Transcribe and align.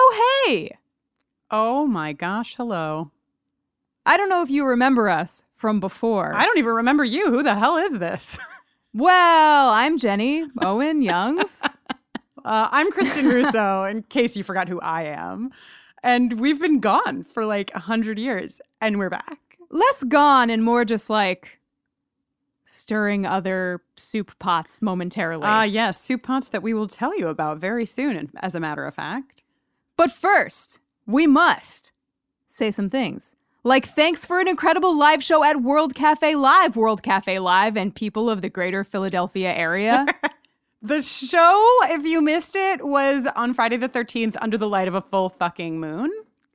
Oh, 0.00 0.44
hey! 0.46 0.76
Oh 1.50 1.84
my 1.86 2.12
gosh, 2.12 2.54
hello. 2.54 3.10
I 4.06 4.16
don't 4.16 4.28
know 4.28 4.42
if 4.42 4.50
you 4.50 4.64
remember 4.64 5.08
us 5.08 5.42
from 5.56 5.80
before. 5.80 6.32
I 6.34 6.44
don't 6.44 6.56
even 6.58 6.72
remember 6.72 7.04
you. 7.04 7.30
Who 7.30 7.42
the 7.42 7.56
hell 7.56 7.76
is 7.76 7.98
this? 7.98 8.38
well, 8.94 9.70
I'm 9.70 9.98
Jenny 9.98 10.46
Owen 10.62 11.02
Youngs. 11.12 11.60
uh, 12.44 12.68
I'm 12.70 12.92
Kristin 12.92 13.24
Russo, 13.32 13.84
in 13.84 14.04
case 14.04 14.36
you 14.36 14.44
forgot 14.44 14.68
who 14.68 14.80
I 14.80 15.02
am. 15.02 15.50
And 16.04 16.38
we've 16.38 16.60
been 16.60 16.78
gone 16.78 17.24
for 17.24 17.44
like 17.44 17.72
a 17.74 17.80
hundred 17.80 18.20
years, 18.20 18.60
and 18.80 18.98
we're 18.98 19.10
back. 19.10 19.40
Less 19.70 20.04
gone 20.04 20.48
and 20.48 20.62
more 20.62 20.84
just 20.84 21.10
like 21.10 21.58
stirring 22.64 23.26
other 23.26 23.82
soup 23.96 24.38
pots 24.38 24.80
momentarily. 24.80 25.42
Ah, 25.44 25.60
uh, 25.60 25.64
yes, 25.64 26.00
soup 26.00 26.22
pots 26.22 26.48
that 26.48 26.62
we 26.62 26.72
will 26.72 26.86
tell 26.86 27.18
you 27.18 27.26
about 27.26 27.58
very 27.58 27.84
soon, 27.84 28.30
as 28.36 28.54
a 28.54 28.60
matter 28.60 28.86
of 28.86 28.94
fact. 28.94 29.37
But 29.98 30.12
first, 30.12 30.78
we 31.06 31.26
must 31.26 31.90
say 32.46 32.70
some 32.70 32.88
things. 32.88 33.34
Like, 33.64 33.84
thanks 33.84 34.24
for 34.24 34.38
an 34.38 34.46
incredible 34.46 34.96
live 34.96 35.24
show 35.24 35.42
at 35.42 35.60
World 35.60 35.96
Cafe 35.96 36.36
Live, 36.36 36.76
World 36.76 37.02
Cafe 37.02 37.40
Live, 37.40 37.76
and 37.76 37.92
people 37.92 38.30
of 38.30 38.40
the 38.40 38.48
greater 38.48 38.84
Philadelphia 38.84 39.52
area. 39.52 40.06
the 40.82 41.02
show, 41.02 41.78
if 41.86 42.04
you 42.04 42.22
missed 42.22 42.54
it, 42.54 42.86
was 42.86 43.26
on 43.34 43.54
Friday 43.54 43.76
the 43.76 43.88
13th 43.88 44.36
under 44.40 44.56
the 44.56 44.68
light 44.68 44.86
of 44.86 44.94
a 44.94 45.00
full 45.00 45.30
fucking 45.30 45.80
moon. 45.80 46.12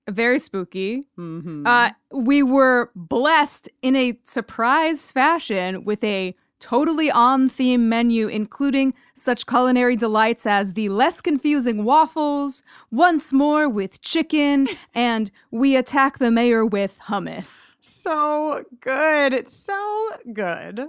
Very 0.10 0.40
spooky. 0.40 1.04
Mm-hmm. 1.18 1.68
Uh, 1.68 1.90
we 2.12 2.44
were 2.44 2.92
blessed 2.96 3.68
in 3.82 3.98
a 3.98 4.18
surprise 4.24 5.12
fashion 5.12 5.84
with 5.84 6.02
a 6.06 6.34
totally 6.64 7.12
on 7.12 7.50
theme 7.50 7.90
menu, 7.90 8.30
including 8.30 8.94
such 9.16 9.46
culinary 9.46 9.98
delights 9.98 10.46
as 10.46 10.76
the 10.76 10.88
less 10.88 11.20
confusing 11.20 11.84
waffles, 11.84 12.64
once 12.90 13.34
more 13.34 13.68
with 13.68 14.02
chicken, 14.02 14.70
and 14.96 15.30
we 15.52 15.76
attack 15.76 16.20
the 16.20 16.32
mayor 16.32 16.66
with 16.66 17.00
hummus. 17.08 17.72
So 17.82 18.64
good. 18.80 19.34
It's 19.34 19.58
so 19.58 20.12
good. 20.32 20.88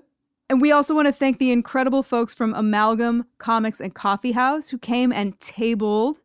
And 0.48 0.60
we 0.60 0.70
also 0.70 0.94
want 0.94 1.06
to 1.06 1.12
thank 1.12 1.38
the 1.38 1.50
incredible 1.50 2.04
folks 2.04 2.32
from 2.32 2.54
Amalgam 2.54 3.24
Comics 3.38 3.80
and 3.80 3.92
Coffee 3.92 4.32
House 4.32 4.68
who 4.68 4.78
came 4.78 5.12
and 5.12 5.38
tabled 5.41 6.20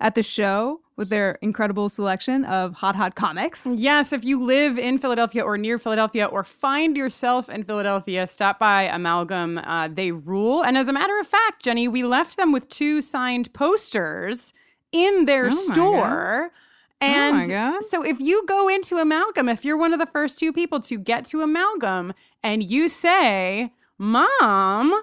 at 0.00 0.14
the 0.14 0.22
show 0.22 0.80
with 0.96 1.08
their 1.08 1.38
incredible 1.42 1.88
selection 1.88 2.44
of 2.44 2.74
hot, 2.74 2.94
hot 2.94 3.14
comics. 3.14 3.66
Yes, 3.66 4.12
if 4.12 4.24
you 4.24 4.42
live 4.42 4.78
in 4.78 4.98
Philadelphia 4.98 5.42
or 5.42 5.58
near 5.58 5.78
Philadelphia 5.78 6.26
or 6.26 6.44
find 6.44 6.96
yourself 6.96 7.48
in 7.48 7.64
Philadelphia, 7.64 8.26
stop 8.26 8.58
by 8.58 8.82
Amalgam. 8.82 9.58
Uh, 9.58 9.88
they 9.88 10.12
rule. 10.12 10.62
And 10.62 10.78
as 10.78 10.88
a 10.88 10.92
matter 10.92 11.18
of 11.18 11.26
fact, 11.26 11.62
Jenny, 11.62 11.88
we 11.88 12.04
left 12.04 12.36
them 12.36 12.52
with 12.52 12.68
two 12.68 13.00
signed 13.00 13.52
posters 13.52 14.52
in 14.92 15.26
their 15.26 15.46
oh 15.46 15.72
store. 15.72 16.52
And 17.00 17.52
oh 17.52 17.80
so 17.90 18.04
if 18.04 18.20
you 18.20 18.44
go 18.46 18.68
into 18.68 18.96
Amalgam, 18.96 19.48
if 19.48 19.64
you're 19.64 19.76
one 19.76 19.92
of 19.92 19.98
the 19.98 20.06
first 20.06 20.38
two 20.38 20.52
people 20.52 20.80
to 20.80 20.96
get 20.96 21.24
to 21.26 21.42
Amalgam 21.42 22.14
and 22.42 22.62
you 22.62 22.88
say, 22.88 23.72
Mom, 23.98 24.94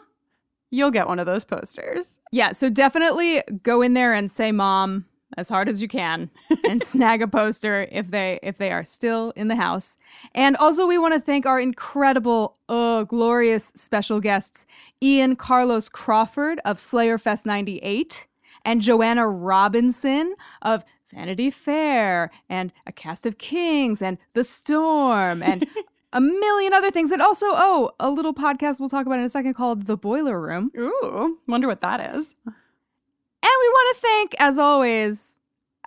you'll 0.71 0.91
get 0.91 1.07
one 1.07 1.19
of 1.19 1.25
those 1.25 1.43
posters. 1.43 2.19
Yeah, 2.31 2.53
so 2.53 2.69
definitely 2.69 3.43
go 3.61 3.81
in 3.81 3.93
there 3.93 4.13
and 4.13 4.31
say 4.31 4.51
mom 4.51 5.05
as 5.37 5.49
hard 5.49 5.69
as 5.69 5.81
you 5.81 5.87
can 5.87 6.29
and 6.69 6.83
snag 6.83 7.21
a 7.21 7.27
poster 7.27 7.87
if 7.91 8.11
they 8.11 8.39
if 8.43 8.57
they 8.57 8.71
are 8.71 8.83
still 8.83 9.31
in 9.35 9.47
the 9.47 9.55
house. 9.55 9.97
And 10.33 10.55
also 10.57 10.87
we 10.87 10.97
want 10.97 11.13
to 11.13 11.19
thank 11.19 11.45
our 11.45 11.59
incredible 11.59 12.57
oh 12.69 13.05
glorious 13.05 13.71
special 13.75 14.19
guests 14.19 14.65
Ian 15.01 15.35
Carlos 15.35 15.89
Crawford 15.89 16.59
of 16.65 16.79
Slayer 16.79 17.17
Fest 17.17 17.45
98 17.45 18.27
and 18.65 18.81
Joanna 18.81 19.27
Robinson 19.27 20.35
of 20.61 20.83
Vanity 21.13 21.49
Fair 21.49 22.31
and 22.49 22.71
A 22.85 22.91
Cast 22.91 23.25
of 23.25 23.37
Kings 23.37 24.01
and 24.01 24.17
The 24.33 24.43
Storm 24.43 25.43
and 25.43 25.67
a 26.13 26.21
million 26.21 26.73
other 26.73 26.91
things. 26.91 27.11
And 27.11 27.21
also, 27.21 27.45
oh, 27.47 27.91
a 27.99 28.09
little 28.09 28.33
podcast 28.33 28.79
we'll 28.79 28.89
talk 28.89 29.05
about 29.05 29.19
in 29.19 29.25
a 29.25 29.29
second 29.29 29.53
called 29.53 29.87
The 29.87 29.97
Boiler 29.97 30.39
Room. 30.39 30.71
Ooh, 30.77 31.39
wonder 31.47 31.67
what 31.67 31.81
that 31.81 32.15
is. 32.15 32.35
And 33.43 33.51
we 33.59 33.67
want 33.69 33.95
to 33.95 34.01
thank, 34.01 34.35
as 34.39 34.57
always, 34.57 35.37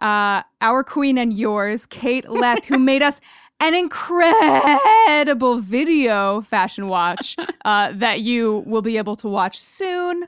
uh, 0.00 0.42
our 0.60 0.82
queen 0.84 1.18
and 1.18 1.32
yours, 1.32 1.86
Kate 1.86 2.28
Leth, 2.28 2.64
who 2.64 2.78
made 2.78 3.02
us 3.02 3.20
an 3.60 3.74
incredible 3.74 5.58
video 5.58 6.40
fashion 6.40 6.88
watch 6.88 7.36
uh, 7.64 7.92
that 7.94 8.20
you 8.20 8.62
will 8.66 8.82
be 8.82 8.98
able 8.98 9.16
to 9.16 9.28
watch 9.28 9.58
soon 9.58 10.26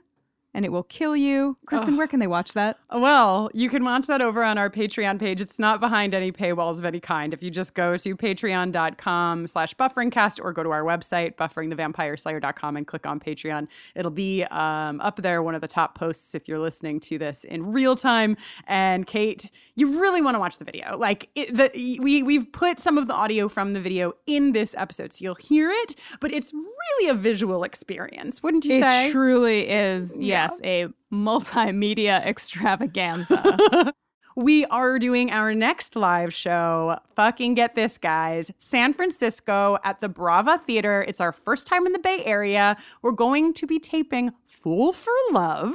and 0.57 0.65
it 0.65 0.73
will 0.73 0.85
kill 0.85 1.15
you. 1.15 1.55
Kristin, 1.67 1.93
oh. 1.93 1.97
where 1.99 2.07
can 2.07 2.19
they 2.19 2.27
watch 2.27 2.55
that? 2.55 2.79
Well, 2.91 3.51
you 3.53 3.69
can 3.69 3.85
watch 3.85 4.07
that 4.07 4.23
over 4.23 4.43
on 4.43 4.57
our 4.57 4.71
Patreon 4.71 5.21
page. 5.21 5.43
It's 5.43 5.59
not 5.59 5.81
behind 5.81 6.15
any 6.15 6.33
paywalls 6.33 6.79
of 6.79 6.87
any 6.87 6.99
kind. 6.99 7.35
If 7.35 7.43
you 7.43 7.51
just 7.51 7.75
go 7.75 7.99
to 7.99 8.17
patreon.com 8.17 9.49
slash 9.49 9.75
bufferingcast 9.75 10.43
or 10.43 10.55
go 10.55 10.63
to 10.63 10.71
our 10.71 10.83
website, 10.83 11.37
bufferingthevampireslayer.com 11.37 12.77
and 12.79 12.87
click 12.87 13.07
on 13.07 13.21
Patreon, 13.21 13.69
it'll 13.95 14.11
be 14.11 14.45
um, 14.45 14.99
up 15.03 15.17
there, 15.17 15.43
one 15.43 15.55
of 15.55 15.61
the 15.61 15.69
top 15.69 15.95
posts 15.95 16.35
if 16.35 16.49
you're 16.49 16.59
listening 16.59 17.01
to 17.01 17.19
this 17.19 17.45
in 17.45 17.71
real 17.71 17.95
time. 17.95 18.35
And 18.67 19.07
Kate, 19.07 19.51
you 19.75 20.01
really 20.01 20.23
want 20.23 20.37
to 20.37 20.39
watch 20.39 20.57
the 20.57 20.65
video. 20.65 20.97
Like 20.97 21.29
it, 21.35 21.55
the, 21.55 21.99
we, 22.01 22.23
we've 22.23 22.51
put 22.51 22.79
some 22.79 22.97
of 22.97 23.09
the 23.09 23.15
audio 23.15 23.51
from 23.51 23.75
the 23.75 23.81
video 23.81 24.15
in 24.27 24.53
this 24.53 24.75
episode, 24.79 25.13
so 25.13 25.19
you'll 25.21 25.35
hear 25.35 25.71
it, 25.71 25.97
but 26.19 26.33
it's 26.33 26.55
really 26.55 27.11
a 27.11 27.15
visual 27.15 27.63
experience, 27.63 28.43
wouldn't 28.43 28.65
you 28.65 28.77
it 28.77 28.83
say? 28.83 29.09
It 29.09 29.13
truly 29.13 29.69
is, 29.69 30.17
yeah 30.19 30.46
yes, 30.51 30.61
a 30.65 30.89
multimedia 31.13 32.21
extravaganza. 32.27 33.93
we 34.37 34.67
are 34.67 34.99
doing 34.99 35.31
our 35.31 35.55
next 35.55 35.97
live 35.97 36.33
show. 36.33 36.99
Fucking 37.15 37.55
get 37.55 37.75
this, 37.75 37.99
guys. 37.99 38.51
San 38.59 38.93
Francisco 38.93 39.79
at 39.83 40.01
the 40.01 40.09
Brava 40.09 40.61
Theater. 40.67 41.05
It's 41.09 41.21
our 41.21 41.33
first 41.33 41.67
time 41.67 41.87
in 41.87 41.93
the 41.93 41.99
Bay 41.99 42.23
Area. 42.25 42.77
We're 43.03 43.13
going 43.13 43.55
to 43.55 43.67
be 43.67 43.79
taping 43.79 44.33
Fool 44.47 44.93
for 44.93 45.13
Love, 45.33 45.75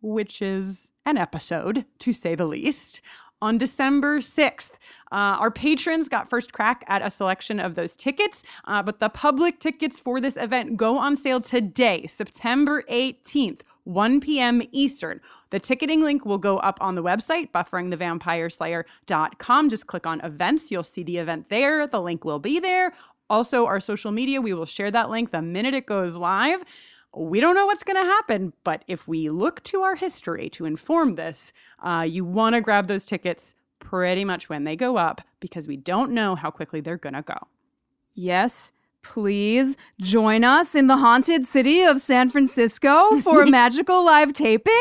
which 0.00 0.42
is 0.42 0.90
an 1.06 1.18
episode, 1.18 1.84
to 2.00 2.12
say 2.12 2.34
the 2.34 2.46
least, 2.46 3.00
on 3.40 3.58
December 3.58 4.18
6th. 4.20 4.70
Uh, 5.12 5.36
our 5.38 5.50
patrons 5.50 6.08
got 6.08 6.28
first 6.28 6.52
crack 6.52 6.82
at 6.88 7.02
a 7.02 7.10
selection 7.10 7.60
of 7.60 7.74
those 7.74 7.94
tickets, 7.94 8.42
uh, 8.64 8.82
but 8.82 8.98
the 8.98 9.08
public 9.08 9.60
tickets 9.60 10.00
for 10.00 10.20
this 10.20 10.36
event 10.36 10.76
go 10.76 10.98
on 10.98 11.16
sale 11.16 11.40
today, 11.40 12.06
September 12.06 12.82
18th. 12.90 13.60
1 13.84 14.20
p.m. 14.20 14.62
Eastern. 14.72 15.20
The 15.50 15.60
ticketing 15.60 16.02
link 16.02 16.24
will 16.24 16.38
go 16.38 16.56
up 16.58 16.78
on 16.80 16.94
the 16.94 17.02
website, 17.02 17.52
bufferingthevampireslayer.com. 17.52 19.68
Just 19.68 19.86
click 19.86 20.06
on 20.06 20.20
events. 20.20 20.70
You'll 20.70 20.82
see 20.82 21.02
the 21.02 21.18
event 21.18 21.50
there. 21.50 21.86
The 21.86 22.00
link 22.00 22.24
will 22.24 22.38
be 22.38 22.58
there. 22.58 22.94
Also, 23.30 23.66
our 23.66 23.80
social 23.80 24.12
media, 24.12 24.40
we 24.40 24.54
will 24.54 24.66
share 24.66 24.90
that 24.90 25.10
link 25.10 25.30
the 25.30 25.42
minute 25.42 25.74
it 25.74 25.86
goes 25.86 26.16
live. 26.16 26.64
We 27.16 27.40
don't 27.40 27.54
know 27.54 27.66
what's 27.66 27.84
going 27.84 28.02
to 28.02 28.10
happen, 28.10 28.52
but 28.64 28.84
if 28.88 29.06
we 29.06 29.30
look 29.30 29.62
to 29.64 29.82
our 29.82 29.94
history 29.94 30.48
to 30.50 30.64
inform 30.64 31.12
this, 31.14 31.52
uh, 31.82 32.04
you 32.08 32.24
want 32.24 32.56
to 32.56 32.60
grab 32.60 32.88
those 32.88 33.04
tickets 33.04 33.54
pretty 33.78 34.24
much 34.24 34.48
when 34.48 34.64
they 34.64 34.76
go 34.76 34.96
up 34.96 35.20
because 35.40 35.68
we 35.68 35.76
don't 35.76 36.10
know 36.10 36.34
how 36.34 36.50
quickly 36.50 36.80
they're 36.80 36.96
going 36.96 37.14
to 37.14 37.22
go. 37.22 37.38
Yes, 38.14 38.72
please 39.04 39.76
join 40.00 40.42
us 40.42 40.74
in 40.74 40.88
the 40.88 40.96
haunted 40.96 41.46
city 41.46 41.82
of 41.82 42.00
San 42.00 42.30
Francisco 42.30 43.20
for 43.20 43.42
a 43.42 43.46
magical 43.50 44.04
live 44.04 44.32
taping. 44.32 44.74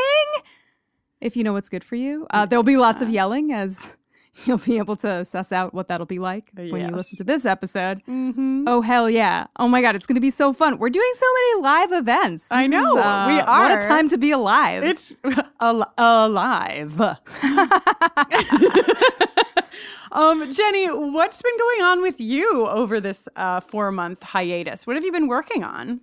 If 1.22 1.38
you 1.38 1.44
know 1.44 1.54
what's 1.54 1.70
good 1.70 1.84
for 1.84 1.96
you, 1.96 2.26
uh, 2.32 2.46
there'll 2.48 2.64
be 2.64 2.78
lots 2.78 3.02
of 3.02 3.10
yelling 3.10 3.54
as 3.54 3.80
you'll 4.46 4.58
be 4.58 4.78
able 4.78 4.96
to 4.98 5.24
suss 5.24 5.52
out 5.52 5.74
what 5.76 5.88
that'll 5.88 6.08
be 6.08 6.18
like 6.20 6.50
when 6.56 6.82
you 6.82 6.88
listen 6.96 7.18
to 7.18 7.24
this 7.24 7.46
episode. 7.46 8.02
Oh, 8.08 8.82
hell 8.82 9.08
yeah. 9.10 9.46
Oh 9.58 9.68
my 9.68 9.80
God, 9.82 9.96
it's 9.96 10.08
going 10.08 10.16
to 10.16 10.22
be 10.22 10.32
so 10.32 10.52
fun. 10.54 10.80
We're 10.80 10.90
doing 10.90 11.12
so 11.16 11.26
many 11.36 11.62
live 11.64 11.92
events. 11.92 12.48
I 12.50 12.66
know, 12.68 12.98
is, 12.98 13.04
uh, 13.06 13.26
we 13.28 13.36
What 13.38 13.48
are. 13.48 13.78
a 13.78 13.82
time 13.84 14.10
to 14.10 14.18
be 14.18 14.32
alive. 14.32 14.84
It's 14.84 15.14
al- 15.62 15.94
alive. 15.98 17.00
Um, 20.12 20.52
Jenny, 20.52 20.88
what's 20.88 21.42
been 21.42 21.58
going 21.58 21.82
on 21.82 22.02
with 22.02 22.20
you 22.20 22.68
over 22.68 23.00
this 23.00 23.28
uh, 23.36 23.60
four 23.60 23.92
month 23.92 24.24
hiatus? 24.24 24.86
What 24.86 24.96
have 24.96 25.04
you 25.04 25.12
been 25.12 25.28
working 25.28 25.64
on? 25.64 26.02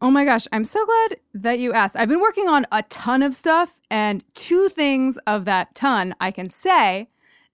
Oh 0.00 0.10
my 0.10 0.24
gosh, 0.24 0.48
I'm 0.50 0.64
so 0.64 0.84
glad 0.84 1.16
that 1.34 1.58
you 1.60 1.72
asked. 1.72 1.96
I've 1.96 2.08
been 2.08 2.20
working 2.20 2.48
on 2.48 2.66
a 2.72 2.82
ton 2.84 3.22
of 3.22 3.34
stuff, 3.36 3.80
and 3.88 4.24
two 4.34 4.68
things 4.68 5.16
of 5.28 5.44
that 5.44 5.74
ton 5.76 6.14
I 6.20 6.32
can 6.32 6.48
say 6.48 7.08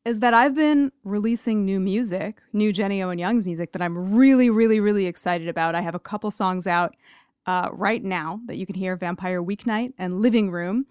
is 0.06 0.20
that 0.20 0.32
I've 0.32 0.54
been 0.54 0.90
releasing 1.04 1.66
new 1.66 1.78
music, 1.78 2.40
new 2.54 2.72
Jenny 2.72 3.02
Owen 3.02 3.18
Youngs 3.18 3.44
music 3.44 3.72
that 3.72 3.82
I'm 3.82 4.14
really, 4.14 4.48
really, 4.48 4.80
really 4.80 5.04
excited 5.04 5.48
about. 5.48 5.74
I 5.74 5.82
have 5.82 5.94
a 5.94 5.98
couple 5.98 6.30
songs 6.30 6.66
out 6.66 6.96
uh, 7.44 7.68
right 7.72 8.02
now 8.02 8.40
that 8.46 8.56
you 8.56 8.64
can 8.64 8.74
hear 8.74 8.96
Vampire 8.96 9.42
Weeknight 9.42 9.92
and 9.98 10.14
Living 10.14 10.50
Room. 10.50 10.86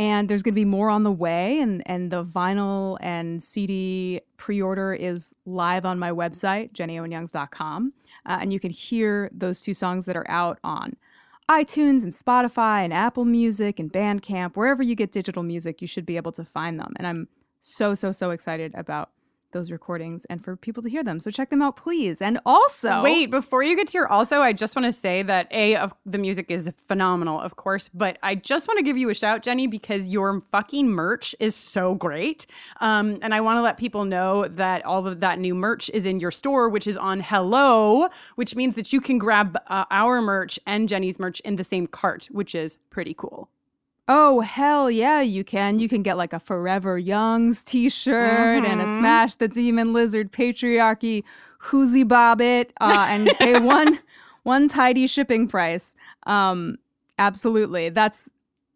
And 0.00 0.30
there's 0.30 0.42
going 0.42 0.54
to 0.54 0.58
be 0.58 0.64
more 0.64 0.88
on 0.88 1.02
the 1.02 1.12
way, 1.12 1.60
and, 1.60 1.82
and 1.84 2.10
the 2.10 2.24
vinyl 2.24 2.96
and 3.02 3.42
CD 3.42 4.22
pre 4.38 4.62
order 4.62 4.94
is 4.94 5.34
live 5.44 5.84
on 5.84 5.98
my 5.98 6.10
website, 6.10 6.72
jennyowenyoungs.com. 6.72 7.92
Uh, 8.24 8.38
and 8.40 8.50
you 8.50 8.58
can 8.58 8.70
hear 8.70 9.28
those 9.30 9.60
two 9.60 9.74
songs 9.74 10.06
that 10.06 10.16
are 10.16 10.24
out 10.30 10.58
on 10.64 10.96
iTunes 11.50 12.02
and 12.02 12.12
Spotify 12.12 12.82
and 12.82 12.94
Apple 12.94 13.26
Music 13.26 13.78
and 13.78 13.92
Bandcamp. 13.92 14.56
Wherever 14.56 14.82
you 14.82 14.94
get 14.94 15.12
digital 15.12 15.42
music, 15.42 15.82
you 15.82 15.86
should 15.86 16.06
be 16.06 16.16
able 16.16 16.32
to 16.32 16.46
find 16.46 16.80
them. 16.80 16.94
And 16.96 17.06
I'm 17.06 17.28
so, 17.60 17.94
so, 17.94 18.10
so 18.10 18.30
excited 18.30 18.74
about 18.74 19.10
those 19.52 19.70
recordings 19.70 20.24
and 20.26 20.42
for 20.42 20.56
people 20.56 20.82
to 20.82 20.90
hear 20.90 21.02
them. 21.02 21.20
So 21.20 21.30
check 21.30 21.50
them 21.50 21.62
out, 21.62 21.76
please. 21.76 22.20
And 22.22 22.38
also, 22.46 23.02
Wait, 23.02 23.30
before 23.30 23.62
you 23.62 23.76
get 23.76 23.88
to 23.88 23.98
your 23.98 24.08
also, 24.08 24.40
I 24.40 24.52
just 24.52 24.76
want 24.76 24.86
to 24.86 24.92
say 24.92 25.22
that 25.22 25.48
A, 25.50 25.76
of 25.76 25.94
the 26.04 26.18
music 26.18 26.50
is 26.50 26.70
phenomenal, 26.88 27.40
of 27.40 27.56
course, 27.56 27.88
but 27.92 28.18
I 28.22 28.34
just 28.34 28.68
want 28.68 28.78
to 28.78 28.84
give 28.84 28.96
you 28.96 29.10
a 29.10 29.14
shout, 29.14 29.42
Jenny, 29.42 29.66
because 29.66 30.08
your 30.08 30.42
fucking 30.52 30.88
merch 30.88 31.34
is 31.40 31.54
so 31.54 31.94
great. 31.94 32.46
Um, 32.80 33.18
and 33.22 33.34
I 33.34 33.40
want 33.40 33.58
to 33.58 33.62
let 33.62 33.76
people 33.76 34.04
know 34.04 34.44
that 34.44 34.84
all 34.84 35.06
of 35.06 35.20
that 35.20 35.38
new 35.38 35.54
merch 35.54 35.90
is 35.90 36.06
in 36.06 36.20
your 36.20 36.30
store, 36.30 36.68
which 36.68 36.86
is 36.86 36.96
on 36.96 37.20
Hello, 37.20 38.08
which 38.36 38.56
means 38.56 38.74
that 38.76 38.92
you 38.92 39.00
can 39.00 39.18
grab 39.18 39.56
uh, 39.66 39.84
our 39.90 40.20
merch 40.20 40.58
and 40.66 40.88
Jenny's 40.88 41.18
merch 41.18 41.40
in 41.40 41.56
the 41.56 41.64
same 41.64 41.86
cart, 41.86 42.28
which 42.30 42.54
is 42.54 42.78
pretty 42.90 43.14
cool. 43.14 43.48
Oh, 44.12 44.40
hell 44.40 44.90
yeah, 44.90 45.20
you 45.20 45.44
can. 45.44 45.78
You 45.78 45.88
can 45.88 46.02
get 46.02 46.16
like 46.16 46.32
a 46.32 46.40
Forever 46.40 46.98
Youngs 46.98 47.62
t 47.62 47.88
shirt 47.88 48.64
and 48.64 48.80
a 48.80 48.84
Smash 48.98 49.36
the 49.36 49.46
Demon 49.46 49.92
Lizard 49.92 50.32
Patriarchy 50.32 51.22
Whoozy 51.62 52.04
Bobbit 52.04 52.70
uh, 52.80 53.06
and 53.08 53.28
pay 53.38 53.60
one 53.60 54.00
one 54.42 54.66
tidy 54.66 55.06
shipping 55.06 55.46
price. 55.46 55.94
Um, 56.26 56.76
absolutely. 57.20 57.88
That's 57.90 58.28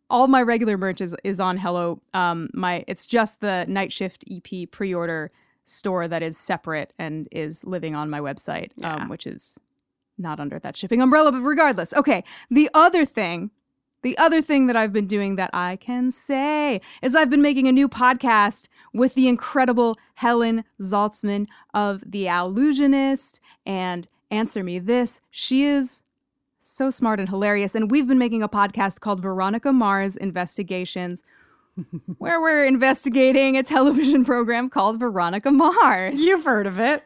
all 0.09 0.29
my 0.29 0.41
regular 0.41 0.79
merch 0.79 1.01
is, 1.01 1.17
is 1.25 1.41
on 1.41 1.57
Hello. 1.57 2.01
Um, 2.13 2.49
my 2.55 2.85
it's 2.87 3.05
just 3.05 3.41
the 3.41 3.65
Night 3.67 3.93
Shift 3.93 4.25
EP 4.31 4.71
pre 4.71 4.95
order 4.95 5.33
store 5.65 6.07
that 6.07 6.23
is 6.23 6.39
separate 6.39 6.93
and 6.97 7.27
is 7.33 7.65
living 7.65 7.97
on 7.97 8.09
my 8.09 8.21
website, 8.21 8.71
Yeah. 8.77 8.95
um, 8.99 9.09
which 9.09 9.27
is 9.27 9.59
not 10.17 10.39
under 10.39 10.61
that 10.61 10.77
shipping 10.77 11.01
umbrella, 11.01 11.33
but 11.33 11.41
regardless. 11.41 11.93
Okay. 11.95 12.23
The 12.53 12.71
other 12.73 13.05
thing 13.05 13.51
the 14.05 14.17
other 14.19 14.43
thing 14.43 14.67
that 14.67 14.77
I've 14.77 14.93
been 14.93 15.07
doing 15.07 15.37
that 15.37 15.49
I 15.55 15.77
can 15.77 16.13
say 16.13 16.83
is 17.01 17.15
I've 17.15 17.31
been 17.31 17.43
making 17.43 17.67
a 17.67 17.73
new 17.73 17.89
podcast 17.89 18.69
with 18.93 19.15
the 19.15 19.29
incredible 19.29 19.99
Helen 20.13 20.63
Zaltzman 20.81 21.47
of 21.73 22.05
The 22.07 22.27
Allusionist 22.27 23.41
and 23.65 24.07
Answer 24.31 24.63
Me 24.63 24.79
This. 24.79 25.23
She 25.31 25.65
is 25.65 26.03
so 26.61 26.91
smart 26.91 27.19
and 27.19 27.31
hilarious. 27.31 27.75
And 27.75 27.91
we've 27.91 28.07
been 28.07 28.19
making 28.19 28.43
a 28.43 28.49
podcast 28.49 29.01
called 29.01 29.21
Veronica 29.21 29.73
Mars 29.73 30.19
Investigations, 30.19 31.25
where 32.19 32.43
we're 32.43 32.67
investigating 32.67 33.57
a 33.57 33.63
television 33.63 34.23
program 34.23 34.69
called 34.69 35.01
Veronica 35.01 35.51
Mars. 35.51 36.21
You've 36.21 36.45
heard 36.45 36.67
of 36.67 36.79
it. 36.79 37.05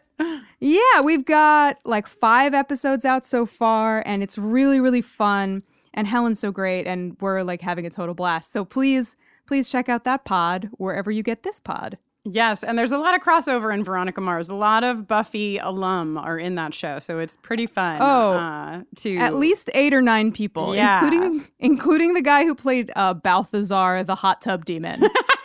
Yeah, 0.58 1.00
we've 1.04 1.24
got 1.24 1.78
like 1.84 2.08
five 2.08 2.54
episodes 2.54 3.04
out 3.04 3.24
so 3.24 3.46
far, 3.46 4.02
and 4.04 4.20
it's 4.20 4.36
really, 4.36 4.80
really 4.80 5.00
fun. 5.00 5.62
And 5.98 6.06
Helen's 6.06 6.38
so 6.38 6.52
great, 6.52 6.86
and 6.86 7.16
we're 7.20 7.42
like 7.42 7.60
having 7.60 7.84
a 7.84 7.90
total 7.90 8.14
blast. 8.14 8.52
So 8.52 8.64
please, 8.64 9.16
please 9.48 9.68
check 9.68 9.88
out 9.88 10.04
that 10.04 10.24
pod 10.24 10.70
wherever 10.78 11.10
you 11.10 11.24
get 11.24 11.42
this 11.42 11.58
pod. 11.58 11.98
Yes, 12.24 12.62
and 12.62 12.78
there's 12.78 12.92
a 12.92 12.98
lot 12.98 13.16
of 13.16 13.20
crossover 13.20 13.74
in 13.74 13.82
Veronica 13.82 14.20
Mars. 14.20 14.48
A 14.48 14.54
lot 14.54 14.84
of 14.84 15.08
Buffy 15.08 15.58
alum 15.58 16.16
are 16.16 16.38
in 16.38 16.54
that 16.54 16.72
show, 16.72 17.00
so 17.00 17.18
it's 17.18 17.36
pretty 17.38 17.66
fun. 17.66 17.98
Oh, 18.00 18.34
uh, 18.34 18.82
to 19.00 19.16
At 19.16 19.34
least 19.34 19.70
eight 19.74 19.92
or 19.92 20.00
nine 20.00 20.30
people, 20.30 20.76
Yeah. 20.76 21.02
including 21.04 21.48
including 21.58 22.14
the 22.14 22.22
guy 22.22 22.44
who 22.44 22.54
played 22.54 22.92
uh, 22.94 23.14
Balthazar, 23.14 24.04
the 24.04 24.14
hot 24.14 24.40
tub 24.40 24.64
demon. 24.66 25.02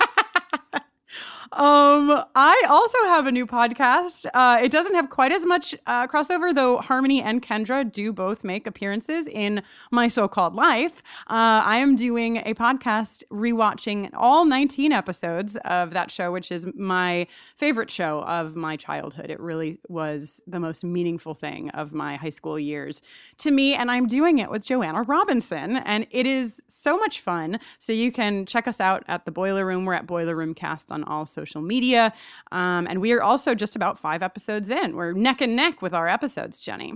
Um, 1.56 2.24
I 2.34 2.66
also 2.68 2.98
have 3.04 3.27
a 3.27 3.32
new 3.32 3.46
podcast. 3.46 4.25
Uh, 4.34 4.58
it 4.60 4.72
doesn't 4.72 4.96
have 4.96 5.12
quite 5.12 5.32
as 5.32 5.46
much 5.46 5.75
uh, 5.86 6.08
crossover, 6.08 6.54
though 6.54 6.77
Harmony 6.77 7.22
and 7.22 7.44
Kendra 7.44 7.89
do 7.89 8.12
both 8.12 8.44
make 8.44 8.66
appearances 8.66 9.27
in 9.27 9.62
my 9.92 10.08
so-called 10.08 10.56
life. 10.56 11.04
Uh, 11.27 11.62
I 11.63 11.77
am 11.77 11.96
doing 11.96 12.38
a 12.38 12.56
podcast 12.56 13.24
rewatching 13.32 14.10
all 14.16 14.46
19 14.46 14.92
episodes 14.92 15.56
of 15.66 15.92
that 15.92 16.10
show, 16.10 16.32
which 16.32 16.51
is 16.51 16.66
my 16.74 17.27
favorite 17.56 17.92
show 17.92 18.24
of 18.24 18.56
my 18.56 18.75
childhood. 18.75 19.30
It 19.30 19.39
really 19.39 19.80
was 19.88 20.42
the 20.48 20.60
most 20.60 20.84
meaningful 20.84 21.36
thing 21.36 21.70
of 21.70 21.94
my 21.94 22.16
high 22.16 22.32
school 22.32 22.58
years 22.58 23.04
to 23.38 23.51
me, 23.51 23.75
and 23.75 23.92
I'm 23.92 24.08
doing 24.08 24.39
it 24.39 24.50
with 24.50 24.66
Joanna 24.66 25.04
Robinson, 25.04 25.77
and 25.77 26.08
it 26.10 26.25
is 26.25 26.56
so 26.68 26.98
much 26.98 27.22
fun. 27.22 27.60
So 27.77 27.94
you 27.94 28.12
can 28.12 28.48
check 28.48 28.68
us 28.68 28.82
out 28.82 29.04
at 29.08 29.25
the 29.25 29.32
Boiler 29.32 29.68
Room. 29.68 29.86
We're 29.86 29.94
at 29.94 30.08
Boiler 30.08 30.36
Room 30.36 30.56
Cast 30.56 30.92
on 30.92 31.04
all 31.04 31.27
social 31.27 31.43
media, 31.62 32.14
um, 32.52 32.88
and 32.88 33.02
we 33.02 33.12
are 33.12 33.22
also 33.22 33.54
just 33.56 33.76
about 33.76 34.00
five 34.00 34.24
episodes 34.24 34.70
in. 34.70 34.96
We're 34.96 35.14
neck 35.14 35.42
and 35.42 35.56
neck 35.56 35.82
with 35.82 35.94
our 35.94 36.08
episodes, 36.08 36.58
Jenny. 36.58 36.94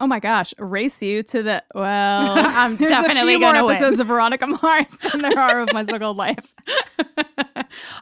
oh 0.00 0.06
my 0.06 0.20
gosh, 0.20 0.54
race 0.58 1.02
you 1.02 1.22
to 1.24 1.42
the 1.42 1.62
well. 1.74 1.84
I'm 2.38 2.76
there's 2.76 2.90
definitely 2.90 3.34
a 3.34 3.36
few 3.36 3.40
more 3.40 3.52
gonna 3.52 3.64
win. 3.66 3.76
episodes 3.76 4.00
of 4.00 4.06
Veronica 4.06 4.46
Mars 4.46 4.96
than 5.12 5.22
there 5.22 5.38
are 5.38 5.60
of 5.60 5.72
my 5.72 5.84
so-called 5.84 6.16
life. 6.16 6.54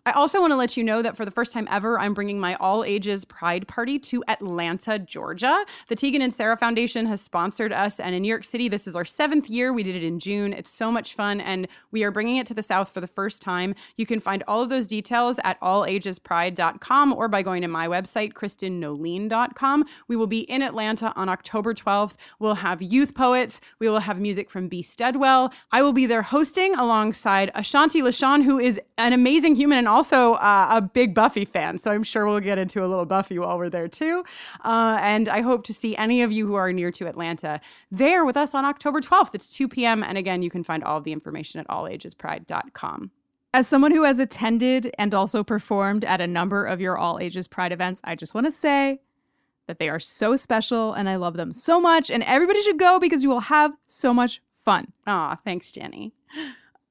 I 0.04 0.12
also 0.12 0.40
want 0.40 0.52
to 0.52 0.56
let 0.56 0.76
you 0.76 0.84
know 0.84 1.02
that 1.02 1.16
for 1.16 1.24
the 1.24 1.30
first 1.30 1.52
time 1.52 1.68
ever, 1.70 1.98
I'm 1.98 2.14
bringing 2.14 2.40
my 2.40 2.54
all 2.56 2.84
ages 2.84 3.24
pride 3.24 3.68
party 3.68 3.98
to 4.00 4.22
Atlanta, 4.28 4.98
Georgia. 4.98 5.64
The 5.88 5.96
Tegan 5.96 6.22
and 6.22 6.32
Sara 6.32 6.56
Foundation 6.56 7.06
has 7.06 7.20
sponsored 7.20 7.72
us, 7.72 8.00
and 8.00 8.14
in 8.14 8.22
New 8.22 8.28
York 8.28 8.44
City, 8.44 8.68
this 8.68 8.86
is 8.86 8.96
our 8.96 9.04
seventh 9.04 9.48
year. 9.48 9.72
We 9.72 9.82
did 9.82 9.96
it 9.96 10.04
in 10.04 10.18
June. 10.18 10.52
It's 10.52 10.70
so 10.70 10.90
much 10.90 11.14
fun, 11.14 11.40
and 11.40 11.68
we 11.90 12.04
are 12.04 12.10
bringing 12.10 12.36
it 12.36 12.46
to 12.48 12.54
the 12.54 12.62
South 12.62 12.90
for 12.90 13.00
the 13.00 13.06
first 13.06 13.42
time. 13.42 13.74
You 13.96 14.06
can 14.06 14.20
find 14.20 14.42
all 14.46 14.62
of 14.62 14.68
those 14.68 14.86
details 14.86 15.38
at 15.44 15.60
allagespride.com 15.60 17.12
or 17.12 17.28
by 17.28 17.42
going 17.42 17.62
to 17.62 17.68
my 17.68 17.88
website, 17.88 18.32
kristinnoeline.com. 18.32 19.84
We 20.08 20.16
will 20.16 20.26
be 20.26 20.40
in 20.40 20.62
Atlanta 20.62 21.12
on 21.16 21.28
October 21.28 21.74
12th. 21.74 22.14
We'll 22.38 22.56
have 22.56 22.80
youth 22.80 23.14
poets. 23.14 23.60
We 23.78 23.88
will 23.88 24.00
have 24.00 24.20
music 24.20 24.50
from 24.50 24.68
B. 24.68 24.82
Steadwell. 24.82 25.52
I 25.72 25.82
will 25.82 25.92
be 25.92 26.06
there 26.06 26.22
hosting 26.22 26.74
alongside 26.74 27.50
Ashanti 27.54 28.00
LaShawn, 28.02 28.44
who 28.44 28.58
is 28.58 28.80
an 28.98 29.12
amazing 29.12 29.56
human 29.56 29.65
and 29.72 29.88
also 29.88 30.34
uh, 30.34 30.68
a 30.70 30.82
big 30.82 31.14
Buffy 31.14 31.44
fan. 31.44 31.78
So 31.78 31.90
I'm 31.90 32.02
sure 32.02 32.26
we'll 32.26 32.40
get 32.40 32.58
into 32.58 32.84
a 32.84 32.86
little 32.86 33.06
Buffy 33.06 33.38
while 33.38 33.58
we're 33.58 33.70
there 33.70 33.88
too. 33.88 34.24
Uh, 34.64 34.98
and 35.00 35.28
I 35.28 35.40
hope 35.40 35.64
to 35.64 35.72
see 35.72 35.96
any 35.96 36.22
of 36.22 36.32
you 36.32 36.46
who 36.46 36.54
are 36.54 36.72
near 36.72 36.90
to 36.92 37.06
Atlanta 37.06 37.60
there 37.90 38.24
with 38.24 38.36
us 38.36 38.54
on 38.54 38.64
October 38.64 39.00
12th. 39.00 39.34
It's 39.34 39.48
2 39.48 39.68
p.m. 39.68 40.02
And 40.02 40.18
again, 40.18 40.42
you 40.42 40.50
can 40.50 40.64
find 40.64 40.82
all 40.84 40.98
of 40.98 41.04
the 41.04 41.12
information 41.12 41.60
at 41.60 41.68
allagespride.com. 41.68 43.10
As 43.54 43.66
someone 43.66 43.90
who 43.90 44.04
has 44.04 44.18
attended 44.18 44.94
and 44.98 45.14
also 45.14 45.42
performed 45.42 46.04
at 46.04 46.20
a 46.20 46.26
number 46.26 46.64
of 46.64 46.80
your 46.80 46.98
all 46.98 47.18
ages 47.18 47.48
Pride 47.48 47.72
events, 47.72 48.00
I 48.04 48.14
just 48.14 48.34
want 48.34 48.46
to 48.46 48.52
say 48.52 49.00
that 49.66 49.78
they 49.78 49.88
are 49.88 50.00
so 50.00 50.36
special 50.36 50.92
and 50.92 51.08
I 51.08 51.16
love 51.16 51.36
them 51.36 51.52
so 51.52 51.80
much. 51.80 52.10
And 52.10 52.22
everybody 52.24 52.60
should 52.62 52.78
go 52.78 53.00
because 53.00 53.22
you 53.22 53.30
will 53.30 53.40
have 53.40 53.72
so 53.86 54.12
much 54.12 54.42
fun. 54.64 54.92
Aw, 55.06 55.36
thanks, 55.44 55.72
Jenny. 55.72 56.12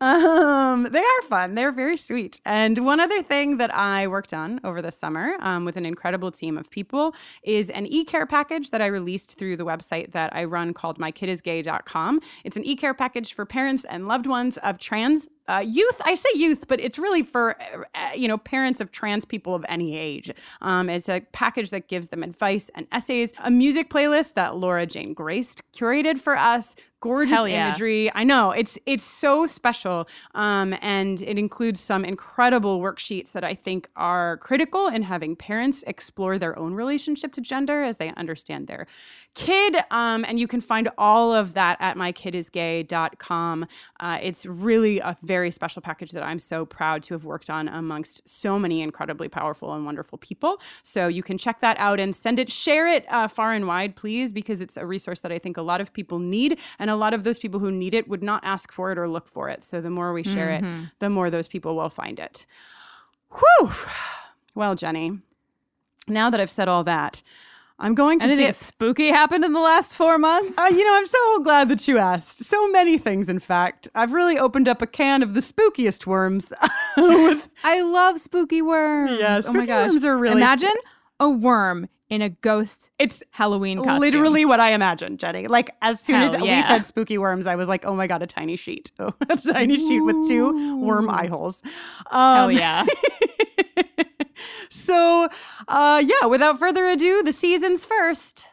Um, 0.01 0.83
they 0.91 0.99
are 0.99 1.21
fun. 1.29 1.55
They're 1.55 1.71
very 1.71 1.95
sweet. 1.95 2.41
And 2.45 2.85
one 2.85 2.99
other 2.99 3.23
thing 3.23 3.57
that 3.57 3.73
I 3.73 4.07
worked 4.07 4.33
on 4.33 4.59
over 4.63 4.81
the 4.81 4.91
summer 4.91 5.37
um, 5.39 5.63
with 5.63 5.77
an 5.77 5.85
incredible 5.85 6.31
team 6.31 6.57
of 6.57 6.69
people 6.69 7.15
is 7.43 7.69
an 7.69 7.85
e-care 7.87 8.25
package 8.25 8.71
that 8.71 8.81
I 8.81 8.87
released 8.87 9.37
through 9.37 9.55
the 9.55 9.65
website 9.65 10.11
that 10.11 10.35
I 10.35 10.43
run 10.43 10.73
called 10.73 10.99
mykidisgay.com. 10.99 12.19
It's 12.43 12.57
an 12.57 12.65
e-care 12.65 12.93
package 12.93 13.33
for 13.33 13.45
parents 13.45 13.85
and 13.85 14.07
loved 14.07 14.27
ones 14.27 14.57
of 14.57 14.79
trans 14.79 15.29
uh, 15.47 15.63
youth 15.63 16.01
i 16.05 16.15
say 16.15 16.29
youth 16.33 16.67
but 16.67 16.79
it's 16.79 16.97
really 16.97 17.21
for 17.21 17.55
uh, 17.93 18.09
you 18.15 18.27
know 18.27 18.37
parents 18.37 18.81
of 18.81 18.91
trans 18.91 19.25
people 19.25 19.53
of 19.53 19.63
any 19.69 19.95
age 19.97 20.31
um, 20.61 20.89
it's 20.89 21.07
a 21.07 21.21
package 21.33 21.69
that 21.69 21.87
gives 21.87 22.07
them 22.07 22.23
advice 22.23 22.69
and 22.73 22.87
essays 22.91 23.31
a 23.43 23.51
music 23.51 23.89
playlist 23.89 24.33
that 24.33 24.55
laura 24.55 24.85
jane 24.85 25.13
graced 25.13 25.61
curated 25.71 26.17
for 26.17 26.35
us 26.35 26.75
gorgeous 27.01 27.39
yeah. 27.47 27.67
imagery 27.67 28.11
i 28.15 28.23
know 28.23 28.51
it's 28.51 28.77
it's 28.85 29.03
so 29.03 29.45
special 29.45 30.07
um, 30.33 30.75
and 30.81 31.21
it 31.21 31.37
includes 31.37 31.79
some 31.79 32.03
incredible 32.03 32.79
worksheets 32.81 33.31
that 33.31 33.43
i 33.43 33.53
think 33.53 33.89
are 33.95 34.37
critical 34.37 34.87
in 34.87 35.03
having 35.03 35.35
parents 35.35 35.83
explore 35.87 36.39
their 36.39 36.57
own 36.57 36.73
relationship 36.73 37.31
to 37.31 37.41
gender 37.41 37.83
as 37.83 37.97
they 37.97 38.11
understand 38.17 38.67
their 38.67 38.87
kid 39.35 39.77
um, 39.91 40.25
and 40.27 40.39
you 40.39 40.47
can 40.47 40.61
find 40.61 40.89
all 40.97 41.33
of 41.33 41.53
that 41.53 41.77
at 41.79 41.95
mykidisgay.com 41.95 43.65
uh, 43.99 44.19
it's 44.21 44.45
really 44.45 44.99
a 44.99 45.15
very 45.21 45.51
special 45.51 45.81
package 45.81 46.11
that 46.11 46.23
I'm 46.23 46.39
so 46.39 46.65
proud 46.65 47.03
to 47.03 47.13
have 47.13 47.25
worked 47.25 47.49
on 47.49 47.67
amongst 47.67 48.27
so 48.27 48.57
many 48.57 48.81
incredibly 48.81 49.29
powerful 49.29 49.73
and 49.73 49.85
wonderful 49.85 50.17
people. 50.17 50.59
So 50.83 51.07
you 51.07 51.23
can 51.23 51.37
check 51.37 51.59
that 51.61 51.77
out 51.79 51.99
and 51.99 52.15
send 52.15 52.39
it, 52.39 52.51
share 52.51 52.87
it 52.87 53.05
uh, 53.09 53.27
far 53.27 53.53
and 53.53 53.67
wide, 53.67 53.95
please, 53.95 54.33
because 54.33 54.61
it's 54.61 54.77
a 54.77 54.85
resource 54.85 55.19
that 55.21 55.31
I 55.31 55.39
think 55.39 55.57
a 55.57 55.61
lot 55.61 55.81
of 55.81 55.93
people 55.93 56.19
need. 56.19 56.59
And 56.79 56.89
a 56.89 56.94
lot 56.95 57.13
of 57.13 57.23
those 57.23 57.39
people 57.39 57.59
who 57.59 57.71
need 57.71 57.93
it 57.93 58.07
would 58.07 58.23
not 58.23 58.43
ask 58.43 58.71
for 58.71 58.91
it 58.91 58.97
or 58.97 59.07
look 59.07 59.27
for 59.27 59.49
it. 59.49 59.63
So 59.63 59.81
the 59.81 59.89
more 59.89 60.13
we 60.13 60.23
share 60.23 60.49
mm-hmm. 60.49 60.83
it, 60.83 60.89
the 60.99 61.09
more 61.09 61.29
those 61.29 61.47
people 61.47 61.75
will 61.75 61.89
find 61.89 62.19
it. 62.19 62.45
Whew. 63.31 63.71
Well, 64.53 64.75
Jenny, 64.75 65.19
now 66.07 66.29
that 66.29 66.39
I've 66.39 66.49
said 66.49 66.67
all 66.67 66.83
that, 66.85 67.21
I'm 67.77 67.93
going 67.93 68.19
to 68.19 68.25
Anything 68.25 68.45
dip. 68.47 68.55
spooky 68.55 69.09
happened 69.09 69.43
in 69.43 69.51
the 69.51 69.59
last 69.59 69.95
four 69.95 70.17
months? 70.17 70.57
Uh, 70.57 70.69
you 70.71 70.85
know, 70.85 70.95
I'm 70.95 71.05
so 71.05 71.39
glad 71.41 71.67
that 71.67 71.85
you 71.87 71.97
asked. 71.97 72.41
So 72.41 72.69
many 72.71 72.97
things, 72.97 73.27
in 73.27 73.39
fact. 73.39 73.89
I've 73.93 74.13
really 74.13 74.39
opened 74.39 74.69
up 74.69 74.81
a 74.81 74.87
can 74.87 75.21
of 75.21 75.33
the 75.33 75.41
spookiest 75.41 76.05
worms. 76.05 76.47
with... 76.97 77.49
I 77.65 77.81
love 77.81 78.21
spooky 78.21 78.61
worms. 78.61 79.19
Yeah, 79.19 79.41
oh 79.45 79.51
my 79.51 79.65
gosh. 79.65 79.89
worms 79.89 80.05
are 80.05 80.17
really. 80.17 80.37
Imagine 80.37 80.73
a 81.19 81.29
worm 81.29 81.89
in 82.15 82.21
a 82.21 82.29
ghost 82.29 82.89
it's 82.97 83.21
Halloween 83.31 83.77
costume. 83.77 83.99
Literally 83.99 84.45
what 84.45 84.59
I 84.59 84.71
imagined, 84.71 85.19
Jenny. 85.19 85.47
Like 85.47 85.69
as 85.81 85.99
soon 85.99 86.15
Hell 86.15 86.35
as 86.35 86.41
yeah. 86.41 86.61
we 86.61 86.67
said 86.67 86.85
spooky 86.85 87.17
worms, 87.17 87.45
I 87.45 87.55
was 87.55 87.67
like, 87.67 87.85
oh 87.85 87.95
my 87.95 88.07
god, 88.07 88.23
a 88.23 88.27
tiny 88.27 88.55
sheet. 88.55 88.91
Oh, 88.97 89.13
a 89.29 89.37
tiny 89.37 89.77
sheet 89.77 89.99
with 89.99 90.27
two 90.27 90.81
worm 90.81 91.09
eye 91.09 91.27
holes. 91.27 91.59
Um, 92.09 92.35
Hell 92.35 92.51
yeah. 92.51 92.85
so, 94.69 95.27
uh, 95.67 96.03
yeah, 96.05 96.27
without 96.27 96.57
further 96.57 96.87
ado, 96.87 97.21
the 97.21 97.33
season's 97.33 97.85
first. 97.85 98.47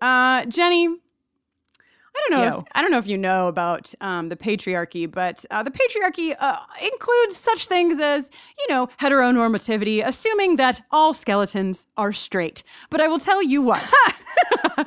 Uh, 0.00 0.44
Jenny, 0.46 0.88
I 2.16 2.28
don't 2.28 2.40
know. 2.40 2.58
If, 2.58 2.64
I 2.74 2.82
don't 2.82 2.90
know 2.90 2.98
if 2.98 3.06
you 3.06 3.18
know 3.18 3.48
about 3.48 3.92
um, 4.00 4.28
the 4.28 4.36
patriarchy, 4.36 5.10
but 5.10 5.44
uh, 5.50 5.62
the 5.62 5.70
patriarchy 5.70 6.36
uh, 6.38 6.58
includes 6.80 7.36
such 7.36 7.66
things 7.66 7.98
as, 7.98 8.30
you 8.58 8.72
know, 8.72 8.88
heteronormativity, 9.00 10.02
assuming 10.04 10.56
that 10.56 10.82
all 10.90 11.12
skeletons 11.12 11.86
are 11.96 12.12
straight. 12.12 12.62
But 12.88 13.00
I 13.00 13.08
will 13.08 13.18
tell 13.18 13.42
you 13.42 13.62
what, 13.62 13.82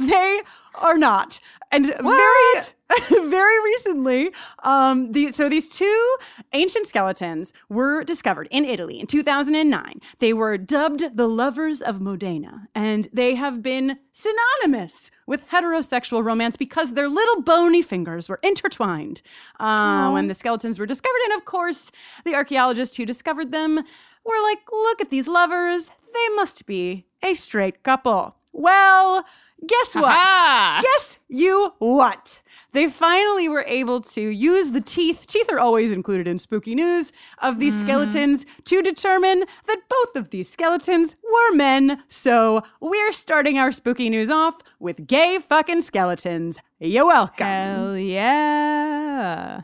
they 0.00 0.40
are 0.76 0.96
not. 0.96 1.40
And 1.72 1.94
what? 2.00 2.74
very, 2.88 3.28
very 3.30 3.62
recently, 3.64 4.30
um, 4.64 5.12
the, 5.12 5.28
so 5.28 5.48
these 5.48 5.68
two 5.68 6.16
ancient 6.52 6.86
skeletons 6.88 7.52
were 7.68 8.02
discovered 8.02 8.48
in 8.50 8.64
Italy 8.64 8.98
in 8.98 9.06
2009. 9.06 10.00
They 10.18 10.32
were 10.32 10.58
dubbed 10.58 11.16
the 11.16 11.28
lovers 11.28 11.80
of 11.80 12.00
Modena, 12.00 12.68
and 12.74 13.08
they 13.12 13.36
have 13.36 13.62
been 13.62 13.98
synonymous 14.12 15.10
with 15.30 15.48
heterosexual 15.50 16.24
romance 16.24 16.56
because 16.56 16.94
their 16.94 17.08
little 17.08 17.40
bony 17.40 17.82
fingers 17.82 18.28
were 18.28 18.40
intertwined 18.42 19.22
uh, 19.60 20.10
when 20.10 20.26
the 20.26 20.34
skeletons 20.34 20.76
were 20.76 20.86
discovered. 20.86 21.20
And 21.26 21.34
of 21.34 21.44
course, 21.44 21.92
the 22.24 22.34
archaeologists 22.34 22.96
who 22.96 23.06
discovered 23.06 23.52
them 23.52 23.76
were 23.76 24.42
like, 24.42 24.58
look 24.72 25.00
at 25.00 25.10
these 25.10 25.28
lovers. 25.28 25.86
They 26.12 26.34
must 26.34 26.66
be 26.66 27.06
a 27.22 27.34
straight 27.34 27.84
couple. 27.84 28.34
Well, 28.52 29.24
Guess 29.66 29.94
what? 29.94 30.04
Aha! 30.04 30.80
Guess 30.82 31.18
you 31.28 31.74
what? 31.78 32.40
They 32.72 32.88
finally 32.88 33.48
were 33.48 33.64
able 33.66 34.00
to 34.00 34.20
use 34.20 34.70
the 34.70 34.80
teeth, 34.80 35.26
teeth 35.26 35.50
are 35.50 35.58
always 35.58 35.92
included 35.92 36.26
in 36.26 36.38
spooky 36.38 36.74
news, 36.74 37.12
of 37.42 37.58
these 37.58 37.76
mm. 37.76 37.80
skeletons 37.80 38.46
to 38.64 38.80
determine 38.80 39.44
that 39.66 39.82
both 39.88 40.16
of 40.16 40.30
these 40.30 40.48
skeletons 40.48 41.16
were 41.22 41.56
men. 41.56 42.02
So 42.08 42.62
we're 42.80 43.12
starting 43.12 43.58
our 43.58 43.72
spooky 43.72 44.08
news 44.08 44.30
off 44.30 44.56
with 44.78 45.06
gay 45.06 45.38
fucking 45.40 45.82
skeletons. 45.82 46.58
You're 46.78 47.06
welcome. 47.06 47.46
Hell 47.46 47.98
yeah. 47.98 49.62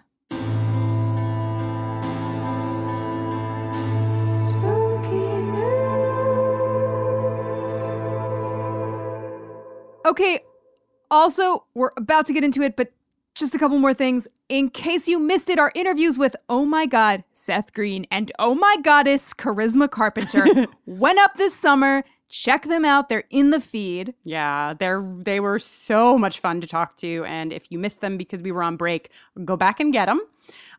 Okay, 10.06 10.38
also, 11.10 11.64
we're 11.74 11.90
about 11.96 12.26
to 12.26 12.32
get 12.32 12.44
into 12.44 12.62
it, 12.62 12.76
but 12.76 12.92
just 13.34 13.56
a 13.56 13.58
couple 13.58 13.78
more 13.78 13.92
things. 13.92 14.28
In 14.48 14.70
case 14.70 15.08
you 15.08 15.18
missed 15.18 15.50
it, 15.50 15.58
our 15.58 15.72
interviews 15.74 16.16
with 16.16 16.36
Oh 16.48 16.64
My 16.64 16.86
God, 16.86 17.24
Seth 17.32 17.72
Green, 17.74 18.06
and 18.10 18.30
Oh 18.38 18.54
My 18.54 18.76
Goddess, 18.82 19.34
Charisma 19.34 19.90
Carpenter 19.90 20.44
went 20.86 21.18
up 21.18 21.36
this 21.36 21.56
summer. 21.56 22.04
Check 22.28 22.64
them 22.64 22.84
out. 22.84 23.08
They're 23.08 23.24
in 23.30 23.50
the 23.50 23.60
feed. 23.60 24.14
Yeah, 24.22 24.74
they're 24.78 25.04
they 25.18 25.40
were 25.40 25.58
so 25.58 26.16
much 26.16 26.40
fun 26.40 26.60
to 26.60 26.66
talk 26.66 26.96
to. 26.98 27.24
And 27.24 27.52
if 27.52 27.70
you 27.70 27.78
missed 27.78 28.00
them 28.00 28.16
because 28.16 28.42
we 28.42 28.52
were 28.52 28.62
on 28.62 28.76
break, 28.76 29.10
go 29.44 29.56
back 29.56 29.80
and 29.80 29.92
get 29.92 30.06
them. 30.06 30.20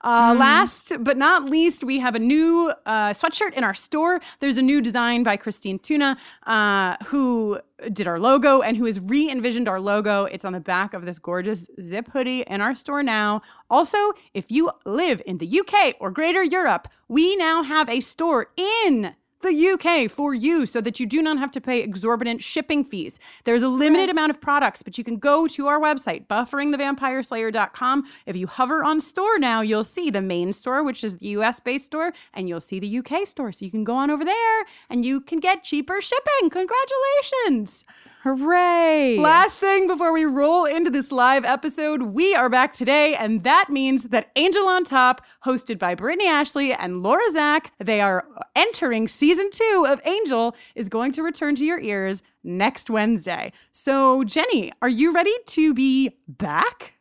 Uh, 0.02 0.34
mm. 0.34 0.40
Last 0.40 0.94
but 1.00 1.18
not 1.18 1.46
least, 1.46 1.84
we 1.84 2.00
have 2.00 2.16
a 2.16 2.20
new 2.20 2.72
uh, 2.86 3.10
sweatshirt 3.10 3.54
in 3.54 3.64
our 3.64 3.74
store. 3.74 4.20
There's 4.40 4.58
a 4.58 4.62
new 4.62 4.82
design 4.82 5.24
by 5.24 5.38
Christine 5.38 5.80
Tuna, 5.80 6.18
uh, 6.46 6.98
who 7.06 7.60
did 7.92 8.08
our 8.08 8.20
logo 8.20 8.62
and 8.62 8.78
who 8.78 8.86
has 8.86 9.00
re 9.00 9.30
envisioned 9.30 9.68
our 9.68 9.80
logo. 9.80 10.26
It's 10.26 10.46
on 10.46 10.54
the 10.54 10.60
back 10.60 10.94
of 10.94 11.06
this 11.06 11.20
gorgeous 11.20 11.68
zip 11.80 12.10
hoodie 12.12 12.42
in 12.42 12.62
our 12.62 12.76
store 12.76 13.04
now. 13.04 13.42
Also, 13.70 13.98
if 14.34 14.52
you 14.52 14.72
live 14.86 15.22
in 15.26 15.38
the 15.38 15.60
UK 15.60 15.96
or 16.00 16.12
Greater 16.12 16.44
Europe, 16.44 16.88
we 17.08 17.36
now 17.36 17.64
have 17.64 17.90
a 17.90 18.00
store 18.00 18.48
in 18.58 19.16
the 19.42 19.70
UK 19.70 20.10
for 20.10 20.34
you 20.34 20.66
so 20.66 20.82
that 20.82 21.00
you 21.00 21.06
do 21.06 21.22
not 21.22 21.38
have 21.38 21.52
to 21.52 21.62
pay 21.62 21.82
exorbitant 21.82 22.44
shipping 22.44 22.84
fees. 22.84 23.20
There's 23.44 23.62
a 23.62 23.68
limited 23.68 24.10
amount 24.10 24.32
of 24.32 24.42
products, 24.42 24.84
but 24.84 24.98
you 24.98 25.04
can 25.04 25.18
go 25.18 25.48
to 25.48 25.68
our 25.68 25.80
website, 25.80 26.28
bufferingthevampireslayer.com. 26.28 28.04
If 28.26 28.36
you 28.36 28.48
hover 28.48 28.84
on 28.84 29.02
store 29.02 29.38
now, 29.38 29.62
you'll 29.62 29.84
see 29.84 30.10
the 30.10 30.22
main 30.22 30.54
store, 30.54 30.84
which 30.84 31.04
is 31.04 31.18
the 31.18 31.28
US 31.30 31.60
based 31.60 31.86
store, 31.86 32.14
and 32.34 32.50
you'll 32.50 32.62
see 32.62 32.80
the 32.80 32.98
UK 33.00 33.28
store. 33.28 33.52
So 33.52 33.66
you 33.66 33.72
can 33.72 33.84
go 33.84 33.96
on 33.96 34.10
over 34.10 34.26
there 34.26 34.66
and 34.90 35.06
you 35.06 35.22
can 35.22 35.40
get 35.40 35.64
cheaper 35.64 36.02
shipping. 36.02 36.50
Congratulations! 36.50 37.86
Hooray! 38.28 39.18
Last 39.20 39.58
thing 39.58 39.88
before 39.88 40.12
we 40.12 40.26
roll 40.26 40.66
into 40.66 40.90
this 40.90 41.14
live 41.14 41.46
episode, 41.46 42.02
we 42.02 42.36
are 42.36 42.50
back 42.50 42.74
today, 42.74 43.16
and 43.16 43.44
that 43.44 43.70
means 43.70 44.04
that 44.04 44.32
Angel 44.36 44.68
on 44.68 44.84
Top, 44.84 45.26
hosted 45.46 45.80
by 45.80 45.96
Brittany 45.96 46.28
Ashley 46.28 46.74
and 46.74 47.02
Laura 47.02 47.24
Zak, 47.32 47.72
they 47.80 48.02
are 48.02 48.28
entering 48.54 49.08
season 49.08 49.50
two 49.50 49.86
of 49.88 50.02
Angel, 50.04 50.58
is 50.76 50.90
going 50.90 51.14
to 51.14 51.24
return 51.24 51.56
to 51.56 51.66
your 51.66 51.80
ears 51.80 52.22
next 52.44 52.90
Wednesday. 52.90 53.54
So, 53.72 54.26
Jenny, 54.26 54.74
are 54.82 54.90
you 54.90 55.14
ready 55.14 55.36
to 55.46 55.74
be 55.74 56.12
back? 56.28 56.96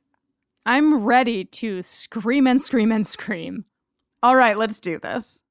I'm 0.64 1.02
ready 1.02 1.44
to 1.44 1.82
scream 1.82 2.46
and 2.46 2.62
scream 2.62 2.92
and 2.92 3.04
scream. 3.04 3.64
All 4.22 4.36
right, 4.36 4.56
let's 4.56 4.78
do 4.78 5.00
this. 5.00 5.42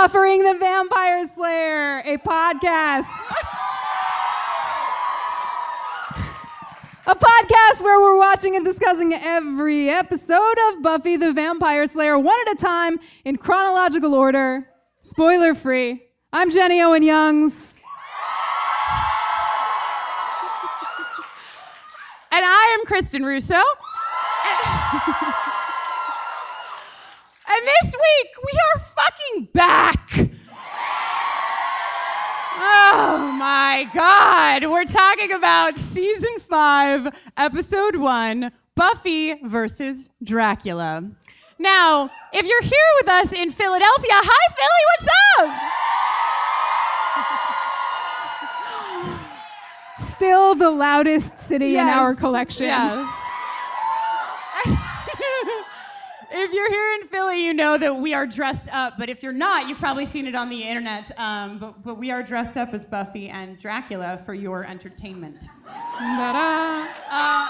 Buffering 0.00 0.50
the 0.50 0.58
Vampire 0.58 1.26
Slayer, 1.26 1.98
a 1.98 2.16
podcast. 2.16 3.06
a 7.06 7.14
podcast 7.14 7.82
where 7.82 8.00
we're 8.00 8.16
watching 8.16 8.56
and 8.56 8.64
discussing 8.64 9.12
every 9.12 9.90
episode 9.90 10.54
of 10.70 10.82
Buffy 10.82 11.18
the 11.18 11.34
Vampire 11.34 11.86
Slayer 11.86 12.18
one 12.18 12.34
at 12.48 12.54
a 12.54 12.56
time 12.56 12.98
in 13.26 13.36
chronological 13.36 14.14
order, 14.14 14.66
spoiler 15.02 15.54
free. 15.54 16.02
I'm 16.32 16.48
Jenny 16.48 16.80
Owen 16.80 17.02
Youngs. 17.02 17.76
And 22.32 22.42
I 22.42 22.78
am 22.78 22.86
Kristin 22.86 23.26
Russo. 23.26 23.60
And 27.50 27.66
this 27.66 27.92
week 27.92 28.30
we 28.44 28.52
are 28.72 28.80
fucking 28.96 29.48
back. 29.52 30.10
Oh 32.62 33.34
my 33.38 33.88
God. 33.94 34.64
We're 34.70 34.84
talking 34.84 35.32
about 35.32 35.76
season 35.78 36.38
five, 36.40 37.08
episode 37.36 37.96
one 37.96 38.52
Buffy 38.76 39.34
versus 39.42 40.10
Dracula. 40.22 41.10
Now, 41.58 42.10
if 42.32 42.46
you're 42.46 42.62
here 42.62 42.90
with 43.00 43.08
us 43.08 43.32
in 43.32 43.50
Philadelphia, 43.50 44.12
hi 44.12 44.52
Philly, 44.56 44.84
what's 44.90 45.08
up? 50.00 50.14
Still 50.16 50.54
the 50.54 50.70
loudest 50.70 51.36
city 51.38 51.76
in 51.76 51.88
our 51.88 52.14
collection. 52.14 52.66
Yeah. 52.66 53.19
If 56.32 56.52
you're 56.52 56.70
here 56.70 57.00
in 57.00 57.08
Philly, 57.08 57.44
you 57.44 57.52
know 57.52 57.76
that 57.76 57.96
we 57.96 58.14
are 58.14 58.24
dressed 58.26 58.68
up. 58.72 58.94
But 58.98 59.08
if 59.08 59.22
you're 59.22 59.32
not, 59.32 59.68
you've 59.68 59.78
probably 59.78 60.06
seen 60.06 60.26
it 60.26 60.34
on 60.34 60.48
the 60.48 60.62
internet. 60.62 61.10
Um, 61.18 61.58
but, 61.58 61.82
but 61.82 61.94
we 61.96 62.10
are 62.10 62.22
dressed 62.22 62.56
up 62.56 62.72
as 62.72 62.84
Buffy 62.84 63.28
and 63.28 63.58
Dracula 63.58 64.22
for 64.24 64.34
your 64.34 64.64
entertainment. 64.64 65.48
Uh, 67.10 67.48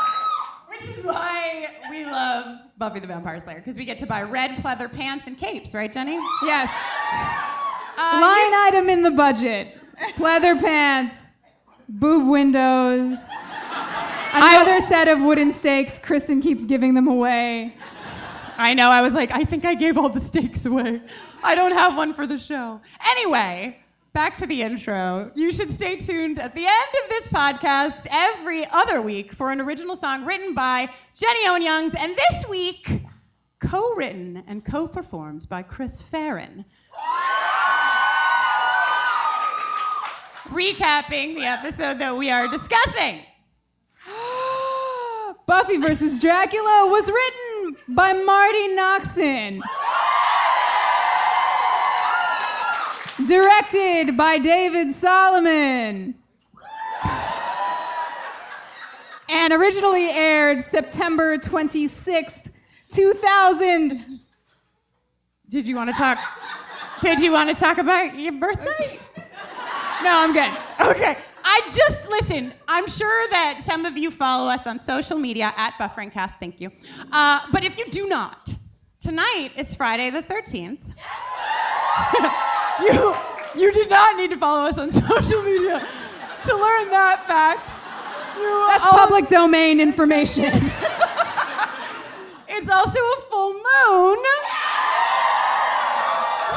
which 0.69 0.83
is 0.97 1.05
why 1.05 1.69
we 1.91 2.05
love 2.07 2.59
Buffy 2.79 3.01
the 3.01 3.07
Vampire 3.07 3.39
Slayer, 3.39 3.59
because 3.59 3.77
we 3.77 3.85
get 3.85 3.99
to 3.99 4.07
buy 4.07 4.23
red 4.23 4.53
pleather 4.53 4.91
pants 4.91 5.27
and 5.27 5.37
capes, 5.37 5.75
right, 5.75 5.93
Jenny? 5.93 6.19
Yes. 6.43 6.73
Uh, 7.99 8.19
Line 8.21 8.55
item 8.67 8.89
in 8.89 9.03
the 9.03 9.11
budget 9.11 9.77
pleather 10.15 10.59
pants, 10.59 11.37
boob 11.89 12.29
windows, 12.29 13.25
another 14.33 14.81
set 14.81 15.09
of 15.09 15.21
wooden 15.21 15.53
stakes. 15.53 15.99
Kristin 15.99 16.43
keeps 16.43 16.65
giving 16.65 16.95
them 16.95 17.07
away. 17.09 17.75
I 18.61 18.75
know. 18.75 18.91
I 18.91 19.01
was 19.01 19.15
like, 19.15 19.31
I 19.31 19.45
think 19.45 19.65
I 19.65 19.75
gave 19.75 19.97
all 19.97 20.11
the 20.11 20.21
stakes 20.21 20.67
away. 20.67 21.01
I 21.43 21.55
don't 21.55 21.73
have 21.73 21.97
one 21.97 22.13
for 22.13 22.27
the 22.27 22.37
show. 22.37 22.79
Anyway, 23.07 23.79
back 24.13 24.37
to 24.37 24.47
the 24.47 24.61
intro. 24.61 25.33
You 25.35 25.51
should 25.51 25.73
stay 25.73 25.97
tuned 25.97 26.39
at 26.39 26.55
the 26.55 26.67
end 26.67 26.95
of 27.03 27.09
this 27.09 27.29
podcast 27.29 28.07
every 28.11 28.67
other 28.69 29.01
week 29.01 29.33
for 29.33 29.51
an 29.51 29.63
original 29.63 29.97
song 29.97 30.27
written 30.27 30.53
by 30.53 30.91
Jenny 31.15 31.49
Owen 31.49 31.63
Youngs, 31.63 31.95
and 31.95 32.15
this 32.15 32.47
week, 32.51 33.01
co 33.61 33.95
written 33.95 34.45
and 34.47 34.63
co 34.63 34.87
performed 34.87 35.49
by 35.49 35.63
Chris 35.63 36.03
Farren. 36.03 36.67
Recapping 40.51 41.35
the 41.35 41.47
episode 41.47 41.99
that 41.99 42.15
we 42.15 42.31
are 42.31 42.47
discussing. 42.47 43.23
Buffy 45.47 45.79
versus 45.79 46.21
Dracula 46.21 46.87
was 46.91 47.09
written 47.09 47.50
by 47.95 48.13
Marti 48.13 48.69
Noxon. 48.77 49.61
Directed 53.27 54.17
by 54.17 54.39
David 54.39 54.91
Solomon. 54.93 56.15
And 59.29 59.53
originally 59.53 60.09
aired 60.09 60.65
September 60.65 61.37
26th, 61.37 62.51
2000. 62.91 64.05
Did 65.49 65.69
you 65.69 65.77
want 65.77 65.91
to 65.91 65.97
talk? 65.97 66.19
Did 67.01 67.21
you 67.21 67.33
want 67.33 67.49
to 67.51 67.55
talk 67.55 67.79
about 67.79 68.19
your 68.19 68.33
birthday? 68.33 68.99
No, 70.03 70.19
I'm 70.19 70.33
good. 70.33 70.51
Okay. 70.81 71.17
I 71.45 71.63
just 71.75 72.09
listen. 72.09 72.53
I'm 72.69 72.87
sure 72.89 73.27
that 73.31 73.63
some 73.65 73.85
of 73.85 73.97
you 73.97 74.11
follow 74.11 74.51
us 74.51 74.67
on 74.67 74.79
social 74.81 75.19
media 75.19 75.53
at 75.57 75.73
BufferingCast. 75.75 76.39
Thank 76.39 76.61
you. 76.61 76.71
Uh, 77.13 77.41
but 77.53 77.65
if 77.65 77.79
you 77.79 77.87
do 77.91 78.09
not, 78.09 78.55
tonight 78.99 79.51
is 79.57 79.75
Friday 79.75 80.11
the 80.11 80.23
13th. 80.23 80.81
you 82.83 83.15
you 83.57 83.73
do 83.73 83.87
not 83.89 84.17
need 84.17 84.31
to 84.31 84.37
follow 84.37 84.69
us 84.69 84.79
on 84.79 84.91
social 84.91 85.43
media 85.43 85.81
to 86.47 86.53
learn 86.57 86.89
that 86.91 87.25
fact. 87.27 87.69
You 88.39 88.67
That's 88.71 88.87
public 88.87 89.29
domain 89.29 89.81
information. 89.81 90.51
It's 92.53 92.69
also 92.69 92.99
a 92.99 93.17
full 93.31 93.53
moon. 93.55 94.19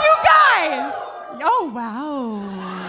You 0.01 0.15
guys. 0.25 0.91
Oh 1.41 1.71
wow. 1.73 2.82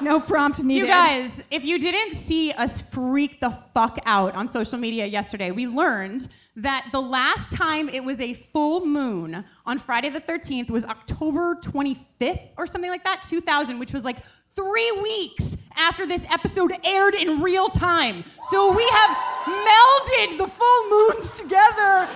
No 0.00 0.20
prompt 0.20 0.62
needed. 0.62 0.82
You 0.82 0.86
guys, 0.86 1.42
if 1.50 1.64
you 1.64 1.78
didn't 1.78 2.16
see 2.16 2.52
us 2.52 2.80
freak 2.80 3.40
the 3.40 3.50
fuck 3.74 3.98
out 4.06 4.34
on 4.34 4.48
social 4.48 4.78
media 4.78 5.06
yesterday, 5.06 5.50
we 5.50 5.66
learned 5.66 6.28
that 6.56 6.88
the 6.92 7.00
last 7.00 7.52
time 7.52 7.88
it 7.88 8.02
was 8.02 8.20
a 8.20 8.34
full 8.34 8.84
moon 8.84 9.44
on 9.66 9.78
Friday 9.78 10.08
the 10.08 10.20
13th 10.20 10.70
was 10.70 10.84
October 10.84 11.54
25th 11.56 12.48
or 12.56 12.66
something 12.66 12.90
like 12.90 13.04
that, 13.04 13.22
2000, 13.28 13.78
which 13.78 13.92
was 13.92 14.04
like 14.04 14.18
three 14.56 14.90
weeks 15.02 15.56
after 15.76 16.06
this 16.06 16.24
episode 16.30 16.72
aired 16.84 17.14
in 17.14 17.40
real 17.40 17.68
time. 17.68 18.24
So 18.50 18.74
we 18.76 18.86
have 18.90 19.16
melded 19.46 20.38
the 20.38 20.48
full 20.48 20.90
moons 20.90 21.38
together. 21.38 22.08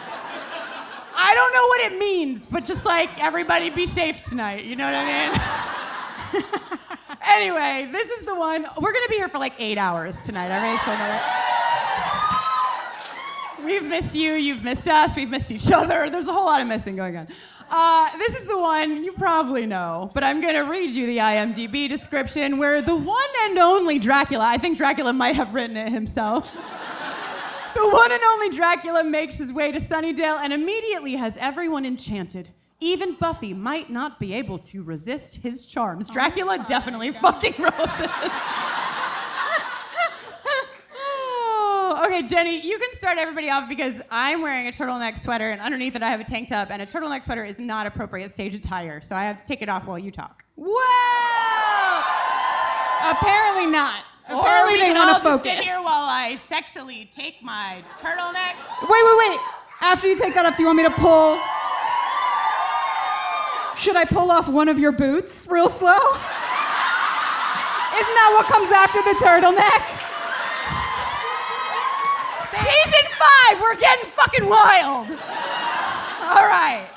I 1.14 1.34
don't 1.34 1.52
know 1.54 1.66
what 1.66 1.92
it 1.92 1.98
means, 1.98 2.46
but 2.46 2.64
just 2.64 2.84
like 2.84 3.22
everybody 3.22 3.70
be 3.70 3.86
safe 3.86 4.22
tonight, 4.22 4.64
you 4.64 4.76
know 4.76 4.84
what 4.84 4.94
I 4.94 5.28
mean? 6.32 6.44
Anyway, 7.26 7.88
this 7.92 8.10
is 8.10 8.26
the 8.26 8.34
one. 8.34 8.66
We're 8.80 8.92
gonna 8.92 9.08
be 9.08 9.16
here 9.16 9.28
for 9.28 9.38
like 9.38 9.54
eight 9.58 9.78
hours 9.78 10.16
tonight. 10.24 10.50
Everybody's 10.50 10.84
going 10.84 10.98
to 10.98 11.20
We've 13.64 13.84
missed 13.84 14.14
you. 14.14 14.32
You've 14.32 14.64
missed 14.64 14.88
us. 14.88 15.14
We've 15.14 15.30
missed 15.30 15.52
each 15.52 15.70
other. 15.70 16.10
There's 16.10 16.26
a 16.26 16.32
whole 16.32 16.46
lot 16.46 16.60
of 16.60 16.66
missing 16.66 16.96
going 16.96 17.16
on. 17.16 17.28
Uh, 17.70 18.10
this 18.18 18.34
is 18.38 18.44
the 18.44 18.58
one 18.58 19.02
you 19.02 19.12
probably 19.12 19.66
know, 19.66 20.10
but 20.14 20.24
I'm 20.24 20.40
gonna 20.40 20.64
read 20.64 20.90
you 20.90 21.06
the 21.06 21.18
IMDb 21.18 21.88
description 21.88 22.58
where 22.58 22.82
the 22.82 22.96
one 22.96 23.30
and 23.44 23.58
only 23.58 23.98
Dracula. 23.98 24.44
I 24.44 24.58
think 24.58 24.76
Dracula 24.76 25.12
might 25.12 25.36
have 25.36 25.54
written 25.54 25.76
it 25.76 25.90
himself. 25.90 26.46
The 27.74 27.88
one 27.88 28.12
and 28.12 28.22
only 28.22 28.50
Dracula 28.50 29.02
makes 29.02 29.36
his 29.36 29.52
way 29.52 29.72
to 29.72 29.80
Sunnydale 29.80 30.38
and 30.42 30.52
immediately 30.52 31.14
has 31.14 31.36
everyone 31.38 31.86
enchanted. 31.86 32.50
Even 32.82 33.14
Buffy 33.14 33.54
might 33.54 33.90
not 33.90 34.18
be 34.18 34.34
able 34.34 34.58
to 34.58 34.82
resist 34.82 35.36
his 35.36 35.64
charms. 35.64 36.08
Oh 36.10 36.12
Dracula 36.12 36.64
definitely 36.68 37.12
fucking 37.12 37.54
wrote 37.56 37.76
this. 37.98 38.10
Oh, 40.94 42.02
okay, 42.06 42.22
Jenny, 42.26 42.58
you 42.60 42.76
can 42.80 42.92
start 42.92 43.18
everybody 43.18 43.50
off 43.50 43.68
because 43.68 44.02
I'm 44.10 44.42
wearing 44.42 44.66
a 44.66 44.72
turtleneck 44.72 45.16
sweater 45.16 45.52
and 45.52 45.60
underneath 45.60 45.94
it 45.94 46.02
I 46.02 46.10
have 46.10 46.18
a 46.18 46.24
tank 46.24 46.48
top, 46.48 46.70
and 46.72 46.82
a 46.82 46.86
turtleneck 46.86 47.22
sweater 47.22 47.44
is 47.44 47.60
not 47.60 47.86
appropriate 47.86 48.32
stage 48.32 48.54
attire, 48.56 49.00
so 49.00 49.14
I 49.14 49.22
have 49.24 49.38
to 49.38 49.46
take 49.46 49.62
it 49.62 49.68
off 49.68 49.86
while 49.86 49.98
you 49.98 50.10
talk. 50.10 50.42
Whoa! 50.56 52.02
Apparently 53.12 53.66
not. 53.66 54.00
Or 54.28 54.40
Apparently 54.40 54.74
we 54.74 54.80
they 54.80 54.90
want 54.92 55.22
to 55.22 55.28
focus. 55.30 55.44
sit 55.44 55.62
here 55.62 55.76
while 55.76 56.08
I 56.08 56.36
sexily 56.50 57.08
take 57.12 57.42
my 57.42 57.84
turtleneck. 58.00 58.54
Wait, 58.88 59.02
wait, 59.04 59.18
wait. 59.28 59.38
After 59.82 60.08
you 60.08 60.16
take 60.18 60.34
that 60.34 60.46
off, 60.46 60.56
do 60.56 60.62
you 60.62 60.66
want 60.66 60.78
me 60.78 60.84
to 60.84 60.90
pull? 60.90 61.38
Should 63.82 63.96
I 63.96 64.04
pull 64.04 64.30
off 64.30 64.48
one 64.48 64.68
of 64.68 64.78
your 64.78 64.92
boots 64.92 65.44
real 65.50 65.68
slow? 65.68 65.90
Isn't 65.90 66.14
that 68.14 68.30
what 68.38 68.46
comes 68.46 68.70
after 68.70 69.02
the 69.02 69.18
turtleneck? 69.18 69.82
Season 72.62 73.06
five, 73.18 73.60
we're 73.60 73.74
getting 73.74 74.04
fucking 74.10 74.48
wild. 74.48 75.10
All 76.30 76.46
right. 76.46 76.88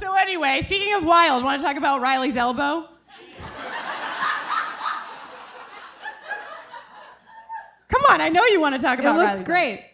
So 0.00 0.14
anyway, 0.14 0.62
speaking 0.62 0.94
of 0.94 1.04
wild, 1.04 1.44
want 1.44 1.60
to 1.60 1.66
talk 1.66 1.76
about 1.76 2.00
Riley's 2.00 2.34
elbow? 2.34 2.88
Come 7.88 8.02
on, 8.10 8.20
I 8.20 8.28
know 8.30 8.44
you 8.46 8.60
want 8.60 8.74
to 8.74 8.80
talk 8.80 8.98
about. 8.98 9.14
It 9.14 9.18
looks 9.18 9.30
Riley's 9.34 9.46
great. 9.46 9.84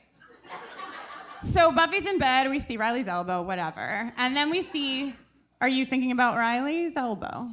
So 1.52 1.72
Buffy's 1.72 2.06
in 2.06 2.16
bed, 2.16 2.48
we 2.48 2.58
see 2.58 2.78
Riley's 2.78 3.06
elbow, 3.06 3.42
whatever. 3.42 4.14
And 4.16 4.34
then 4.34 4.48
we 4.48 4.62
see 4.62 5.14
are 5.62 5.68
you 5.68 5.86
thinking 5.86 6.10
about 6.10 6.36
Riley's 6.36 6.96
elbow? 6.96 7.48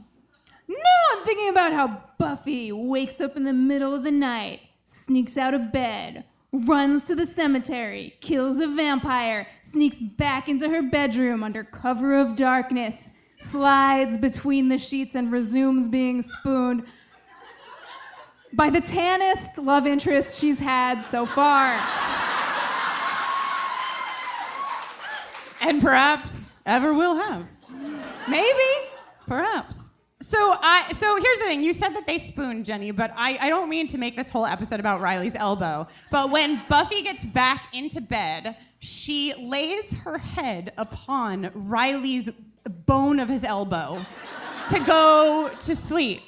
No, 0.67 0.77
I'm 1.11 1.23
thinking 1.25 1.49
about 1.49 1.73
how 1.73 2.01
Buffy 2.17 2.71
wakes 2.71 3.21
up 3.21 3.37
in 3.37 3.43
the 3.43 3.53
middle 3.53 3.93
of 3.93 4.03
the 4.03 4.09
night, 4.09 4.61
sneaks 4.87 5.37
out 5.37 5.53
of 5.53 5.71
bed, 5.71 6.25
runs 6.51 7.03
to 7.03 7.13
the 7.13 7.27
cemetery, 7.27 8.15
kills 8.19 8.57
a 8.57 8.67
vampire, 8.67 9.47
sneaks 9.61 9.99
back 9.99 10.49
into 10.49 10.69
her 10.69 10.81
bedroom 10.81 11.43
under 11.43 11.63
cover 11.63 12.15
of 12.15 12.35
darkness, 12.35 13.11
slides 13.37 14.17
between 14.17 14.69
the 14.69 14.79
sheets 14.79 15.13
and 15.13 15.31
resumes 15.31 15.87
being 15.87 16.23
spooned 16.23 16.85
by 18.53 18.71
the 18.71 18.81
tannest 18.81 19.59
love 19.59 19.85
interest 19.85 20.35
she's 20.35 20.57
had 20.57 21.01
so 21.01 21.27
far. 21.27 21.79
And 25.61 25.79
perhaps 25.79 26.55
ever 26.65 26.91
will 26.91 27.15
have. 27.15 27.45
Maybe. 28.29 28.89
Perhaps. 29.27 29.89
So 30.21 30.55
I 30.61 30.91
so 30.91 31.15
here's 31.15 31.37
the 31.37 31.45
thing. 31.45 31.63
You 31.63 31.71
said 31.71 31.89
that 31.95 32.05
they 32.05 32.17
spooned 32.17 32.65
Jenny, 32.65 32.91
but 32.91 33.11
I, 33.15 33.37
I 33.39 33.49
don't 33.49 33.69
mean 33.69 33.87
to 33.87 33.97
make 33.97 34.17
this 34.17 34.27
whole 34.27 34.45
episode 34.45 34.79
about 34.79 34.99
Riley's 34.99 35.35
elbow. 35.35 35.87
But 36.11 36.29
when 36.29 36.61
Buffy 36.67 37.01
gets 37.01 37.23
back 37.25 37.67
into 37.73 38.01
bed, 38.01 38.57
she 38.79 39.33
lays 39.39 39.93
her 39.93 40.17
head 40.17 40.73
upon 40.77 41.51
Riley's 41.53 42.29
bone 42.85 43.19
of 43.19 43.29
his 43.29 43.43
elbow 43.43 44.05
to 44.69 44.79
go 44.81 45.49
to 45.63 45.75
sleep. 45.75 46.23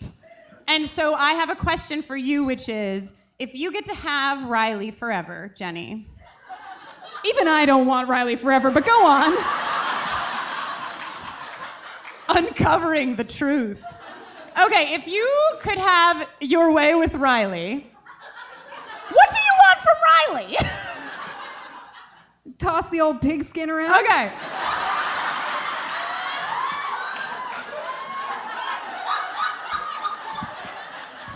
And 0.68 0.88
so 0.88 1.14
I 1.14 1.34
have 1.34 1.50
a 1.50 1.56
question 1.56 2.02
for 2.02 2.16
you, 2.16 2.46
which 2.46 2.70
is 2.70 3.14
if 3.40 3.54
you 3.54 3.72
get 3.74 3.86
to 3.86 3.96
have 3.96 4.50
Riley 4.50 4.92
forever, 4.92 5.52
Jenny, 5.56 6.08
Even 7.24 7.48
I 7.48 7.66
don't 7.66 7.86
want 7.86 8.10
Riley 8.10 8.36
forever, 8.36 8.72
but 8.72 8.86
go 8.86 9.06
on. 9.06 9.34
Uncovering 12.36 13.16
the 13.16 13.24
truth. 13.24 13.80
Okay, 14.62 14.94
if 14.94 15.08
you 15.08 15.28
could 15.60 15.78
have 15.78 16.28
your 16.40 16.72
way 16.72 16.96
with 16.96 17.16
Riley, 17.16 17.88
what 19.12 19.30
do 19.30 19.38
you 19.38 19.54
want 19.66 19.80
from 19.80 19.98
Riley? 20.38 20.58
Just 22.44 22.60
toss 22.60 22.90
the 22.90 23.02
old 23.02 23.22
pigskin 23.22 23.70
around. 23.70 24.04
okay. 24.04 24.32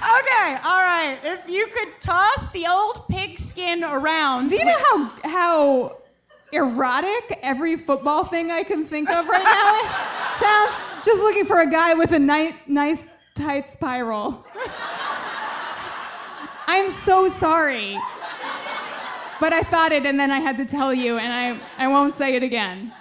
Okay, 0.06 0.58
all 0.64 0.82
right. 0.84 1.18
If 1.24 1.50
you 1.50 1.68
could 1.68 2.00
toss 2.00 2.52
the 2.54 2.68
old 2.68 3.08
pigskin 3.08 3.84
around. 3.84 4.50
Do 4.50 4.56
you 4.56 4.66
know 4.66 4.78
how 4.78 5.12
how 5.24 5.98
erotic 6.52 7.40
every 7.42 7.76
football 7.76 8.24
thing 8.24 8.52
I 8.52 8.64
can 8.64 8.84
think 8.86 9.10
of 9.10 9.28
right 9.28 9.44
now 9.44 10.38
sounds? 10.40 10.85
Just 11.06 11.22
looking 11.22 11.46
for 11.46 11.62
a 11.62 11.70
guy 11.70 11.94
with 11.94 12.12
a 12.14 12.20
nice, 12.20 12.54
nice 12.68 13.08
tight 13.36 13.68
spiral. 13.68 14.44
I'm 16.68 16.90
so 16.90 17.28
sorry. 17.28 17.98
But 19.40 19.54
I 19.54 19.62
thought 19.62 19.92
it 19.92 20.06
and 20.06 20.20
then 20.20 20.32
I 20.32 20.40
had 20.40 20.58
to 20.58 20.66
tell 20.66 20.94
you 20.94 21.18
and 21.18 21.32
I, 21.32 21.84
I 21.84 21.88
won't 21.88 22.14
say 22.14 22.36
it 22.36 22.42
again. 22.42 22.92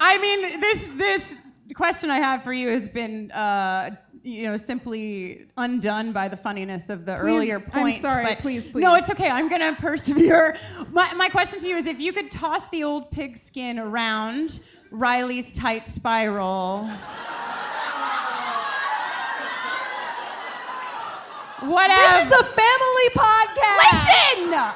I 0.00 0.18
mean, 0.18 0.60
this 0.60 0.90
this 0.96 1.36
question 1.74 2.10
I 2.10 2.18
have 2.18 2.42
for 2.42 2.52
you 2.52 2.68
has 2.68 2.88
been, 2.88 3.30
uh, 3.30 3.94
you 4.22 4.42
know, 4.42 4.56
simply 4.58 5.46
undone 5.56 6.12
by 6.12 6.28
the 6.28 6.36
funniness 6.36 6.90
of 6.90 7.06
the 7.06 7.16
earlier 7.16 7.62
I'm 7.72 7.92
sorry, 8.02 8.24
but- 8.24 8.38
please, 8.40 8.68
No, 8.74 8.94
it's 8.96 9.08
okay. 9.10 9.30
I'm 9.30 9.48
gonna 9.48 9.76
persevere. 9.80 10.56
My 10.90 11.12
my 11.14 11.28
question 11.28 11.60
to 11.60 11.68
you 11.68 11.76
is, 11.76 11.86
if 11.86 12.00
you 12.00 12.12
could 12.12 12.30
toss 12.30 12.68
the 12.68 12.82
old 12.84 13.10
pigskin 13.10 13.78
around 13.78 14.60
Riley's 14.90 15.52
tight 15.52 15.86
spiral. 15.86 16.90
Whatever. 21.60 22.24
This 22.24 22.26
is 22.26 22.40
a 22.40 22.44
family 22.44 23.08
podcast. 23.14 23.76
Listen! 23.92 24.74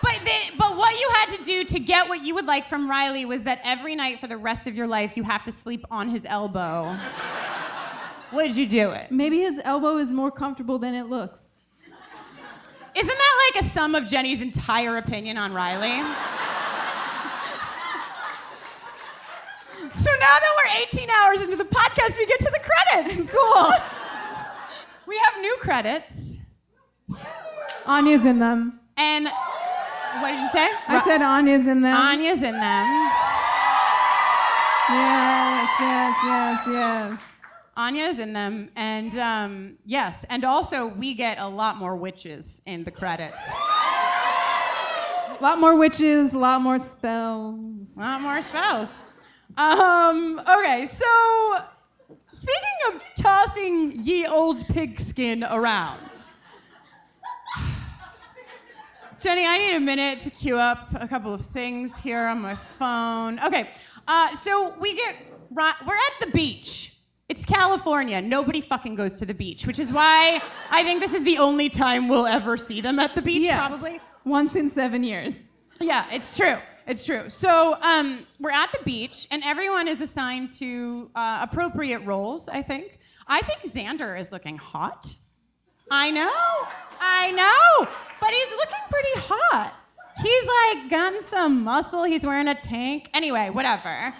But, 0.00 0.20
the, 0.24 0.56
but 0.58 0.76
what 0.76 0.98
you 0.98 1.10
had 1.14 1.36
to 1.36 1.44
do 1.44 1.64
to 1.64 1.80
get 1.80 2.08
what 2.08 2.24
you 2.24 2.34
would 2.34 2.46
like 2.46 2.68
from 2.68 2.88
Riley 2.88 3.24
was 3.24 3.42
that 3.42 3.60
every 3.64 3.96
night 3.96 4.20
for 4.20 4.28
the 4.28 4.36
rest 4.36 4.66
of 4.66 4.76
your 4.76 4.86
life 4.86 5.16
you 5.16 5.22
have 5.24 5.44
to 5.44 5.52
sleep 5.52 5.84
on 5.90 6.08
his 6.08 6.24
elbow. 6.26 6.94
Would 8.32 8.56
you 8.56 8.66
do 8.66 8.90
it? 8.90 9.10
Maybe 9.10 9.38
his 9.38 9.60
elbow 9.64 9.96
is 9.96 10.12
more 10.12 10.30
comfortable 10.30 10.78
than 10.78 10.94
it 10.94 11.04
looks. 11.04 11.42
Isn't 12.94 13.06
that 13.06 13.50
like 13.54 13.64
a 13.64 13.68
sum 13.68 13.94
of 13.94 14.06
Jenny's 14.06 14.42
entire 14.42 14.98
opinion 14.98 15.38
on 15.38 15.52
Riley? 15.52 16.02
So 19.94 20.10
now 20.20 20.36
that 20.38 20.52
we're 20.56 20.82
18 20.98 21.10
hours 21.10 21.42
into 21.42 21.56
the 21.56 21.64
podcast, 21.64 22.16
we 22.16 22.26
get 22.26 22.38
to 22.40 22.50
the 22.50 22.60
credits. 22.60 23.30
Cool. 23.38 23.72
We 25.06 25.16
have 25.24 25.40
new 25.40 25.56
credits. 25.60 26.36
Anya's 27.86 28.24
in 28.24 28.38
them. 28.38 28.80
And 28.96 29.26
what 29.26 30.30
did 30.32 30.40
you 30.40 30.48
say? 30.50 30.68
I 30.88 31.00
said 31.04 31.22
Anya's 31.22 31.66
in 31.66 31.80
them. 31.80 31.94
Anya's 31.96 32.42
in 32.42 32.52
them. 32.52 32.86
Yes, 34.90 35.70
yes, 35.80 36.16
yes, 36.24 36.66
yes. 36.66 37.20
Anya's 37.76 38.18
in 38.18 38.32
them, 38.32 38.70
and 38.74 39.16
um, 39.18 39.78
yes, 39.86 40.24
and 40.30 40.44
also 40.44 40.88
we 40.88 41.14
get 41.14 41.38
a 41.38 41.46
lot 41.46 41.76
more 41.76 41.94
witches 41.94 42.60
in 42.66 42.82
the 42.84 42.90
credits. 42.90 43.40
A 43.46 45.38
lot 45.40 45.60
more 45.60 45.76
witches, 45.78 46.34
a 46.34 46.38
lot 46.38 46.60
more 46.60 46.78
spells. 46.80 47.96
A 47.96 48.00
lot 48.00 48.20
more 48.20 48.42
spells. 48.42 48.88
Um, 49.58 50.40
okay, 50.48 50.86
so 50.86 51.58
speaking 52.32 52.78
of 52.94 53.00
tossing 53.16 53.92
ye 54.00 54.24
old 54.24 54.64
pigskin 54.68 55.42
around, 55.42 55.98
Jenny, 59.20 59.44
I 59.44 59.58
need 59.58 59.74
a 59.74 59.80
minute 59.80 60.20
to 60.20 60.30
queue 60.30 60.56
up 60.56 60.86
a 60.94 61.08
couple 61.08 61.34
of 61.34 61.44
things 61.46 61.98
here 61.98 62.24
on 62.26 62.40
my 62.40 62.54
phone. 62.54 63.40
Okay, 63.40 63.68
uh, 64.06 64.32
so 64.36 64.74
we 64.78 64.94
get 64.94 65.16
ri- 65.50 65.72
we're 65.84 65.96
at 65.96 66.12
the 66.20 66.30
beach. 66.32 66.94
It's 67.28 67.44
California. 67.44 68.22
Nobody 68.22 68.60
fucking 68.60 68.94
goes 68.94 69.18
to 69.18 69.26
the 69.26 69.34
beach, 69.34 69.66
which 69.66 69.80
is 69.80 69.92
why 69.92 70.40
I 70.70 70.84
think 70.84 71.00
this 71.00 71.14
is 71.14 71.24
the 71.24 71.36
only 71.38 71.68
time 71.68 72.06
we'll 72.06 72.28
ever 72.28 72.56
see 72.56 72.80
them 72.80 73.00
at 73.00 73.16
the 73.16 73.22
beach, 73.22 73.42
Yeah. 73.42 73.58
probably. 73.66 74.00
Once 74.24 74.54
in 74.54 74.70
seven 74.70 75.02
years. 75.02 75.48
Yeah, 75.80 76.06
it's 76.12 76.36
true. 76.36 76.58
It's 76.88 77.04
true. 77.04 77.28
So 77.28 77.76
um, 77.82 78.18
we're 78.40 78.50
at 78.50 78.72
the 78.72 78.82
beach, 78.82 79.28
and 79.30 79.44
everyone 79.44 79.86
is 79.88 80.00
assigned 80.00 80.52
to 80.52 81.10
uh, 81.14 81.40
appropriate 81.42 82.00
roles. 82.06 82.48
I 82.48 82.62
think. 82.62 82.98
I 83.26 83.42
think 83.42 83.60
Xander 83.60 84.18
is 84.18 84.32
looking 84.32 84.56
hot. 84.56 85.14
I 85.90 86.10
know. 86.10 86.32
I 86.98 87.30
know. 87.32 87.88
But 88.18 88.30
he's 88.30 88.50
looking 88.56 88.78
pretty 88.90 89.20
hot. 89.20 89.74
He's 90.22 90.80
like 90.80 90.90
gotten 90.90 91.24
some 91.26 91.62
muscle. 91.62 92.04
He's 92.04 92.22
wearing 92.22 92.48
a 92.48 92.54
tank. 92.54 93.10
Anyway, 93.12 93.50
whatever. 93.50 94.14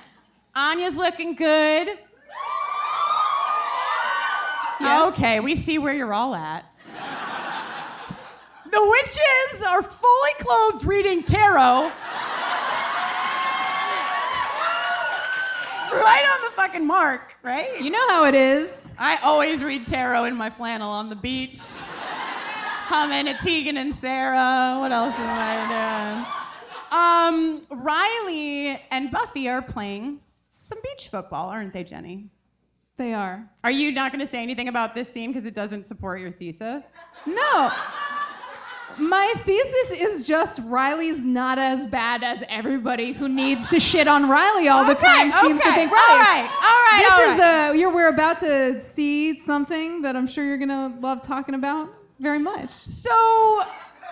Anya's 0.55 0.95
looking 0.95 1.35
good. 1.35 1.99
Yes. 4.81 5.09
Okay, 5.09 5.41
we 5.41 5.57
see 5.57 5.79
where 5.79 5.95
you're 5.95 6.13
all 6.13 6.35
at. 6.35 6.67
The 8.71 8.87
witches 8.87 9.63
are 9.63 9.83
fully 9.83 10.33
clothed 10.39 10.85
reading 10.85 11.23
tarot. 11.23 11.91
right 15.93 16.37
on 16.37 16.51
the 16.51 16.55
fucking 16.55 16.87
mark, 16.87 17.35
right? 17.43 17.81
You 17.81 17.91
know 17.91 18.09
how 18.09 18.27
it 18.27 18.35
is. 18.35 18.91
I 18.99 19.17
always 19.23 19.65
read 19.65 19.87
tarot 19.87 20.25
in 20.25 20.37
my 20.37 20.51
flannel 20.51 20.91
on 20.91 21.09
the 21.09 21.17
beach. 21.17 21.61
Humming 22.91 23.27
to 23.27 23.35
Tegan 23.35 23.77
and 23.77 23.95
Sara. 23.95 24.77
What 24.79 24.93
else 24.93 25.15
am 25.19 25.29
I 25.29 26.23
doing? 26.23 26.49
Um, 26.91 27.63
Riley 27.83 28.81
and 28.91 29.11
Buffy 29.11 29.49
are 29.49 29.63
playing 29.63 30.21
some 30.59 30.79
beach 30.83 31.09
football, 31.09 31.49
aren't 31.49 31.73
they, 31.73 31.85
Jenny? 31.85 32.31
They 32.97 33.15
are. 33.15 33.49
Are 33.63 33.71
you 33.71 33.93
not 33.93 34.13
going 34.13 34.25
to 34.25 34.31
say 34.31 34.43
anything 34.43 34.69
about 34.69 34.95
this 34.95 35.09
scene 35.09 35.33
because 35.33 35.47
it 35.47 35.55
doesn't 35.55 35.87
support 35.87 36.21
your 36.21 36.33
thesis? 36.33 36.85
No. 37.27 37.71
My 38.99 39.33
thesis 39.45 39.91
is 40.01 40.27
just 40.27 40.59
Riley's 40.65 41.23
not 41.23 41.59
as 41.59 41.87
bad 41.87 42.25
as 42.25 42.43
everybody 42.49 43.13
who 43.13 43.29
needs 43.29 43.67
to 43.69 43.79
shit 43.79 44.09
on 44.09 44.29
Riley 44.29 44.69
all 44.69 44.85
the 44.85 44.93
Okay, 44.93 45.07
time 45.07 45.31
seems 45.45 45.61
to 45.61 45.69
okay, 45.69 45.77
think. 45.77 45.93
all 45.93 45.97
right, 46.19 46.49
all 46.51 46.83
right, 46.83 46.99
This 47.03 47.13
all 47.13 47.21
is 47.35 47.39
right. 47.39 47.71
a 47.75 47.79
you're 47.79 47.95
we're 47.95 48.09
about 48.09 48.39
to 48.41 48.81
see 48.81 49.39
something 49.41 50.03
that 50.03 50.17
I'm 50.17 50.27
sure 50.27 50.45
you're 50.45 50.59
gonna 50.59 50.97
love 51.01 51.23
talking 51.23 51.55
about 51.55 51.91
very 52.19 52.39
much. 52.41 52.71
So 52.71 53.63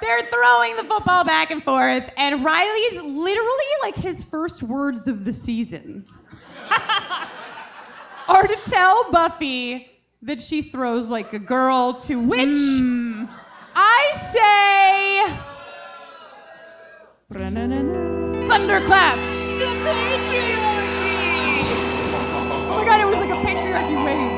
they're 0.01 0.23
throwing 0.23 0.77
the 0.77 0.85
football 0.85 1.25
back 1.25 1.51
and 1.51 1.63
forth, 1.65 2.09
and 2.17 2.45
Riley's 2.45 3.03
literally 3.03 3.65
like 3.83 3.97
his 3.97 4.23
first 4.23 4.63
words 4.63 5.09
of 5.09 5.25
the 5.25 5.33
season 5.33 6.05
are 8.29 8.47
to 8.47 8.57
tell 8.67 9.11
Buffy 9.11 9.91
that 10.23 10.43
she 10.43 10.63
throws 10.63 11.09
like 11.09 11.33
a 11.33 11.39
girl, 11.39 11.95
to 11.95 12.21
which 12.21 12.41
mm. 12.41 13.29
I 13.79 14.13
say 14.33 15.37
thunderclap. 18.49 19.17
The 19.59 19.67
patriarchy. 19.85 21.65
Oh 22.35 22.77
my 22.79 22.85
god, 22.85 23.01
it 23.01 23.07
was 23.07 23.17
like 23.17 23.31
a 23.31 23.35
patriarchy 23.47 24.05
wave. 24.05 24.33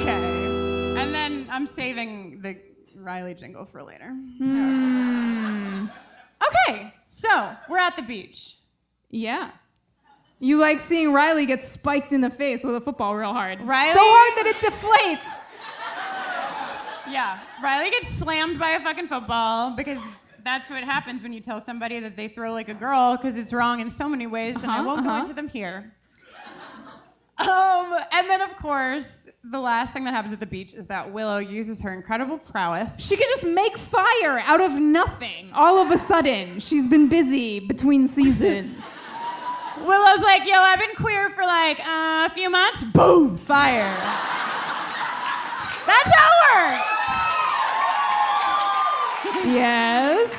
Okay. 0.00 1.00
And 1.00 1.14
then 1.14 1.46
I'm 1.50 1.66
saving 1.66 2.40
the 2.42 2.56
Riley 2.96 3.34
jingle 3.34 3.64
for 3.64 3.82
later. 3.82 4.10
Hmm. 4.38 5.86
Okay, 6.68 6.92
so 7.06 7.52
we're 7.68 7.78
at 7.78 7.96
the 7.96 8.02
beach. 8.02 8.56
Yeah. 9.10 9.50
You 10.40 10.58
like 10.58 10.80
seeing 10.80 11.12
Riley 11.12 11.46
get 11.46 11.62
spiked 11.62 12.12
in 12.12 12.20
the 12.20 12.30
face 12.30 12.64
with 12.64 12.74
a 12.76 12.80
football 12.80 13.14
real 13.16 13.32
hard. 13.32 13.60
Riley- 13.62 13.92
So 13.92 14.00
hard 14.00 14.36
that 14.38 14.46
it 14.46 14.56
deflates. 14.56 15.40
Yeah, 17.10 17.38
Riley 17.62 17.90
gets 17.90 18.08
slammed 18.08 18.58
by 18.58 18.70
a 18.70 18.80
fucking 18.80 19.08
football 19.08 19.70
because 19.76 20.22
that's 20.42 20.68
what 20.70 20.82
happens 20.84 21.22
when 21.22 21.32
you 21.32 21.40
tell 21.40 21.62
somebody 21.64 22.00
that 22.00 22.16
they 22.16 22.28
throw 22.28 22.52
like 22.52 22.68
a 22.68 22.74
girl 22.74 23.16
because 23.16 23.36
it's 23.36 23.52
wrong 23.52 23.80
in 23.80 23.90
so 23.90 24.08
many 24.08 24.26
ways, 24.26 24.56
and 24.56 24.66
I 24.70 24.76
Uh-huh, 24.78 24.84
won't 24.84 25.04
go 25.04 25.10
uh-huh. 25.10 25.20
into 25.22 25.34
them 25.34 25.48
here. 25.48 25.92
Um, 27.38 27.94
and 28.12 28.30
then 28.30 28.40
of 28.42 28.54
course, 28.56 29.28
the 29.50 29.58
last 29.58 29.92
thing 29.92 30.04
that 30.04 30.14
happens 30.14 30.32
at 30.32 30.40
the 30.40 30.46
beach 30.46 30.72
is 30.72 30.86
that 30.86 31.12
Willow 31.12 31.38
uses 31.38 31.82
her 31.82 31.92
incredible 31.92 32.38
prowess. 32.38 32.98
She 33.04 33.16
could 33.16 33.26
just 33.26 33.44
make 33.46 33.76
fire 33.76 34.38
out 34.46 34.60
of 34.60 34.72
nothing. 34.74 35.50
All 35.52 35.78
of 35.78 35.90
a 35.90 35.98
sudden, 35.98 36.60
she's 36.60 36.86
been 36.88 37.08
busy 37.08 37.58
between 37.60 38.06
seasons. 38.06 38.82
Willow's 39.80 40.20
like, 40.20 40.46
"Yo, 40.46 40.54
I've 40.54 40.78
been 40.78 40.94
queer 40.96 41.30
for 41.30 41.42
like 41.44 41.80
uh, 41.80 42.28
a 42.30 42.34
few 42.34 42.48
months." 42.48 42.84
Boom, 42.84 43.36
fire. 43.36 43.92
That's 45.86 46.14
how 46.14 46.30
it 46.30 46.54
works. 46.54 46.93
Yes. 49.44 50.34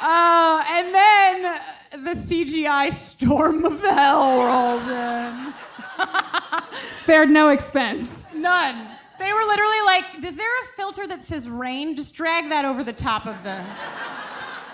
Uh, 0.00 0.62
and 0.70 0.94
then 0.94 1.60
the 2.04 2.20
CGI 2.20 2.92
storm 2.92 3.64
of 3.64 3.80
hell 3.80 4.42
rolls 4.44 4.82
in. 4.88 5.54
Spared 7.00 7.30
no 7.30 7.48
expense. 7.50 8.26
None. 8.34 8.88
They 9.18 9.32
were 9.32 9.44
literally 9.44 9.80
like, 9.86 10.04
is 10.22 10.36
there 10.36 10.62
a 10.62 10.66
filter 10.76 11.06
that 11.06 11.24
says 11.24 11.48
rain? 11.48 11.96
Just 11.96 12.14
drag 12.14 12.50
that 12.50 12.64
over 12.64 12.84
the 12.84 12.92
top 12.92 13.26
of 13.26 13.34
the. 13.42 13.64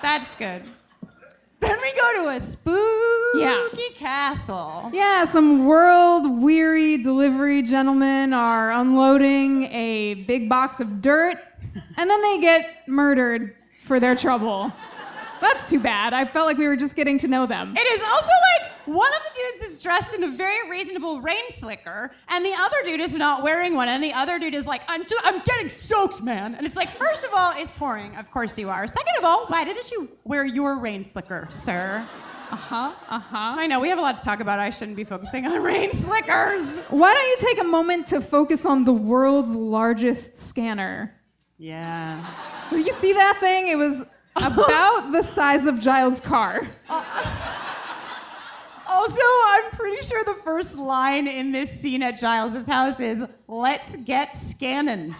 That's 0.03 0.35
good. 0.35 0.65
Then 1.61 1.81
we 1.81 1.93
go 1.95 2.25
to 2.25 2.29
a 2.37 2.41
spooky 2.41 3.39
Yeah. 3.39 3.69
castle. 3.95 4.91
Yeah, 4.93 5.25
some 5.27 5.65
world 5.65 6.43
weary 6.43 6.97
delivery 6.97 7.63
gentlemen 7.63 8.33
are 8.33 8.73
unloading 8.73 9.67
a 9.67 10.15
big 10.27 10.49
box 10.49 10.81
of 10.81 11.01
dirt, 11.01 11.39
and 11.97 12.11
then 12.11 12.23
they 12.23 12.39
get 12.41 12.89
murdered 12.89 13.55
for 13.85 14.01
their 14.01 14.15
trouble. 14.15 14.73
That's 15.41 15.69
too 15.69 15.81
bad. 15.81 16.15
I 16.15 16.25
felt 16.25 16.47
like 16.47 16.57
we 16.57 16.69
were 16.69 16.77
just 16.77 16.95
getting 16.95 17.19
to 17.19 17.29
know 17.29 17.47
them. 17.47 17.77
It 17.77 17.81
is 17.81 18.01
also 18.01 18.29
like 18.29 18.71
one 18.87 19.13
of 19.13 19.21
the 19.25 19.31
dudes 19.35 19.73
is 19.73 19.83
dressed 19.83 20.15
in 20.15 20.23
a 20.23 20.29
very 20.29 20.71
reasonable 20.71 21.21
rain 21.21 21.51
slicker, 21.51 22.13
and 22.29 22.45
the 22.45 22.55
other 22.55 22.77
dude 22.85 23.01
is 23.01 23.15
not 23.15 23.43
wearing 23.43 23.75
one, 23.75 23.89
and 23.89 24.03
the 24.03 24.13
other 24.13 24.39
dude 24.39 24.55
is 24.55 24.67
like, 24.67 24.83
I'm, 24.87 25.05
just, 25.05 25.27
I'm 25.27 25.41
getting 25.41 25.69
soaked, 25.69 26.23
man. 26.23 26.55
And 26.55 26.65
it's 26.65 26.77
like, 26.77 26.97
first 26.97 27.25
of 27.25 27.31
all, 27.35 27.53
it's 27.57 27.73
pouring. 27.73 28.15
Of 28.17 28.31
course 28.31 28.57
you 28.57 28.71
are. 28.71 28.87
Second 28.87 29.17
of 29.19 29.25
all, 29.25 29.47
why 29.47 29.65
didn't 29.65 29.91
you 29.91 30.09
wear 30.25 30.45
your 30.45 30.79
rain 30.79 31.05
slicker, 31.05 31.49
sir? 31.51 32.07
Uh 32.53 32.57
huh. 32.57 32.93
Uh 33.09 33.19
huh. 33.19 33.55
I 33.59 33.67
know 33.67 33.81
we 33.81 33.89
have 33.89 33.99
a 33.99 34.03
lot 34.03 34.19
to 34.19 34.23
talk 34.23 34.41
about. 34.41 34.59
I 34.59 34.71
shouldn't 34.71 34.97
be 34.97 35.05
focusing 35.05 35.47
on 35.47 35.61
rain 35.63 35.93
slickers. 35.93 36.65
Why 36.91 37.15
don't 37.15 37.29
you 37.29 37.37
take 37.39 37.61
a 37.63 37.69
moment 37.69 38.07
to 38.09 38.21
focus 38.21 38.65
on 38.65 38.85
the 38.85 38.93
world's 38.93 39.51
largest 39.51 40.39
scanner? 40.39 41.15
Yeah. 41.63 42.27
Did 42.71 42.85
you 42.85 42.93
see 42.93 43.13
that 43.13 43.37
thing? 43.39 43.69
It 43.69 43.79
was 43.79 44.03
about 44.37 45.13
the 45.13 45.23
size 45.23 45.65
of 45.65 45.79
Giles' 45.81 46.21
car. 46.21 46.67
Also, 48.85 49.23
I'm 49.47 49.71
pretty 49.71 50.07
sure 50.07 50.23
the 50.23 50.39
first 50.45 50.77
line 50.77 51.27
in 51.27 51.51
this 51.51 51.71
scene 51.81 52.03
at 52.03 52.19
Giles' 52.19 52.67
house 52.67 53.01
is 53.01 53.25
"Let's 53.49 53.97
get 54.05 54.39
scanning." 54.39 55.15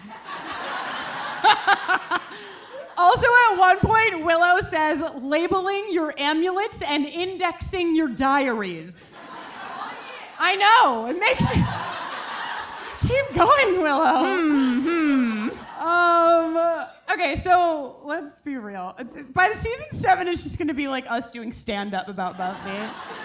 also, 2.97 3.27
at 3.49 3.57
one 3.57 3.79
point, 3.79 4.23
Willow 4.23 4.59
says, 4.69 5.01
"Labeling 5.23 5.87
your 5.89 6.13
amulets 6.19 6.83
and 6.83 7.07
indexing 7.07 7.95
your 7.95 8.09
diaries." 8.09 8.93
I 10.37 10.55
know 10.55 11.07
it 11.07 11.19
makes. 11.19 11.43
Keep 13.07 13.33
going, 13.33 13.81
Willow. 13.81 14.37
Hmm, 14.37 14.81
hmm. 14.81 15.02
Um. 15.83 16.85
Okay, 17.11 17.35
so 17.35 17.97
let's 18.05 18.39
be 18.39 18.55
real. 18.55 18.95
By 19.33 19.49
the 19.49 19.55
season 19.55 19.85
seven, 19.91 20.27
it's 20.29 20.43
just 20.43 20.57
gonna 20.57 20.73
be 20.73 20.87
like 20.87 21.09
us 21.11 21.29
doing 21.29 21.51
stand 21.51 21.93
up 21.93 22.07
about 22.07 22.37
Buffy. 22.37 22.71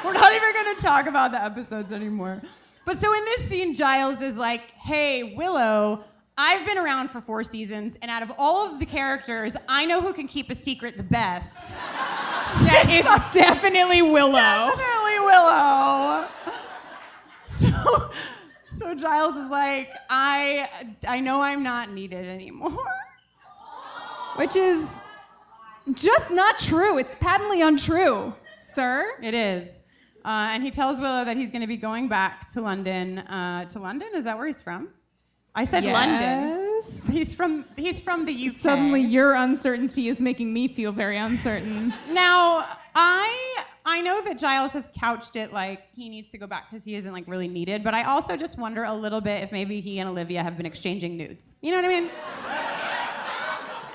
We're 0.05 0.13
not 0.13 0.33
even 0.33 0.53
gonna 0.53 0.75
talk 0.75 1.07
about 1.07 1.31
the 1.31 1.43
episodes 1.43 1.93
anymore. 1.93 2.43
But 2.85 2.99
so 2.99 3.13
in 3.13 3.25
this 3.27 3.49
scene, 3.49 3.75
Giles 3.75 4.21
is 4.23 4.37
like, 4.37 4.73
"Hey, 4.73 5.35
Willow." 5.37 6.05
I've 6.41 6.65
been 6.65 6.79
around 6.79 7.11
for 7.11 7.21
four 7.21 7.43
seasons, 7.43 7.97
and 8.01 8.13
out 8.13 8.23
of 8.23 8.31
all 8.39 8.65
of 8.73 8.79
the 8.79 8.87
characters, 8.87 9.57
I 9.69 9.85
know 9.85 10.01
who 10.01 10.13
can 10.13 10.29
keep 10.29 10.51
a 10.51 10.55
secret 10.55 10.97
the 10.97 11.03
best. 11.03 11.75
Yeah, 12.63 12.83
it's 12.89 13.35
definitely 13.35 14.01
Willow. 14.01 14.33
Definitely 14.33 15.21
Willow. 15.21 16.27
So, 17.49 18.11
so 18.79 18.95
Giles 18.95 19.37
is 19.37 19.51
like, 19.51 19.91
I, 20.11 20.69
I 21.07 21.21
know 21.21 21.41
I'm 21.41 21.63
not 21.63 21.91
needed 21.93 22.27
anymore. 22.27 22.79
Which 24.37 24.57
is 24.57 24.97
just 25.95 26.31
not 26.31 26.59
true. 26.59 26.99
It's 26.99 27.15
patently 27.15 27.63
untrue, 27.63 28.33
sir. 28.59 29.15
It 29.23 29.35
is. 29.35 29.71
Uh, 30.25 30.51
and 30.53 30.63
he 30.63 30.71
tells 30.71 31.01
Willow 31.01 31.25
that 31.25 31.37
he's 31.37 31.51
going 31.51 31.63
to 31.63 31.67
be 31.67 31.77
going 31.77 32.09
back 32.09 32.53
to 32.53 32.61
London. 32.61 33.19
Uh, 33.19 33.65
to 33.71 33.79
London? 33.79 34.09
Is 34.15 34.25
that 34.25 34.37
where 34.37 34.47
he's 34.47 34.61
from? 34.63 34.89
I 35.55 35.65
said 35.65 35.85
London. 35.85 36.69
Yes. 36.77 37.07
He's 37.07 37.35
from 37.35 37.65
he's 37.77 37.99
from 37.99 38.25
the 38.25 38.47
UK. 38.47 38.53
Suddenly, 38.53 39.01
your 39.03 39.35
uncertainty 39.35 40.09
is 40.09 40.21
making 40.21 40.53
me 40.53 40.69
feel 40.69 40.93
very 40.93 41.17
uncertain. 41.17 41.93
Now, 42.11 42.65
I 42.95 43.65
I 43.91 44.03
know 44.03 44.21
that 44.21 44.39
Giles 44.39 44.73
has 44.73 44.87
couched 44.95 45.35
it 45.35 45.51
like 45.51 45.85
he 45.95 46.11
needs 46.11 46.31
to 46.33 46.39
go 46.39 46.47
back 46.47 46.71
because 46.71 46.85
he 46.85 46.95
isn't 46.95 47.11
like 47.11 47.25
really 47.27 47.49
needed, 47.49 47.83
but 47.83 47.95
I 47.95 48.03
also 48.03 48.37
just 48.37 48.59
wonder 48.59 48.85
a 48.85 48.93
little 48.93 49.23
bit 49.23 49.43
if 49.43 49.51
maybe 49.51 49.81
he 49.81 49.99
and 49.99 50.11
Olivia 50.11 50.43
have 50.43 50.59
been 50.59 50.67
exchanging 50.67 51.17
nudes. 51.17 51.55
You 51.63 51.71
know 51.71 51.79
what 51.79 51.87
I 51.87 51.89
mean? 51.89 52.11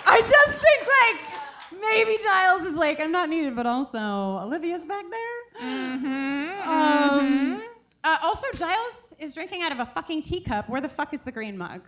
I 0.07 0.19
just 0.19 0.59
think 0.59 0.81
like 0.99 1.79
maybe 1.79 2.17
Giles 2.23 2.63
is 2.63 2.75
like 2.75 2.99
I'm 2.99 3.11
not 3.11 3.29
needed, 3.29 3.55
but 3.55 3.67
also 3.67 3.99
Olivia's 3.99 4.83
back 4.83 5.05
there. 5.11 5.69
Mm-hmm. 5.69 6.69
Um, 6.69 7.63
uh, 8.03 8.17
also, 8.23 8.47
Giles 8.55 9.13
is 9.19 9.35
drinking 9.35 9.61
out 9.61 9.71
of 9.71 9.79
a 9.79 9.85
fucking 9.85 10.23
teacup. 10.23 10.67
Where 10.69 10.81
the 10.81 10.89
fuck 10.89 11.13
is 11.13 11.21
the 11.21 11.31
green 11.31 11.55
mug? 11.55 11.87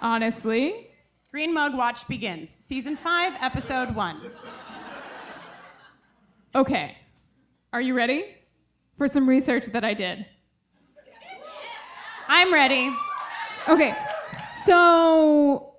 Honestly, 0.00 0.88
Green 1.30 1.52
Mug 1.52 1.74
Watch 1.76 2.08
begins. 2.08 2.56
Season 2.66 2.96
five, 2.96 3.34
episode 3.42 3.94
one. 3.94 4.30
okay. 6.54 6.96
Are 7.72 7.80
you 7.80 7.94
ready 7.94 8.24
for 8.98 9.06
some 9.06 9.28
research 9.28 9.66
that 9.66 9.84
I 9.84 9.94
did? 9.94 10.26
I'm 12.26 12.52
ready. 12.52 12.90
Okay, 13.68 13.94
so 14.64 15.74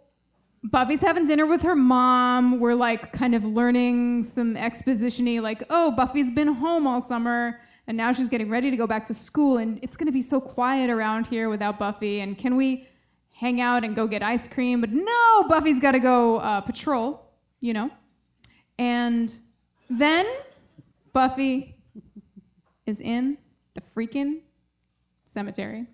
Buffy's 0.64 1.02
having 1.02 1.26
dinner 1.26 1.46
with 1.46 1.62
her 1.64 1.76
mom. 1.76 2.62
We're 2.62 2.76
like 2.76 3.12
kind 3.12 3.36
of 3.36 3.44
learning 3.44 4.24
some 4.24 4.56
exposition-y, 4.56 5.40
like, 5.40 5.64
oh, 5.70 5.92
Buffy's 5.92 6.32
been 6.32 6.48
home 6.48 6.88
all 6.88 7.02
summer, 7.02 7.60
and 7.88 7.98
now 7.98 8.14
she's 8.14 8.30
getting 8.30 8.50
ready 8.50 8.72
to 8.72 8.78
go 8.78 8.88
back 8.88 9.04
to 9.06 9.14
school, 9.14 9.58
and 9.58 9.78
it's 9.82 9.98
gonna 9.98 10.14
be 10.14 10.22
so 10.22 10.40
quiet 10.40 10.90
around 10.90 11.28
here 11.28 11.50
without 11.50 11.78
Buffy. 11.78 12.22
And 12.22 12.38
can 12.38 12.56
we 12.56 12.88
hang 13.34 13.60
out 13.60 13.84
and 13.84 13.98
go 13.98 14.08
get 14.08 14.24
ice 14.24 14.48
cream? 14.48 14.80
But 14.80 14.92
no, 14.92 15.44
Buffy's 15.50 15.80
got 15.80 15.92
to 15.92 16.00
go 16.00 16.38
uh, 16.38 16.62
patrol, 16.62 17.34
you 17.60 17.74
know. 17.74 17.90
And 18.78 19.34
then 19.90 20.26
Buffy 21.12 21.71
is 22.92 23.00
in 23.00 23.38
the 23.74 23.82
freaking 23.82 24.42
cemetery 25.26 25.88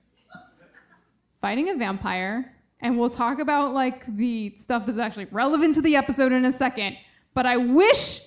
fighting 1.39 1.69
a 1.69 1.75
vampire 1.75 2.51
and 2.81 2.97
we'll 2.97 3.10
talk 3.10 3.39
about 3.39 3.71
like 3.73 4.03
the 4.17 4.51
stuff 4.55 4.86
that's 4.88 4.97
actually 4.97 5.27
relevant 5.31 5.75
to 5.75 5.81
the 5.81 5.95
episode 5.95 6.31
in 6.31 6.43
a 6.43 6.51
second 6.51 6.97
but 7.36 7.45
i 7.45 7.55
wish 7.55 8.21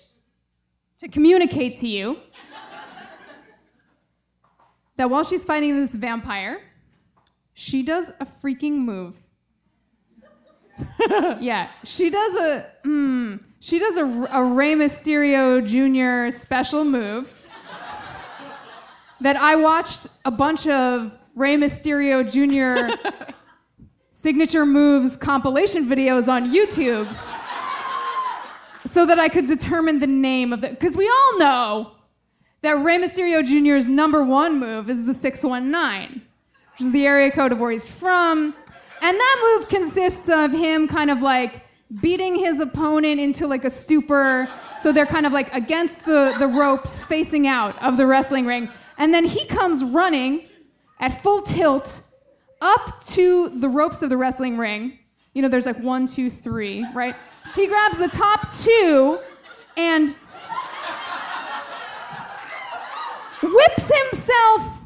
to 0.97 1.09
communicate 1.09 1.75
to 1.75 1.89
you 1.89 2.17
that 4.97 5.11
while 5.11 5.25
she's 5.25 5.43
fighting 5.43 5.77
this 5.77 5.93
vampire 5.93 6.61
she 7.53 7.83
does 7.83 8.11
a 8.21 8.25
freaking 8.25 8.79
move 8.79 9.17
yeah 11.41 11.69
she 11.85 12.09
does 12.09 12.37
a 12.37 12.67
hmm, 12.85 13.37
she 13.59 13.79
does 13.79 13.99
a, 13.99 14.05
a 14.33 14.43
Rey 14.43 14.75
Mysterio 14.75 15.61
Jr. 15.61 16.35
special 16.35 16.85
move 16.85 17.31
that 19.21 19.37
I 19.37 19.57
watched 19.57 20.07
a 20.25 20.31
bunch 20.31 20.67
of 20.67 21.17
Rey 21.35 21.57
Mysterio 21.57 22.25
Jr. 22.25 22.97
signature 24.11 24.67
moves 24.67 25.17
compilation 25.17 25.87
videos 25.87 26.29
on 26.29 26.53
YouTube 26.53 27.09
so 28.87 29.07
that 29.07 29.19
I 29.19 29.29
could 29.29 29.47
determine 29.47 29.99
the 29.99 30.07
name 30.07 30.53
of 30.53 30.65
it. 30.65 30.73
Because 30.73 30.97
we 30.97 31.09
all 31.09 31.39
know 31.39 31.93
that 32.63 32.73
Rey 32.83 32.99
Mysterio 32.99 33.45
Jr.'s 33.45 33.87
number 33.87 34.23
one 34.23 34.59
move 34.59 34.91
is 34.91 35.05
the 35.05 35.15
619, 35.15 36.23
which 36.73 36.81
is 36.81 36.93
the 36.93 37.07
area 37.07 37.31
code 37.31 37.53
of 37.53 37.59
where 37.59 37.71
he's 37.71 37.91
from. 37.91 38.55
And 39.03 39.17
that 39.17 39.57
move 39.57 39.69
consists 39.69 40.29
of 40.29 40.53
him 40.53 40.87
kind 40.87 41.11
of 41.11 41.23
like 41.23 41.65
beating 42.03 42.35
his 42.35 42.61
opponent 42.61 43.21
into 43.21 43.47
like 43.47 43.65
a 43.65 43.71
stupor. 43.71 44.49
So 44.83 44.93
they're 44.93 45.07
kind 45.07 45.27
of 45.27 45.33
like 45.33 45.55
against 45.55 46.05
the, 46.05 46.35
the 46.39 46.47
ropes 46.47 46.99
facing 46.99 47.47
out 47.47 47.81
of 47.83 47.97
the 47.97 48.07
wrestling 48.07 48.47
ring. 48.47 48.69
And 49.01 49.15
then 49.15 49.25
he 49.25 49.47
comes 49.47 49.83
running 49.83 50.45
at 51.01 51.23
full 51.23 51.41
tilt 51.41 52.03
up 52.61 53.03
to 53.07 53.49
the 53.49 53.69
ropes 53.69 54.03
of 54.03 54.11
the 54.11 54.17
wrestling 54.19 54.59
ring. 54.59 54.99
You 55.33 55.41
know, 55.41 55.49
there's 55.49 55.65
like 55.65 55.79
one, 55.79 56.07
two, 56.07 56.29
three, 56.29 56.87
right? 56.93 57.17
He 57.55 57.67
grabs 57.67 57.97
the 57.97 58.09
top 58.09 58.55
two 58.55 59.19
and 59.79 60.15
whips 63.43 63.91
himself 63.91 64.85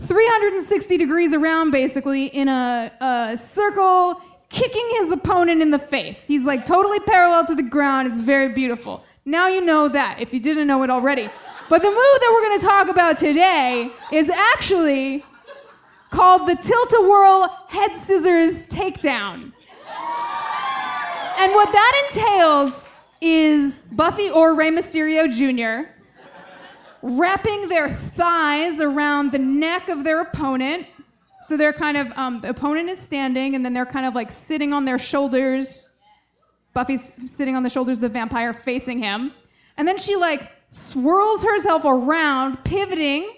360 0.00 0.96
degrees 0.96 1.34
around, 1.34 1.70
basically, 1.70 2.28
in 2.28 2.48
a, 2.48 2.90
a 2.98 3.36
circle, 3.36 4.22
kicking 4.48 4.88
his 4.92 5.12
opponent 5.12 5.60
in 5.60 5.70
the 5.70 5.78
face. 5.78 6.26
He's 6.26 6.46
like 6.46 6.64
totally 6.64 6.98
parallel 7.00 7.46
to 7.48 7.54
the 7.54 7.62
ground. 7.62 8.08
It's 8.08 8.20
very 8.20 8.54
beautiful. 8.54 9.04
Now 9.26 9.48
you 9.48 9.60
know 9.60 9.86
that 9.88 10.18
if 10.18 10.32
you 10.32 10.40
didn't 10.40 10.66
know 10.66 10.82
it 10.82 10.88
already. 10.88 11.28
But 11.70 11.82
the 11.82 11.88
move 11.88 11.96
that 11.96 12.30
we're 12.32 12.48
going 12.48 12.58
to 12.58 12.66
talk 12.66 12.88
about 12.88 13.16
today 13.16 13.92
is 14.10 14.28
actually 14.28 15.24
called 16.10 16.48
the 16.48 16.56
Tilt-A-Whirl 16.56 17.46
Head 17.68 17.94
Scissors 17.94 18.66
Takedown. 18.66 19.52
And 21.38 21.52
what 21.54 21.70
that 21.70 22.08
entails 22.10 22.82
is 23.20 23.78
Buffy 23.92 24.30
or 24.30 24.54
Rey 24.54 24.72
Mysterio 24.72 25.30
Jr. 25.32 25.88
wrapping 27.02 27.68
their 27.68 27.88
thighs 27.88 28.80
around 28.80 29.30
the 29.30 29.38
neck 29.38 29.88
of 29.88 30.02
their 30.02 30.22
opponent. 30.22 30.88
So 31.42 31.56
they're 31.56 31.72
kind 31.72 31.96
of, 31.96 32.10
um, 32.16 32.40
the 32.40 32.48
opponent 32.48 32.88
is 32.88 32.98
standing, 32.98 33.54
and 33.54 33.64
then 33.64 33.74
they're 33.74 33.86
kind 33.86 34.06
of 34.06 34.16
like 34.16 34.32
sitting 34.32 34.72
on 34.72 34.86
their 34.86 34.98
shoulders. 34.98 35.96
Buffy's 36.74 37.12
sitting 37.30 37.54
on 37.54 37.62
the 37.62 37.70
shoulders 37.70 37.98
of 37.98 38.02
the 38.02 38.08
vampire 38.08 38.52
facing 38.52 38.98
him. 38.98 39.32
And 39.76 39.86
then 39.86 39.98
she 39.98 40.16
like 40.16 40.50
swirls 40.70 41.42
herself 41.42 41.82
around, 41.84 42.64
pivoting 42.64 43.28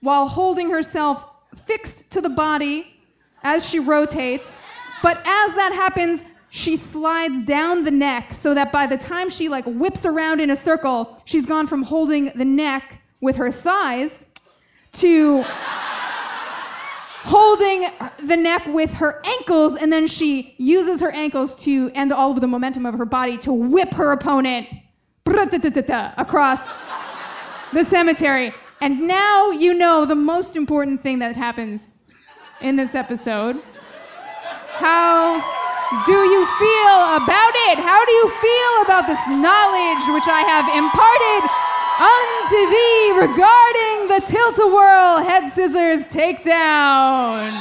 while 0.00 0.28
holding 0.28 0.70
herself 0.70 1.26
fixed 1.66 2.12
to 2.12 2.20
the 2.20 2.28
body 2.28 2.86
as 3.42 3.68
she 3.68 3.78
rotates. 3.78 4.56
But 5.02 5.18
as 5.18 5.54
that 5.54 5.72
happens, 5.72 6.22
she 6.50 6.76
slides 6.76 7.44
down 7.44 7.84
the 7.84 7.90
neck 7.90 8.32
so 8.32 8.54
that 8.54 8.70
by 8.70 8.86
the 8.86 8.96
time 8.96 9.28
she 9.28 9.48
like 9.48 9.64
whips 9.64 10.04
around 10.04 10.40
in 10.40 10.50
a 10.50 10.56
circle, 10.56 11.20
she's 11.24 11.46
gone 11.46 11.66
from 11.66 11.82
holding 11.82 12.26
the 12.36 12.44
neck 12.44 13.02
with 13.20 13.36
her 13.36 13.50
thighs 13.50 14.32
to 14.92 15.44
holding 17.24 17.88
the 18.26 18.36
neck 18.36 18.66
with 18.66 18.94
her 18.94 19.20
ankles, 19.24 19.74
and 19.76 19.92
then 19.92 20.06
she 20.06 20.54
uses 20.58 21.00
her 21.00 21.10
ankles 21.10 21.56
to 21.56 21.90
end 21.94 22.12
all 22.12 22.30
of 22.30 22.40
the 22.40 22.46
momentum 22.46 22.84
of 22.86 22.94
her 22.94 23.06
body 23.06 23.38
to 23.38 23.52
whip 23.52 23.92
her 23.94 24.12
opponent 24.12 24.68
across 26.16 26.66
the 27.72 27.84
cemetery. 27.84 28.52
And 28.80 29.00
now 29.00 29.50
you 29.50 29.74
know 29.74 30.04
the 30.04 30.14
most 30.14 30.56
important 30.56 31.02
thing 31.02 31.18
that 31.20 31.36
happens 31.36 32.02
in 32.60 32.76
this 32.76 32.94
episode. 32.94 33.60
How 34.74 35.36
do 36.06 36.12
you 36.12 36.46
feel 36.58 36.98
about 37.16 37.54
it? 37.68 37.78
How 37.78 38.04
do 38.04 38.12
you 38.12 38.28
feel 38.40 38.82
about 38.82 39.06
this 39.06 39.20
knowledge 39.28 40.04
which 40.12 40.28
I 40.28 40.42
have 40.42 40.66
imparted 40.74 41.42
unto 42.12 42.60
thee 42.74 43.12
regarding 43.24 44.08
the 44.08 44.20
tilt-a-whirl 44.26 45.22
head 45.22 45.52
scissors 45.52 46.04
takedown? 46.12 47.52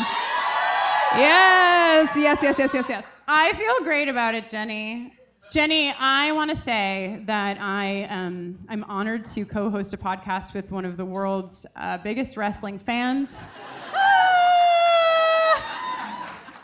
Yes, 1.15 2.09
yes, 2.15 2.41
yes, 2.41 2.57
yes, 2.57 2.73
yes, 2.73 2.89
yes. 2.89 3.05
I 3.27 3.53
feel 3.53 3.83
great 3.83 4.09
about 4.09 4.33
it, 4.33 4.49
Jenny. 4.49 5.13
Jenny, 5.53 5.93
I 5.99 6.31
want 6.31 6.49
to 6.49 6.55
say 6.55 7.21
that 7.27 7.59
I 7.61 8.05
um, 8.05 8.57
I'm 8.67 8.83
honored 8.85 9.23
to 9.35 9.45
co-host 9.45 9.93
a 9.93 9.97
podcast 9.97 10.55
with 10.55 10.71
one 10.71 10.83
of 10.83 10.97
the 10.97 11.05
world's 11.05 11.67
uh, 11.75 11.99
biggest 11.99 12.37
wrestling 12.37 12.79
fans. 12.79 13.29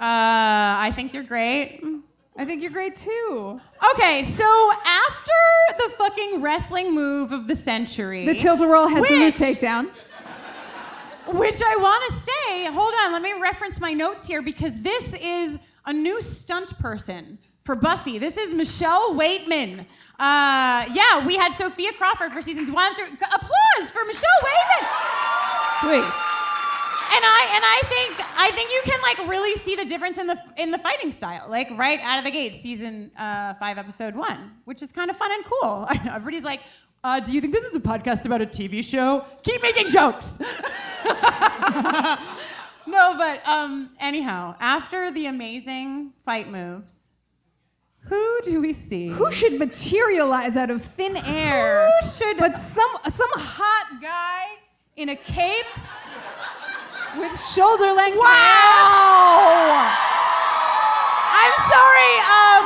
Uh, 0.02 0.80
I 0.80 0.94
think 0.96 1.14
you're 1.14 1.24
great. 1.24 1.84
I 2.38 2.46
think 2.46 2.62
you're 2.62 2.72
great 2.72 2.96
too. 2.96 3.60
Okay, 3.94 4.24
so 4.24 4.72
after 4.86 5.32
the 5.78 5.90
fucking 5.98 6.42
wrestling 6.42 6.96
move 6.96 7.34
of 7.34 7.50
the 7.50 7.56
century, 7.56 8.26
The 8.26 8.34
tilt-a-whirl 8.34 8.88
head 8.88 9.04
scissors 9.06 9.36
takedown. 9.36 9.92
Which 11.28 11.62
I 11.62 11.76
want 11.76 12.10
to 12.10 12.18
say, 12.18 12.66
hold 12.68 12.94
on, 13.04 13.12
let 13.12 13.22
me 13.22 13.34
reference 13.42 13.82
my 13.82 13.92
notes 13.92 14.26
here 14.26 14.42
because 14.42 14.72
this 14.82 15.14
is 15.16 15.60
a 15.86 15.92
new 15.92 16.22
stunt 16.22 16.80
person 16.80 17.38
for 17.70 17.76
Buffy. 17.76 18.18
This 18.18 18.36
is 18.36 18.52
Michelle 18.52 19.14
Waitman. 19.14 19.82
Uh, 20.18 20.90
yeah, 20.92 21.24
we 21.24 21.36
had 21.36 21.54
Sophia 21.54 21.94
Crawford 21.94 22.34
for 22.34 22.42
seasons 22.42 22.72
one 22.72 22.96
through. 22.96 23.06
Applause 23.06 23.92
for 23.92 24.04
Michelle 24.06 24.40
Waitman. 24.42 24.88
Please. 25.82 26.14
And 27.12 27.24
I 27.24 27.52
and 27.54 27.64
I 27.64 27.82
think 27.84 28.40
I 28.40 28.50
think 28.56 28.72
you 28.72 28.82
can 28.86 29.00
like 29.04 29.30
really 29.30 29.56
see 29.56 29.76
the 29.76 29.86
difference 29.86 30.18
in 30.18 30.26
the 30.26 30.42
in 30.58 30.72
the 30.72 30.80
fighting 30.80 31.12
style, 31.12 31.46
like 31.48 31.70
right 31.78 32.00
out 32.02 32.18
of 32.18 32.26
the 32.26 32.32
gate, 32.32 32.60
season 32.60 33.12
uh, 33.16 33.54
five, 33.60 33.78
episode 33.78 34.16
one, 34.16 34.52
which 34.66 34.82
is 34.82 34.92
kind 34.92 35.12
of 35.12 35.16
fun 35.16 35.32
and 35.32 35.46
cool. 35.46 35.86
Everybody's 36.12 36.44
like, 36.44 36.62
uh, 37.04 37.20
"Do 37.20 37.34
you 37.34 37.40
think 37.40 37.54
this 37.54 37.66
is 37.66 37.76
a 37.76 37.80
podcast 37.80 38.26
about 38.26 38.42
a 38.42 38.48
TV 38.48 38.84
show?" 38.84 39.26
Keep 39.44 39.62
making 39.62 39.90
jokes. 39.90 40.40
no, 42.88 43.16
but 43.16 43.48
um, 43.48 43.92
anyhow, 44.00 44.56
after 44.60 45.12
the 45.12 45.28
amazing 45.28 46.14
fight 46.26 46.50
moves, 46.50 46.99
who 48.10 48.42
do 48.44 48.62
we 48.62 48.74
see? 48.74 49.08
Who 49.08 49.32
should 49.32 49.58
materialize 49.60 50.58
out 50.58 50.70
of 50.70 50.84
thin 50.84 51.16
air? 51.18 51.88
Who 52.02 52.08
should- 52.10 52.38
But 52.38 52.56
some 52.58 52.90
some 53.10 53.30
hot 53.36 54.02
guy 54.02 54.46
in 54.96 55.10
a 55.10 55.16
cape 55.16 55.66
with 57.18 57.40
shoulder 57.54 57.92
length 57.94 58.16
hair. 58.16 58.20
Wow! 58.20 59.96
I'm 61.42 61.56
sorry. 61.74 62.14
Um, 62.38 62.64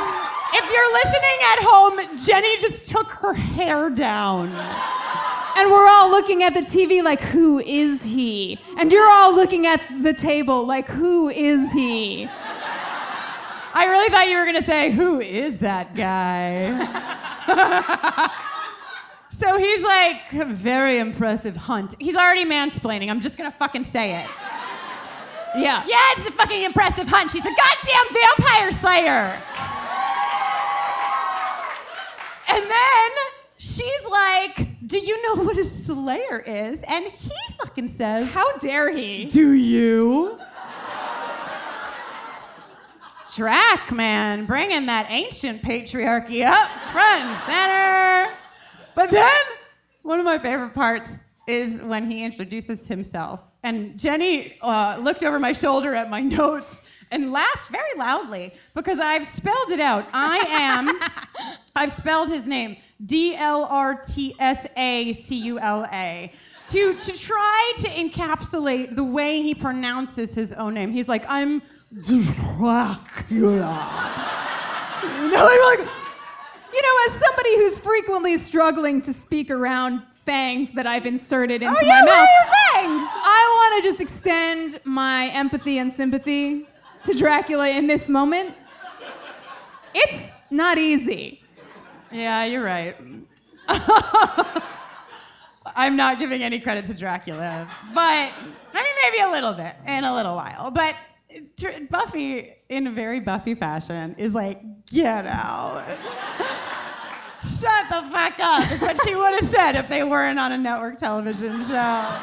if 0.54 0.64
you're 0.72 0.92
listening 0.92 1.38
at 1.52 1.58
home, 1.62 2.18
Jenny 2.26 2.56
just 2.58 2.88
took 2.88 3.08
her 3.22 3.34
hair 3.34 3.90
down. 3.90 4.48
And 5.56 5.70
we're 5.70 5.86
all 5.88 6.10
looking 6.10 6.42
at 6.42 6.52
the 6.54 6.62
TV 6.62 7.02
like, 7.02 7.20
who 7.20 7.60
is 7.60 8.02
he? 8.02 8.58
And 8.76 8.90
you're 8.92 9.08
all 9.08 9.32
looking 9.34 9.66
at 9.66 9.80
the 10.02 10.12
table 10.12 10.66
like, 10.66 10.88
who 10.88 11.28
is 11.28 11.70
he? 11.72 12.28
I 13.76 13.86
really 13.86 14.08
thought 14.08 14.28
you 14.28 14.38
were 14.38 14.46
gonna 14.46 14.64
say, 14.64 14.90
"Who 14.92 15.20
is 15.20 15.58
that 15.58 15.94
guy?" 15.94 16.70
so 19.30 19.58
he's 19.58 19.82
like, 19.82 20.30
very 20.30 20.98
impressive 20.98 21.56
hunt. 21.56 21.96
He's 21.98 22.16
already 22.16 22.44
mansplaining. 22.44 23.10
I'm 23.10 23.20
just 23.20 23.36
gonna 23.36 23.50
fucking 23.50 23.84
say 23.84 24.22
it. 24.22 24.30
Yeah. 25.56 25.84
Yeah, 25.86 25.98
it's 26.16 26.26
a 26.28 26.32
fucking 26.32 26.62
impressive 26.62 27.08
hunt. 27.08 27.30
She's 27.30 27.44
a 27.44 27.50
goddamn 27.50 28.06
vampire 28.12 28.72
slayer. 28.72 29.40
And 32.48 32.70
then 32.70 33.10
she's 33.58 34.04
like, 34.10 34.86
Do 34.86 34.98
you 34.98 35.22
know 35.22 35.42
what 35.44 35.58
a 35.58 35.64
slayer 35.64 36.38
is? 36.40 36.80
And 36.82 37.06
he 37.06 37.30
fucking 37.58 37.88
says, 37.88 38.30
How 38.30 38.56
dare 38.58 38.90
he? 38.90 39.26
Do 39.26 39.52
you? 39.52 40.38
Drac, 43.36 43.90
man, 43.90 44.46
bringing 44.46 44.86
that 44.86 45.06
ancient 45.10 45.62
patriarchy 45.62 46.46
up 46.46 46.70
front 46.92 47.24
and 47.24 47.42
center. 47.44 48.34
But 48.94 49.10
then, 49.10 49.40
one 50.02 50.20
of 50.20 50.24
my 50.24 50.38
favorite 50.38 50.72
parts 50.72 51.18
is 51.48 51.82
when 51.82 52.08
he 52.08 52.22
introduces 52.22 52.86
himself. 52.86 53.40
And 53.64 53.98
Jenny 53.98 54.56
uh, 54.60 54.98
looked 55.00 55.24
over 55.24 55.40
my 55.40 55.52
shoulder 55.52 55.94
at 55.94 56.10
my 56.10 56.20
notes 56.20 56.82
and 57.10 57.32
laughed 57.32 57.70
very 57.70 57.94
loudly 57.96 58.52
because 58.72 59.00
I've 59.00 59.26
spelled 59.26 59.70
it 59.70 59.80
out. 59.80 60.06
I 60.12 60.38
am, 60.48 61.56
I've 61.76 61.92
spelled 61.92 62.28
his 62.28 62.46
name 62.46 62.76
D 63.04 63.34
L 63.34 63.64
R 63.64 63.94
T 63.94 64.36
S 64.38 64.66
A 64.76 65.12
C 65.12 65.34
U 65.36 65.58
L 65.58 65.88
A. 65.92 66.32
To, 66.68 66.94
to 66.94 67.18
try 67.18 67.72
to 67.78 67.88
encapsulate 67.88 68.96
the 68.96 69.04
way 69.04 69.42
he 69.42 69.54
pronounces 69.54 70.34
his 70.34 70.52
own 70.54 70.74
name. 70.74 70.92
He's 70.92 71.08
like, 71.08 71.24
I'm 71.28 71.60
Dracula. 72.02 73.00
You 75.02 75.30
know, 75.30 75.44
like, 75.44 75.78
You 76.72 76.82
know, 76.82 76.96
as 77.06 77.12
somebody 77.20 77.56
who's 77.56 77.78
frequently 77.78 78.36
struggling 78.38 79.00
to 79.02 79.12
speak 79.12 79.50
around 79.50 80.02
fangs 80.24 80.72
that 80.72 80.86
I've 80.86 81.06
inserted 81.06 81.62
into 81.62 81.76
oh 81.76 81.80
yeah, 81.82 82.00
my 82.00 82.04
mouth, 82.04 82.16
are 82.16 82.18
your 82.18 82.46
fangs? 82.96 83.08
I 83.14 83.70
want 83.72 83.82
to 83.82 83.88
just 83.88 84.00
extend 84.00 84.80
my 84.84 85.28
empathy 85.28 85.78
and 85.78 85.92
sympathy 85.92 86.66
to 87.04 87.12
Dracula 87.14 87.68
in 87.68 87.86
this 87.86 88.08
moment. 88.08 88.54
It's 89.94 90.32
not 90.50 90.78
easy. 90.78 91.42
Yeah, 92.10 92.44
you're 92.44 92.64
right. 92.64 92.96
I'm 95.76 95.96
not 95.96 96.18
giving 96.18 96.42
any 96.42 96.58
credit 96.60 96.86
to 96.86 96.94
Dracula, 96.94 97.68
but 97.94 98.00
I 98.02 98.32
mean, 98.74 98.94
maybe 99.02 99.18
a 99.22 99.30
little 99.30 99.52
bit 99.52 99.76
in 99.86 100.04
a 100.04 100.14
little 100.14 100.36
while. 100.36 100.70
But 100.70 100.94
Buffy, 101.90 102.52
in 102.68 102.86
a 102.86 102.92
very 102.92 103.20
Buffy 103.20 103.54
fashion, 103.54 104.14
is 104.18 104.34
like, 104.34 104.60
get 104.86 105.26
out. 105.26 105.84
Shut 107.42 107.88
the 107.90 108.02
fuck 108.10 108.38
up, 108.40 108.72
is 108.72 108.80
what 108.80 108.98
she 109.04 109.14
would 109.14 109.40
have 109.40 109.50
said 109.50 109.76
if 109.76 109.88
they 109.88 110.02
weren't 110.02 110.38
on 110.38 110.52
a 110.52 110.58
network 110.58 110.98
television 110.98 111.60
show. 111.66 112.18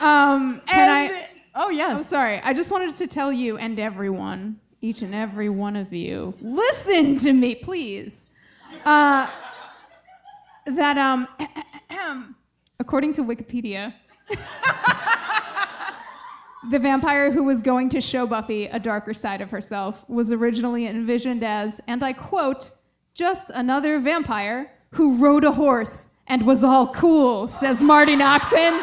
Um, 0.00 0.60
can 0.66 0.88
And- 1.10 1.16
I? 1.16 1.28
Oh 1.58 1.70
yes. 1.70 1.96
I'm 1.96 2.02
sorry. 2.04 2.38
I 2.42 2.52
just 2.52 2.70
wanted 2.70 2.90
to 2.94 3.06
tell 3.06 3.32
you 3.32 3.56
and 3.56 3.78
everyone, 3.78 4.60
each 4.82 5.00
and 5.00 5.14
every 5.14 5.48
one 5.48 5.74
of 5.74 5.90
you, 5.92 6.34
listen 6.42 7.16
to 7.16 7.32
me, 7.32 7.54
please. 7.54 8.34
Uh, 8.84 9.26
that 10.66 10.98
um, 10.98 11.26
according 12.80 13.14
to 13.14 13.22
Wikipedia, 13.22 13.94
the 16.70 16.78
vampire 16.78 17.30
who 17.30 17.44
was 17.44 17.62
going 17.62 17.88
to 17.90 18.00
show 18.00 18.26
Buffy 18.26 18.66
a 18.66 18.78
darker 18.78 19.14
side 19.14 19.40
of 19.40 19.50
herself 19.50 20.04
was 20.08 20.32
originally 20.32 20.86
envisioned 20.86 21.44
as, 21.44 21.80
and 21.86 22.02
I 22.02 22.12
quote, 22.12 22.70
just 23.14 23.50
another 23.50 24.00
vampire 24.00 24.72
who 24.90 25.16
rode 25.16 25.44
a 25.44 25.52
horse 25.52 26.16
and 26.26 26.46
was 26.46 26.64
all 26.64 26.88
cool, 26.88 27.46
says 27.46 27.82
Marti 27.82 28.16
Noxon. 28.16 28.80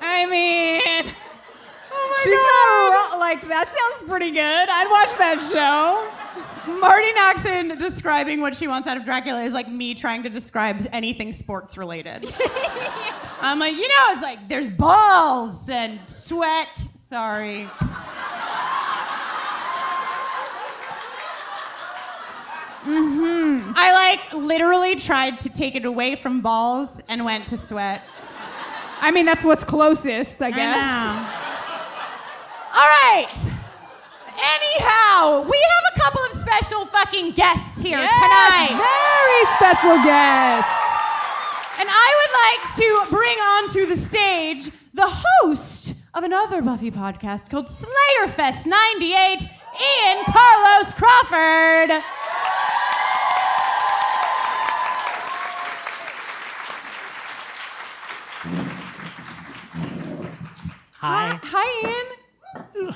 I 0.00 0.26
mean, 0.26 1.14
oh 1.92 2.20
she's 2.22 2.32
not 2.32 3.12
wrong. 3.12 3.20
Like 3.20 3.46
that 3.48 3.68
sounds 3.68 4.08
pretty 4.08 4.30
good. 4.30 4.40
I'd 4.40 4.88
watch 4.90 5.16
that 5.18 5.40
show. 5.52 6.53
Marti 6.66 7.12
Noxon 7.12 7.78
describing 7.78 8.40
what 8.40 8.56
she 8.56 8.66
wants 8.68 8.88
out 8.88 8.96
of 8.96 9.04
Dracula 9.04 9.42
is 9.42 9.52
like 9.52 9.68
me 9.68 9.94
trying 9.94 10.22
to 10.22 10.30
describe 10.30 10.86
anything 10.92 11.32
sports 11.32 11.76
related. 11.76 12.24
I'm 13.40 13.58
like, 13.58 13.74
you 13.74 13.86
know, 13.86 14.06
it's 14.10 14.22
like 14.22 14.48
there's 14.48 14.68
balls 14.68 15.68
and 15.68 16.00
sweat. 16.08 16.78
Sorry. 16.78 17.68
Mm-hmm. 22.84 23.72
I 23.76 23.92
like 23.92 24.34
literally 24.34 24.96
tried 24.96 25.40
to 25.40 25.48
take 25.48 25.74
it 25.74 25.84
away 25.86 26.16
from 26.16 26.40
balls 26.42 27.00
and 27.08 27.24
went 27.24 27.46
to 27.46 27.56
sweat. 27.56 28.02
I 29.00 29.10
mean, 29.10 29.24
that's 29.26 29.42
what's 29.44 29.64
closest, 29.64 30.40
I 30.42 30.46
I 30.46 30.50
guess. 30.50 30.76
know. 30.76 31.40
All 32.74 32.88
right. 32.88 33.63
Anyhow, 34.36 35.42
we 35.48 35.58
have 35.58 35.84
a 35.94 36.00
couple 36.00 36.20
of 36.24 36.32
special 36.40 36.84
fucking 36.86 37.32
guests 37.32 37.82
here 37.82 37.98
tonight. 37.98 38.74
Very 38.74 39.44
special 39.56 39.96
guest. 40.02 40.70
And 41.78 41.88
I 41.90 42.08
would 42.18 42.32
like 42.42 42.62
to 42.76 43.10
bring 43.10 43.38
onto 43.38 43.86
the 43.86 43.96
stage 43.96 44.70
the 44.94 45.08
host 45.08 46.02
of 46.14 46.24
another 46.24 46.62
Buffy 46.62 46.90
podcast 46.90 47.50
called 47.50 47.66
Slayerfest 47.66 48.66
98, 48.66 49.42
Ian 49.42 50.24
Carlos 50.26 50.94
Crawford. 50.94 52.02
Hi. 61.00 61.38
Hi, 61.42 61.88
Ian. 62.84 62.94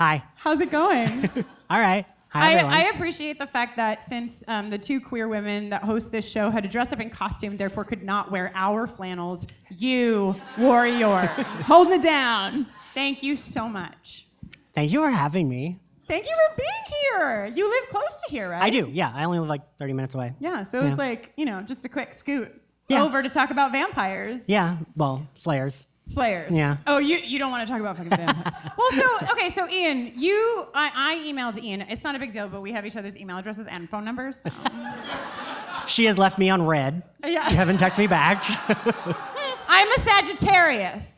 Hi. 0.00 0.22
How's 0.34 0.58
it 0.62 0.70
going? 0.70 1.28
All 1.68 1.78
right. 1.78 2.06
Hi, 2.30 2.54
I. 2.60 2.62
I 2.62 2.80
appreciate 2.94 3.38
the 3.38 3.46
fact 3.46 3.76
that 3.76 4.02
since 4.02 4.42
um, 4.48 4.70
the 4.70 4.78
two 4.78 4.98
queer 4.98 5.28
women 5.28 5.68
that 5.68 5.82
host 5.84 6.10
this 6.10 6.26
show 6.26 6.48
had 6.48 6.62
to 6.62 6.70
dress 6.70 6.90
up 6.90 7.00
in 7.00 7.10
costume, 7.10 7.58
therefore 7.58 7.84
could 7.84 8.02
not 8.02 8.30
wear 8.30 8.50
our 8.54 8.86
flannels, 8.86 9.46
you 9.68 10.34
wore 10.56 10.86
yours. 10.86 11.28
Holding 11.66 12.00
it 12.00 12.02
down. 12.02 12.64
Thank 12.94 13.22
you 13.22 13.36
so 13.36 13.68
much. 13.68 14.26
Thank 14.74 14.90
you 14.90 15.02
for 15.02 15.10
having 15.10 15.50
me. 15.50 15.78
Thank 16.08 16.24
you 16.24 16.34
for 16.48 16.56
being 16.56 17.00
here. 17.02 17.52
You 17.54 17.68
live 17.68 17.90
close 17.90 18.22
to 18.24 18.30
here, 18.30 18.48
right? 18.48 18.62
I 18.62 18.70
do. 18.70 18.88
Yeah. 18.90 19.12
I 19.14 19.24
only 19.24 19.38
live 19.38 19.50
like 19.50 19.76
30 19.76 19.92
minutes 19.92 20.14
away. 20.14 20.32
Yeah, 20.40 20.64
so 20.64 20.80
Yeah. 20.80 20.88
it's 20.88 20.98
like, 20.98 21.34
you 21.36 21.44
know, 21.44 21.60
just 21.60 21.84
a 21.84 21.90
quick 21.90 22.14
scoot 22.14 22.50
Yeah. 22.88 23.02
over 23.02 23.22
to 23.22 23.28
talk 23.28 23.50
about 23.50 23.70
vampires. 23.70 24.48
Yeah. 24.48 24.78
Well, 24.96 25.28
Slayers. 25.34 25.88
Slayers. 26.12 26.52
Yeah. 26.52 26.76
Oh, 26.86 26.98
you 26.98 27.18
you 27.18 27.38
don't 27.38 27.50
want 27.50 27.66
to 27.66 27.72
talk 27.72 27.80
about 27.80 27.96
fucking 27.96 28.10
vampires. 28.10 28.54
well, 28.76 28.90
so 28.90 29.32
okay, 29.32 29.48
so 29.50 29.68
Ian, 29.68 30.12
you 30.16 30.66
I, 30.74 30.90
I 30.94 31.28
emailed 31.28 31.62
Ian. 31.62 31.82
It's 31.82 32.02
not 32.02 32.14
a 32.16 32.18
big 32.18 32.32
deal, 32.32 32.48
but 32.48 32.60
we 32.62 32.72
have 32.72 32.84
each 32.84 32.96
other's 32.96 33.16
email 33.16 33.36
addresses 33.38 33.66
and 33.66 33.88
phone 33.88 34.04
numbers. 34.04 34.42
so- 34.44 34.50
She 35.86 36.04
has 36.04 36.18
left 36.18 36.38
me 36.38 36.50
on 36.50 36.64
red. 36.66 37.02
Yeah. 37.24 37.48
You 37.48 37.56
haven't 37.56 37.78
texted 37.78 37.98
me 38.00 38.06
back. 38.06 38.44
I'm 39.68 39.88
a 39.90 39.98
Sagittarius. 40.00 41.14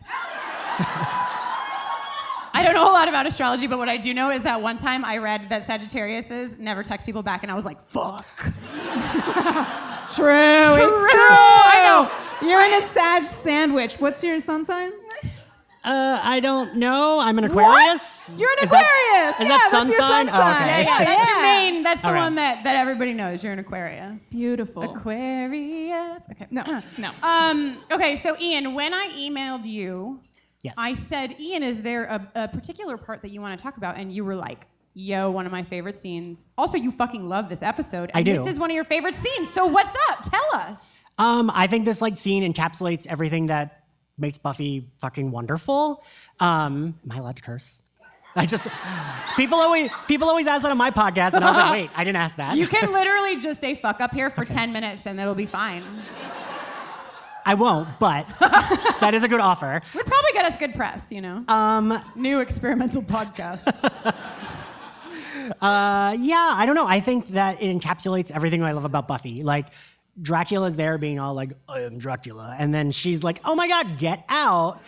I 2.63 2.67
don't 2.67 2.75
know 2.75 2.89
a 2.89 2.93
lot 2.93 3.09
about 3.09 3.27
astrology, 3.27 3.67
but 3.67 3.77
what 3.79 3.89
I 3.89 3.97
do 3.97 4.15
know 4.15 4.31
is 4.31 4.41
that 4.43 4.63
one 4.63 4.77
time 4.77 5.05
I 5.05 5.19
read 5.19 5.49
that 5.49 5.67
Sagittariuses 5.67 6.61
never 6.61 6.85
text 6.85 7.05
people 7.05 7.21
back, 7.21 7.43
and 7.43 7.51
I 7.51 7.57
was 7.57 7.65
like, 7.65 7.81
fuck. 7.89 8.25
True. 8.39 8.55
It's 10.05 10.15
True. 10.15 11.09
true. 11.11 11.29
I 11.29 11.83
know. 12.41 12.47
You're 12.49 12.61
in 12.61 12.75
a 12.83 12.87
Sag 12.87 13.25
sandwich. 13.25 13.95
What's 13.95 14.23
your 14.23 14.41
sun 14.41 14.65
sign? 14.65 14.93
uh, 15.85 16.21
I 16.23 16.39
don't 16.39 16.77
know. 16.77 17.19
I'm 17.19 17.37
an 17.39 17.45
Aquarius. 17.45 18.31
You're 18.37 18.49
an 18.53 18.59
Is 18.59 18.65
Aquarius. 18.65 19.41
is 19.41 19.41
yeah, 19.41 19.49
that 19.49 19.69
sun 19.73 19.87
that's 19.89 19.99
your 19.99 20.09
sign? 20.09 20.29
sun 20.29 20.41
Oh, 20.41 20.51
okay. 20.55 20.67
Yeah, 20.69 20.79
yeah, 20.79 20.99
that's 21.05 21.29
your 21.29 21.37
yeah. 21.37 21.43
main. 21.43 21.83
That's 21.83 22.01
the 22.03 22.07
All 22.07 22.13
right. 22.15 22.21
one 22.21 22.35
that, 22.37 22.63
that 22.63 22.77
everybody 22.77 23.13
knows. 23.13 23.43
You're 23.43 23.55
an 23.55 23.59
Aquarius. 23.59 24.21
Beautiful. 24.31 24.83
Aquarius. 24.85 26.23
Okay. 26.31 26.47
No, 26.53 26.83
no. 26.99 27.11
Um, 27.23 27.79
okay, 27.91 28.15
so 28.15 28.37
Ian, 28.39 28.75
when 28.75 28.95
I 28.95 29.09
emailed 29.17 29.65
you, 29.65 30.21
Yes. 30.63 30.75
I 30.79 30.95
said, 30.95 31.37
Ian, 31.41 31.63
is 31.63 31.81
there 31.81 32.05
a, 32.05 32.29
a 32.35 32.49
particular 32.49 32.97
part 32.97 33.23
that 33.23 33.31
you 33.31 33.41
want 33.41 33.59
to 33.59 33.63
talk 33.63 33.77
about? 33.77 33.97
And 33.97 34.13
you 34.13 34.25
were 34.25 34.37
like, 34.37 34.67
yo, 34.95 35.31
one 35.31 35.45
of 35.47 35.53
my 35.53 35.63
favorite 35.65 35.97
scenes. 35.97 36.49
Also, 36.57 36.77
you 36.77 36.93
fucking 36.93 37.29
love 37.29 37.49
this 37.49 37.63
episode. 37.63 38.11
And 38.15 38.19
I 38.19 38.23
do. 38.23 38.45
This 38.45 38.55
is 38.55 38.59
one 38.59 38.71
of 38.71 38.75
your 38.75 38.85
favorite 38.85 39.15
scenes. 39.15 39.51
So 39.51 39.67
what's 39.67 39.95
up? 40.11 40.23
Tell 40.25 40.61
us. 40.61 40.81
Um, 41.19 41.51
I 41.53 41.67
think 41.67 41.85
this 41.85 42.01
like 42.01 42.17
scene 42.17 42.51
encapsulates 42.53 43.07
everything 43.09 43.47
that 43.47 43.85
makes 44.19 44.39
Buffy 44.39 44.89
fucking 45.01 45.31
wonderful. 45.31 46.05
Um, 46.41 46.99
am 47.05 47.11
I 47.11 47.19
allowed 47.19 47.37
to 47.37 47.43
curse? 47.43 47.81
I 48.35 48.47
just 48.47 48.67
people 49.37 49.59
always 49.59 49.91
people 50.09 50.29
always 50.29 50.47
ask 50.47 50.63
that 50.63 50.71
on 50.71 50.79
my 50.79 50.91
podcast, 50.91 51.35
and 51.35 51.45
I 51.45 51.49
was 51.49 51.57
like, 51.57 51.73
wait, 51.73 51.91
I 51.95 52.03
didn't 52.03 52.17
ask 52.17 52.37
that. 52.37 52.57
You 52.57 52.67
can 52.67 52.91
literally 52.93 53.39
just 53.41 53.61
say 53.61 53.75
fuck 53.75 54.01
up 54.01 54.13
here 54.15 54.31
for 54.31 54.45
10 54.47 54.73
minutes 54.73 55.07
and 55.07 55.21
it'll 55.21 55.35
be 55.35 55.45
fine. 55.45 55.83
I 57.45 57.55
won't, 57.55 57.89
but 57.99 58.27
that 58.41 59.13
is 59.15 59.25
a 59.25 59.29
good 59.29 59.41
offer. 59.41 59.81
Would 59.95 60.07
probably 60.07 60.31
get 60.33 60.45
us 60.45 60.57
good 60.57 60.75
press, 60.75 61.11
you 61.11 61.21
know? 61.21 61.45
Um, 61.49 62.03
New 62.15 62.41
experimental 62.41 63.03
podcast. 63.03 64.15
Uh, 65.61 66.17
yeah, 66.19 66.55
I 66.57 66.67
don't 66.67 66.77
know. 66.77 66.87
I 66.87 67.01
think 67.01 67.27
that 67.29 67.61
it 67.61 67.77
encapsulates 67.77 68.31
everything 68.31 68.63
I 68.63 68.73
love 68.73 68.85
about 68.85 69.09
Buffy. 69.09 69.43
Like, 69.43 69.67
Dracula's 70.21 70.77
there 70.77 70.99
being 70.99 71.19
all 71.19 71.35
like, 71.35 71.51
I 71.69 71.81
am 71.81 71.99
Dracula. 71.99 72.55
And 72.59 72.73
then 72.73 72.91
she's 72.91 73.25
like, 73.25 73.41
oh 73.45 73.55
my 73.55 73.67
God, 73.67 73.99
get 73.99 74.25
out. 74.29 74.81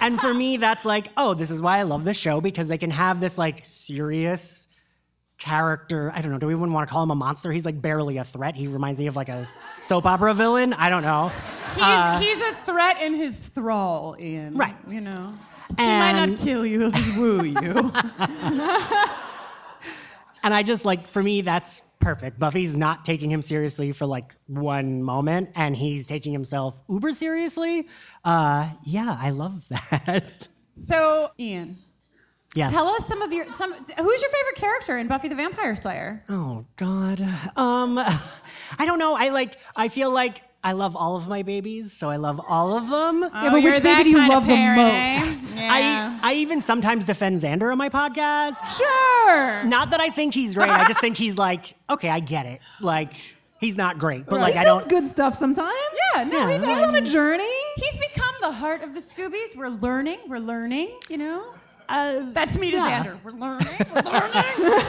And 0.00 0.20
for 0.20 0.34
me, 0.34 0.56
that's 0.58 0.84
like, 0.84 1.08
oh, 1.16 1.34
this 1.34 1.50
is 1.50 1.62
why 1.62 1.78
I 1.78 1.82
love 1.84 2.04
this 2.04 2.16
show 2.16 2.40
because 2.40 2.68
they 2.68 2.78
can 2.78 2.90
have 2.90 3.20
this 3.20 3.38
like 3.38 3.60
serious 3.64 4.68
character. 5.38 6.10
I 6.14 6.22
don't 6.22 6.30
know. 6.30 6.38
Do 6.38 6.46
we 6.46 6.54
even 6.54 6.72
want 6.72 6.88
to 6.88 6.92
call 6.92 7.02
him 7.02 7.10
a 7.10 7.14
monster? 7.14 7.52
He's 7.52 7.64
like 7.64 7.80
barely 7.80 8.18
a 8.18 8.24
threat. 8.24 8.54
He 8.56 8.66
reminds 8.66 9.00
me 9.00 9.06
of 9.06 9.16
like 9.16 9.28
a 9.28 9.48
soap 9.82 10.06
opera 10.06 10.34
villain. 10.34 10.72
I 10.72 10.88
don't 10.88 11.02
know. 11.02 11.30
He's, 11.74 12.28
he's 12.28 12.44
a 12.46 12.54
threat 12.64 13.02
in 13.02 13.14
his 13.14 13.36
thrall, 13.36 14.16
Ian. 14.20 14.54
Right. 14.56 14.76
You 14.88 15.00
know? 15.00 15.34
He 15.76 15.84
might 15.84 16.26
not 16.26 16.38
kill 16.38 16.64
you, 16.64 16.80
he'll 16.80 16.90
just 16.90 17.18
woo 17.18 17.42
you. 17.42 17.92
And 20.44 20.52
I 20.52 20.62
just 20.62 20.84
like, 20.84 21.06
for 21.06 21.22
me, 21.22 21.40
that's 21.40 21.82
perfect. 22.00 22.38
Buffy's 22.38 22.76
not 22.76 23.02
taking 23.02 23.30
him 23.30 23.40
seriously 23.40 23.92
for 23.92 24.04
like 24.04 24.34
one 24.46 25.02
moment, 25.02 25.48
and 25.54 25.74
he's 25.74 26.06
taking 26.06 26.34
himself 26.34 26.78
uber 26.86 27.12
seriously. 27.12 27.88
Uh, 28.26 28.68
yeah, 28.84 29.16
I 29.18 29.30
love 29.30 29.66
that. 29.90 30.46
so, 30.84 31.30
Ian, 31.40 31.78
yes. 32.54 32.72
tell 32.72 32.86
us 32.88 33.06
some 33.06 33.22
of 33.22 33.32
your 33.32 33.52
some. 33.52 33.72
Who's 33.72 33.88
your 34.22 34.30
favorite 34.30 34.56
character 34.56 34.98
in 34.98 35.08
Buffy 35.08 35.28
the 35.28 35.34
Vampire 35.34 35.76
Slayer? 35.76 36.22
Oh 36.28 36.64
God. 36.76 37.20
Um, 37.56 37.98
I 38.78 38.84
don't 38.86 38.98
know. 38.98 39.14
I 39.14 39.28
like. 39.28 39.58
I 39.76 39.88
feel 39.88 40.10
like 40.10 40.42
I 40.62 40.72
love 40.72 40.96
all 40.96 41.16
of 41.16 41.28
my 41.28 41.42
babies, 41.42 41.92
so 41.92 42.08
I 42.08 42.16
love 42.16 42.40
all 42.48 42.76
of 42.76 42.88
them. 42.88 43.22
Yeah, 43.22 43.50
but 43.50 43.62
which 43.62 43.82
baby 43.82 44.04
do 44.04 44.10
you 44.10 44.28
love 44.28 44.46
the 44.46 44.56
most? 44.56 45.54
I 45.56 46.18
I 46.22 46.34
even 46.34 46.60
sometimes 46.60 47.04
defend 47.04 47.40
Xander 47.40 47.70
on 47.70 47.78
my 47.78 47.90
podcast. 47.90 48.56
Sure. 48.76 49.64
Not 49.64 49.90
that 49.90 50.00
I 50.00 50.08
think 50.08 50.34
he's 50.34 50.54
great. 50.54 50.70
I 50.70 50.86
just 50.86 51.00
think 51.00 51.16
he's 51.16 51.36
like, 51.36 51.74
okay, 51.90 52.08
I 52.08 52.20
get 52.20 52.46
it. 52.46 52.60
Like, 52.80 53.12
he's 53.60 53.76
not 53.76 53.98
great, 53.98 54.26
but 54.26 54.40
like 54.40 54.54
he 54.54 54.58
I 54.60 54.64
does 54.64 54.84
don't. 54.84 54.90
He 54.90 55.00
does 55.00 55.02
good 55.02 55.12
stuff 55.12 55.34
sometimes. 55.34 55.70
Yeah, 56.14 56.24
no, 56.24 56.38
Yeah, 56.38 56.52
he 56.52 56.58
no, 56.58 56.66
does. 56.66 56.78
He's 56.78 56.86
on 56.86 56.94
a 56.96 57.00
journey. 57.02 57.56
He's 57.76 57.96
become 57.96 58.34
the 58.40 58.52
heart 58.52 58.82
of 58.82 58.94
the 58.94 59.00
Scoobies. 59.00 59.54
We're 59.56 59.68
learning. 59.68 60.18
We're 60.28 60.38
learning. 60.38 60.98
You 61.08 61.18
know. 61.18 61.53
Uh, 61.88 62.26
That's 62.32 62.56
me 62.58 62.70
to 62.70 62.76
Yeah. 62.76 63.04
Xander. 63.04 63.18
We're 63.22 63.32
learning. 63.32 63.66
We're 63.94 64.02
learning. 64.12 64.80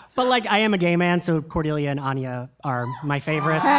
but 0.14 0.26
like, 0.26 0.46
I 0.50 0.58
am 0.58 0.74
a 0.74 0.78
gay 0.78 0.96
man, 0.96 1.20
so 1.20 1.40
Cordelia 1.42 1.90
and 1.90 2.00
Anya 2.00 2.50
are 2.64 2.86
my 3.04 3.18
favorites. 3.20 3.62
Fucking 3.62 3.70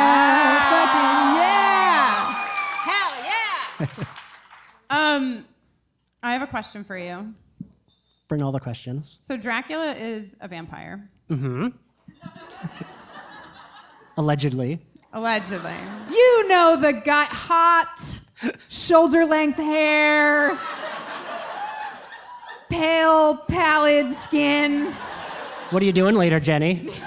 yeah. 1.38 2.34
Hell 2.88 3.88
yeah. 3.88 4.05
um, 5.15 5.45
I 6.24 6.34
have 6.34 6.41
a 6.41 6.47
question 6.47 6.84
for 6.84 6.97
you. 6.97 7.34
Bring 8.28 8.41
all 8.41 8.51
the 8.51 8.59
questions. 8.59 9.17
So 9.19 9.36
Dracula 9.38 9.93
is 9.93 10.36
a 10.41 10.47
vampire. 10.47 11.09
Mm-hmm. 11.30 11.67
Allegedly. 14.17 14.80
Allegedly. 15.13 15.76
You 16.09 16.47
know 16.47 16.78
the 16.80 16.93
guy, 16.93 17.26
hot, 17.26 18.19
shoulder 18.70 19.26
length 19.26 19.58
hair, 19.58 20.58
pale, 22.70 23.36
pallid 23.38 24.12
skin. 24.12 24.94
What 25.72 25.82
are 25.82 25.86
you 25.86 25.94
doing 25.94 26.16
later, 26.16 26.39
Jenny? 26.39 26.89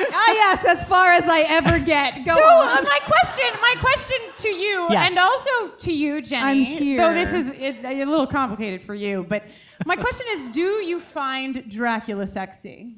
Ah, 0.00 0.32
yes, 0.32 0.64
as 0.64 0.84
far 0.84 1.10
as 1.12 1.24
I 1.26 1.40
ever 1.48 1.78
get. 1.80 2.24
Go 2.24 2.34
So 2.36 2.40
on. 2.44 2.78
uh, 2.78 2.82
my 2.82 3.00
question, 3.02 3.46
my 3.60 3.74
question 3.80 4.16
to 4.36 4.48
you, 4.48 4.86
Yes. 4.90 5.10
and 5.10 5.18
also 5.18 5.68
to 5.80 5.92
you, 5.92 6.22
Jenny. 6.22 6.42
I'm 6.44 6.56
here. 6.64 6.98
Though 6.98 7.14
this 7.14 7.32
is 7.32 7.48
it, 7.58 7.84
a 7.84 8.04
little 8.04 8.26
complicated 8.26 8.80
for 8.80 8.94
you, 8.94 9.26
but 9.28 9.42
my 9.86 9.96
question 9.96 10.24
is: 10.30 10.52
Do 10.54 10.60
you 10.84 11.00
find 11.00 11.68
Dracula 11.68 12.26
sexy? 12.28 12.94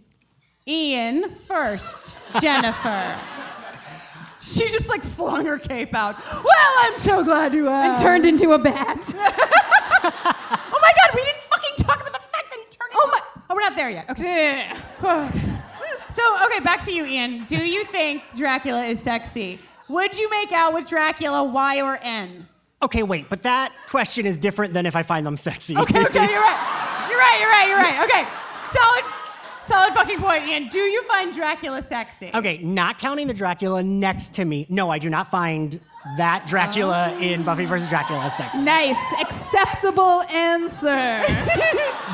Ian 0.70 1.34
first, 1.34 2.14
Jennifer. 2.40 3.18
She 4.40 4.70
just 4.70 4.88
like 4.88 5.02
flung 5.02 5.44
her 5.46 5.58
cape 5.58 5.94
out. 5.94 6.16
Well, 6.32 6.74
I'm 6.78 6.96
so 6.96 7.24
glad 7.24 7.52
you 7.52 7.68
asked. 7.68 8.00
and 8.00 8.06
turned 8.06 8.26
into 8.26 8.52
a 8.52 8.58
bat. 8.58 8.98
Oh 10.02 10.78
my 10.82 10.92
God, 11.02 11.14
we 11.14 11.22
didn't 11.24 11.42
fucking 11.50 11.84
talk 11.84 12.00
about 12.00 12.12
the 12.12 12.26
fact 12.32 12.46
that 12.50 12.56
he 12.58 12.64
turned. 12.64 12.90
Oh 12.94 13.08
my- 13.12 13.40
Oh, 13.50 13.54
we're 13.54 13.60
not 13.60 13.76
there 13.76 13.90
yet. 13.90 14.08
Okay. 14.08 14.72
Okay. 15.02 15.40
So, 16.10 16.22
okay, 16.46 16.60
back 16.60 16.84
to 16.86 16.92
you, 16.92 17.04
Ian. 17.06 17.44
Do 17.44 17.56
you 17.56 17.84
think 17.84 18.22
Dracula 18.36 18.84
is 18.84 18.98
sexy? 19.00 19.58
Would 19.88 20.18
you 20.18 20.28
make 20.30 20.50
out 20.52 20.72
with 20.74 20.88
Dracula, 20.88 21.44
Y 21.44 21.80
or 21.82 21.98
N? 22.02 22.48
Okay, 22.82 23.02
wait, 23.04 23.28
but 23.30 23.42
that 23.44 23.72
question 23.88 24.26
is 24.26 24.36
different 24.38 24.72
than 24.74 24.86
if 24.86 24.96
I 24.96 25.02
find 25.04 25.24
them 25.26 25.36
sexy. 25.36 25.76
Okay, 25.76 26.04
okay, 26.04 26.30
you're 26.30 26.40
right. 26.40 27.06
You're 27.10 27.18
right, 27.18 27.38
you're 27.40 27.48
right, 27.50 27.68
you're 27.68 27.78
right. 27.78 28.04
Okay, 28.04 28.26
solid, 28.72 29.04
solid 29.70 29.94
fucking 29.94 30.18
point, 30.18 30.48
Ian. 30.48 30.68
Do 30.68 30.80
you 30.80 31.02
find 31.04 31.32
Dracula 31.32 31.82
sexy? 31.82 32.30
Okay, 32.34 32.58
not 32.58 32.98
counting 32.98 33.28
the 33.28 33.34
Dracula 33.34 33.82
next 33.82 34.34
to 34.34 34.44
me. 34.44 34.66
No, 34.68 34.90
I 34.90 34.98
do 34.98 35.08
not 35.08 35.28
find 35.28 35.80
that 36.16 36.44
Dracula 36.46 37.14
oh. 37.14 37.20
in 37.20 37.44
Buffy 37.44 37.66
versus 37.66 37.88
Dracula 37.88 38.28
sexy. 38.30 38.58
nice, 38.60 38.98
acceptable 39.20 40.22
answer. 40.22 41.24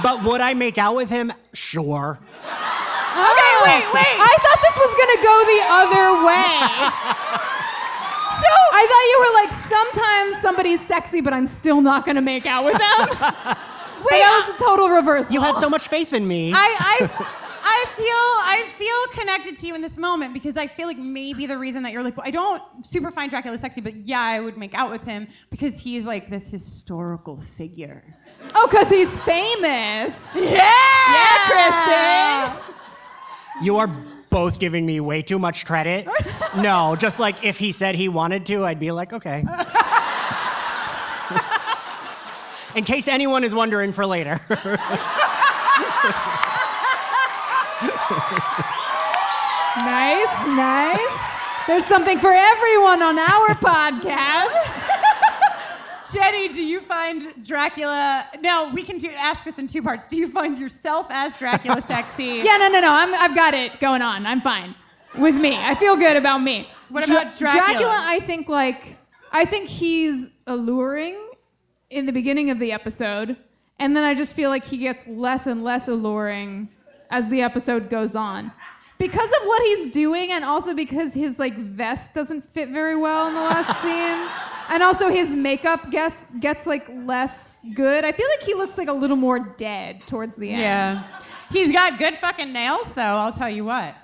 But 0.03 0.23
would 0.25 0.43
I 0.43 0.53
make 0.53 0.77
out 0.77 0.95
with 0.95 1.09
him? 1.09 1.33
Sure. 1.55 2.19
Oh. 2.21 3.33
Okay, 3.33 3.55
wait, 3.65 3.85
wait. 3.95 4.17
I 4.21 4.37
thought 4.45 4.61
this 4.61 4.77
was 4.77 4.93
gonna 5.01 5.21
go 5.25 5.37
the 5.55 5.63
other 5.81 6.07
way. 6.29 7.53
So, 8.37 8.53
I 8.53 8.85
thought 8.91 9.07
you 9.11 9.19
were 9.25 9.35
like, 9.41 9.53
sometimes 9.67 10.43
somebody's 10.43 10.87
sexy, 10.87 11.23
but 11.23 11.33
I'm 11.33 11.47
still 11.47 11.81
not 11.81 12.05
gonna 12.05 12.21
make 12.21 12.45
out 12.45 12.67
with 12.67 12.77
them. 12.77 12.99
Wait, 14.05 14.21
that 14.21 14.47
was 14.47 14.61
a 14.61 14.63
total 14.63 14.89
reversal. 14.91 15.33
You 15.33 15.41
had 15.41 15.57
so 15.57 15.71
much 15.71 15.89
faith 15.89 16.13
in 16.13 16.29
me. 16.29 16.53
I, 16.55 16.77
I, 16.79 17.46
I 17.69 17.85
feel, 17.97 18.07
I 18.07 18.65
feel 18.79 19.21
connected 19.21 19.57
to 19.57 19.67
you 19.67 19.75
in 19.75 19.83
this 19.83 19.99
moment 19.99 20.33
because 20.33 20.57
I 20.57 20.69
feel 20.69 20.87
like 20.87 20.99
maybe 20.99 21.47
the 21.47 21.59
reason 21.59 21.83
that 21.83 21.91
you're 21.93 22.05
like, 22.05 22.17
well, 22.17 22.25
I 22.25 22.31
don't 22.31 22.63
super 22.87 23.11
find 23.11 23.29
Dracula 23.29 23.59
sexy, 23.59 23.81
but 23.81 23.97
yeah, 23.97 24.21
I 24.21 24.39
would 24.39 24.57
make 24.57 24.73
out 24.73 24.89
with 24.89 25.05
him 25.05 25.27
because 25.51 25.81
he's 25.81 26.05
like 26.05 26.31
this 26.31 26.49
historical 26.49 27.43
figure. 27.57 28.05
oh, 28.55 28.69
because 28.71 28.89
he's 28.89 29.11
famous. 29.19 30.17
Yeah, 30.37 30.63
Yeah, 31.13 32.55
Kristin. 32.55 32.63
You 33.63 33.79
are 33.79 33.89
both 34.31 34.61
giving 34.61 34.87
me 34.87 35.01
way 35.01 35.23
too 35.23 35.39
much 35.39 35.67
credit. 35.67 36.07
No, 36.57 36.95
just 36.97 37.19
like 37.19 37.43
if 37.45 37.59
he 37.59 37.73
said 37.73 37.97
he 37.97 38.09
wanted 38.09 38.47
to, 38.47 38.65
I'd 38.65 38.79
be 38.79 38.93
like, 38.93 39.13
okay. 39.13 39.41
In 42.77 42.85
case 42.85 43.09
anyone 43.09 43.43
is 43.43 43.53
wondering 43.55 43.93
for 43.93 44.07
later. 44.07 44.39
Nice, 49.85 50.47
nice. 50.47 51.19
There's 51.67 51.85
something 51.85 52.19
for 52.19 52.33
everyone 52.33 53.03
on 53.03 53.19
our 53.19 53.49
podcast. 53.57 54.55
Jenny, 56.13 56.49
do 56.49 56.65
you 56.65 56.81
find 56.81 57.45
Dracula? 57.45 58.29
No, 58.41 58.71
we 58.73 58.85
can 58.85 58.99
do 58.99 59.11
ask 59.11 59.43
this 59.43 59.59
in 59.59 59.67
two 59.67 59.83
parts. 59.83 60.07
Do 60.07 60.17
you 60.17 60.29
find 60.29 60.57
yourself 60.57 61.09
as 61.11 61.37
Dracula 61.39 61.83
sexy? 61.87 62.43
Yeah, 62.45 62.57
no, 62.59 62.69
no, 62.69 62.81
no. 62.81 62.93
I'm, 62.93 63.13
I've 63.15 63.35
got 63.35 63.55
it 63.55 63.81
going 63.81 64.03
on. 64.03 64.25
I'm 64.25 64.41
fine 64.41 64.77
with 65.19 65.35
me. 65.35 65.57
I 65.57 65.75
feel 65.75 65.97
good 65.97 66.17
about 66.17 66.39
me. 66.39 66.69
What 66.89 67.05
about 67.09 67.37
Dracula? 67.37 67.65
Dracula, 67.67 67.97
I 68.05 68.21
think 68.21 68.49
like 68.49 68.97
I 69.33 69.45
think 69.45 69.69
he's 69.69 70.37
alluring 70.47 71.21
in 71.91 72.07
the 72.07 72.13
beginning 72.13 72.51
of 72.51 72.61
the 72.61 72.71
episode, 72.71 73.37
and 73.81 73.97
then 73.97 74.05
I 74.05 74.15
just 74.15 74.37
feel 74.37 74.49
like 74.51 74.65
he 74.65 74.79
gets 74.79 75.05
less 75.09 75.49
and 75.49 75.65
less 75.65 75.89
alluring 75.89 76.69
as 77.11 77.29
the 77.29 77.43
episode 77.43 77.91
goes 77.91 78.15
on. 78.15 78.53
Because 78.99 79.31
of 79.31 79.47
what 79.47 79.63
he's 79.63 79.91
doing, 79.91 80.33
and 80.33 80.43
also 80.45 80.73
because 80.75 81.13
his 81.13 81.39
like 81.39 81.55
vest 81.57 82.15
doesn't 82.15 82.43
fit 82.43 82.71
very 82.71 82.97
well 82.97 83.29
in 83.29 83.35
the 83.35 83.41
last 83.41 83.77
scene, 83.83 84.29
and 84.71 84.83
also 84.83 85.11
his 85.11 85.35
makeup 85.35 85.91
gets 85.91 86.25
gets 86.41 86.67
like 86.67 86.89
less 87.05 87.59
good. 87.75 88.05
I 88.07 88.13
feel 88.13 88.27
like 88.39 88.47
he 88.47 88.55
looks 88.55 88.79
like 88.79 88.89
a 88.89 88.93
little 88.95 89.17
more 89.19 89.39
dead 89.39 90.01
towards 90.07 90.35
the 90.37 90.51
end. 90.51 90.63
Yeah. 90.63 91.05
He's 91.51 91.71
got 91.71 91.99
good 91.99 92.17
fucking 92.17 92.53
nails, 92.53 92.93
though, 92.95 93.03
I'll 93.03 93.33
tell 93.33 93.51
you 93.51 93.65
what. 93.67 93.99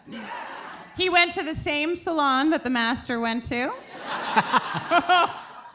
He 0.96 1.09
went 1.09 1.32
to 1.32 1.42
the 1.42 1.55
same 1.55 1.96
salon 1.96 2.50
that 2.50 2.62
the 2.62 2.70
master 2.70 3.18
went 3.18 3.44
to. 3.46 3.72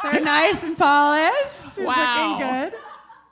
They're 0.03 0.21
nice 0.21 0.61
and 0.63 0.77
polished. 0.77 1.75
He's 1.75 1.85
Wow. 1.85 2.37
looking 2.37 2.47
good. 2.47 2.73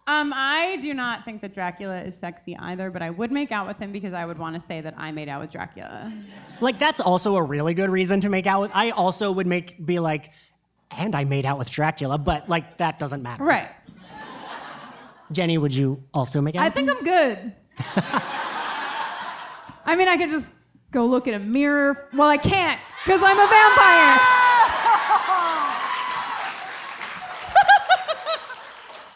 Um, 0.08 0.34
I 0.36 0.78
do 0.84 0.93
not 0.93 1.26
think 1.26 1.41
that 1.41 1.56
Dracula 1.56 1.99
is 2.01 2.16
sexy 2.16 2.56
either, 2.58 2.91
but 2.91 3.01
I 3.01 3.10
would 3.10 3.32
make 3.32 3.51
out 3.51 3.66
with 3.66 3.80
him 3.80 3.91
because 3.91 4.14
I 4.14 4.24
would 4.24 4.38
want 4.38 4.53
to 4.56 4.62
say 4.62 4.80
that 4.82 4.93
I 4.97 5.12
made 5.12 5.28
out 5.28 5.41
with 5.41 5.51
Dracula. 5.51 6.14
like 6.62 6.78
that's 6.78 6.99
also 7.01 7.38
a 7.38 7.43
really 7.43 7.74
good 7.74 7.89
reason 7.89 8.22
to 8.22 8.30
make 8.30 8.45
out 8.45 8.62
with. 8.62 8.72
I 8.76 8.91
also 8.91 9.32
would 9.32 9.47
make 9.47 9.84
be 9.84 9.97
like, 9.97 10.32
and 10.91 11.16
I 11.16 11.24
made 11.24 11.45
out 11.45 11.58
with 11.58 11.72
Dracula, 11.72 12.20
but 12.20 12.47
like 12.47 12.78
that 12.78 12.99
doesn't 12.99 13.24
matter. 13.24 13.43
Right. 13.43 13.70
Jenny, 15.32 15.58
would 15.58 15.74
you 15.74 16.03
also 16.14 16.39
make 16.39 16.56
out? 16.56 16.62
I 16.62 16.70
think 16.70 16.88
him? 16.88 16.97
I'm 16.97 17.03
good. 17.03 17.53
I 19.86 19.95
mean, 19.95 20.08
I 20.08 20.18
could 20.18 20.30
just 20.30 20.47
go 20.91 21.08
look 21.08 21.28
in 21.28 21.34
a 21.34 21.39
mirror. 21.39 22.10
Well, 22.14 22.30
I 22.30 22.38
can't 22.38 22.80
because 23.03 23.22
I'm 23.24 23.39
a 23.39 23.47
vampire. 23.47 24.35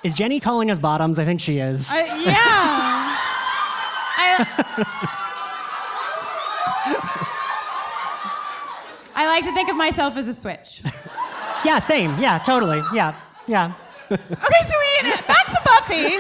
Is 0.04 0.16
Jenny 0.16 0.40
calling 0.40 0.72
us 0.72 0.80
bottoms? 0.80 1.20
I 1.20 1.26
think 1.26 1.42
she 1.42 1.58
is. 1.58 1.90
I, 1.92 2.00
yeah. 2.24 2.36
I, 4.22 5.10
I 9.16 9.28
like 9.28 9.44
to 9.44 9.54
think 9.54 9.70
of 9.70 9.76
myself 9.76 10.16
as 10.16 10.30
a 10.30 10.34
switch. 10.34 10.82
yeah, 11.66 11.80
same. 11.80 12.18
Yeah, 12.20 12.38
totally. 12.38 12.82
Yeah, 12.94 13.16
yeah. 13.48 13.74
Okay, 14.12 14.20
sweet. 14.32 15.28
Back 15.28 15.46
to 15.48 15.62
Buffy. 15.64 16.18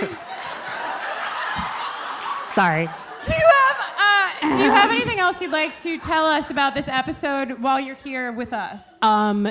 Sorry. 2.51 2.87
Do 3.25 3.33
you 3.33 3.47
have 3.55 3.89
uh, 3.97 4.57
do 4.57 4.63
you 4.63 4.69
have 4.69 4.91
anything 4.91 5.19
else 5.19 5.41
you'd 5.41 5.51
like 5.51 5.79
to 5.81 5.97
tell 5.97 6.25
us 6.25 6.51
about 6.51 6.75
this 6.75 6.87
episode 6.87 7.59
while 7.59 7.79
you're 7.79 7.95
here 7.95 8.31
with 8.31 8.53
us? 8.53 8.97
Um, 9.01 9.49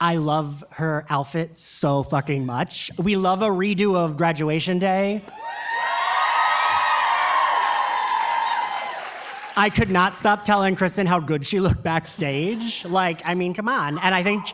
I 0.00 0.16
love 0.16 0.62
her 0.70 1.04
outfit 1.10 1.56
so 1.56 2.04
fucking 2.04 2.46
much. 2.46 2.90
We 2.98 3.16
love 3.16 3.42
a 3.42 3.48
redo 3.48 3.96
of 3.96 4.16
graduation 4.16 4.78
day. 4.78 5.22
I 9.56 9.70
could 9.74 9.90
not 9.90 10.14
stop 10.14 10.44
telling 10.44 10.76
Kristin 10.76 11.06
how 11.06 11.18
good 11.18 11.44
she 11.44 11.58
looked 11.58 11.82
backstage. 11.82 12.84
Like, 12.84 13.22
I 13.24 13.34
mean, 13.34 13.54
come 13.54 13.68
on. 13.68 13.98
And 13.98 14.14
I 14.14 14.22
think, 14.22 14.46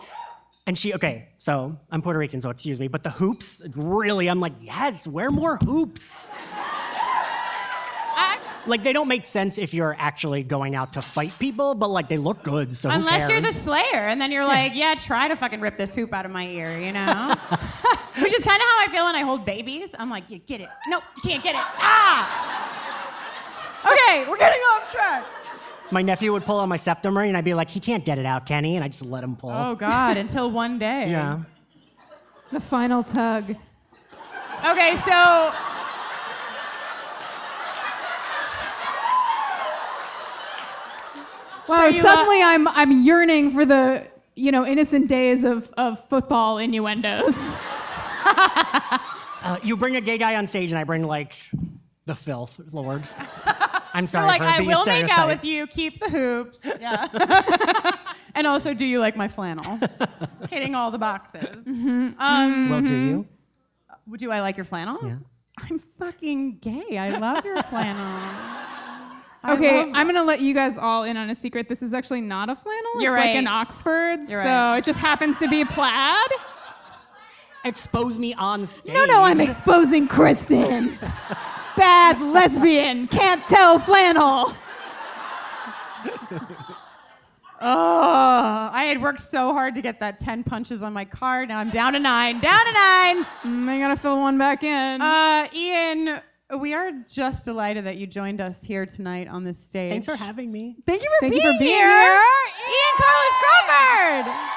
and 0.66 0.78
she, 0.78 0.94
okay, 0.94 1.28
so 1.36 1.78
I'm 1.90 2.00
Puerto 2.00 2.18
Rican, 2.18 2.40
so 2.40 2.48
excuse 2.48 2.80
me, 2.80 2.88
but 2.88 3.02
the 3.02 3.10
hoops, 3.10 3.62
really, 3.76 4.28
I'm 4.28 4.40
like, 4.40 4.54
yes, 4.60 5.06
wear 5.06 5.30
more 5.30 5.58
hoops. 5.58 6.26
I, 8.64 8.68
Like, 8.68 8.82
they 8.82 8.92
don't 8.92 9.08
make 9.08 9.24
sense 9.24 9.58
if 9.58 9.74
you're 9.74 9.96
actually 9.98 10.42
going 10.42 10.74
out 10.74 10.92
to 10.94 11.02
fight 11.02 11.32
people, 11.38 11.74
but 11.74 11.90
like, 11.90 12.08
they 12.08 12.18
look 12.18 12.42
good, 12.42 12.74
so 12.74 12.88
who 12.90 12.96
unless 12.96 13.28
you're 13.28 13.40
the? 13.40 13.52
Slayer, 13.52 14.06
and 14.08 14.20
then 14.20 14.30
you're 14.32 14.44
like, 14.44 14.74
yeah, 14.74 14.94
try 14.94 15.28
to 15.28 15.36
fucking 15.36 15.60
rip 15.60 15.76
this 15.78 15.94
hoop 15.94 16.12
out 16.12 16.24
of 16.24 16.30
my 16.32 16.46
ear, 16.46 16.78
you 16.80 16.92
know? 16.92 17.34
Which 18.20 18.32
is 18.32 18.44
kind 18.44 18.60
of 18.60 18.66
how 18.68 18.80
I 18.80 18.88
feel 18.90 19.04
when 19.04 19.14
I 19.16 19.22
hold 19.22 19.44
babies. 19.44 19.94
I'm 19.98 20.10
like, 20.10 20.24
yeah, 20.28 20.38
get 20.38 20.60
it. 20.60 20.68
Nope, 20.88 21.02
you 21.16 21.22
can't 21.30 21.42
get 21.42 21.54
it. 21.54 21.62
Ah. 21.78 22.64
Okay, 23.84 24.28
we're 24.30 24.38
getting 24.38 24.60
off 24.60 24.90
track. 24.92 25.24
My 25.90 26.00
nephew 26.00 26.32
would 26.32 26.44
pull 26.44 26.58
on 26.58 26.68
my 26.68 26.76
septum 26.76 27.16
ring, 27.16 27.28
and 27.28 27.36
I'd 27.36 27.44
be 27.44 27.54
like, 27.54 27.68
he 27.68 27.80
can't 27.80 28.04
get 28.04 28.18
it 28.18 28.24
out, 28.26 28.46
can 28.46 28.64
he? 28.64 28.76
And 28.76 28.84
I 28.84 28.88
just 28.88 29.04
let 29.04 29.22
him 29.22 29.36
pull. 29.36 29.50
Oh 29.50 29.74
God, 29.74 30.16
until 30.16 30.50
one 30.50 30.78
day. 30.78 31.10
Yeah. 31.10 31.40
The 32.52 32.60
final 32.60 33.02
tug. 33.02 33.44
Okay, 34.64 34.96
so 35.04 35.52
Wow, 41.68 41.86
you, 41.86 42.00
uh, 42.00 42.04
suddenly 42.04 42.42
I'm 42.42 42.68
I'm 42.68 43.04
yearning 43.04 43.52
for 43.52 43.64
the 43.64 44.06
you 44.36 44.52
know 44.52 44.66
innocent 44.66 45.08
days 45.08 45.44
of 45.44 45.72
of 45.76 46.06
football 46.08 46.58
innuendos. 46.58 47.36
Uh, 49.44 49.58
you 49.62 49.76
bring 49.76 49.94
a 49.96 50.00
gay 50.00 50.16
guy 50.16 50.36
on 50.36 50.46
stage, 50.46 50.70
and 50.70 50.78
I 50.78 50.84
bring 50.84 51.02
like 51.02 51.34
the 52.06 52.14
filth, 52.14 52.58
Lord. 52.72 53.06
I'm 53.92 54.06
sorry 54.06 54.24
You're 54.24 54.28
like, 54.28 54.40
for 54.40 54.46
I 54.46 54.58
being 54.58 54.70
will 54.70 54.86
make 54.86 55.18
out 55.18 55.28
with 55.28 55.44
you, 55.44 55.66
keep 55.66 56.00
the 56.00 56.08
hoops. 56.08 56.60
Yeah. 56.80 57.92
and 58.34 58.46
also, 58.46 58.72
do 58.72 58.86
you 58.86 59.00
like 59.00 59.16
my 59.16 59.28
flannel? 59.28 59.78
Hitting 60.50 60.74
all 60.74 60.90
the 60.90 60.98
boxes. 60.98 61.62
Um, 61.66 62.70
Well, 62.70 62.80
do 62.80 62.94
you? 62.94 63.26
do 64.16 64.30
I 64.30 64.40
like 64.40 64.56
your 64.56 64.64
flannel? 64.64 64.98
Yeah. 65.02 65.16
I'm 65.58 65.78
fucking 65.78 66.58
gay. 66.58 66.96
I 66.96 67.16
love 67.18 67.44
your 67.44 67.62
flannel. 67.64 68.20
I 69.44 69.52
Okay, 69.52 69.80
I'm 69.92 70.06
gonna 70.06 70.24
let 70.24 70.40
you 70.40 70.54
guys 70.54 70.78
all 70.78 71.04
in 71.04 71.16
on 71.18 71.28
a 71.28 71.34
secret. 71.34 71.68
This 71.68 71.82
is 71.82 71.92
actually 71.92 72.22
not 72.22 72.48
a 72.48 72.56
flannel. 72.56 73.02
You're 73.02 73.14
it's 73.14 73.20
right. 73.22 73.26
like 73.28 73.36
an 73.36 73.46
Oxford, 73.46 74.20
You're 74.26 74.42
so 74.42 74.48
right. 74.48 74.78
it 74.78 74.84
just 74.84 74.98
happens 74.98 75.36
to 75.38 75.48
be 75.48 75.64
plaid. 75.64 76.30
Expose 77.64 78.18
me 78.18 78.32
on 78.34 78.66
stage. 78.66 78.94
No, 78.94 79.04
no, 79.04 79.22
I'm 79.22 79.40
exposing 79.40 80.08
Kristin. 80.08 80.98
Bad 81.76 82.20
lesbian, 82.20 83.06
can't 83.06 83.46
tell 83.46 83.78
flannel. 83.78 84.54
Oh, 87.66 88.68
I 88.72 88.84
had 88.84 89.00
worked 89.00 89.22
so 89.22 89.54
hard 89.54 89.74
to 89.76 89.80
get 89.80 89.98
that 90.00 90.20
10 90.20 90.44
punches 90.44 90.82
on 90.82 90.92
my 90.92 91.06
card. 91.06 91.48
Now 91.48 91.58
I'm 91.60 91.70
down 91.70 91.94
to 91.94 91.98
nine. 91.98 92.38
Down 92.40 92.66
to 92.66 92.72
nine. 92.72 93.24
Mm, 93.42 93.68
I 93.70 93.78
gotta 93.78 93.96
fill 93.96 94.20
one 94.20 94.36
back 94.36 94.62
in. 94.62 95.00
Uh, 95.00 95.48
Ian, 95.54 96.20
we 96.58 96.74
are 96.74 96.90
just 97.12 97.44
delighted 97.44 97.84
that 97.86 97.96
you 97.96 98.06
joined 98.06 98.40
us 98.40 98.62
here 98.62 98.86
tonight 98.86 99.28
on 99.28 99.44
this 99.44 99.58
stage. 99.58 99.90
Thanks 99.90 100.06
for 100.06 100.16
having 100.16 100.52
me. 100.52 100.76
Thank 100.86 101.02
you 101.02 101.10
for 101.18 101.24
Thank 101.28 101.34
you 101.34 101.40
being 101.40 101.54
for 101.54 101.58
being 101.58 101.74
here. 101.74 101.90
here. 101.90 102.20
Ian 102.68 102.94
Carlos 102.96 104.24
Crawford. 104.24 104.50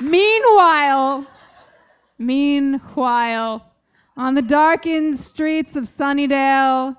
Meanwhile, 0.00 1.26
meanwhile, 2.18 3.72
on 4.16 4.34
the 4.34 4.42
darkened 4.42 5.18
streets 5.18 5.76
of 5.76 5.84
Sunnydale, 5.84 6.96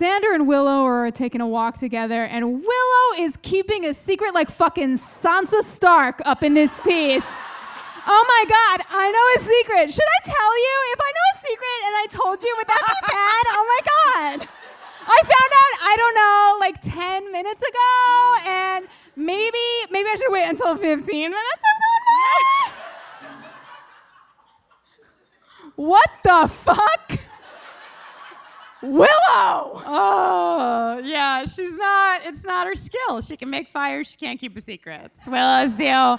Xander 0.00 0.34
and 0.34 0.48
Willow 0.48 0.84
are 0.84 1.10
taking 1.12 1.40
a 1.40 1.46
walk 1.46 1.78
together, 1.78 2.24
and 2.24 2.44
Willow 2.44 3.14
is 3.18 3.38
keeping 3.42 3.84
a 3.86 3.94
secret 3.94 4.34
like 4.34 4.50
fucking 4.50 4.96
Sansa 4.96 5.62
Stark 5.62 6.20
up 6.24 6.42
in 6.42 6.54
this 6.54 6.80
piece. 6.80 7.26
Oh 8.06 8.24
my 8.28 8.44
god, 8.48 8.84
I 8.90 9.10
know 9.12 9.26
a 9.36 9.38
secret. 9.38 9.92
Should 9.92 10.02
I 10.02 10.20
tell 10.24 10.58
you? 10.58 10.76
If 10.92 11.00
I 11.00 11.12
know 11.14 11.26
a 11.32 11.38
secret 11.38 11.80
and 11.86 11.94
I 11.94 12.06
told 12.10 12.42
you, 12.42 12.54
would 12.58 12.66
that 12.66 12.82
be 12.86 13.06
bad? 13.06 13.44
Oh 13.54 13.64
my 13.70 13.80
god. 13.86 14.48
I 15.06 15.20
found 15.22 15.52
out, 15.62 15.74
I 15.82 15.96
don't 15.96 16.14
know, 16.14 16.56
like 16.60 16.80
10 16.80 17.30
minutes 17.32 17.62
ago, 17.62 18.34
and 18.48 18.88
maybe 19.16 19.58
maybe 19.90 20.08
I 20.08 20.14
should 20.16 20.32
wait 20.32 20.48
until 20.48 20.76
15 20.76 21.30
minutes 21.30 21.62
by. 21.62 22.72
What 25.76 26.10
the 26.24 26.48
fuck? 26.48 27.13
Willow! 28.84 29.82
Oh, 29.86 31.00
yeah. 31.02 31.44
She's 31.46 31.76
not, 31.76 32.24
it's 32.24 32.44
not 32.44 32.66
her 32.66 32.74
skill. 32.74 33.20
She 33.22 33.36
can 33.36 33.50
make 33.50 33.68
fire, 33.68 34.04
she 34.04 34.16
can't 34.16 34.38
keep 34.38 34.56
a 34.56 34.60
secret. 34.60 35.10
It's 35.18 35.26
Willow's 35.28 35.76
deal. 35.76 36.18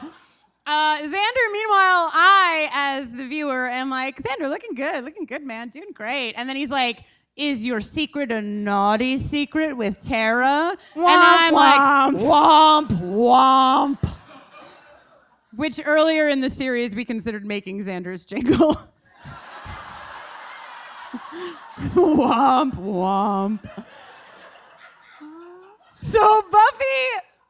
Uh, 0.67 0.97
Xander, 0.97 1.51
meanwhile, 1.51 2.09
I, 2.11 2.69
as 2.73 3.11
the 3.11 3.27
viewer, 3.27 3.69
am 3.69 3.91
like, 3.91 4.21
Xander, 4.21 4.49
looking 4.49 4.73
good, 4.73 5.03
looking 5.03 5.25
good, 5.25 5.43
man, 5.43 5.69
doing 5.69 5.91
great. 5.93 6.33
And 6.33 6.49
then 6.49 6.55
he's 6.55 6.71
like, 6.71 7.03
is 7.35 7.63
your 7.63 7.81
secret 7.81 8.31
a 8.31 8.41
naughty 8.41 9.17
secret 9.17 9.75
with 9.75 9.99
Tara? 9.99 10.75
and 10.95 11.05
I'm 11.05 11.53
like, 11.53 12.15
womp, 12.21 12.87
womp. 13.01 14.15
Which 15.55 15.79
earlier 15.85 16.29
in 16.29 16.41
the 16.41 16.49
series 16.49 16.95
we 16.95 17.05
considered 17.05 17.45
making 17.45 17.83
Xander's 17.83 18.25
jingle. 18.25 18.77
womp, 21.93 22.73
womp. 22.75 23.85
So 26.03 26.41
Buffy, 26.51 26.85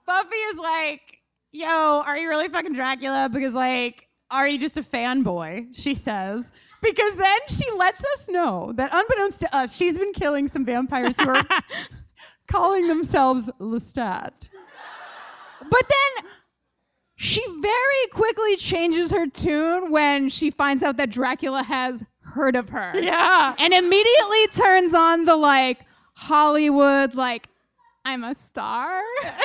Buffy 0.06 0.36
is 0.36 0.58
like, 0.58 1.20
yo, 1.52 1.68
are 2.06 2.18
you 2.18 2.28
really 2.28 2.50
fucking 2.50 2.74
Dracula? 2.74 3.30
Because 3.32 3.54
like, 3.54 4.08
are 4.32 4.48
you 4.48 4.58
just 4.58 4.78
a 4.78 4.84
fanboy? 4.84 5.68
She 5.74 5.96
says. 5.96 6.52
Because 6.82 7.16
then 7.16 7.40
she 7.48 7.70
lets 7.72 8.04
us 8.18 8.30
know 8.30 8.72
that 8.76 8.92
unbeknownst 8.94 9.40
to 9.42 9.56
us, 9.56 9.76
she's 9.76 9.98
been 9.98 10.14
killing 10.14 10.48
some 10.48 10.66
vampires 10.66 11.20
who 11.20 11.30
are 11.30 11.44
calling 12.48 12.88
themselves 12.88 13.50
Lestat. 13.60 14.50
But 15.62 15.84
then 15.90 16.32
she 17.16 17.44
very 17.60 18.08
quickly 18.12 18.56
changes 18.58 19.12
her 19.12 19.28
tune 19.28 19.90
when 19.90 20.30
she 20.30 20.52
finds 20.52 20.84
out 20.84 20.98
that 20.98 21.10
Dracula 21.10 21.64
has 21.64 22.04
heard 22.36 22.56
of 22.56 22.70
her. 22.70 22.92
Yeah. 22.96 23.56
And 23.58 23.74
immediately 23.74 24.48
turns 24.52 24.94
on 24.94 25.26
the 25.26 25.36
like 25.36 25.80
Hollywood, 26.14 27.16
like, 27.16 27.48
I'm 28.04 28.24
a 28.24 28.36
star. 28.36 29.02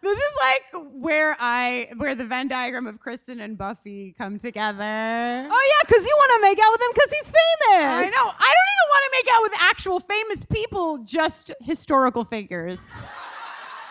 This 0.00 0.16
is 0.16 0.32
like 0.40 0.62
where 0.92 1.36
I 1.40 1.88
where 1.96 2.14
the 2.14 2.24
Venn 2.24 2.46
diagram 2.48 2.86
of 2.86 3.00
Kristin 3.00 3.42
and 3.42 3.58
Buffy 3.58 4.14
come 4.16 4.38
together. 4.38 4.78
Oh, 4.80 5.72
yeah, 5.76 5.82
because 5.86 6.06
you 6.06 6.14
want 6.16 6.30
to 6.36 6.40
make 6.48 6.58
out 6.64 6.70
with 6.72 6.80
him 6.80 6.90
because 6.94 7.10
he's 7.10 7.24
famous. 7.24 7.84
I 7.84 8.04
know. 8.04 8.32
I 8.38 8.54
don't 8.54 8.70
even 8.74 8.88
want 8.88 9.04
to 9.04 9.10
make 9.12 9.28
out 9.34 9.42
with 9.42 9.52
actual 9.58 10.00
famous 10.00 10.44
people, 10.44 10.98
just 10.98 11.52
historical 11.60 12.24
figures. 12.24 12.88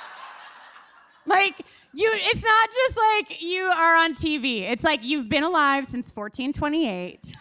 like 1.26 1.60
you 1.94 2.10
it's 2.14 2.44
not 2.44 2.70
just 2.72 2.98
like 2.98 3.42
you 3.42 3.64
are 3.64 3.96
on 3.98 4.16
TV. 4.16 4.62
It's 4.62 4.84
like 4.84 5.04
you've 5.04 5.28
been 5.28 5.44
alive 5.44 5.86
since 5.86 6.16
1428. 6.16 7.36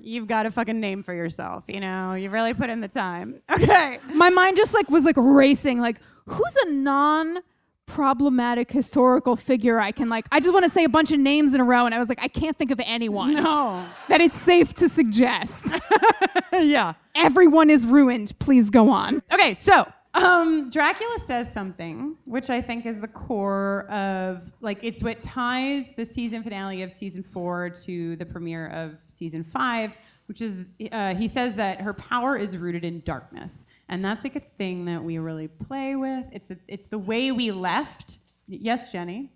You've 0.00 0.26
got 0.26 0.46
a 0.46 0.50
fucking 0.50 0.78
name 0.78 1.02
for 1.02 1.14
yourself, 1.14 1.64
you 1.68 1.80
know? 1.80 2.14
You 2.14 2.30
really 2.30 2.54
put 2.54 2.70
in 2.70 2.80
the 2.80 2.88
time. 2.88 3.40
Okay. 3.50 3.98
My 4.14 4.30
mind 4.30 4.56
just 4.56 4.74
like 4.74 4.88
was 4.90 5.04
like 5.04 5.16
racing. 5.16 5.80
Like, 5.80 6.00
who's 6.26 6.54
a 6.66 6.70
non 6.70 7.38
problematic 7.86 8.70
historical 8.70 9.36
figure 9.36 9.80
I 9.80 9.92
can 9.92 10.08
like? 10.08 10.26
I 10.30 10.40
just 10.40 10.52
want 10.52 10.64
to 10.64 10.70
say 10.70 10.84
a 10.84 10.88
bunch 10.88 11.12
of 11.12 11.18
names 11.20 11.54
in 11.54 11.60
a 11.60 11.64
row, 11.64 11.86
and 11.86 11.94
I 11.94 11.98
was 11.98 12.08
like, 12.08 12.18
I 12.22 12.28
can't 12.28 12.56
think 12.56 12.70
of 12.70 12.80
anyone 12.84 13.34
No. 13.34 13.84
that 14.08 14.20
it's 14.20 14.36
safe 14.36 14.74
to 14.74 14.88
suggest. 14.88 15.66
yeah. 16.52 16.94
Everyone 17.14 17.70
is 17.70 17.86
ruined. 17.86 18.38
Please 18.38 18.68
go 18.70 18.90
on. 18.90 19.22
Okay, 19.32 19.54
so 19.54 19.90
um, 20.16 20.70
Dracula 20.70 21.18
says 21.26 21.52
something, 21.52 22.16
which 22.24 22.48
I 22.48 22.62
think 22.62 22.86
is 22.86 23.00
the 23.00 23.08
core 23.08 23.86
of 23.90 24.52
like 24.60 24.78
it's 24.82 25.02
what 25.02 25.22
ties 25.22 25.94
the 25.94 26.06
season 26.06 26.42
finale 26.42 26.82
of 26.82 26.92
season 26.92 27.22
four 27.22 27.70
to 27.84 28.16
the 28.16 28.24
premiere 28.24 28.68
of 28.68 28.96
season 29.08 29.44
five, 29.44 29.92
which 30.26 30.40
is 30.40 30.64
uh, 30.90 31.14
he 31.14 31.28
says 31.28 31.54
that 31.56 31.80
her 31.80 31.92
power 31.92 32.36
is 32.36 32.56
rooted 32.56 32.84
in 32.84 33.00
darkness, 33.00 33.66
and 33.88 34.04
that's 34.04 34.24
like 34.24 34.36
a 34.36 34.42
thing 34.58 34.86
that 34.86 35.02
we 35.02 35.18
really 35.18 35.48
play 35.48 35.96
with. 35.96 36.24
It's 36.32 36.50
a, 36.50 36.56
it's 36.66 36.88
the 36.88 36.98
way 36.98 37.30
we 37.30 37.52
left. 37.52 38.18
Yes, 38.48 38.92
Jenny. 38.92 39.30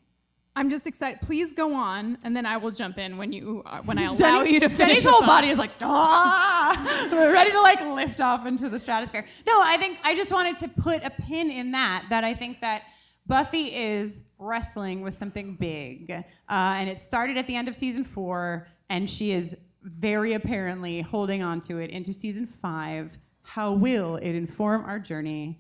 I'm 0.61 0.69
just 0.69 0.87
excited. 0.87 1.23
Please 1.23 1.55
go 1.55 1.73
on, 1.75 2.19
and 2.23 2.37
then 2.37 2.45
I 2.45 2.59
will 2.59 2.71
jump 2.71 2.99
in 2.99 3.17
when 3.17 3.33
you 3.33 3.63
uh, 3.65 3.81
when 3.87 3.97
I 3.97 4.03
allow 4.09 4.15
Jenny- 4.45 4.53
you 4.53 4.61
to 4.61 4.69
finish. 4.69 5.03
Jenny's 5.03 5.05
whole 5.07 5.27
body 5.27 5.49
is 5.49 5.57
like, 5.57 5.71
ah, 5.81 7.09
we're 7.13 7.33
ready 7.33 7.51
to 7.51 7.61
like 7.63 7.81
lift 7.81 8.21
off 8.21 8.45
into 8.45 8.69
the 8.69 8.79
stratosphere. 8.79 9.25
No, 9.47 9.59
I 9.63 9.79
think 9.79 9.99
I 10.05 10.15
just 10.15 10.31
wanted 10.31 10.59
to 10.59 10.69
put 10.69 11.03
a 11.03 11.09
pin 11.09 11.51
in 11.51 11.73
that. 11.73 12.05
That 12.11 12.25
I 12.25 12.35
think 12.35 12.61
that 12.61 12.83
Buffy 13.27 13.75
is 13.75 14.21
wrestling 14.39 15.01
with 15.01 15.15
something 15.15 15.57
big, 15.57 16.11
uh, 16.11 16.23
and 16.51 16.91
it 16.91 16.99
started 16.99 17.39
at 17.39 17.47
the 17.47 17.57
end 17.57 17.67
of 17.67 17.75
season 17.75 18.05
four, 18.05 18.69
and 18.91 19.09
she 19.09 19.33
is 19.33 19.57
very 19.83 20.35
apparently 20.35 21.01
holding 21.01 21.43
on 21.43 21.63
to 21.63 21.79
it 21.79 21.89
into 21.89 22.13
season 22.13 22.45
five. 22.45 23.17
How 23.41 23.73
will 23.73 24.17
it 24.17 24.35
inform 24.35 24.85
our 24.85 24.99
journey? 24.99 25.59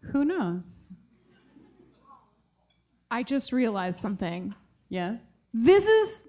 Who 0.00 0.24
knows? 0.24 0.64
I 3.10 3.22
just 3.22 3.52
realized 3.52 4.00
something. 4.00 4.54
Yes. 4.88 5.18
This 5.52 5.84
is 5.84 6.28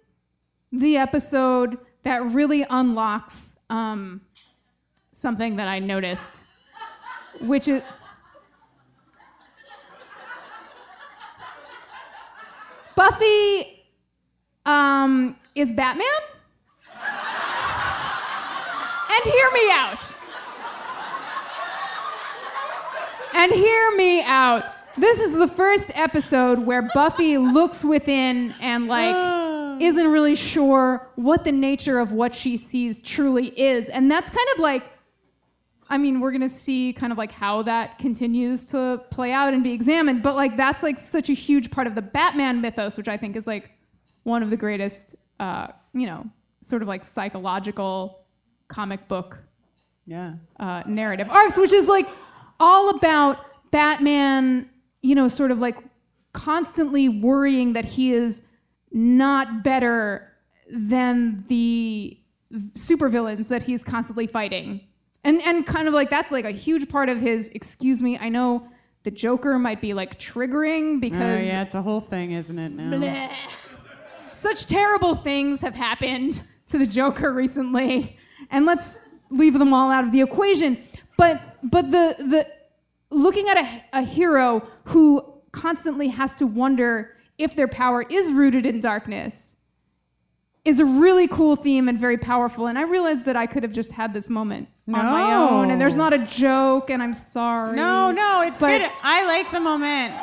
the 0.72 0.98
episode 0.98 1.78
that 2.04 2.24
really 2.24 2.66
unlocks 2.70 3.60
um, 3.70 4.22
something 5.12 5.58
that 5.58 5.68
I 5.68 5.80
noticed, 5.80 6.32
which 7.40 7.68
is. 7.68 7.84
Buffy 12.96 13.86
um, 14.66 15.36
is 15.56 15.72
Batman? 15.74 16.06
And 19.14 19.24
hear 19.24 19.52
me 19.54 19.72
out. 19.72 20.14
And 23.34 23.52
hear 23.52 23.96
me 23.96 24.24
out. 24.24 24.81
This 25.02 25.20
is 25.20 25.32
the 25.32 25.48
first 25.48 25.86
episode 25.96 26.60
where 26.60 26.84
Buffy 26.84 27.36
looks 27.40 27.84
within 27.84 28.54
and 28.62 28.88
like 28.88 29.16
isn't 29.82 30.08
really 30.08 30.36
sure 30.36 31.10
what 31.16 31.44
the 31.44 31.52
nature 31.52 31.98
of 31.98 32.12
what 32.12 32.36
she 32.36 32.56
sees 32.56 33.02
truly 33.02 33.48
is. 33.60 33.90
And 33.90 34.12
that's 34.12 34.30
kind 34.30 34.48
of 34.54 34.60
like 34.62 34.84
I 35.90 35.98
mean, 35.98 36.20
we're 36.20 36.32
gonna 36.32 36.48
see 36.48 36.94
kind 36.94 37.12
of 37.12 37.18
like 37.18 37.32
how 37.32 37.64
that 37.64 37.98
continues 37.98 38.68
to 38.68 39.02
play 39.10 39.32
out 39.34 39.56
and 39.56 39.64
be 39.64 39.74
examined. 39.74 40.22
But 40.22 40.36
like 40.36 40.56
that's 40.56 40.84
like 40.84 41.00
such 41.00 41.30
a 41.30 41.34
huge 41.34 41.72
part 41.72 41.88
of 41.88 41.96
the 41.96 42.04
Batman 42.04 42.62
mythos, 42.62 42.96
which 42.96 43.08
I 43.08 43.18
think 43.18 43.36
is 43.36 43.48
like 43.48 43.72
one 44.22 44.44
of 44.44 44.52
the 44.52 44.58
greatest, 44.58 45.16
uh, 45.40 45.70
you 45.96 46.06
know, 46.06 46.30
sort 46.62 46.84
of 46.84 46.88
like 46.88 47.04
psychological 47.04 48.20
comic 48.68 49.08
book 49.08 49.40
Yeah. 50.06 50.34
uh, 50.60 50.84
narrative 50.86 51.28
arcs, 51.32 51.58
which 51.58 51.74
is 51.74 51.88
like 51.88 52.08
all 52.60 52.90
about 52.90 53.40
Batman, 53.72 54.70
you 55.02 55.16
know, 55.16 55.28
sort 55.28 55.52
of 55.52 55.60
like 55.60 55.78
constantly 56.34 57.10
worrying 57.10 57.74
that 57.74 57.86
he 57.86 58.14
is 58.14 58.42
not 58.92 59.64
better 59.64 60.32
than 60.70 61.44
the 61.48 62.18
supervillains 62.74 63.48
that 63.50 63.64
he's 63.64 63.84
constantly 63.84 64.28
fighting. 64.28 64.82
And 65.24 65.42
and 65.42 65.66
kind 65.66 65.88
of 65.88 65.94
like 65.94 66.10
that's 66.10 66.32
like 66.32 66.46
a 66.46 66.52
huge 66.52 66.90
part 66.90 67.10
of 67.10 67.22
his 67.22 67.50
excuse 67.50 68.02
me, 68.02 68.18
I 68.18 68.30
know 68.30 68.68
the 69.04 69.12
Joker 69.12 69.58
might 69.60 69.82
be 69.82 69.94
like 69.94 70.20
triggering 70.20 71.00
because 71.00 71.44
Oh, 71.44 71.46
yeah, 71.46 71.62
it's 71.64 71.76
a 71.76 71.82
whole 71.82 72.02
thing, 72.02 72.32
isn't 72.32 72.58
it? 72.58 72.70
Now. 72.72 72.92
Bleh. 72.98 73.32
Such 74.34 74.66
terrible 74.66 75.16
things 75.16 75.62
have 75.62 75.76
happened 75.76 76.42
to 76.68 76.80
the 76.80 76.86
Joker 76.88 77.32
recently, 77.32 78.18
and 78.50 78.66
let's 78.66 79.10
leave 79.30 79.54
them 79.58 79.74
all 79.74 79.92
out 79.92 80.04
of 80.04 80.12
the 80.12 80.22
equation. 80.22 80.78
But 81.18 81.40
but 81.64 81.92
the 81.92 82.16
the 82.18 82.48
looking 83.12 83.48
at 83.50 83.58
a, 83.58 84.00
a 84.00 84.02
hero 84.04 84.68
who 84.86 85.24
constantly 85.52 86.08
has 86.10 86.34
to 86.36 86.48
wonder 86.48 87.16
if 87.38 87.56
their 87.56 87.68
power 87.68 88.04
is 88.10 88.32
rooted 88.32 88.66
in 88.66 88.80
darkness 88.80 89.60
is 90.64 90.80
a 90.80 90.86
really 90.86 91.28
cool 91.28 91.56
theme 91.56 91.90
and 91.90 92.00
very 92.00 92.18
powerful. 92.18 92.68
And 92.68 92.78
I 92.78 92.84
realized 92.84 93.26
that 93.26 93.36
I 93.36 93.48
could 93.48 93.64
have 93.64 93.72
just 93.72 93.92
had 93.94 94.14
this 94.14 94.30
moment 94.30 94.68
on 94.88 95.06
my 95.06 95.34
own, 95.34 95.72
and 95.72 95.82
there's 95.82 95.96
not 95.96 96.14
a 96.14 96.20
joke, 96.20 96.90
and 96.92 97.02
I'm 97.02 97.14
sorry. 97.16 97.76
No, 97.76 98.12
no, 98.12 98.42
it's 98.42 98.60
But- 98.60 98.78
good. 98.80 98.92
I 99.02 99.26
like 99.26 99.50
the 99.52 99.60
moment. 99.60 100.14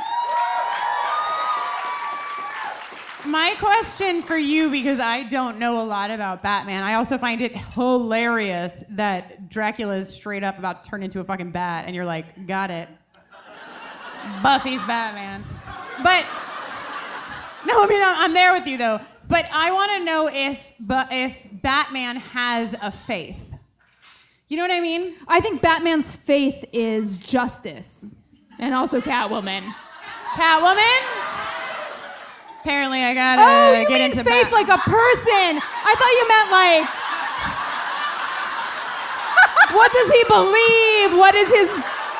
My 3.27 3.55
question 3.59 4.23
for 4.23 4.37
you, 4.37 4.71
because 4.71 5.01
I 5.01 5.25
don't 5.25 5.59
know 5.59 5.83
a 5.83 5.85
lot 5.85 6.11
about 6.11 6.43
Batman, 6.43 6.83
I 6.85 6.95
also 6.95 7.19
find 7.19 7.43
it 7.43 7.57
hilarious 7.57 8.85
that 8.91 9.49
Dracula 9.49 9.97
is 9.97 10.09
straight 10.09 10.45
up 10.45 10.59
about 10.59 10.85
to 10.85 10.91
turn 10.91 11.03
into 11.03 11.19
a 11.19 11.25
fucking 11.25 11.51
bat, 11.51 11.85
and 11.87 11.97
you're 11.97 12.05
like, 12.05 12.47
got 12.47 12.71
it. 12.71 12.89
Buffy's 14.43 14.81
Batman. 14.87 15.45
But 16.03 16.25
no, 17.66 17.83
I 17.83 17.87
mean 17.89 18.03
I'm, 18.03 18.14
I'm 18.16 18.33
there 18.35 18.53
with 18.53 18.66
you 18.66 18.79
though. 18.79 19.01
But 19.29 19.47
I 19.53 19.73
want 19.73 19.93
to 19.93 20.05
know 20.05 20.31
if 20.33 20.59
but 20.81 21.09
if 21.11 21.37
Batman 21.53 22.16
has 22.16 22.75
a 22.81 22.93
faith. 22.93 23.55
You 24.49 24.57
know 24.57 24.62
what 24.62 24.73
I 24.73 24.81
mean? 24.81 25.14
I 25.27 25.41
think 25.41 25.61
Batman's 25.61 26.14
faith 26.14 26.64
is 26.73 27.19
justice, 27.19 28.16
and 28.59 28.75
also 28.75 29.01
Catwoman. 29.01 29.75
Catwoman. 30.35 31.29
Apparently, 32.69 33.01
I 33.03 33.14
gotta 33.14 33.41
Oh, 33.41 33.81
you 33.81 33.89
get 33.89 33.97
mean 33.97 34.11
into 34.12 34.23
faith 34.23 34.53
Bat- 34.53 34.53
like 34.53 34.69
a 34.69 34.77
person? 34.77 35.57
I 35.57 35.93
thought 35.97 36.12
you 36.21 36.25
meant 36.29 36.51
like. 36.53 36.85
what 39.73 39.89
does 39.89 40.11
he 40.12 40.21
believe? 40.29 41.16
What 41.16 41.33
is 41.35 41.49
his 41.49 41.71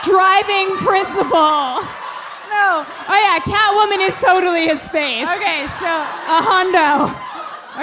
driving 0.09 0.72
principle? 0.80 1.84
No. 2.49 2.80
Oh 2.80 3.18
yeah, 3.20 3.36
Catwoman 3.44 4.01
is 4.09 4.16
totally 4.24 4.68
his 4.72 4.80
faith. 4.88 5.28
Okay, 5.36 5.68
so 5.84 5.92
A 6.32 6.40
hundo. 6.40 7.12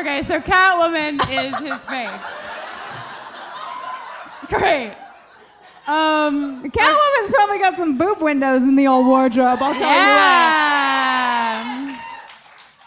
okay, 0.02 0.24
so 0.26 0.42
Catwoman 0.42 1.22
is 1.30 1.54
his 1.62 1.78
faith. 1.86 2.10
Great. 4.50 4.98
Um. 5.86 6.64
Catwoman's 6.72 7.30
probably 7.30 7.60
got 7.60 7.76
some 7.78 7.96
boob 8.00 8.24
windows 8.24 8.64
in 8.64 8.76
the 8.76 8.88
old 8.88 9.06
wardrobe. 9.06 9.62
I'll 9.62 9.74
tell 9.74 9.82
you 9.82 9.86
that. 9.86 11.75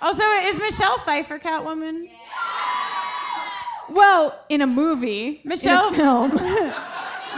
Oh, 0.01 0.07
also, 0.07 0.23
is 0.49 0.61
Michelle 0.61 0.99
Pfeiffer 0.99 1.39
Catwoman? 1.39 2.05
Yeah. 2.05 2.13
Well, 3.91 4.39
in 4.49 4.61
a 4.63 4.67
movie, 4.67 5.41
Michelle- 5.45 5.89
in 5.89 5.95
a 5.95 5.97
film. 5.97 6.73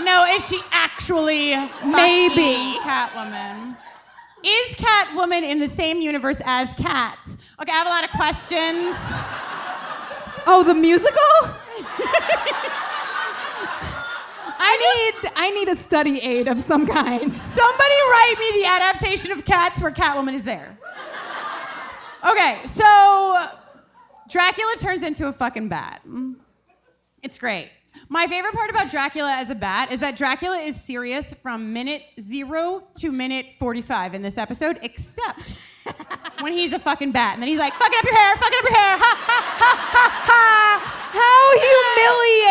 No, 0.05 0.25
is 0.25 0.47
she 0.49 0.59
actually 0.71 1.51
Maybe. 1.85 2.79
Catwoman? 2.81 3.77
Is 4.43 4.75
Catwoman 4.77 5.43
in 5.43 5.59
the 5.59 5.69
same 5.69 6.01
universe 6.01 6.39
as 6.47 6.73
Cats? 6.75 7.37
Okay, 7.61 7.71
I 7.71 7.75
have 7.75 7.87
a 7.87 7.91
lot 7.91 8.05
of 8.05 8.11
questions. 8.11 8.97
Oh, 10.47 10.63
the 10.67 10.73
musical? 10.73 11.11
I 14.63 14.77
need 15.23 15.33
I 15.37 15.51
need 15.51 15.69
a 15.69 15.77
study 15.77 16.21
aid 16.21 16.49
of 16.49 16.63
some 16.63 16.87
kind. 16.87 17.35
Somebody 17.35 17.95
write 18.11 18.37
me 18.39 18.63
the 18.63 18.67
adaptation 18.69 19.33
of 19.33 19.45
Cats 19.45 19.83
where 19.83 19.91
Catwoman 19.91 20.35
is 20.35 20.43
there. 20.45 20.79
Okay, 22.29 22.61
so 22.67 23.47
Dracula 24.29 24.75
turns 24.79 25.03
into 25.03 25.27
a 25.29 25.33
fucking 25.33 25.69
bat. 25.69 26.03
It's 27.23 27.39
great. 27.39 27.71
My 28.09 28.27
favorite 28.27 28.55
part 28.55 28.71
about 28.71 28.91
Dracula 28.91 29.33
as 29.33 29.51
a 29.51 29.55
bat 29.55 29.91
is 29.91 30.01
that 30.01 30.17
Dracula 30.17 30.59
is 30.59 30.81
serious 30.81 31.33
from 31.33 31.73
minute 31.73 32.03
zero 32.21 32.85
to 32.97 33.11
minute 33.11 33.47
45 33.59 34.15
in 34.15 34.23
this 34.23 34.39
episode, 34.39 34.79
except 34.83 35.55
when 36.41 36.53
he's 36.53 36.73
a 36.73 36.79
fucking 36.79 37.13
bat. 37.13 37.35
And 37.35 37.43
then 37.43 37.49
he's 37.49 37.59
like, 37.59 37.73
fucking 37.75 37.99
up 37.99 38.05
your 38.05 38.15
hair, 38.15 38.37
fucking 38.37 38.59
up 38.59 38.65
your 38.65 38.79
hair, 38.79 38.99
ha 38.99 39.17
ha 39.27 39.77
ha 39.91 40.11
ha. 40.27 40.97
How 41.13 41.53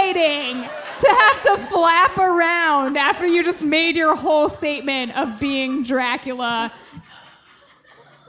humiliating 0.09 0.69
to 0.99 1.07
have 1.07 1.41
to 1.43 1.57
flap 1.67 2.17
around 2.17 2.97
after 2.97 3.25
you 3.25 3.43
just 3.43 3.61
made 3.61 3.95
your 3.95 4.15
whole 4.15 4.49
statement 4.49 5.15
of 5.15 5.39
being 5.39 5.83
Dracula. 5.83 6.73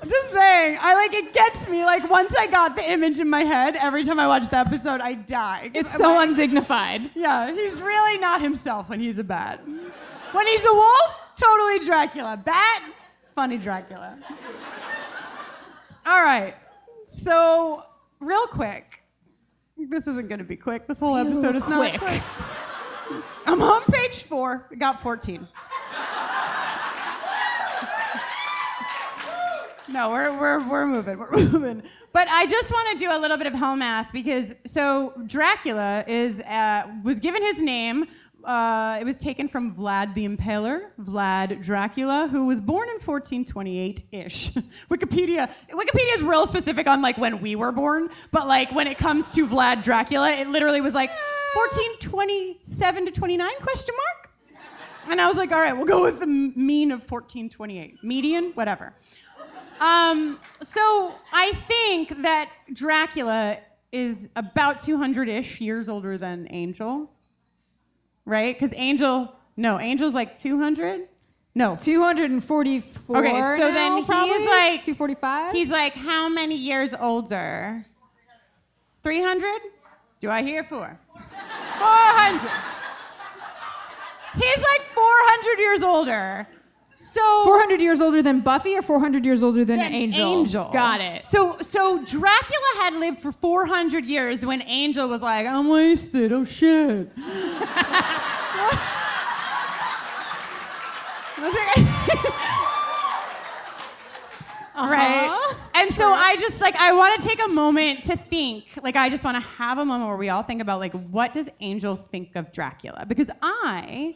I'm 0.03 0.09
just 0.09 0.33
saying, 0.33 0.79
I 0.81 0.95
like 0.95 1.13
it 1.13 1.33
gets 1.35 1.69
me. 1.69 1.85
Like 1.85 2.09
once 2.11 2.35
I 2.37 2.47
got 2.47 2.75
the 2.77 2.91
image 2.91 3.19
in 3.21 3.29
my 3.29 3.43
head, 3.43 3.77
every 3.77 4.03
time 4.05 4.19
I 4.19 4.27
watch 4.27 4.49
the 4.49 4.57
episode, 4.57 5.01
I 5.01 5.15
die. 5.15 5.71
It's 5.75 5.95
so 5.95 6.19
I- 6.19 6.23
undignified. 6.25 7.11
Yeah, 7.15 7.53
he's 7.53 7.83
really 7.83 8.19
not 8.19 8.41
himself 8.41 8.89
when 8.89 9.01
he's 9.01 9.19
a 9.19 9.25
bat. 9.25 9.61
When 10.33 10.47
he's 10.47 10.65
a 10.65 10.73
wolf, 10.73 11.21
totally 11.37 11.81
Dracula. 11.81 12.37
Bat, 12.43 12.83
funny 13.35 13.59
Dracula. 13.59 14.19
All 16.07 16.23
right. 16.23 16.55
So, 17.07 17.85
real 18.21 18.47
quick. 18.47 19.03
This 19.77 20.07
isn't 20.07 20.29
going 20.29 20.39
to 20.39 20.45
be 20.45 20.57
quick. 20.57 20.87
This 20.87 20.99
whole 21.01 21.17
episode 21.17 21.57
is 21.57 21.67
not 21.69 21.99
quick. 21.99 22.01
quick. 22.01 22.23
I'm 23.47 23.61
on 23.63 23.83
page 23.85 24.23
four. 24.25 24.67
We 24.71 24.77
got 24.77 25.01
14. 25.03 25.49
No, 29.91 30.11
we're, 30.11 30.39
we're, 30.39 30.69
we're 30.69 30.87
moving. 30.87 31.19
We're 31.19 31.31
moving. 31.37 31.83
But 32.13 32.29
I 32.29 32.47
just 32.47 32.71
want 32.71 32.93
to 32.93 33.05
do 33.05 33.11
a 33.11 33.19
little 33.19 33.37
bit 33.37 33.49
of 33.49 33.55
hell 33.55 33.75
math 33.75 34.13
because 34.13 34.55
so 34.65 35.13
Dracula 35.27 36.05
is 36.07 36.41
uh, 36.43 36.87
was 37.03 37.19
given 37.19 37.43
his 37.43 37.59
name. 37.59 38.07
Uh, 38.45 38.97
it 38.99 39.05
was 39.05 39.19
taken 39.19 39.49
from 39.49 39.75
Vlad 39.75 40.15
the 40.15 40.27
Impaler, 40.27 40.93
Vlad 40.99 41.63
Dracula, 41.63 42.27
who 42.31 42.47
was 42.47 42.59
born 42.59 42.89
in 42.89 42.99
1428-ish. 42.99 44.51
Wikipedia 44.91 45.51
Wikipedia 45.71 46.15
is 46.15 46.23
real 46.23 46.47
specific 46.47 46.87
on 46.87 47.03
like 47.03 47.19
when 47.19 47.41
we 47.43 47.55
were 47.55 47.73
born, 47.73 48.09
but 48.31 48.47
like 48.47 48.73
when 48.73 48.87
it 48.87 48.97
comes 48.97 49.31
to 49.33 49.47
Vlad 49.47 49.83
Dracula, 49.83 50.31
it 50.31 50.49
literally 50.49 50.81
was 50.81 50.95
like 50.95 51.11
1427 51.55 53.07
to 53.07 53.11
29 53.11 53.51
question 53.61 53.95
mark. 53.95 54.31
And 55.11 55.21
I 55.21 55.27
was 55.27 55.37
like, 55.37 55.51
all 55.51 55.59
right, 55.59 55.77
we'll 55.77 55.87
go 55.87 56.03
with 56.03 56.21
the 56.21 56.27
mean 56.27 56.93
of 56.93 57.01
1428. 57.01 58.05
Median, 58.05 58.53
whatever. 58.55 58.95
Um, 59.81 60.39
so 60.63 61.15
I 61.33 61.53
think 61.67 62.23
that 62.23 62.51
Dracula 62.73 63.59
is 63.93 64.29
about 64.37 64.83
200 64.83 65.29
ish 65.29 65.61
years 65.61 65.89
older 65.89 66.19
than 66.19 66.47
Angel, 66.51 67.11
right? 68.27 68.55
Because 68.59 68.77
Angel, 68.77 69.35
no, 69.57 69.79
Angel's 69.79 70.15
like 70.15 70.39
200? 70.39 71.09
No. 71.55 71.77
244. 71.77 73.17
Okay, 73.17 73.31
so 73.33 73.59
then 73.59 73.75
now, 73.75 73.97
he's 73.97 74.07
probably? 74.07 74.47
like- 74.47 74.83
245. 74.83 75.53
He's 75.53 75.69
like, 75.69 75.95
how 75.95 76.29
many 76.29 76.55
years 76.55 76.95
older? 76.95 77.85
300? 79.03 79.61
Do 80.21 80.31
I 80.31 80.43
hear 80.43 80.63
four? 80.63 80.99
400. 81.15 82.51
He's 84.35 84.59
like 84.59 84.83
400 84.95 85.59
years 85.59 85.83
older. 85.83 86.47
So 87.13 87.45
400 87.45 87.81
years 87.81 88.01
older 88.01 88.23
than 88.23 88.41
Buffy 88.41 88.77
or 88.77 88.83
400 88.83 89.27
years 89.27 89.43
older 89.43 89.65
than 89.65 89.79
than 89.79 89.93
Angel? 89.93 90.27
Angel. 90.27 90.71
Got 90.73 91.01
it. 91.01 91.25
So 91.25 91.59
so 91.61 92.05
Dracula 92.05 92.73
had 92.77 92.95
lived 92.95 93.21
for 93.21 93.33
400 93.33 94.05
years 94.05 94.47
when 94.47 94.63
Angel 94.63 95.09
was 95.09 95.21
like, 95.21 95.47
I'm 95.47 95.69
wasted. 95.69 96.33
Oh 96.33 96.45
shit. 96.45 97.11
Right. 104.89 105.27
Uh-huh. 105.27 105.55
And 105.75 105.95
so 105.95 106.11
I 106.11 106.37
just 106.37 106.61
like 106.61 106.75
I 106.77 106.93
want 106.93 107.21
to 107.21 107.29
take 107.29 107.43
a 107.45 107.49
moment 107.49 108.05
to 108.05 108.17
think. 108.17 108.65
Like 108.83 108.97
I 108.97 109.11
just 109.11 109.25
want 109.25 109.37
to 109.37 109.43
have 109.43 109.79
a 109.79 109.85
moment 109.85 110.09
where 110.09 110.17
we 110.17 110.31
all 110.31 110.43
think 110.43 110.63
about 110.63 110.81
like 110.81 110.93
what 110.93 111.35
does 111.35 111.49
Angel 111.61 111.97
think 112.11 112.35
of 112.35 112.51
Dracula? 112.51 113.05
Because 113.07 113.31
I 113.43 114.15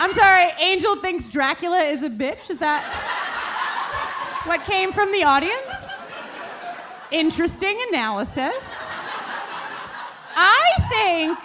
I'm 0.00 0.14
sorry, 0.14 0.46
Angel 0.58 0.96
thinks 0.96 1.28
Dracula 1.28 1.82
is 1.82 2.02
a 2.02 2.08
bitch. 2.08 2.48
Is 2.48 2.56
that 2.56 2.82
what 4.46 4.64
came 4.64 4.92
from 4.92 5.12
the 5.12 5.24
audience? 5.24 5.60
Interesting 7.10 7.78
analysis. 7.90 8.54
I 10.34 10.64
think 10.88 11.38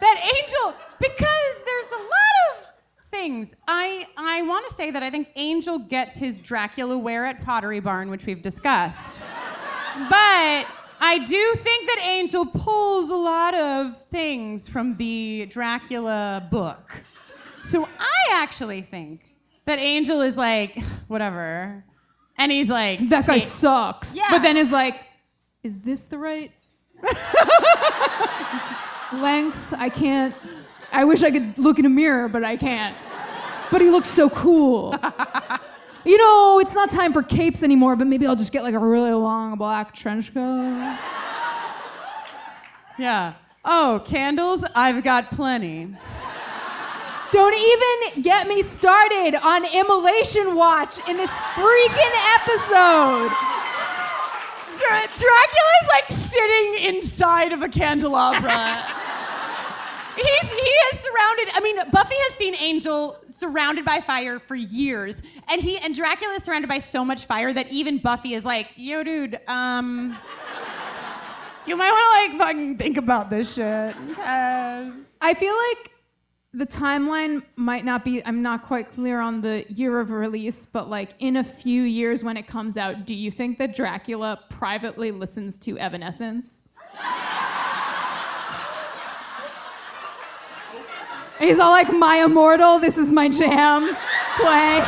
that 0.00 0.32
Angel, 0.36 0.74
because 1.00 1.54
there's 1.66 1.90
a 1.90 2.02
lot 2.04 2.36
of 2.52 3.04
things. 3.06 3.56
I 3.66 4.06
I 4.16 4.42
want 4.42 4.68
to 4.68 4.74
say 4.76 4.92
that 4.92 5.02
I 5.02 5.10
think 5.10 5.30
Angel 5.34 5.80
gets 5.80 6.16
his 6.16 6.38
Dracula 6.38 6.96
wear 6.96 7.26
at 7.26 7.40
Pottery 7.40 7.80
Barn, 7.80 8.10
which 8.10 8.26
we've 8.26 8.42
discussed. 8.42 9.20
But 10.08 10.66
I 11.00 11.18
do 11.18 11.54
think 11.56 11.86
that 11.88 11.98
Angel 12.02 12.46
pulls 12.46 13.10
a 13.10 13.16
lot 13.16 13.54
of 13.54 14.02
things 14.06 14.66
from 14.68 14.96
the 14.96 15.46
Dracula 15.50 16.46
book. 16.50 17.02
So 17.62 17.86
I 17.98 18.32
actually 18.32 18.82
think 18.82 19.22
that 19.66 19.78
Angel 19.78 20.20
is 20.20 20.36
like, 20.36 20.80
whatever. 21.08 21.84
And 22.38 22.50
he's 22.52 22.68
like, 22.68 23.08
That 23.08 23.26
guy 23.26 23.38
"Ta- 23.40 23.44
sucks. 23.46 24.14
Yeah. 24.16 24.26
But 24.30 24.42
then 24.42 24.56
is 24.56 24.70
like, 24.72 25.00
is 25.62 25.80
this 25.80 26.02
the 26.04 26.18
right 26.18 26.52
length? 29.12 29.74
I 29.76 29.88
can't. 29.92 30.34
I 30.92 31.04
wish 31.04 31.22
I 31.22 31.30
could 31.30 31.58
look 31.58 31.78
in 31.78 31.86
a 31.86 31.90
mirror, 31.90 32.28
but 32.28 32.44
I 32.44 32.56
can't. 32.56 32.96
But 33.70 33.80
he 33.80 33.90
looks 33.90 34.08
so 34.08 34.30
cool. 34.30 34.94
you 36.06 36.16
know, 36.16 36.58
it's 36.60 36.72
not 36.72 36.90
time 36.90 37.12
for 37.12 37.22
capes 37.22 37.62
anymore, 37.62 37.96
but 37.96 38.06
maybe 38.06 38.26
I'll 38.26 38.36
just 38.36 38.52
get 38.52 38.62
like 38.62 38.74
a 38.74 38.78
really 38.78 39.12
long 39.12 39.56
black 39.58 39.92
trench 39.94 40.32
coat. 40.32 40.98
Yeah. 42.98 43.34
Oh, 43.62 44.02
candles? 44.06 44.64
I've 44.74 45.04
got 45.04 45.30
plenty. 45.30 45.94
Don't 47.30 47.54
even 47.54 48.22
get 48.22 48.46
me 48.48 48.62
started 48.62 49.34
on 49.34 49.66
Immolation 49.66 50.54
Watch 50.54 50.98
in 51.06 51.18
this 51.18 51.30
freaking 51.30 52.14
episode. 52.36 53.28
Dra- 54.78 55.08
Dracula's 55.14 55.88
like 55.92 56.06
sitting 56.08 56.84
inside 56.94 57.52
of 57.52 57.60
a 57.62 57.68
candelabra. 57.68 58.82
He's 60.16 60.50
he 60.50 60.56
is 60.56 61.00
surrounded. 61.00 61.48
I 61.54 61.60
mean, 61.62 61.76
Buffy 61.90 62.14
has 62.14 62.34
seen 62.34 62.54
Angel 62.56 63.18
surrounded 63.28 63.84
by 63.84 64.00
fire 64.00 64.38
for 64.38 64.54
years, 64.54 65.22
and 65.48 65.60
he 65.60 65.78
and 65.78 65.94
Dracula 65.94 66.34
is 66.34 66.42
surrounded 66.42 66.68
by 66.68 66.78
so 66.78 67.04
much 67.04 67.26
fire 67.26 67.52
that 67.52 67.70
even 67.70 67.98
Buffy 67.98 68.34
is 68.34 68.44
like, 68.44 68.68
"Yo, 68.76 69.02
dude, 69.02 69.38
um, 69.46 70.16
you 71.66 71.76
might 71.76 71.90
want 71.90 72.30
to 72.30 72.36
like 72.38 72.48
fucking 72.48 72.78
think 72.78 72.96
about 72.96 73.30
this 73.30 73.52
shit." 73.54 73.94
'cause-" 74.14 74.92
I 75.20 75.34
feel 75.34 75.54
like 75.54 75.92
the 76.54 76.66
timeline 76.66 77.42
might 77.56 77.84
not 77.84 78.02
be, 78.02 78.24
I'm 78.24 78.40
not 78.40 78.62
quite 78.62 78.90
clear 78.90 79.20
on 79.20 79.42
the 79.42 79.66
year 79.68 80.00
of 80.00 80.10
release, 80.10 80.64
but 80.64 80.88
like 80.88 81.10
in 81.18 81.36
a 81.36 81.44
few 81.44 81.82
years 81.82 82.24
when 82.24 82.38
it 82.38 82.46
comes 82.46 82.78
out, 82.78 83.04
do 83.04 83.14
you 83.14 83.30
think 83.30 83.58
that 83.58 83.76
Dracula 83.76 84.40
privately 84.48 85.10
listens 85.10 85.58
to 85.58 85.76
Evanescence? 85.78 86.70
He's 91.38 91.58
all 91.58 91.70
like, 91.70 91.92
My 91.92 92.24
immortal, 92.24 92.78
this 92.78 92.98
is 92.98 93.10
my 93.10 93.28
jam. 93.28 93.94
Play. 94.36 94.82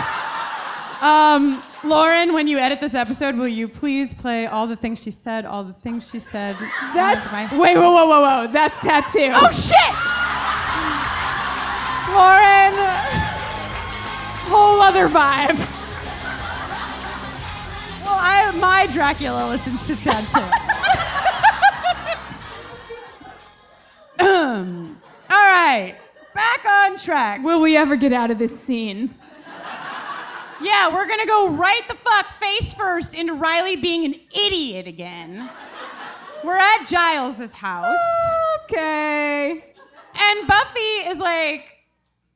Um, 1.01 1.63
Lauren, 1.85 2.33
when 2.33 2.49
you 2.49 2.59
edit 2.59 2.81
this 2.81 2.95
episode, 2.95 3.37
will 3.37 3.49
you 3.49 3.69
please 3.69 4.15
play 4.15 4.47
all 4.47 4.67
the 4.67 4.77
things 4.77 5.03
she 5.03 5.11
said, 5.11 5.47
all 5.47 5.63
the 5.63 5.75
things 5.75 6.11
she 6.11 6.19
said? 6.19 6.57
That's. 6.95 7.25
Wait, 7.53 7.77
whoa, 7.77 7.93
whoa, 7.93 8.07
whoa, 8.07 8.21
whoa. 8.21 8.53
That's 8.53 8.77
tattoo. 8.79 9.31
Oh 9.33 9.51
shit! 9.53 9.95
Lauren! 12.15 13.09
whole 14.49 14.81
other 14.81 15.09
vibe. 15.09 15.59
Well, 18.03 18.17
I 18.19 18.51
my 18.57 18.87
Dracula 18.87 19.51
listens 19.51 19.87
to 19.87 19.97
tattoo. 19.97 20.41
um, 24.25 25.01
all 25.29 25.37
right, 25.37 25.97
back 26.39 26.65
on 26.65 26.97
track. 26.97 27.43
Will 27.43 27.61
we 27.61 27.77
ever 27.77 27.97
get 27.97 28.13
out 28.13 28.31
of 28.31 28.39
this 28.39 28.59
scene? 28.59 29.13
Yeah, 30.61 30.93
we're 30.95 31.07
gonna 31.09 31.27
go 31.27 31.49
right 31.51 31.83
the 31.89 31.95
fuck 31.95 32.27
face 32.41 32.73
first 32.75 33.15
into 33.15 33.35
Riley 33.35 33.75
being 33.77 34.05
an 34.05 34.15
idiot 34.35 34.87
again. 34.87 35.49
We're 36.45 36.57
at 36.57 36.87
Giles's 36.89 37.55
house, 37.57 37.99
Okay. 38.65 39.65
and 40.21 40.47
Buffy 40.49 41.09
is 41.11 41.19
like, 41.19 41.65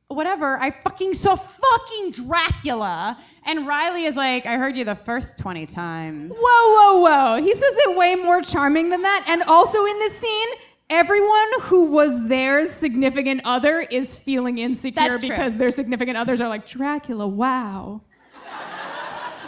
whatever, 0.09 0.57
I 0.61 0.71
fucking 0.83 1.13
saw 1.13 1.35
fucking 1.35 2.11
Dracula. 2.11 3.17
And 3.45 3.65
Riley 3.67 4.05
is 4.05 4.15
like, 4.15 4.45
I 4.45 4.57
heard 4.57 4.75
you 4.77 4.83
the 4.85 4.95
first 4.95 5.37
20 5.37 5.65
times. 5.65 6.33
Whoa, 6.37 6.73
whoa, 6.75 6.99
whoa. 6.99 7.41
He 7.43 7.53
says 7.53 7.75
it 7.87 7.97
way 7.97 8.15
more 8.15 8.41
charming 8.41 8.89
than 8.89 9.01
that. 9.01 9.25
And 9.27 9.43
also 9.43 9.85
in 9.85 9.99
this 9.99 10.17
scene, 10.17 10.49
everyone 10.93 11.47
who 11.61 11.91
was 11.91 12.27
their 12.27 12.65
significant 12.67 13.41
other 13.45 13.79
is 13.79 14.15
feeling 14.15 14.59
insecure 14.59 15.09
That's 15.09 15.19
true. 15.21 15.29
because 15.29 15.57
their 15.57 15.71
significant 15.71 16.17
others 16.17 16.39
are 16.39 16.47
like, 16.47 16.67
Dracula, 16.67 17.27
wow. 17.27 18.01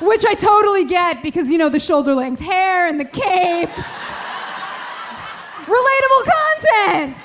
Which 0.02 0.26
I 0.26 0.34
totally 0.34 0.86
get 0.86 1.22
because, 1.22 1.50
you 1.50 1.58
know, 1.58 1.70
the 1.70 1.80
shoulder 1.80 2.16
length 2.16 2.42
hair 2.42 2.88
and 2.88 3.00
the 3.00 3.06
cape. 3.06 3.70
Relatable 5.66 6.24
content. 6.26 7.18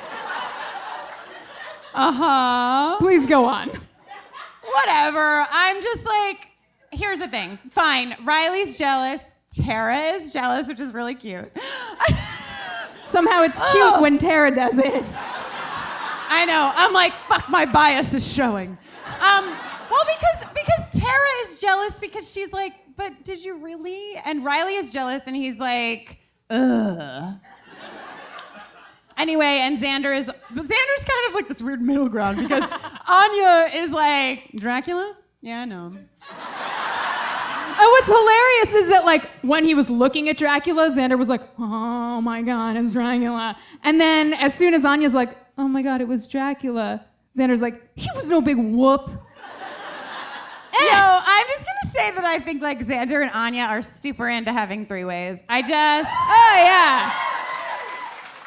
Uh 1.92 2.12
huh. 2.12 2.96
Please 3.00 3.26
go 3.26 3.44
on. 3.46 3.70
Whatever. 4.72 5.46
I'm 5.50 5.82
just 5.82 6.04
like, 6.06 6.46
here's 6.92 7.18
the 7.18 7.26
thing. 7.26 7.58
Fine. 7.70 8.16
Riley's 8.22 8.78
jealous. 8.78 9.20
Tara 9.56 9.98
is 9.98 10.32
jealous, 10.32 10.68
which 10.68 10.78
is 10.78 10.94
really 10.94 11.16
cute. 11.16 11.50
Somehow 13.10 13.42
it's 13.42 13.58
cute 13.72 14.00
when 14.00 14.18
Tara 14.18 14.54
does 14.54 14.78
it. 14.78 15.04
I 16.32 16.44
know. 16.46 16.70
I'm 16.74 16.92
like, 16.92 17.12
fuck, 17.28 17.48
my 17.48 17.66
bias 17.66 18.14
is 18.14 18.30
showing. 18.30 18.78
Um, 19.20 19.56
well, 19.90 20.04
because 20.04 20.48
because 20.54 20.90
Tara 20.92 21.26
is 21.48 21.60
jealous 21.60 21.98
because 21.98 22.30
she's 22.30 22.52
like, 22.52 22.74
but 22.96 23.24
did 23.24 23.44
you 23.44 23.58
really? 23.58 24.14
And 24.24 24.44
Riley 24.44 24.76
is 24.76 24.92
jealous, 24.92 25.24
and 25.26 25.34
he's 25.34 25.58
like, 25.58 26.18
ugh. 26.50 27.34
Anyway, 29.16 29.58
and 29.60 29.78
Xander 29.78 30.16
is 30.16 30.26
but 30.26 30.64
Xander's 30.64 31.04
kind 31.04 31.28
of 31.28 31.34
like 31.34 31.48
this 31.48 31.60
weird 31.60 31.82
middle 31.82 32.08
ground 32.08 32.38
because 32.38 32.62
Anya 33.08 33.70
is 33.74 33.90
like, 33.90 34.50
Dracula? 34.54 35.16
Yeah, 35.42 35.62
I 35.62 35.64
know 35.64 35.96
what's 37.88 38.06
hilarious 38.08 38.74
is 38.74 38.88
that, 38.88 39.04
like, 39.04 39.30
when 39.42 39.64
he 39.64 39.74
was 39.74 39.88
looking 39.88 40.28
at 40.28 40.36
Dracula, 40.36 40.90
Xander 40.90 41.18
was 41.18 41.28
like, 41.28 41.42
oh 41.58 42.20
my 42.20 42.42
God, 42.42 42.76
it's 42.76 42.92
Dracula. 42.92 43.56
And 43.82 44.00
then 44.00 44.32
as 44.34 44.54
soon 44.54 44.74
as 44.74 44.84
Anya's 44.84 45.14
like, 45.14 45.36
oh 45.58 45.68
my 45.68 45.82
God, 45.82 46.00
it 46.00 46.08
was 46.08 46.26
Dracula, 46.28 47.04
Xander's 47.36 47.62
like, 47.62 47.82
he 47.96 48.08
was 48.16 48.28
no 48.28 48.40
big 48.40 48.56
whoop. 48.56 49.08
Yo, 49.08 50.88
I'm 50.92 51.46
just 51.48 51.66
gonna 51.66 51.92
say 51.92 52.10
that 52.12 52.24
I 52.24 52.38
think 52.38 52.62
like 52.62 52.80
Xander 52.86 53.22
and 53.22 53.30
Anya 53.32 53.62
are 53.64 53.82
super 53.82 54.28
into 54.28 54.52
having 54.52 54.86
three 54.86 55.04
ways. 55.04 55.42
I 55.48 55.60
just 55.62 56.08
Oh, 56.10 56.54
yeah. 56.56 57.12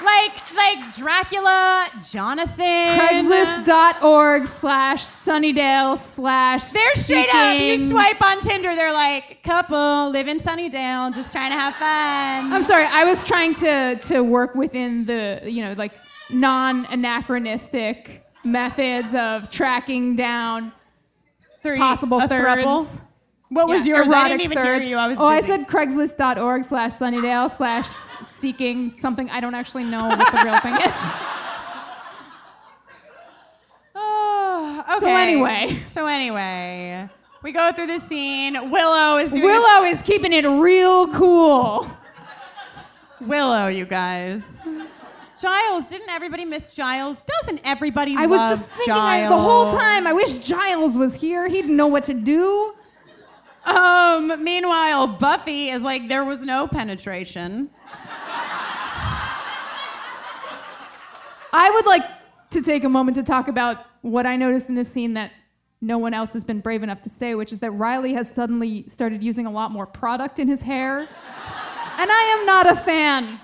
Like 0.04 0.54
like 0.56 0.96
Dracula, 0.96 1.88
Jonathan. 2.10 3.00
Craigslist.org 3.00 4.48
slash 4.48 5.04
Sunnydale 5.04 5.98
slash. 5.98 6.72
They're 6.72 6.96
straight 6.96 7.34
up. 7.34 7.60
You 7.60 7.90
swipe 7.90 8.22
on 8.22 8.42
Tinder, 8.42 8.76
they're 8.76 8.94
like 8.94 9.44
couple, 9.44 10.10
live 10.12 10.28
in 10.28 10.40
Sunnydale, 10.40 11.14
just 11.14 11.32
trying 11.32 11.52
to 11.52 11.58
have 11.58 11.76
fun. 11.76 12.54
I'm 12.54 12.64
sorry, 12.64 12.86
I 12.86 13.04
was 13.04 13.24
trying 13.24 13.54
to, 13.56 13.96
to 13.98 14.22
work 14.22 14.56
within 14.56 15.06
the, 15.06 15.42
you 15.46 15.64
know, 15.64 15.74
like 15.74 15.94
non 16.30 16.86
anachronistic 16.86 18.24
methods 18.44 19.14
of 19.14 19.50
tracking 19.50 20.16
down 20.16 20.72
Three, 21.62 21.78
possible 21.78 22.20
thirds. 22.22 22.32
throuple. 22.66 23.02
What 23.54 23.68
was 23.68 23.86
Yeah? 23.86 23.98
I 23.98 24.02
erotic 24.04 24.32
didn't 24.32 24.42
even 24.42 24.58
thirds. 24.58 24.88
hear 24.88 24.98
you. 24.98 24.98
I 24.98 25.16
oh, 25.16 25.26
I 25.28 25.40
busy. 25.42 25.52
said 25.52 25.68
Craigslist.org 25.68 26.64
slash 26.64 26.94
Sunnydale 26.94 27.52
slash 27.52 27.88
seeking 27.88 28.96
something. 28.98 29.30
I 29.30 29.40
don't 29.40 29.54
actually 29.54 29.84
know 29.84 30.08
what 30.08 30.32
the 30.32 30.42
real 30.44 30.60
thing 30.60 30.74
is. 30.76 30.92
Oh, 33.96 34.84
okay. 34.98 35.00
So 35.00 35.08
anyway. 35.08 35.84
So 35.88 36.08
anyway, 36.08 37.08
we 37.44 37.52
go 37.52 37.72
through 37.72 37.88
the 37.88 38.00
scene. 38.00 38.72
Willow 38.72 39.18
is 39.18 39.32
doing 39.32 39.44
Willow 39.44 39.86
is 39.86 40.02
keeping 40.02 40.34
it 40.34 40.46
real 40.48 41.08
cool. 41.14 41.90
Willow, 43.22 43.68
you 43.68 43.86
guys. 43.86 44.42
Giles, 45.40 45.90
didn't 45.90 46.10
everybody 46.10 46.46
miss 46.46 46.74
Giles? 46.76 47.24
Doesn't 47.42 47.62
everybody 47.64 48.16
I 48.18 48.26
was 48.26 48.40
just 48.60 48.66
thinking 48.72 48.94
I, 48.94 49.28
the 49.28 49.38
whole 49.38 49.72
time. 49.72 50.08
I 50.08 50.14
wish 50.14 50.38
Giles 50.38 50.98
was 50.98 51.16
here. 51.16 51.48
He'd 51.48 51.68
know 51.68 51.88
what 51.88 52.06
to 52.06 52.14
do. 52.14 52.74
Um, 53.66 54.44
meanwhile, 54.44 55.08
Buffy 55.08 55.70
is 55.70 55.82
like, 55.82 56.10
there 56.10 56.26
was 56.26 56.42
no 56.42 56.68
penetration. 56.68 57.70
I 61.56 61.72
would 61.74 61.86
like 61.86 62.04
to 62.52 62.62
take 62.62 62.84
a 62.84 62.90
moment 62.90 63.16
to 63.18 63.24
talk 63.24 63.48
about 63.48 63.86
what 64.02 64.26
I 64.26 64.36
noticed 64.36 64.70
in 64.70 64.76
this 64.76 64.92
scene 64.92 65.14
that 65.14 65.32
no 65.82 65.98
one 65.98 66.14
else 66.14 66.34
has 66.34 66.44
been 66.44 66.60
brave 66.62 66.84
enough 66.84 67.02
to 67.02 67.10
say, 67.10 67.36
which 67.36 67.52
is 67.52 67.60
that 67.60 67.72
Riley 67.72 68.14
has 68.14 68.30
suddenly 68.30 68.86
started 68.88 69.24
using 69.24 69.46
a 69.46 69.52
lot 69.52 69.72
more 69.72 69.86
product 69.86 70.40
in 70.40 70.48
his 70.48 70.62
hair. 70.62 71.00
And 71.00 72.12
I 72.12 72.38
am 72.40 72.46
not 72.46 72.72
a 72.72 72.76
fan. 72.76 73.40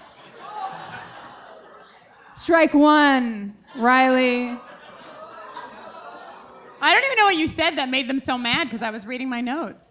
Strike 2.33 2.73
one, 2.73 3.55
Riley. 3.75 4.57
I 6.81 6.93
don't 6.93 7.03
even 7.03 7.17
know 7.17 7.25
what 7.25 7.35
you 7.35 7.47
said 7.47 7.71
that 7.71 7.89
made 7.89 8.09
them 8.09 8.19
so 8.19 8.37
mad 8.37 8.69
because 8.69 8.81
I 8.81 8.89
was 8.89 9.05
reading 9.05 9.29
my 9.29 9.41
notes. 9.41 9.88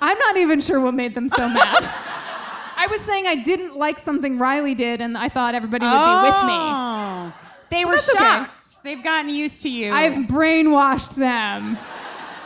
I'm 0.00 0.18
not 0.18 0.36
even 0.36 0.60
sure 0.60 0.80
what 0.80 0.94
made 0.94 1.14
them 1.14 1.28
so 1.28 1.48
mad. 1.48 1.84
I 2.76 2.86
was 2.88 3.00
saying 3.02 3.26
I 3.26 3.36
didn't 3.36 3.76
like 3.76 3.98
something 3.98 4.38
Riley 4.38 4.74
did, 4.74 5.00
and 5.00 5.18
I 5.18 5.28
thought 5.28 5.54
everybody 5.54 5.84
would 5.84 5.90
be 5.90 6.22
with 6.22 6.44
me. 6.46 6.54
Oh. 6.54 7.32
They 7.70 7.84
were 7.84 7.96
that's 7.96 8.08
okay. 8.10 8.18
shocked. 8.18 8.82
They've 8.84 9.02
gotten 9.02 9.30
used 9.30 9.62
to 9.62 9.68
you. 9.68 9.92
I've 9.92 10.26
brainwashed 10.26 11.16
them. 11.16 11.76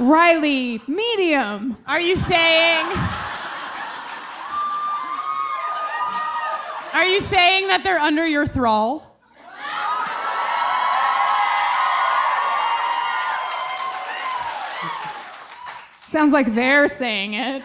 Riley, 0.01 0.81
medium. 0.89 1.77
Are 1.87 2.01
you 2.01 2.17
saying? 2.17 2.87
Are 6.95 7.05
you 7.05 7.21
saying 7.21 7.69
that 7.69 7.83
they're 7.85 7.99
under 7.99 8.27
your 8.27 8.47
thrall? 8.47 9.12
Sounds 16.13 16.33
like 16.35 16.55
they're 16.55 16.89
saying 16.89 17.33
it. 17.33 17.63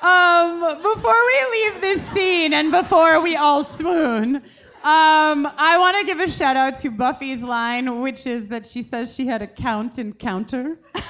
Um, 0.00 0.60
before 0.80 1.16
we 1.26 1.46
leave 1.50 1.80
this 1.80 2.00
scene 2.10 2.54
and 2.54 2.70
before 2.70 3.20
we 3.20 3.34
all 3.34 3.64
swoon, 3.64 4.36
um, 4.36 4.42
I 4.84 5.74
want 5.80 5.98
to 5.98 6.04
give 6.04 6.20
a 6.20 6.30
shout 6.30 6.56
out 6.56 6.78
to 6.82 6.92
Buffy's 6.92 7.42
line, 7.42 8.02
which 8.02 8.24
is 8.24 8.46
that 8.50 8.64
she 8.64 8.82
says 8.82 9.12
she 9.12 9.26
had 9.26 9.42
a 9.42 9.48
count 9.48 9.98
and 9.98 10.16
counter. 10.16 10.78
and 10.94 11.02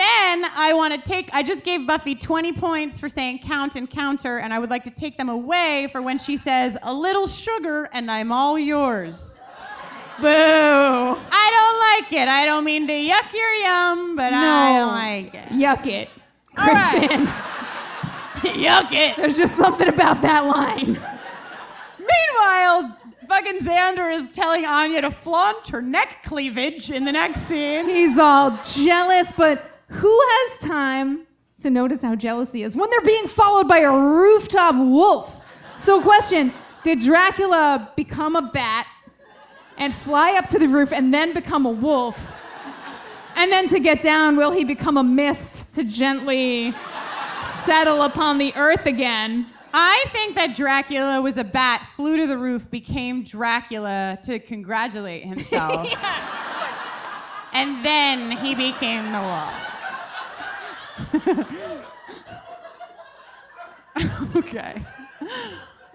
then 0.00 0.46
I 0.46 0.72
want 0.74 0.94
to 0.94 1.00
take, 1.06 1.28
I 1.34 1.42
just 1.42 1.64
gave 1.64 1.86
Buffy 1.86 2.14
20 2.14 2.54
points 2.54 2.98
for 2.98 3.10
saying 3.10 3.40
count 3.40 3.76
and 3.76 3.90
counter, 3.90 4.38
and 4.38 4.54
I 4.54 4.58
would 4.58 4.70
like 4.70 4.84
to 4.84 4.90
take 4.90 5.18
them 5.18 5.28
away 5.28 5.88
for 5.92 6.00
when 6.00 6.18
she 6.18 6.38
says, 6.38 6.78
a 6.82 6.94
little 6.94 7.26
sugar 7.26 7.90
and 7.92 8.10
I'm 8.10 8.32
all 8.32 8.58
yours. 8.58 9.37
Boo. 10.20 10.26
I 10.26 11.50
don't 11.52 12.02
like 12.02 12.12
it. 12.12 12.28
I 12.28 12.44
don't 12.44 12.64
mean 12.64 12.86
to 12.88 12.92
yuck 12.92 13.32
your 13.32 13.52
yum, 13.52 14.16
but 14.16 14.32
I 14.32 14.78
don't 14.78 14.88
like 14.88 15.34
it. 15.34 15.48
Yuck 15.50 15.86
it. 15.86 16.08
All 16.56 16.66
right. 16.66 17.08
Kristin. 17.08 17.26
yuck 18.64 18.92
it. 18.92 19.16
There's 19.16 19.36
just 19.36 19.56
something 19.56 19.88
about 19.88 20.20
that 20.22 20.44
line. 20.44 20.98
Meanwhile, 21.98 22.98
fucking 23.28 23.58
Xander 23.60 24.12
is 24.12 24.32
telling 24.32 24.64
Anya 24.64 25.02
to 25.02 25.10
flaunt 25.10 25.68
her 25.68 25.82
neck 25.82 26.22
cleavage 26.24 26.90
in 26.90 27.04
the 27.04 27.12
next 27.12 27.46
scene. 27.46 27.88
He's 27.88 28.18
all 28.18 28.58
jealous, 28.64 29.32
but 29.32 29.62
who 29.88 30.20
has 30.20 30.68
time 30.68 31.26
to 31.60 31.70
notice 31.70 32.02
how 32.02 32.14
jealous 32.16 32.52
he 32.52 32.62
is 32.62 32.76
when 32.76 32.90
they're 32.90 33.00
being 33.02 33.28
followed 33.28 33.68
by 33.68 33.78
a 33.78 33.92
rooftop 33.92 34.74
wolf? 34.74 35.44
So, 35.78 36.00
question 36.00 36.52
Did 36.82 37.00
Dracula 37.00 37.92
become 37.96 38.34
a 38.34 38.42
bat 38.42 38.86
and 39.78 39.94
fly 39.94 40.34
up 40.36 40.48
to 40.48 40.58
the 40.58 40.68
roof 40.68 40.92
and 40.92 41.12
then 41.14 41.32
become 41.32 41.64
a 41.66 41.70
wolf? 41.70 42.32
And 43.36 43.52
then 43.52 43.68
to 43.68 43.78
get 43.78 44.02
down, 44.02 44.36
will 44.36 44.50
he 44.50 44.64
become 44.64 44.96
a 44.96 45.04
mist 45.04 45.74
to 45.76 45.84
gently 45.84 46.74
settle 47.64 48.02
upon 48.02 48.38
the 48.38 48.52
earth 48.56 48.86
again? 48.86 49.46
I 49.72 50.04
think 50.12 50.34
that 50.34 50.56
Dracula 50.56 51.22
was 51.22 51.36
a 51.36 51.44
bat, 51.44 51.86
flew 51.94 52.16
to 52.16 52.26
the 52.26 52.38
roof, 52.38 52.68
became 52.70 53.22
Dracula 53.22 54.18
to 54.24 54.38
congratulate 54.38 55.24
himself. 55.24 55.88
And 57.52 57.84
then 57.84 58.30
he 58.30 58.54
became 58.54 59.10
the 59.10 59.20
wolf. 59.20 59.54
okay. 64.36 64.82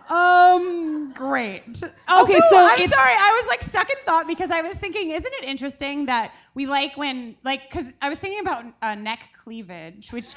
Um, 0.09 1.11
great. 1.13 1.63
Also, 2.07 2.33
so 2.33 2.57
I'm 2.57 2.87
sorry, 2.87 3.13
I 3.17 3.39
was 3.41 3.47
like 3.47 3.63
stuck 3.63 3.89
in 3.89 3.97
thought 4.05 4.27
because 4.27 4.51
I 4.51 4.61
was 4.61 4.75
thinking, 4.75 5.11
isn't 5.11 5.33
it 5.33 5.43
interesting 5.43 6.05
that 6.07 6.33
we 6.53 6.65
like 6.65 6.97
when, 6.97 7.35
like, 7.43 7.61
because 7.69 7.85
I 8.01 8.09
was 8.09 8.19
thinking 8.19 8.41
about 8.41 8.65
uh, 8.81 8.95
neck 8.95 9.29
cleavage, 9.41 10.11
which, 10.11 10.33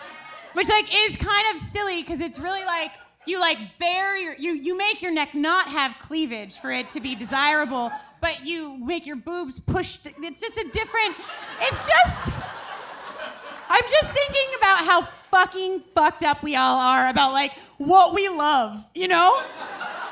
which 0.55 0.69
like 0.69 0.89
is 1.09 1.17
kind 1.17 1.55
of 1.55 1.61
silly 1.61 2.03
because 2.03 2.21
it's 2.21 2.39
really 2.39 2.65
like 2.65 2.91
you 3.27 3.41
like 3.41 3.59
bare 3.79 4.17
your, 4.17 4.35
you 4.37 4.53
you 4.53 4.79
make 4.79 5.03
your 5.03 5.13
neck 5.13 5.35
not 5.35 5.67
have 5.67 5.97
cleavage 6.01 6.59
for 6.59 6.71
it 6.71 6.89
to 6.91 7.01
be 7.01 7.15
desirable, 7.15 7.91
but 8.21 8.47
you 8.47 8.77
make 8.79 9.05
your 9.05 9.17
boobs 9.17 9.61
pushed. 9.61 10.07
It's 10.07 10.41
just 10.41 10.57
a 10.57 10.69
different. 10.71 11.17
It's 11.61 11.87
just. 11.87 12.33
I'm 13.69 13.83
just 13.83 14.07
thinking 14.07 14.47
about 14.59 14.79
how 14.79 15.09
fucking 15.31 15.81
fucked 15.95 16.23
up 16.23 16.43
we 16.43 16.57
all 16.57 16.79
are 16.79 17.09
about 17.09 17.33
like 17.33 17.53
what 17.79 18.15
we 18.15 18.29
love, 18.29 18.85
you 18.95 19.09
know? 19.09 19.43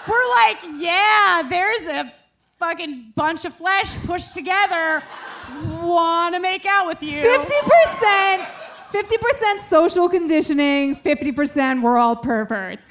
We're 0.09 0.31
like, 0.37 0.59
yeah, 0.77 1.43
there's 1.49 1.81
a 1.83 2.13
fucking 2.59 3.13
bunch 3.15 3.45
of 3.45 3.55
flesh 3.55 3.97
pushed 4.05 4.35
together. 4.35 5.03
Wanna 5.81 6.41
make 6.41 6.67
out 6.67 6.87
with 6.87 7.03
you. 7.03 7.23
50%, 7.23 8.47
50% 8.91 9.69
social 9.69 10.09
conditioning, 10.09 10.97
50% 10.97 11.83
we're 11.83 11.97
all 11.97 12.17
perverts. 12.17 12.91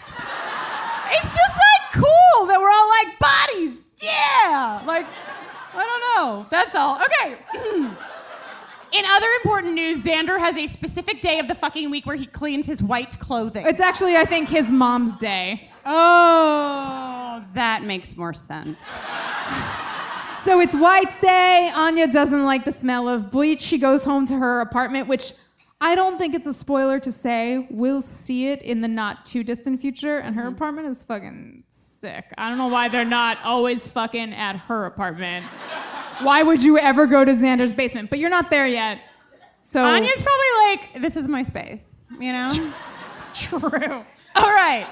It's 1.11 1.35
just 1.35 1.53
like 1.53 1.93
cool 1.93 2.47
that 2.47 2.59
we're 2.59 2.69
all 2.69 2.89
like 2.89 3.19
bodies. 3.19 3.81
Yeah. 4.01 4.81
Like, 4.85 5.05
I 5.75 5.83
don't 5.85 6.25
know. 6.25 6.45
That's 6.49 6.75
all. 6.75 6.99
Okay. 7.01 7.37
In 8.93 9.05
other 9.05 9.27
important 9.43 9.73
news, 9.73 9.97
Xander 10.03 10.37
has 10.37 10.55
a 10.55 10.67
specific 10.67 11.21
day 11.21 11.39
of 11.39 11.47
the 11.47 11.55
fucking 11.55 11.89
week 11.89 12.05
where 12.05 12.15
he 12.15 12.27
cleans 12.27 12.67
his 12.67 12.81
white 12.81 13.17
clothing. 13.19 13.65
It's 13.65 13.79
actually, 13.79 14.17
I 14.17 14.25
think, 14.25 14.49
his 14.49 14.71
mom's 14.71 15.17
day. 15.17 15.69
oh, 15.85 17.43
that 17.55 17.81
makes 17.83 18.15
more 18.15 18.33
sense. 18.33 18.79
So 20.43 20.59
it's 20.59 20.75
White's 20.75 21.17
Day. 21.21 21.71
Anya 21.73 22.05
doesn't 22.05 22.43
like 22.43 22.65
the 22.65 22.71
smell 22.71 23.07
of 23.07 23.31
bleach. 23.31 23.61
She 23.61 23.77
goes 23.77 24.03
home 24.03 24.27
to 24.27 24.35
her 24.35 24.61
apartment, 24.61 25.07
which 25.07 25.31
I 25.79 25.95
don't 25.95 26.17
think 26.17 26.35
it's 26.35 26.47
a 26.47 26.53
spoiler 26.53 26.99
to 26.99 27.11
say 27.11 27.65
we'll 27.71 28.01
see 28.01 28.49
it 28.49 28.61
in 28.61 28.81
the 28.81 28.87
not 28.87 29.25
too 29.25 29.43
distant 29.43 29.81
future. 29.81 30.17
And 30.19 30.35
her 30.35 30.43
mm-hmm. 30.43 30.53
apartment 30.53 30.87
is 30.89 31.01
fucking 31.01 31.63
sick. 31.69 32.25
I 32.37 32.49
don't 32.49 32.57
know 32.57 32.67
why 32.67 32.89
they're 32.89 33.05
not 33.05 33.37
always 33.43 33.87
fucking 33.87 34.33
at 34.33 34.57
her 34.57 34.85
apartment. 34.85 35.45
Why 36.21 36.43
would 36.43 36.63
you 36.63 36.77
ever 36.77 37.05
go 37.07 37.25
to 37.25 37.31
Xander's 37.33 37.73
basement? 37.73 38.09
But 38.09 38.19
you're 38.19 38.29
not 38.29 38.49
there 38.49 38.67
yet. 38.67 38.99
So 39.61 39.83
Anya's 39.83 40.21
probably 40.21 40.67
like, 40.93 41.01
this 41.01 41.15
is 41.15 41.27
my 41.27 41.43
space, 41.43 41.85
you 42.19 42.31
know? 42.31 42.51
true. 43.33 44.05
All 44.35 44.51
right. 44.51 44.87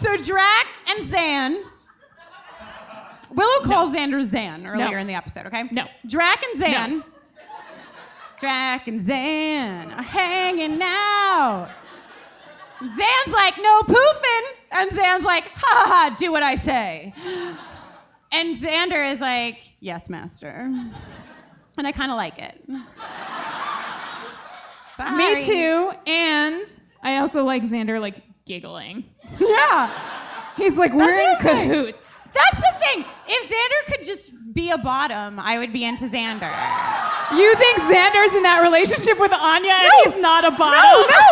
So 0.00 0.16
Drac 0.16 0.66
and 0.88 1.08
Zan. 1.10 1.64
Willow 3.32 3.64
calls 3.64 3.94
Xander 3.94 4.22
Zan 4.30 4.64
earlier 4.66 4.92
No. 4.92 4.98
in 4.98 5.06
the 5.06 5.14
episode, 5.14 5.46
okay? 5.46 5.64
No. 5.72 5.86
Drac 6.06 6.42
and 6.44 6.60
Zan. 6.60 6.98
No. 6.98 7.04
Drac 8.40 8.86
and 8.88 9.04
Zan 9.06 9.90
are 9.92 10.02
hanging 10.02 10.80
out. 10.82 11.68
Zan's 12.80 13.34
like, 13.34 13.56
no 13.58 13.80
poofing. 13.82 14.42
And 14.72 14.90
Zan's 14.92 15.24
like, 15.24 15.44
ha 15.44 15.84
ha 15.84 15.84
ha, 16.10 16.16
do 16.18 16.30
what 16.30 16.42
I 16.42 16.54
say. 16.56 17.12
And 18.34 18.56
Xander 18.56 19.12
is 19.12 19.20
like, 19.20 19.60
yes, 19.80 20.10
master. 20.10 20.68
And 21.78 21.86
I 21.86 21.92
kind 21.92 22.10
of 22.10 22.16
like 22.16 22.38
it. 22.38 22.60
Sorry. 24.96 25.16
Me 25.16 25.44
too. 25.44 25.92
And 26.06 26.66
I 27.02 27.18
also 27.18 27.44
like 27.44 27.62
Xander 27.62 28.00
like 28.00 28.22
giggling. 28.44 29.04
Yeah. 29.38 29.90
He's 30.56 30.76
like, 30.78 30.92
we're 30.92 31.12
in 31.14 31.36
cahoots. 31.40 32.04
That's 32.32 32.56
the 32.56 32.72
thing. 32.80 33.04
If 33.28 33.48
Xander 33.50 33.92
could 33.96 34.04
just 34.06 34.30
be 34.52 34.70
a 34.70 34.78
bottom, 34.78 35.38
I 35.38 35.58
would 35.58 35.72
be 35.72 35.84
into 35.84 36.04
Xander. 36.06 36.50
You 37.36 37.54
think 37.56 37.78
Xander's 37.78 38.34
in 38.36 38.42
that 38.42 38.60
relationship 38.62 39.18
with 39.20 39.32
Anya 39.32 39.70
and 39.72 39.88
No. 39.88 40.02
he's 40.10 40.20
not 40.22 40.44
a 40.44 40.50
bottom? 40.50 40.78
No, 40.78 41.06
no. 41.06 41.26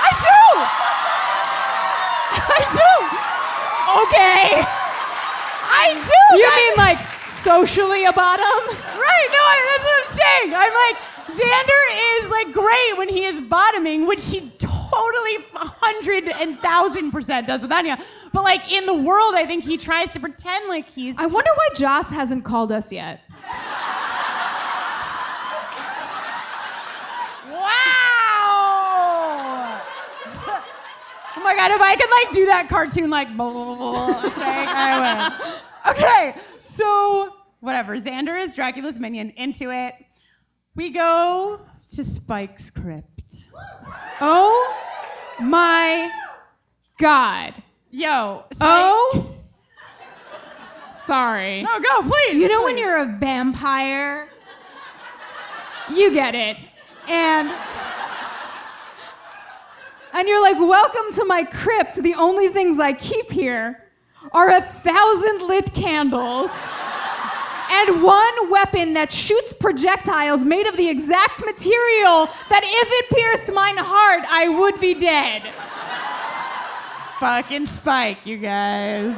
I 0.00 0.10
do. 0.24 0.40
I 2.48 2.60
do. 2.76 2.92
Okay. 4.08 4.79
I 5.80 5.94
do. 5.94 6.20
You 6.38 6.48
mean 6.56 6.74
like 6.76 7.00
socially 7.42 8.04
a 8.04 8.12
bottom? 8.12 8.44
right? 8.44 9.28
No, 9.32 9.40
I, 9.40 9.56
that's 9.70 9.84
what 9.84 9.96
I'm 10.00 10.12
saying. 10.18 10.54
I'm 10.54 10.74
like 10.74 10.96
Xander 11.40 11.82
is 12.18 12.30
like 12.30 12.52
great 12.52 12.98
when 12.98 13.08
he 13.08 13.24
is 13.24 13.40
bottoming, 13.42 14.06
which 14.06 14.28
he 14.28 14.50
totally 14.58 15.36
hundred 15.54 16.28
and 16.28 16.58
thousand 16.60 17.12
percent 17.12 17.46
does 17.46 17.62
with 17.62 17.72
Anya. 17.72 17.98
But 18.32 18.44
like 18.44 18.70
in 18.70 18.86
the 18.86 18.94
world, 18.94 19.34
I 19.34 19.44
think 19.46 19.64
he 19.64 19.76
tries 19.76 20.12
to 20.12 20.20
pretend 20.20 20.68
like 20.68 20.88
he's. 20.88 21.16
I 21.18 21.26
wonder 21.26 21.50
why 21.54 21.68
Joss 21.74 22.10
hasn't 22.10 22.44
called 22.44 22.72
us 22.72 22.92
yet. 22.92 23.20
Wow! 27.50 27.70
oh 31.36 31.42
my 31.42 31.54
god, 31.56 31.70
if 31.70 31.80
I 31.80 31.96
could 31.96 32.10
like 32.10 32.32
do 32.34 32.46
that 32.46 32.68
cartoon 32.68 33.10
like 33.10 33.34
blah, 33.36 33.52
blah, 33.52 33.64
blah, 33.76 33.76
blah, 33.76 34.30
I 34.36 35.28
would. 35.38 35.62
Okay, 35.88 36.34
so 36.58 37.32
whatever. 37.60 37.98
Xander 37.98 38.40
is 38.40 38.54
Dracula's 38.54 38.98
minion. 38.98 39.30
Into 39.36 39.70
it. 39.70 39.94
We 40.74 40.90
go 40.90 41.60
to 41.92 42.04
Spike's 42.04 42.70
crypt. 42.70 43.46
Oh 44.20 44.76
my 45.40 46.10
god. 46.98 47.54
Yo, 47.90 48.44
Spike. 48.52 48.68
Oh. 48.68 49.36
Sorry. 51.04 51.62
no, 51.62 51.80
go 51.80 52.02
please. 52.02 52.36
You 52.36 52.48
know 52.48 52.62
when 52.62 52.78
you're 52.78 52.98
a 52.98 53.06
vampire? 53.18 54.28
You 55.92 56.12
get 56.12 56.34
it. 56.34 56.56
And 57.08 57.50
and 60.12 60.28
you're 60.28 60.42
like, 60.42 60.58
"Welcome 60.58 61.12
to 61.14 61.24
my 61.24 61.44
crypt. 61.44 61.96
The 61.96 62.14
only 62.14 62.48
things 62.48 62.78
I 62.78 62.92
keep 62.92 63.32
here 63.32 63.89
are 64.32 64.50
a 64.50 64.60
thousand 64.60 65.46
lit 65.46 65.72
candles." 65.74 66.52
And 67.72 68.02
one 68.02 68.50
weapon 68.50 68.94
that 68.94 69.12
shoots 69.12 69.52
projectiles 69.52 70.44
made 70.44 70.66
of 70.66 70.76
the 70.76 70.88
exact 70.88 71.44
material 71.44 72.26
that 72.48 72.62
if 72.64 72.88
it 72.90 73.16
pierced 73.16 73.52
mine 73.54 73.76
heart, 73.78 74.24
I 74.28 74.48
would 74.48 74.80
be 74.80 74.94
dead. 74.94 75.52
fucking 77.20 77.66
Spike, 77.66 78.26
you 78.26 78.38
guys. 78.38 79.14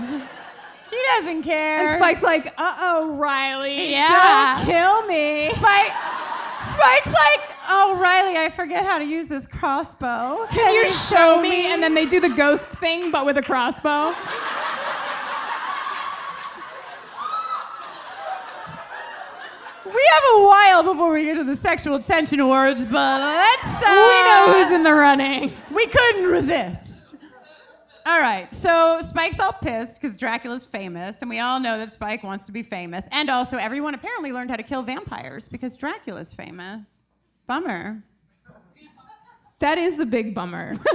He 0.90 0.98
doesn't 1.16 1.44
care. 1.44 1.78
And 1.78 1.98
Spike's 1.98 2.22
like, 2.22 2.48
uh 2.58 2.74
oh, 2.80 3.14
Riley. 3.14 3.90
Yeah. 3.90 4.56
Don't 4.56 4.66
kill 4.66 5.06
me. 5.06 5.48
Spike. 5.54 5.92
Spike's 6.70 7.12
like, 7.12 7.40
oh 7.70 7.98
Riley, 7.98 8.36
I 8.36 8.50
forget 8.54 8.84
how 8.84 8.98
to 8.98 9.04
use 9.04 9.28
this 9.28 9.46
crossbow. 9.46 10.46
Can 10.50 10.74
you 10.74 10.88
show 10.88 11.40
me? 11.40 11.72
And 11.72 11.82
then 11.82 11.94
they 11.94 12.04
do 12.04 12.20
the 12.20 12.28
ghost 12.28 12.66
thing, 12.68 13.10
but 13.10 13.24
with 13.24 13.38
a 13.38 13.42
crossbow. 13.42 14.14
We 19.94 20.08
have 20.12 20.22
a 20.40 20.42
while 20.44 20.82
before 20.82 21.12
we 21.12 21.24
get 21.24 21.34
to 21.34 21.44
the 21.44 21.56
sexual 21.56 22.00
tension 22.00 22.40
awards, 22.40 22.84
but 22.84 23.20
let's. 23.20 23.84
Uh, 23.84 23.90
we 23.90 24.22
know 24.24 24.54
who's 24.54 24.72
in 24.72 24.82
the 24.82 24.92
running. 24.94 25.52
We 25.70 25.86
couldn't 25.86 26.26
resist. 26.26 27.14
All 28.04 28.18
right, 28.18 28.52
so 28.52 29.00
Spike's 29.02 29.38
all 29.38 29.52
pissed 29.52 30.00
because 30.00 30.16
Dracula's 30.16 30.64
famous, 30.64 31.16
and 31.20 31.30
we 31.30 31.38
all 31.38 31.60
know 31.60 31.78
that 31.78 31.92
Spike 31.92 32.24
wants 32.24 32.46
to 32.46 32.52
be 32.52 32.62
famous. 32.62 33.04
And 33.12 33.30
also, 33.30 33.58
everyone 33.58 33.94
apparently 33.94 34.32
learned 34.32 34.50
how 34.50 34.56
to 34.56 34.62
kill 34.64 34.82
vampires 34.82 35.46
because 35.46 35.76
Dracula's 35.76 36.34
famous. 36.34 37.02
Bummer. 37.46 38.02
That 39.60 39.78
is 39.78 40.00
a 40.00 40.06
big 40.06 40.34
bummer. 40.34 40.74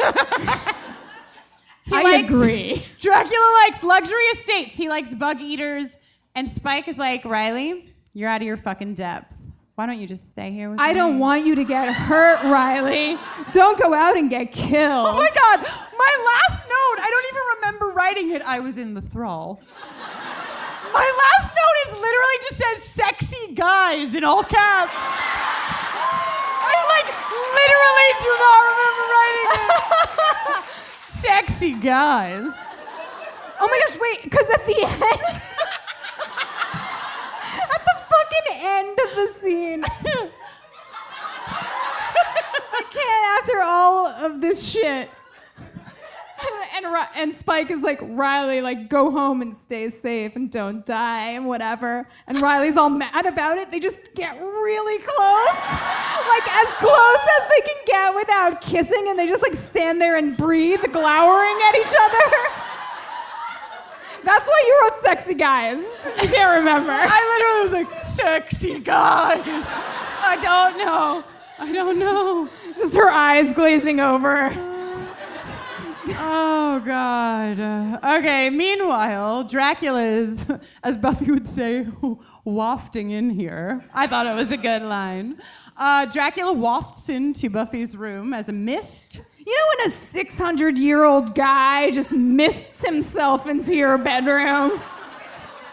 I 1.89 2.03
likes- 2.03 2.27
agree. 2.29 2.85
Dracula 2.99 3.55
likes 3.65 3.81
luxury 3.83 4.23
estates. 4.35 4.75
He 4.75 4.89
likes 4.89 5.15
bug 5.15 5.39
eaters. 5.39 5.97
And 6.35 6.47
Spike 6.49 6.89
is 6.89 6.97
like, 6.97 7.23
Riley, 7.23 7.93
you're 8.17 8.27
out 8.29 8.41
of 8.41 8.47
your 8.47 8.57
fucking 8.57 8.95
depth. 8.95 9.35
Why 9.75 9.85
don't 9.85 9.99
you 9.99 10.07
just 10.07 10.31
stay 10.31 10.49
here 10.49 10.71
with 10.71 10.79
I 10.79 10.87
me? 10.87 10.93
don't 10.95 11.19
want 11.19 11.45
you 11.45 11.53
to 11.53 11.63
get 11.63 11.93
hurt, 11.93 12.41
Riley. 12.45 13.15
Don't 13.53 13.79
go 13.79 13.93
out 13.93 14.17
and 14.17 14.27
get 14.27 14.51
killed. 14.51 15.05
Oh 15.07 15.15
my 15.15 15.29
god, 15.35 15.59
my 15.95 16.23
last 16.25 16.65
note, 16.65 16.97
I 16.99 17.09
don't 17.11 17.25
even 17.29 17.43
remember 17.61 17.85
writing 17.95 18.31
it. 18.31 18.41
I 18.41 18.59
was 18.59 18.79
in 18.79 18.95
the 18.95 19.01
thrall. 19.01 19.61
My 20.91 21.11
last 21.39 21.53
note 21.53 21.77
is 21.85 21.91
literally 22.01 22.39
just 22.41 22.57
says 22.57 22.83
sexy 22.91 23.53
guys 23.53 24.15
in 24.15 24.23
all 24.23 24.41
caps. 24.41 24.93
I 26.65 26.73
like 26.89 27.07
literally 27.53 28.11
do 28.25 28.31
not 28.41 28.61
remember 28.73 29.05
writing 29.13 29.45
it. 30.57 30.63
sexy 31.21 31.73
guys. 31.79 32.51
Oh 33.59 33.67
my 33.67 33.79
gosh, 33.87 33.97
wait, 34.01 34.23
because 34.23 34.49
at 34.49 34.65
the 34.65 34.79
end, 34.87 35.41
fucking 38.37 38.61
end 38.63 38.99
of 38.99 39.15
the 39.15 39.27
scene, 39.27 39.83
I 41.49 42.83
can't 42.91 43.41
after 43.41 43.61
all 43.63 44.07
of 44.07 44.41
this 44.41 44.67
shit. 44.67 45.09
And, 46.75 46.85
and, 46.85 47.07
and 47.15 47.33
Spike 47.33 47.71
is 47.71 47.81
like, 47.81 47.97
Riley, 48.01 48.61
like, 48.61 48.89
go 48.89 49.09
home 49.09 49.41
and 49.41 49.55
stay 49.55 49.89
safe 49.89 50.35
and 50.35 50.51
don't 50.51 50.85
die 50.85 51.31
and 51.31 51.47
whatever. 51.47 52.07
And 52.27 52.39
Riley's 52.39 52.77
all 52.77 52.91
mad 52.91 53.25
about 53.25 53.57
it. 53.57 53.71
They 53.71 53.79
just 53.79 54.13
get 54.13 54.39
really 54.39 55.01
close, 55.01 55.59
like 56.27 56.47
as 56.63 56.73
close 56.73 57.27
as 57.39 57.49
they 57.49 57.61
can 57.65 57.83
get 57.87 58.15
without 58.15 58.61
kissing, 58.61 59.07
and 59.09 59.17
they 59.17 59.25
just 59.27 59.41
like 59.41 59.55
stand 59.55 59.99
there 59.99 60.17
and 60.17 60.37
breathe, 60.37 60.83
glowering 60.91 61.57
at 61.69 61.75
each 61.75 61.95
other. 61.99 62.19
That's 64.27 64.45
why 64.45 64.63
you 64.67 64.81
wrote 64.83 65.01
sexy 65.01 65.35
guys. 65.35 65.81
You 66.21 66.27
can't 66.27 66.57
remember. 66.57 66.91
I 66.93 67.63
literally 67.63 67.63
was 67.63 67.93
like, 67.93 68.05
sexy 68.07 68.77
guys. 68.81 69.41
I 69.45 70.37
don't 70.41 70.77
know. 70.77 71.23
I 71.57 71.71
don't 71.71 71.97
know. 71.97 72.49
Just 72.77 72.93
her 72.95 73.09
eyes 73.09 73.53
glazing 73.53 74.01
over. 74.01 74.49
Oh 76.19 76.83
God. 76.85 78.01
Okay. 78.03 78.49
Meanwhile, 78.49 79.45
Dracula 79.45 80.03
is, 80.03 80.45
as 80.83 80.97
Buffy 80.97 81.31
would 81.31 81.47
say, 81.47 81.87
wafting 82.43 83.11
in 83.11 83.29
here. 83.29 83.81
I 83.93 84.07
thought 84.07 84.27
it 84.27 84.35
was 84.35 84.51
a 84.51 84.57
good 84.57 84.81
line. 84.81 85.41
Uh, 85.77 86.05
Dracula 86.05 86.51
wafts 86.51 87.07
into 87.07 87.49
Buffy's 87.49 87.95
room 87.95 88.33
as 88.33 88.49
a 88.49 88.53
mist. 88.53 89.21
You 89.47 89.55
know 89.55 89.63
when 89.85 89.87
a 89.87 89.91
600 89.95 90.77
year 90.77 91.05
old 91.05 91.33
guy 91.33 91.89
just 91.91 92.11
mists 92.11 92.85
himself 92.85 93.47
into 93.47 93.73
your 93.73 93.97
bedroom? 93.97 94.77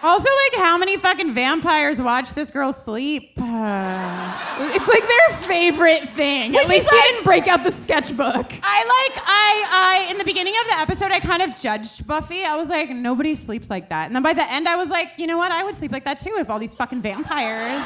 Also, 0.00 0.28
like, 0.28 0.62
how 0.62 0.76
many 0.78 0.96
fucking 0.98 1.32
vampires 1.34 2.00
watch 2.00 2.34
this 2.34 2.50
girl 2.52 2.72
sleep? 2.72 3.32
Uh, 3.36 4.40
It's 4.76 4.86
like 4.86 5.02
their 5.02 5.48
favorite 5.48 6.08
thing. 6.10 6.52
Which 6.52 6.62
At 6.64 6.68
least 6.68 6.92
like- 6.92 7.02
didn't 7.02 7.24
break 7.24 7.48
out 7.48 7.64
the 7.64 7.72
sketchbook. 7.72 8.46
I 8.62 8.78
like 9.10 9.22
I 9.26 10.04
I 10.06 10.06
in 10.10 10.18
the 10.18 10.24
beginning 10.24 10.54
of 10.62 10.66
the 10.68 10.78
episode 10.78 11.10
I 11.10 11.18
kind 11.18 11.42
of 11.42 11.58
judged 11.58 12.06
Buffy. 12.06 12.44
I 12.44 12.54
was 12.54 12.68
like, 12.68 12.90
nobody 12.90 13.34
sleeps 13.34 13.68
like 13.70 13.88
that. 13.88 14.06
And 14.06 14.14
then 14.14 14.22
by 14.22 14.34
the 14.34 14.48
end 14.52 14.68
I 14.68 14.76
was 14.76 14.88
like, 14.88 15.08
you 15.16 15.26
know 15.26 15.36
what? 15.38 15.50
I 15.50 15.64
would 15.64 15.74
sleep 15.74 15.90
like 15.90 16.04
that 16.04 16.20
too 16.20 16.36
if 16.38 16.48
all 16.48 16.60
these 16.60 16.74
fucking 16.76 17.02
vampires 17.02 17.82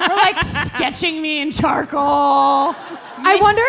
were 0.00 0.14
like 0.14 0.40
sketching 0.66 1.20
me 1.20 1.40
in 1.40 1.50
charcoal. 1.50 2.76
I 3.22 3.36
wonder, 3.40 3.62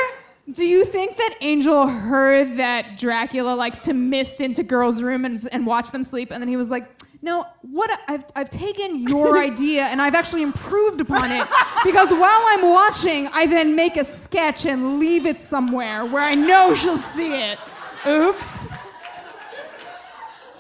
do 0.54 0.66
you 0.66 0.86
think 0.86 1.18
that 1.18 1.36
Angel 1.42 1.88
heard 1.88 2.56
that 2.56 2.98
Dracula 2.98 3.54
likes 3.54 3.80
to 3.82 3.94
mist 3.94 4.42
into 4.42 4.64
girls' 4.64 5.02
room 5.02 5.26
and, 5.26 5.40
and 5.52 5.66
watch 5.66 5.92
them 5.92 6.04
sleep, 6.04 6.32
and 6.32 6.42
then 6.42 6.50
he 6.50 6.58
was 6.58 6.70
like, 6.70 6.90
no, 7.22 7.46
what 7.62 7.92
I've, 8.08 8.26
I've 8.36 8.50
taken 8.50 9.08
your 9.08 9.38
idea 9.44 9.84
and 9.84 10.02
I've 10.02 10.16
actually 10.16 10.42
improved 10.42 11.02
upon 11.02 11.32
it 11.32 11.48
because 11.84 12.10
while 12.10 12.44
I'm 12.48 12.70
watching, 12.70 13.28
I 13.28 13.46
then 13.46 13.76
make 13.76 13.96
a 13.96 14.04
sketch 14.04 14.66
and 14.66 15.00
leave 15.00 15.26
it 15.26 15.40
somewhere 15.40 16.06
where 16.06 16.24
I 16.24 16.34
know 16.34 16.74
she'll 16.74 16.98
see 16.98 17.34
it. 17.34 17.60
Oops. 18.08 18.72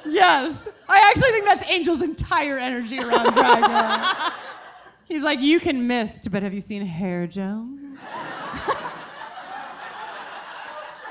Yes. 0.05 0.69
I 0.87 0.99
actually 1.09 1.31
think 1.31 1.45
that's 1.45 1.69
Angel's 1.69 2.01
entire 2.01 2.57
energy 2.57 2.99
around 2.99 3.33
Dracula. 3.33 4.33
He's 5.05 5.23
like, 5.23 5.41
you 5.41 5.59
can 5.59 5.87
mist, 5.87 6.31
but 6.31 6.43
have 6.43 6.53
you 6.53 6.61
seen 6.61 6.85
hair 6.85 7.27
gel? 7.27 7.67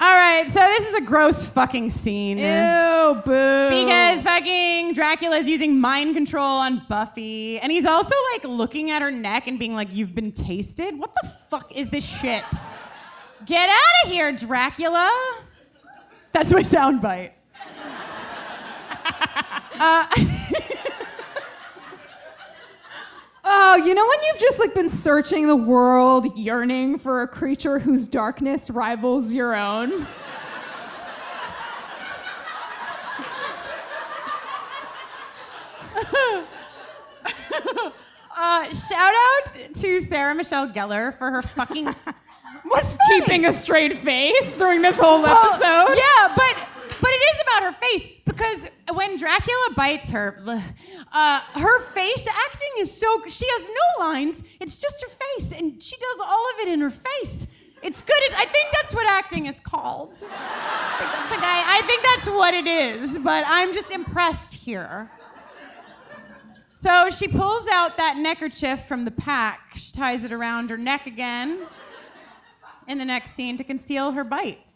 All 0.02 0.16
right, 0.16 0.46
so 0.50 0.60
this 0.60 0.88
is 0.88 0.94
a 0.94 1.02
gross 1.02 1.44
fucking 1.44 1.90
scene. 1.90 2.38
Ew, 2.38 3.20
boo. 3.22 3.68
Because 3.68 4.22
fucking 4.22 4.94
Dracula 4.94 5.36
is 5.36 5.46
using 5.46 5.78
mind 5.78 6.14
control 6.14 6.46
on 6.46 6.80
Buffy. 6.88 7.58
And 7.58 7.70
he's 7.70 7.84
also 7.84 8.14
like 8.32 8.44
looking 8.44 8.90
at 8.90 9.02
her 9.02 9.10
neck 9.10 9.46
and 9.46 9.58
being 9.58 9.74
like, 9.74 9.88
You've 9.92 10.14
been 10.14 10.32
tasted? 10.32 10.98
What 10.98 11.14
the 11.20 11.28
fuck 11.50 11.76
is 11.76 11.90
this 11.90 12.06
shit? 12.06 12.44
Get 13.44 13.68
out 13.68 14.06
of 14.06 14.10
here, 14.10 14.32
Dracula. 14.32 15.10
That's 16.32 16.50
my 16.50 16.62
soundbite. 16.62 17.32
uh, 19.80 20.06
Oh, 23.52 23.74
you 23.84 23.94
know 23.94 24.06
when 24.06 24.18
you've 24.28 24.38
just 24.38 24.60
like 24.60 24.74
been 24.74 24.88
searching 24.88 25.48
the 25.48 25.56
world, 25.56 26.36
yearning 26.36 26.98
for 26.98 27.22
a 27.22 27.28
creature 27.28 27.80
whose 27.80 28.06
darkness 28.06 28.70
rivals 28.70 29.32
your 29.32 29.56
own? 29.56 30.06
uh, 38.36 38.72
shout 38.74 39.14
out 39.14 39.74
to 39.74 40.00
Sarah 40.00 40.34
Michelle 40.34 40.68
Gellar 40.68 41.16
for 41.16 41.30
her 41.30 41.42
fucking. 41.42 41.86
What's 42.64 42.94
Keeping 43.08 43.46
a 43.46 43.52
straight 43.52 43.98
face 43.98 44.56
during 44.56 44.80
this 44.82 44.96
whole 44.98 45.22
Well, 45.22 45.54
episode. 45.54 45.96
Yeah, 45.96 46.34
but 46.36 46.56
but 47.00 47.10
it 47.10 47.22
is 47.34 47.42
about 47.42 47.62
her 47.62 47.80
face 47.80 48.10
because 48.24 48.68
when 48.94 49.16
Dracula 49.16 49.68
bites 49.76 50.10
her, 50.10 50.38
uh, 51.12 51.40
her 51.54 51.80
face 51.92 52.26
acting 52.26 52.68
is 52.78 52.94
so. 52.96 53.22
She 53.28 53.46
has 53.46 53.68
no 53.68 54.04
lines. 54.04 54.42
It's 54.60 54.78
just 54.78 55.02
her 55.02 55.08
face, 55.08 55.52
and 55.52 55.82
she 55.82 55.96
does 55.96 56.20
all 56.20 56.50
of 56.54 56.60
it 56.60 56.68
in 56.68 56.80
her 56.80 56.90
face. 56.90 57.46
It's 57.82 58.02
good. 58.02 58.22
I 58.36 58.44
think 58.44 58.68
that's 58.72 58.94
what 58.94 59.10
acting 59.10 59.46
is 59.46 59.58
called. 59.58 60.18
I 60.22 61.26
think, 61.30 61.42
I, 61.42 61.78
I 61.78 61.82
think 61.86 62.02
that's 62.02 62.28
what 62.28 62.52
it 62.52 62.66
is, 62.66 63.18
but 63.18 63.44
I'm 63.46 63.72
just 63.72 63.90
impressed 63.90 64.54
here. 64.54 65.10
So 66.68 67.10
she 67.10 67.28
pulls 67.28 67.68
out 67.68 67.96
that 67.96 68.16
neckerchief 68.16 68.86
from 68.86 69.04
the 69.04 69.10
pack. 69.10 69.72
She 69.76 69.92
ties 69.92 70.24
it 70.24 70.32
around 70.32 70.70
her 70.70 70.76
neck 70.76 71.06
again 71.06 71.66
in 72.88 72.98
the 72.98 73.04
next 73.04 73.34
scene 73.34 73.56
to 73.58 73.64
conceal 73.64 74.12
her 74.12 74.24
bites. 74.24 74.69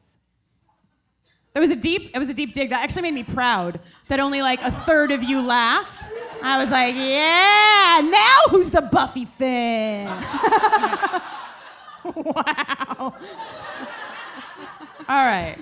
It 1.54 1.60
was 1.60 1.70
a 1.70 1.76
deep, 1.76 2.10
it 2.12 2.18
was 2.18 2.28
a 2.28 2.34
deep 2.34 2.52
dig. 2.52 2.70
That 2.70 2.82
actually 2.82 3.02
made 3.02 3.14
me 3.14 3.22
proud 3.22 3.78
that 4.08 4.18
only 4.18 4.42
like 4.42 4.60
a 4.62 4.72
third 4.72 5.12
of 5.12 5.22
you 5.22 5.40
laughed. 5.40 6.10
I 6.42 6.58
was 6.58 6.68
like, 6.68 6.96
yeah, 6.96 8.00
now 8.02 8.38
who's 8.50 8.70
the 8.70 8.82
Buffy 8.82 9.24
fan? 9.24 10.06
wow. 12.16 13.14
All 15.08 15.26
right. 15.26 15.56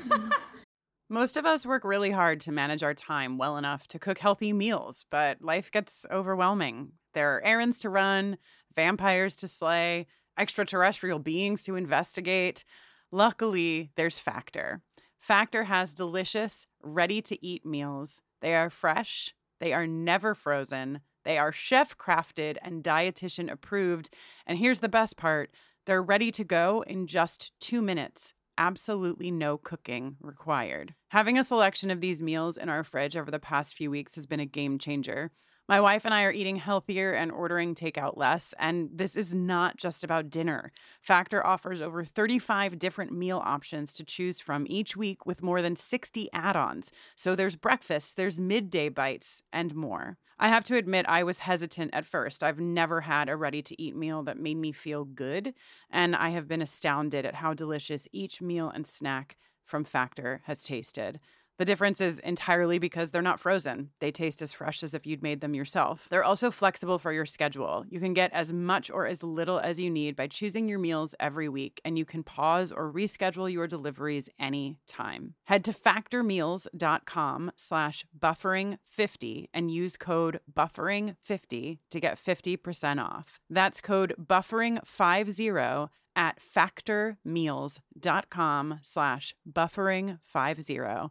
Most 1.11 1.37
of 1.37 1.45
us 1.45 1.67
work 1.67 1.85
really 1.85 2.11
hard 2.11 2.41
to 2.41 2.53
manage 2.53 2.83
our 2.83 2.95
time 2.95 3.37
well 3.37 3.59
enough 3.59 3.87
to 3.89 3.99
cook 3.99 4.17
healthy 4.17 4.55
meals, 4.55 5.05
but 5.11 5.43
life 5.43 5.71
gets 5.71 6.07
overwhelming. 6.11 6.93
There 7.13 7.37
are 7.37 7.45
errands 7.45 7.81
to 7.81 7.91
run, 7.91 8.39
vampires 8.75 9.37
to 9.37 9.49
slay, 9.49 10.07
extraterrestrial 10.39 11.19
beings 11.19 11.63
to 11.65 11.77
investigate. 11.77 12.65
Luckily, 13.11 13.91
there's 13.97 14.19
Factor. 14.19 14.81
Factor 15.23 15.65
has 15.65 15.95
delicious, 15.95 16.67
ready 16.83 17.23
to 17.23 17.47
eat 17.47 17.65
meals. 17.65 18.21
They 18.41 18.57
are 18.57 18.69
fresh, 18.69 19.33
they 19.61 19.73
are 19.73 19.87
never 19.87 20.35
frozen, 20.35 20.99
they 21.25 21.39
are 21.39 21.53
chef 21.53 21.97
crafted 21.97 22.57
and 22.61 22.83
dietitian 22.83 23.49
approved. 23.49 24.11
And 24.49 24.59
here's 24.59 24.81
the 24.81 24.89
best 24.89 25.17
part 25.17 25.55
they're 25.87 26.03
ready 26.03 26.33
to 26.33 26.43
go 26.43 26.85
in 26.89 27.07
just 27.07 27.53
two 27.61 27.81
minutes. 27.81 28.35
Absolutely 28.59 29.31
no 29.31 29.59
cooking 29.59 30.17
required. 30.21 30.93
Having 31.11 31.39
a 31.39 31.45
selection 31.45 31.93
of 31.93 32.01
these 32.01 32.21
meals 32.21 32.57
in 32.57 32.69
our 32.69 32.83
fridge 32.83 33.17
over 33.17 33.31
the 33.31 33.39
past 33.39 33.75
few 33.75 33.93
weeks 33.93 34.17
has 34.17 34.27
been 34.27 34.41
a 34.41 34.45
game 34.45 34.77
changer. 34.77 35.31
My 35.69 35.81
wife 35.81 36.05
and 36.05 36.13
I 36.13 36.25
are 36.25 36.33
eating 36.33 36.57
healthier 36.57 37.13
and 37.13 37.31
ordering 37.31 37.77
takeout 37.77 38.17
less, 38.17 38.53
and 38.59 38.91
this 38.93 39.17
is 39.17 39.33
not 39.33 39.77
just 39.77 40.03
about 40.03 40.29
dinner. 40.29 40.73
Factor 41.01 41.45
offers 41.47 41.81
over 41.81 42.05
35 42.05 42.81
different 42.81 43.13
meal 43.13 43.41
options 43.45 43.95
to 43.95 44.05
choose 44.05 44.41
from 44.41 44.67
each 44.69 44.97
week 44.97 45.25
with 45.25 45.43
more 45.43 45.63
than 45.63 45.77
60 45.77 46.29
add 46.33 46.57
ons. 46.57 46.91
So 47.15 47.37
there's 47.37 47.55
breakfast, 47.55 48.17
there's 48.17 48.41
midday 48.41 48.89
bites, 48.89 49.45
and 49.53 49.73
more. 49.75 50.19
I 50.37 50.49
have 50.49 50.65
to 50.65 50.77
admit, 50.77 51.07
I 51.09 51.23
was 51.23 51.39
hesitant 51.39 51.95
at 51.95 52.07
first. 52.07 52.43
I've 52.43 52.59
never 52.59 53.03
had 53.03 53.29
a 53.29 53.37
ready 53.37 53.63
to 53.63 53.81
eat 53.81 53.95
meal 53.95 54.25
that 54.25 54.41
made 54.41 54.57
me 54.57 54.73
feel 54.73 55.05
good, 55.05 55.55
and 55.89 56.17
I 56.17 56.31
have 56.31 56.49
been 56.49 56.61
astounded 56.63 57.25
at 57.25 57.37
how 57.37 57.55
delicious 57.55 58.09
each 58.11 58.43
meal 58.43 58.69
and 58.69 58.85
snack 58.85 59.37
from 59.65 59.85
Factor 59.85 60.43
has 60.47 60.65
tasted. 60.65 61.21
The 61.63 61.67
difference 61.67 62.01
is 62.01 62.19
entirely 62.19 62.81
because 62.81 63.13
they're 63.13 63.23
not 63.23 63.39
frozen. 63.39 63.91
They 64.01 64.11
taste 64.11 64.43
as 64.43 64.53
fresh 64.53 64.83
as 64.83 64.95
if 64.95 65.07
you'd 65.07 65.23
made 65.23 65.41
them 65.41 65.55
yourself. 65.55 66.09
They're 66.11 66.25
also 66.25 66.51
flexible 66.51 66.99
for 66.99 67.13
your 67.13 67.25
schedule. 67.25 67.85
You 67.89 68.01
can 68.01 68.15
get 68.15 68.33
as 68.33 68.53
much 68.53 68.91
or 68.91 69.07
as 69.07 69.23
little 69.23 69.61
as 69.61 69.79
you 69.79 69.89
need 69.89 70.17
by 70.17 70.27
choosing 70.27 70.69
your 70.69 70.81
meals 70.81 71.15
every 71.21 71.49
week, 71.49 71.81
and 71.85 71.97
you 71.97 72.05
can 72.05 72.25
pause 72.25 72.73
or 72.73 72.93
reschedule 72.93 73.53
your 73.53 73.69
deliveries 73.69 74.29
anytime. 74.41 75.35
Head 75.45 75.65
to 75.67 75.73
factormeals.com 75.73 77.53
slash 77.55 78.05
buffering50 78.19 79.49
and 79.55 79.71
use 79.71 79.97
code 79.97 80.41
buffering50 80.53 81.79
to 81.91 82.01
get 82.01 82.19
50% 82.19 83.01
off. 83.01 83.39
That's 83.49 83.81
code 83.81 84.17
buffering50 84.21 85.91
at 86.15 86.39
factormeals.com 86.41 88.79
slash 88.83 89.35
buffering50 89.51 91.11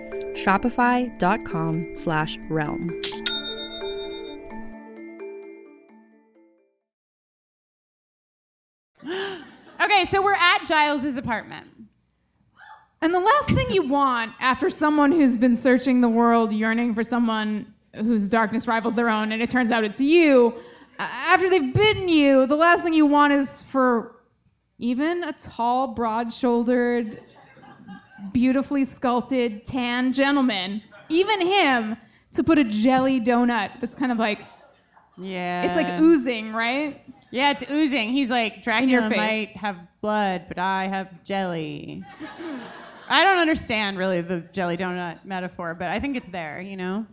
shopify.com 0.35 1.95
slash 1.95 2.37
realm. 2.49 3.01
Okay, 9.83 10.05
so 10.05 10.21
we're 10.21 10.35
at 10.35 10.63
Giles's 10.67 11.17
apartment. 11.17 11.65
And 13.01 13.13
the 13.15 13.19
last 13.19 13.49
thing 13.49 13.65
you 13.71 13.87
want 13.87 14.31
after 14.39 14.69
someone 14.69 15.11
who's 15.11 15.37
been 15.37 15.55
searching 15.55 16.01
the 16.01 16.07
world, 16.07 16.51
yearning 16.51 16.93
for 16.93 17.03
someone 17.03 17.73
whose 17.95 18.29
darkness 18.29 18.67
rivals 18.67 18.93
their 18.93 19.09
own, 19.09 19.31
and 19.31 19.41
it 19.41 19.49
turns 19.49 19.71
out 19.71 19.83
it's 19.83 19.99
you, 19.99 20.53
after 20.99 21.49
they've 21.49 21.73
bitten 21.73 22.07
you, 22.07 22.45
the 22.45 22.55
last 22.55 22.83
thing 22.83 22.93
you 22.93 23.07
want 23.07 23.33
is 23.33 23.63
for 23.63 24.17
even 24.77 25.23
a 25.23 25.33
tall, 25.33 25.87
broad 25.87 26.31
shouldered, 26.31 27.19
beautifully 28.33 28.85
sculpted, 28.85 29.65
tan 29.65 30.13
gentleman, 30.13 30.81
even 31.09 31.41
him, 31.45 31.97
to 32.33 32.43
put 32.43 32.57
a 32.57 32.63
jelly 32.63 33.19
donut 33.19 33.79
that's 33.79 33.95
kind 33.95 34.11
of 34.11 34.17
like, 34.17 34.43
Yeah. 35.17 35.63
it's 35.63 35.75
like 35.75 35.99
oozing, 35.99 36.53
right? 36.53 37.01
Yeah, 37.31 37.51
it's 37.51 37.63
oozing. 37.69 38.09
He's 38.09 38.29
like, 38.29 38.55
your 38.55 38.61
Dracula 38.63 39.09
face. 39.09 39.17
might 39.17 39.57
have 39.57 39.77
blood, 40.01 40.45
but 40.47 40.57
I 40.59 40.87
have 40.87 41.23
jelly. 41.23 42.03
I 43.09 43.23
don't 43.23 43.39
understand 43.39 43.97
really 43.97 44.21
the 44.21 44.41
jelly 44.53 44.77
donut 44.77 45.23
metaphor, 45.25 45.73
but 45.75 45.89
I 45.89 45.99
think 45.99 46.15
it's 46.17 46.29
there, 46.29 46.61
you 46.61 46.77
know? 46.77 47.05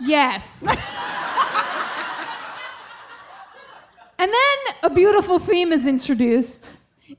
Yes. 0.00 0.44
and 4.18 4.32
then 4.32 4.74
a 4.82 4.90
beautiful 4.90 5.38
theme 5.38 5.72
is 5.72 5.86
introduced. 5.86 6.68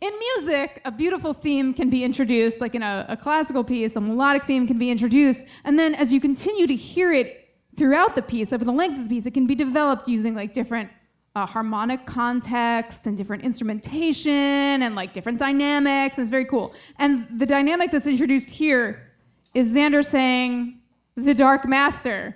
In 0.01 0.11
music, 0.19 0.81
a 0.83 0.91
beautiful 0.91 1.33
theme 1.33 1.73
can 1.73 1.89
be 1.89 2.03
introduced, 2.03 2.59
like 2.59 2.75
in 2.75 2.83
a, 2.83 3.05
a 3.07 3.17
classical 3.17 3.63
piece, 3.63 3.95
a 3.95 4.01
melodic 4.01 4.43
theme 4.45 4.67
can 4.67 4.77
be 4.77 4.91
introduced. 4.91 5.47
And 5.63 5.79
then 5.79 5.95
as 5.95 6.11
you 6.11 6.19
continue 6.19 6.67
to 6.67 6.75
hear 6.75 7.13
it 7.13 7.49
throughout 7.77 8.15
the 8.15 8.21
piece, 8.21 8.51
over 8.51 8.65
the 8.65 8.71
length 8.71 8.97
of 8.97 9.03
the 9.03 9.15
piece, 9.15 9.25
it 9.25 9.33
can 9.33 9.47
be 9.47 9.55
developed 9.55 10.07
using 10.07 10.35
like 10.35 10.53
different 10.53 10.89
uh, 11.35 11.45
harmonic 11.45 12.05
context 12.05 13.05
and 13.05 13.15
different 13.15 13.43
instrumentation 13.43 14.81
and 14.81 14.95
like 14.95 15.13
different 15.13 15.37
dynamics. 15.37 16.17
And 16.17 16.23
it's 16.23 16.31
very 16.31 16.45
cool. 16.45 16.73
And 16.97 17.27
the 17.37 17.45
dynamic 17.45 17.91
that's 17.91 18.07
introduced 18.07 18.49
here 18.49 19.11
is 19.53 19.73
Xander 19.73 20.03
saying, 20.03 20.79
"The 21.15 21.33
Dark 21.33 21.67
Master, 21.67 22.35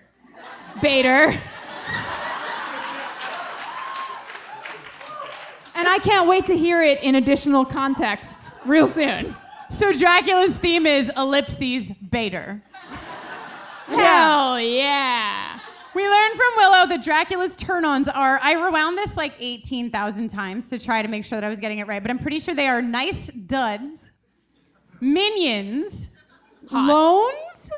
Bader." 0.82 1.34
and 5.82 5.90
I 5.90 5.98
can't 5.98 6.28
wait 6.28 6.46
to 6.46 6.56
hear 6.56 6.84
it 6.84 7.02
in 7.02 7.16
additional 7.16 7.66
contexts 7.66 8.56
real 8.68 8.88
soon. 8.88 9.36
So 9.72 9.92
Dracula's 9.92 10.56
theme 10.56 10.86
is 10.86 11.12
ellipses 11.18 11.92
Bader. 11.94 12.62
Hell 13.88 14.60
yeah. 14.60 15.60
We 15.96 16.08
learned 16.08 16.36
from 16.36 16.48
Willow 16.58 16.86
that 16.86 17.04
Dracula's 17.04 17.56
turn 17.56 17.84
ons 17.84 18.08
are. 18.08 18.40
I 18.44 18.64
rewound 18.64 18.96
this 18.96 19.18
like 19.18 19.34
18,000 19.40 20.30
times 20.30 20.70
to 20.70 20.78
try 20.78 21.02
to 21.02 21.08
make 21.08 21.26
sure 21.26 21.42
that 21.42 21.44
I 21.44 21.50
was 21.50 21.60
getting 21.60 21.80
it 21.80 21.88
right, 21.88 22.00
but 22.00 22.12
I'm 22.12 22.20
pretty 22.20 22.40
sure 22.40 22.54
they 22.54 22.68
are 22.68 22.84
nice 22.84 23.30
duds, 23.30 24.12
minions, 25.00 26.10
loans. 26.72 27.72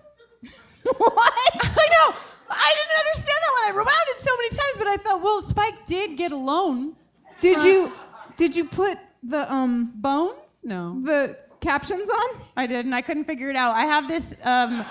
what? 0.84 1.34
I 1.62 1.88
know. 1.88 2.16
I 2.50 2.74
didn't 2.76 3.00
understand 3.00 3.38
that 3.44 3.54
when 3.56 3.64
I 3.64 3.78
rewound 3.78 4.08
it 4.10 4.20
so 4.20 4.36
many 4.36 4.50
times, 4.50 4.78
but 4.78 4.88
I 4.88 4.98
thought, 4.98 5.24
well, 5.24 5.42
Spike 5.42 5.86
did 5.86 6.18
get 6.18 6.34
a 6.34 6.38
loan. 6.38 6.98
Did 7.44 7.62
you 7.64 7.92
did 8.38 8.56
you 8.56 8.64
put 8.64 8.98
the 9.22 9.52
um 9.54 9.92
Bones? 9.96 10.58
No. 10.64 10.98
the 11.04 11.38
captions 11.60 12.08
on? 12.08 12.42
I 12.56 12.66
didn't. 12.68 12.94
I 12.94 13.02
couldn't 13.02 13.26
figure 13.26 13.50
it 13.50 13.58
out. 13.58 13.76
I 13.76 13.84
have 13.84 14.08
this. 14.08 14.34
Um, 14.44 14.86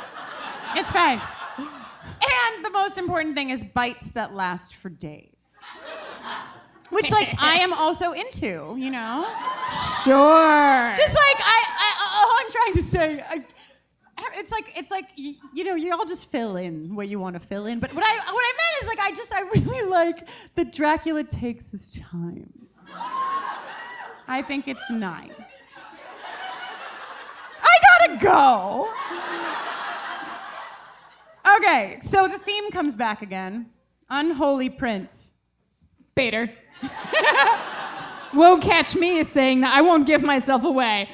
it's 0.76 0.90
fine. 0.92 1.20
And 1.58 2.64
the 2.64 2.70
most 2.70 2.98
important 2.98 3.34
thing 3.34 3.48
is 3.50 3.64
bites 3.64 4.10
that 4.10 4.34
last 4.34 4.74
for 4.76 4.90
days. 4.90 5.46
Which, 6.90 7.10
like, 7.10 7.34
I 7.38 7.54
am 7.56 7.72
also 7.72 8.12
into, 8.12 8.76
you 8.78 8.90
know? 8.90 9.26
Sure. 10.04 10.94
Just 10.94 11.14
like, 11.14 11.38
I, 11.40 11.58
I 11.84 11.90
all 12.18 12.36
I'm 12.38 12.50
trying 12.52 12.74
to 12.74 12.82
say, 12.82 13.24
I, 13.26 13.44
it's 14.34 14.50
like, 14.50 14.72
it's 14.76 14.90
like, 14.90 15.06
you, 15.16 15.34
you 15.52 15.64
know, 15.64 15.74
you 15.74 15.92
all 15.92 16.04
just 16.04 16.30
fill 16.30 16.56
in 16.56 16.94
what 16.94 17.08
you 17.08 17.18
want 17.18 17.34
to 17.34 17.40
fill 17.40 17.66
in. 17.66 17.80
But 17.80 17.94
what 17.94 18.04
I, 18.04 18.14
what 18.16 18.44
I 18.44 18.52
meant 18.56 18.82
is, 18.82 18.88
like, 18.88 18.98
I 19.00 19.16
just, 19.16 19.34
I 19.34 19.40
really 19.40 19.88
like 19.88 20.28
that 20.54 20.72
Dracula 20.72 21.24
takes 21.24 21.70
his 21.70 21.90
time. 21.90 22.52
I 24.28 24.42
think 24.42 24.68
it's 24.68 24.80
nice. 24.90 25.30
I 27.62 27.78
gotta 27.98 28.18
go. 28.24 28.90
Okay, 31.56 31.98
so 32.02 32.28
the 32.28 32.38
theme 32.38 32.70
comes 32.70 32.94
back 32.94 33.22
again. 33.22 33.70
Unholy 34.08 34.70
Prince. 34.70 35.34
Bader. 36.14 36.50
won't 38.34 38.62
catch 38.62 38.94
me 38.94 39.20
as 39.20 39.28
saying 39.28 39.60
that. 39.60 39.74
I 39.76 39.82
won't 39.82 40.06
give 40.06 40.22
myself 40.22 40.64
away. 40.64 41.10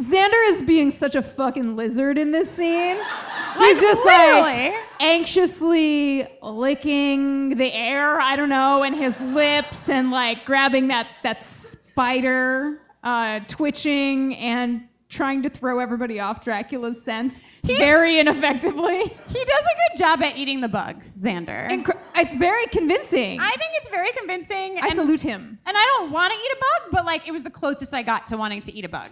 Xander 0.00 0.48
is 0.48 0.62
being 0.62 0.90
such 0.92 1.16
a 1.16 1.22
fucking 1.22 1.74
lizard 1.74 2.18
in 2.18 2.30
this 2.30 2.50
scene. 2.50 2.96
He's 3.58 3.80
just 3.80 4.04
literally. 4.04 4.70
like 4.70 4.74
anxiously 5.00 6.28
licking 6.40 7.56
the 7.56 7.72
air, 7.72 8.20
I 8.20 8.36
don't 8.36 8.48
know, 8.48 8.84
and 8.84 8.94
his 8.94 9.18
lips 9.20 9.88
and 9.88 10.12
like 10.12 10.44
grabbing 10.44 10.88
that 10.88 11.08
that 11.24 11.42
spider, 11.42 12.80
uh, 13.02 13.40
twitching 13.48 14.36
and 14.36 14.82
trying 15.08 15.42
to 15.42 15.48
throw 15.48 15.78
everybody 15.80 16.20
off 16.20 16.44
Dracula's 16.44 17.02
scent 17.02 17.40
very 17.64 18.18
ineffectively. 18.18 19.16
He 19.28 19.44
does 19.44 19.62
a 19.62 19.90
good 19.90 19.98
job 19.98 20.22
at 20.22 20.36
eating 20.36 20.60
the 20.60 20.68
bugs, 20.68 21.12
Xander. 21.18 21.68
Incre- 21.68 21.98
it's 22.16 22.34
very 22.34 22.66
convincing. 22.66 23.38
I 23.38 23.50
think 23.50 23.72
it's 23.74 23.90
very 23.90 24.10
convincing. 24.16 24.78
I 24.78 24.86
and, 24.86 24.92
salute 24.92 25.20
him. 25.20 25.58
And 25.66 25.76
I 25.76 25.84
don't 25.98 26.10
want 26.10 26.32
to 26.32 26.38
eat 26.38 26.50
a 26.50 26.56
bug, 26.56 26.92
but 26.92 27.04
like 27.04 27.28
it 27.28 27.32
was 27.32 27.42
the 27.42 27.50
closest 27.50 27.92
I 27.92 28.02
got 28.02 28.26
to 28.28 28.36
wanting 28.36 28.62
to 28.62 28.74
eat 28.74 28.84
a 28.84 28.88
bug. 28.88 29.10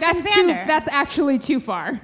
That's 0.00 0.22
too, 0.34 0.46
that's 0.46 0.88
actually 0.88 1.38
too 1.38 1.60
far. 1.60 2.00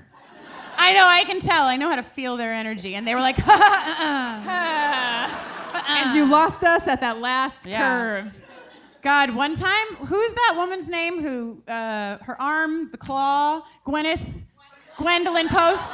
I 0.77 0.93
know, 0.93 1.07
I 1.07 1.25
can 1.25 1.41
tell. 1.41 1.65
I 1.67 1.77
know 1.77 1.89
how 1.89 1.97
to 1.97 2.03
feel 2.03 2.37
their 2.37 2.53
energy. 2.53 2.95
And 2.97 3.07
they 3.07 3.15
were 3.15 3.21
like, 3.21 3.37
ha, 3.39 5.31
uh, 5.73 5.79
uh, 5.79 5.83
And 5.89 6.17
you 6.17 6.25
lost 6.27 6.63
us 6.65 6.89
at 6.89 7.01
that 7.01 7.19
last 7.21 7.65
Yeah. 7.67 7.99
curve. 7.99 8.41
God, 9.03 9.31
one 9.35 9.55
time, 9.55 9.87
who's 10.07 10.33
that 10.35 10.55
woman's 10.57 10.89
name 10.89 11.21
who, 11.23 11.63
uh, 11.71 12.19
her 12.19 12.41
arm, 12.41 12.89
the 12.91 12.97
claw, 12.97 13.63
Gwyneth, 13.87 14.21
Gwendolyn 14.97 15.49
Post? 15.49 15.93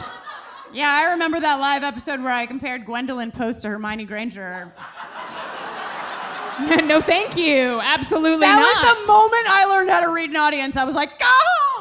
Yeah, 0.73 0.93
I 0.95 1.11
remember 1.11 1.41
that 1.41 1.59
live 1.59 1.83
episode 1.83 2.23
where 2.23 2.33
I 2.33 2.47
compared 2.47 2.85
Gwendolyn 2.87 3.33
Post 3.33 3.62
to 3.62 3.69
Hermione 3.69 4.05
Granger. 4.05 4.73
no, 6.85 7.01
thank 7.01 7.37
you. 7.37 7.81
Absolutely 7.83 8.47
That 8.47 8.57
not. 8.57 8.97
was 8.97 9.07
the 9.07 9.12
moment 9.12 9.47
I 9.49 9.65
learned 9.67 9.91
how 9.91 10.01
to 10.01 10.11
read 10.11 10.31
an 10.31 10.37
audience. 10.37 10.77
I 10.77 10.85
was 10.85 10.95
like, 10.95 11.11
oh! 11.21 11.80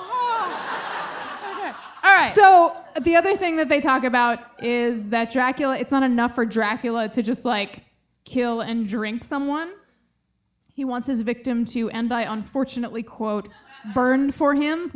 All 2.03 2.13
right. 2.13 2.34
So 2.34 2.76
the 3.01 3.15
other 3.15 3.35
thing 3.35 3.57
that 3.57 3.69
they 3.69 3.81
talk 3.81 4.03
about 4.03 4.39
is 4.63 5.09
that 5.09 5.31
Dracula. 5.31 5.77
It's 5.77 5.91
not 5.91 6.03
enough 6.03 6.35
for 6.35 6.45
Dracula 6.45 7.09
to 7.09 7.21
just 7.21 7.45
like 7.45 7.84
kill 8.26 8.61
and 8.61 8.88
drink 8.88 9.23
someone. 9.23 9.71
He 10.73 10.85
wants 10.85 11.07
his 11.07 11.21
victim 11.21 11.65
to, 11.65 11.89
and 11.89 12.13
I 12.13 12.21
unfortunately 12.21 13.03
quote, 13.03 13.49
burned 13.93 14.34
for 14.34 14.55
him. 14.55 14.91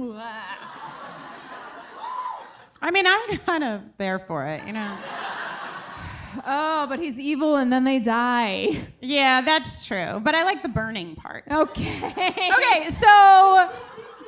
I 2.82 2.92
mean, 2.92 3.06
I'm 3.06 3.38
kind 3.40 3.64
of 3.64 3.82
there 3.98 4.20
for 4.20 4.46
it, 4.46 4.66
you 4.66 4.74
know? 4.74 4.98
Oh, 6.46 6.86
but 6.90 7.00
he's 7.00 7.20
evil 7.20 7.58
and 7.58 7.72
then 7.72 7.84
they 7.84 8.00
die. 8.00 8.88
Yeah, 9.02 9.42
that's 9.42 9.86
true. 9.86 10.20
But 10.22 10.36
I 10.36 10.44
like 10.44 10.64
the 10.64 10.70
burning 10.70 11.16
part. 11.16 11.44
Okay. 11.52 11.98
Okay, 12.08 12.90
so 12.90 13.70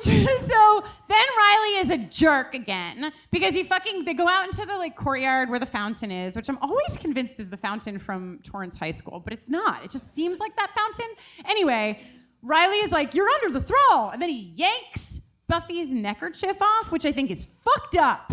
so 0.00 0.84
then 1.08 1.26
Riley 1.38 1.76
is 1.78 1.90
a 1.90 1.98
jerk 1.98 2.54
again 2.54 3.12
because 3.30 3.54
he 3.54 3.62
fucking 3.62 4.04
they 4.04 4.14
go 4.14 4.28
out 4.28 4.46
into 4.46 4.64
the 4.66 4.76
like 4.76 4.96
courtyard 4.96 5.48
where 5.48 5.58
the 5.58 5.66
fountain 5.66 6.10
is, 6.10 6.36
which 6.36 6.48
I'm 6.48 6.58
always 6.58 6.98
convinced 6.98 7.40
is 7.40 7.48
the 7.48 7.56
fountain 7.56 7.98
from 7.98 8.40
Torrance 8.42 8.76
High 8.76 8.90
School, 8.90 9.20
but 9.20 9.32
it's 9.32 9.48
not. 9.48 9.84
It 9.84 9.90
just 9.90 10.14
seems 10.14 10.38
like 10.38 10.56
that 10.56 10.70
fountain. 10.74 11.14
Anyway, 11.46 12.00
Riley 12.42 12.78
is 12.78 12.92
like, 12.92 13.14
"You're 13.14 13.28
under 13.28 13.58
the 13.58 13.64
thrall," 13.64 14.10
and 14.10 14.20
then 14.20 14.28
he 14.28 14.52
yanks 14.54 15.20
Buffy's 15.48 15.90
neckerchief 15.90 16.60
off, 16.60 16.90
which 16.90 17.04
I 17.04 17.12
think 17.12 17.30
is 17.30 17.46
fucked 17.62 17.96
up. 17.96 18.32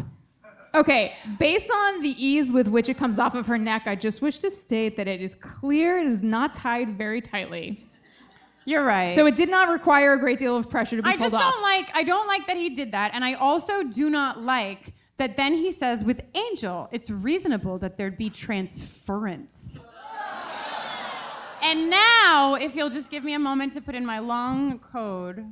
Okay, 0.76 1.14
based 1.38 1.70
on 1.70 2.02
the 2.02 2.16
ease 2.18 2.52
with 2.52 2.68
which 2.68 2.90
it 2.90 2.98
comes 2.98 3.20
off 3.20 3.36
of 3.36 3.46
her 3.46 3.60
neck, 3.60 3.84
I 3.86 3.96
just 3.96 4.24
wish 4.24 4.40
to 4.40 4.50
state 4.50 4.98
that 4.98 5.08
it 5.08 5.22
is 5.22 5.36
clear 5.36 6.00
it 6.00 6.08
is 6.08 6.24
not 6.24 6.56
tied 6.56 6.98
very 6.98 7.22
tightly. 7.22 7.86
You're 8.66 8.84
right. 8.84 9.14
So 9.16 9.26
it 9.26 9.36
did 9.36 9.50
not 9.50 9.70
require 9.70 10.14
a 10.14 10.20
great 10.20 10.40
deal 10.40 10.56
of 10.56 10.70
pressure 10.70 10.96
to 10.96 11.04
be 11.04 11.10
I 11.10 11.18
pulled 11.18 11.32
just 11.32 11.44
off. 11.44 11.54
don't 11.54 11.62
like 11.64 11.90
I 11.94 12.04
don't 12.04 12.28
like 12.28 12.48
that 12.48 12.56
he 12.58 12.70
did 12.70 12.92
that 12.94 13.12
and 13.14 13.24
I 13.24 13.34
also 13.34 13.84
do 13.84 14.10
not 14.10 14.42
like 14.42 14.94
that 15.18 15.36
then 15.38 15.54
he 15.54 15.72
says 15.72 16.04
with 16.04 16.24
Angel 16.34 16.88
it's 16.92 17.10
reasonable 17.10 17.78
that 17.80 17.98
there'd 17.98 18.18
be 18.18 18.30
transference. 18.30 19.80
and 21.62 21.90
now 21.90 22.56
if 22.56 22.76
you'll 22.76 22.90
just 22.90 23.12
give 23.12 23.24
me 23.24 23.34
a 23.34 23.40
moment 23.40 23.74
to 23.74 23.82
put 23.82 23.96
in 23.96 24.06
my 24.06 24.20
long 24.20 24.80
code. 24.80 25.46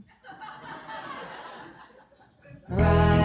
Riley, 2.70 3.21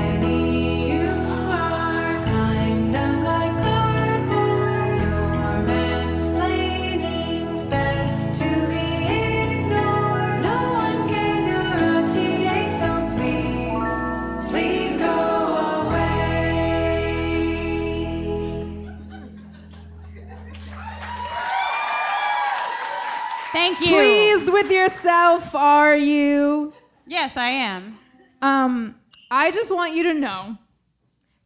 Thank 23.56 23.80
you. 23.80 23.86
Pleased 23.86 24.52
with 24.52 24.70
yourself, 24.70 25.54
are 25.54 25.96
you? 25.96 26.74
Yes, 27.06 27.38
I 27.38 27.48
am. 27.48 27.98
Um, 28.42 28.96
I 29.30 29.50
just 29.50 29.74
want 29.74 29.94
you 29.94 30.02
to 30.02 30.12
know 30.12 30.58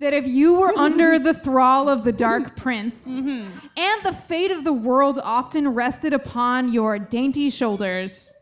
that 0.01 0.13
if 0.13 0.27
you 0.27 0.55
were 0.55 0.77
under 0.77 1.21
the 1.21 1.33
thrall 1.33 1.89
of 1.89 2.03
the 2.03 2.11
Dark 2.11 2.57
Prince, 2.57 3.07
and 3.07 4.03
the 4.03 4.13
fate 4.13 4.51
of 4.51 4.65
the 4.65 4.73
world 4.73 5.21
often 5.23 5.69
rested 5.69 6.13
upon 6.13 6.73
your 6.73 6.99
dainty 6.99 7.49
shoulders, 7.49 8.33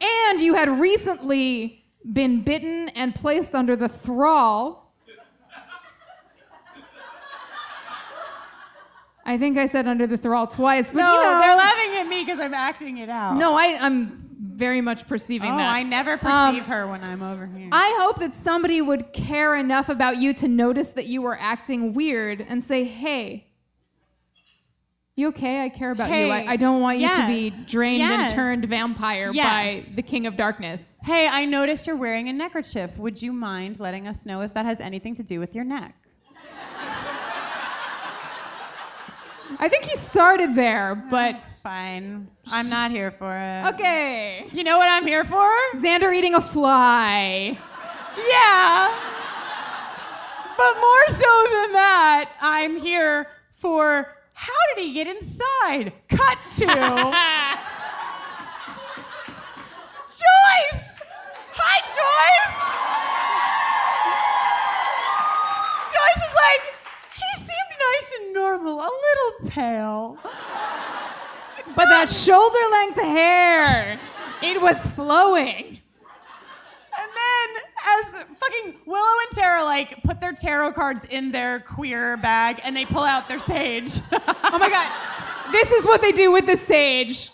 and 0.00 0.40
you 0.40 0.54
had 0.54 0.70
recently 0.80 1.84
been 2.14 2.40
bitten 2.40 2.88
and 2.96 3.14
placed 3.14 3.54
under 3.54 3.76
the 3.76 3.90
thrall. 3.90 4.83
I 9.24 9.38
think 9.38 9.56
I 9.56 9.66
said 9.66 9.88
under 9.88 10.06
the 10.06 10.16
thrall 10.18 10.46
twice, 10.46 10.90
but 10.90 10.98
No, 11.00 11.14
you 11.14 11.22
know, 11.22 11.40
they're 11.40 11.56
laughing 11.56 11.96
at 11.96 12.06
me 12.06 12.24
because 12.24 12.40
I'm 12.40 12.54
acting 12.54 12.98
it 12.98 13.08
out. 13.08 13.36
no, 13.36 13.54
I, 13.54 13.78
I'm 13.80 14.20
very 14.38 14.80
much 14.82 15.06
perceiving 15.06 15.50
Oh, 15.50 15.56
that. 15.56 15.68
I 15.68 15.82
never 15.82 16.16
perceive 16.18 16.62
Um, 16.64 16.70
her 16.70 16.86
when 16.86 17.08
I'm 17.08 17.22
over 17.22 17.46
here. 17.46 17.68
I 17.72 17.96
hope 18.00 18.18
that 18.20 18.34
somebody 18.34 18.80
would 18.82 19.12
care 19.12 19.56
enough 19.56 19.88
about 19.88 20.18
you 20.18 20.34
to 20.34 20.46
notice 20.48 20.90
that 20.92 21.06
you 21.06 21.22
were 21.22 21.38
acting 21.40 21.92
weird 21.94 22.44
and 22.46 22.62
say, 22.62 22.84
hey, 22.84 23.46
You 25.16 25.28
okay? 25.28 25.62
I 25.64 25.68
care 25.68 25.92
about 25.92 26.10
you. 26.10 26.26
I, 26.26 26.44
I 26.52 26.56
don't 26.56 26.80
want 26.82 26.98
you 26.98 27.08
to 27.08 27.26
be 27.28 27.50
drained 27.66 28.00
yes, 28.00 28.32
and 28.32 28.34
turned 28.34 28.64
vampire 28.66 29.30
yes. 29.32 29.46
by 29.46 29.84
the 29.94 30.02
King 30.02 30.26
of 30.26 30.36
Darkness. 30.36 30.98
Hey, 31.04 31.28
I 31.30 31.44
noticed 31.44 31.86
you're 31.86 31.96
wearing 31.96 32.28
a 32.28 32.32
neckerchief. 32.32 32.96
Would 32.98 33.22
you 33.22 33.32
mind 33.32 33.78
letting 33.80 34.06
us 34.08 34.26
know 34.26 34.40
if 34.42 34.52
that 34.54 34.66
has 34.66 34.80
anything 34.80 35.14
to 35.14 35.22
do 35.22 35.38
with 35.40 35.54
your 35.54 35.64
neck? 35.64 35.94
I 39.58 39.68
think 39.68 39.84
he 39.84 39.96
started 39.96 40.54
there, 40.54 40.94
but 40.94 41.36
Fine. 41.62 42.28
I'm 42.52 42.68
not 42.68 42.90
here 42.90 43.10
for 43.10 43.34
it. 43.36 43.66
okay. 43.74 44.46
You 44.52 44.64
know 44.64 44.76
what 44.78 44.88
I'm 44.88 45.06
here 45.06 45.24
for? 45.24 45.50
Xander 45.76 46.14
eating 46.14 46.34
a 46.34 46.40
fly. 46.40 47.56
Yeah. 48.28 48.94
But 50.56 50.74
more 50.78 51.08
so 51.08 51.16
than 51.18 51.72
that, 51.72 52.30
I'm 52.40 52.76
here 52.76 53.28
for 53.54 54.08
how 54.34 54.52
did 54.74 54.84
he 54.84 54.92
get 54.92 55.06
inside? 55.06 55.92
Cut 56.08 56.38
to 56.58 56.66
Joyce! 60.14 60.84
Hi, 61.56 61.78
Joyce! 61.96 62.54
Joyce 65.92 66.22
is 66.28 66.34
like, 66.34 66.73
nice 67.94 68.10
and 68.20 68.34
normal, 68.34 68.80
a 68.80 68.90
little 68.90 69.50
pale. 69.50 70.18
But 71.76 71.86
that 71.86 72.10
shoulder 72.10 72.58
length 72.70 73.00
hair, 73.00 73.98
it 74.42 74.60
was 74.60 74.78
flowing. 74.94 75.78
And 76.96 77.10
then, 77.16 77.62
as 77.86 78.24
fucking 78.38 78.74
Willow 78.86 79.14
and 79.28 79.36
Tara 79.36 79.64
like 79.64 80.02
put 80.04 80.20
their 80.20 80.32
tarot 80.32 80.72
cards 80.72 81.04
in 81.06 81.32
their 81.32 81.60
queer 81.60 82.16
bag 82.16 82.60
and 82.64 82.76
they 82.76 82.84
pull 82.84 83.02
out 83.02 83.28
their 83.28 83.38
sage. 83.38 84.00
Oh 84.46 84.58
my 84.58 84.68
god. 84.68 84.88
This 85.50 85.72
is 85.72 85.84
what 85.84 86.00
they 86.00 86.12
do 86.12 86.30
with 86.30 86.46
the 86.46 86.56
sage. 86.56 87.30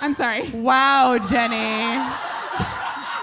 I'm 0.00 0.14
sorry. 0.14 0.48
wow, 0.50 1.16
Jenny. 1.18 1.56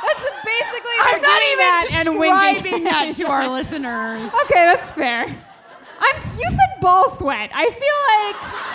That's 0.03 0.29
basically 0.45 0.97
I'm 0.99 1.21
not 1.21 1.21
doing 1.21 1.21
even 1.21 1.22
that 1.57 1.87
and 1.93 2.19
winking. 2.19 2.63
describing 2.63 2.83
that 2.91 3.13
to 3.15 3.25
our 3.25 3.47
listeners. 3.49 4.31
Okay, 4.45 4.65
that's 4.65 4.89
fair. 4.91 5.25
I'm. 5.25 6.15
You 6.37 6.49
said 6.49 6.81
ball 6.81 7.09
sweat. 7.09 7.49
I 7.53 7.69
feel 7.69 7.99
like 8.09 8.73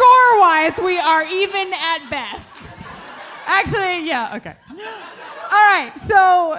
score-wise, 0.00 0.80
we 0.86 0.98
are 0.98 1.24
even 1.24 1.72
at 1.74 2.08
best. 2.10 2.46
Actually, 3.46 4.06
yeah, 4.06 4.36
okay. 4.36 4.54
All 4.70 5.66
right, 5.68 5.92
so 6.06 6.56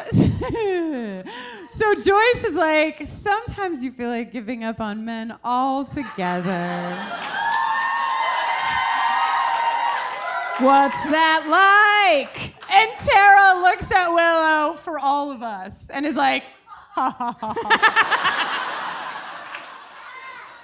so 1.70 1.96
Joyce 1.96 2.44
is 2.44 2.56
like, 2.56 3.08
sometimes 3.08 3.84
you 3.84 3.92
feel 3.92 4.10
like 4.10 4.32
giving 4.32 4.64
up 4.64 4.82
on 4.82 5.06
men 5.06 5.38
altogether. 5.44 6.98
What's 10.62 10.96
that 11.10 11.48
like? 11.50 12.54
And 12.72 12.92
Tara 13.00 13.62
looks 13.62 13.92
at 13.92 14.10
Willow 14.10 14.76
for 14.76 15.00
all 15.00 15.32
of 15.32 15.42
us 15.42 15.90
and 15.90 16.06
is 16.06 16.16
like, 16.16 16.44
ha 16.68 17.10
ha 17.10 17.36
ha 17.40 17.56
ha. 17.58 17.78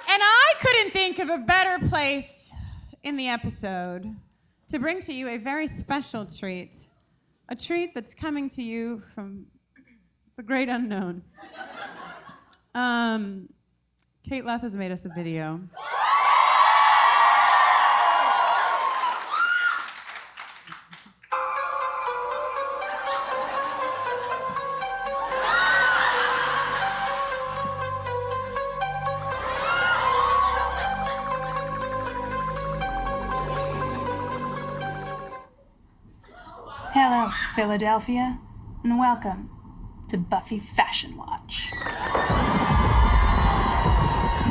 and 0.08 0.22
I 0.24 0.54
couldn't 0.62 0.92
think 0.92 1.18
of 1.18 1.30
a 1.30 1.40
better 1.40 1.84
place 1.88 2.52
in 3.02 3.18
the 3.18 3.28
episode 3.28 4.16
to 4.68 4.78
bring 4.78 5.02
to 5.02 5.12
you 5.12 5.30
a 5.30 5.38
very 5.38 5.68
special 5.68 6.28
treat. 6.28 6.76
A 7.50 7.56
treat 7.56 7.96
that's 7.96 8.14
coming 8.14 8.50
to 8.52 8.62
you 8.62 9.02
from 9.16 9.48
the 10.36 10.44
great 10.44 10.70
unknown. 10.70 11.24
Um, 12.76 13.50
Kate 14.30 14.46
Leth 14.46 14.62
has 14.62 14.78
made 14.78 14.92
us 14.92 15.06
a 15.06 15.10
video. 15.10 15.60
Philadelphia, 37.58 38.38
and 38.84 39.00
welcome 39.00 39.50
to 40.08 40.16
Buffy 40.16 40.60
Fashion 40.60 41.18
Watch. 41.18 41.72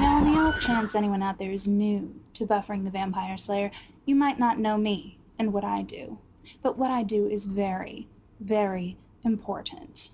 Now, 0.01 0.17
on 0.17 0.25
the 0.25 0.37
off 0.37 0.59
chance 0.59 0.97
anyone 0.97 1.23
out 1.23 1.39
there 1.39 1.53
is 1.53 1.69
new 1.69 2.17
to 2.35 2.45
buffering 2.45 2.83
the 2.83 2.91
Vampire 2.91 3.37
Slayer, 3.37 3.71
you 4.07 4.17
might 4.17 4.41
not 4.41 4.59
know 4.59 4.77
me 4.77 5.21
and 5.39 5.53
what 5.53 5.63
I 5.63 5.83
do. 5.83 6.19
But 6.65 6.79
what 6.79 6.91
I 6.91 7.05
do 7.05 7.29
is 7.29 7.47
very, 7.47 8.09
very 8.41 8.97
important. 9.25 10.11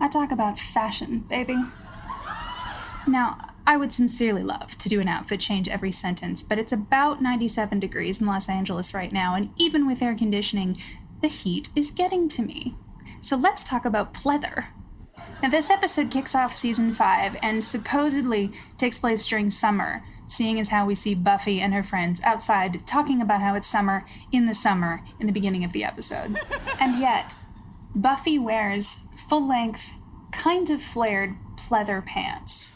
I 0.00 0.08
talk 0.08 0.32
about 0.32 0.58
fashion, 0.58 1.26
baby. 1.28 1.62
Now, 3.06 3.36
I 3.66 3.76
would 3.76 3.92
sincerely 3.92 4.42
love 4.42 4.78
to 4.78 4.88
do 4.88 5.00
an 5.00 5.08
outfit 5.08 5.40
change 5.40 5.68
every 5.68 5.90
sentence, 5.90 6.42
but 6.42 6.58
it's 6.58 6.72
about 6.72 7.20
97 7.20 7.78
degrees 7.78 8.18
in 8.18 8.26
Los 8.26 8.48
Angeles 8.48 8.94
right 8.94 9.12
now, 9.12 9.34
and 9.34 9.50
even 9.56 9.86
with 9.86 10.02
air 10.02 10.16
conditioning, 10.16 10.76
the 11.22 11.28
heat 11.28 11.70
is 11.74 11.90
getting 11.90 12.28
to 12.28 12.42
me. 12.42 12.74
So 13.20 13.36
let's 13.36 13.64
talk 13.64 13.84
about 13.84 14.12
pleather. 14.12 14.66
Now, 15.42 15.48
this 15.48 15.70
episode 15.70 16.10
kicks 16.10 16.34
off 16.34 16.54
season 16.54 16.92
5 16.92 17.36
and 17.42 17.64
supposedly 17.64 18.52
takes 18.76 18.98
place 18.98 19.26
during 19.26 19.50
summer, 19.50 20.04
seeing 20.26 20.60
as 20.60 20.68
how 20.68 20.86
we 20.86 20.94
see 20.94 21.14
Buffy 21.14 21.60
and 21.60 21.74
her 21.74 21.82
friends 21.82 22.20
outside 22.22 22.86
talking 22.86 23.20
about 23.20 23.40
how 23.40 23.54
it's 23.54 23.66
summer 23.66 24.04
in 24.30 24.46
the 24.46 24.54
summer 24.54 25.02
in 25.18 25.26
the 25.26 25.32
beginning 25.32 25.64
of 25.64 25.72
the 25.72 25.84
episode. 25.84 26.38
and 26.80 27.00
yet, 27.00 27.34
Buffy 27.94 28.38
wears 28.38 29.00
full 29.28 29.48
length, 29.48 29.94
kind 30.30 30.70
of 30.70 30.82
flared 30.82 31.34
pleather 31.56 32.04
pants 32.04 32.74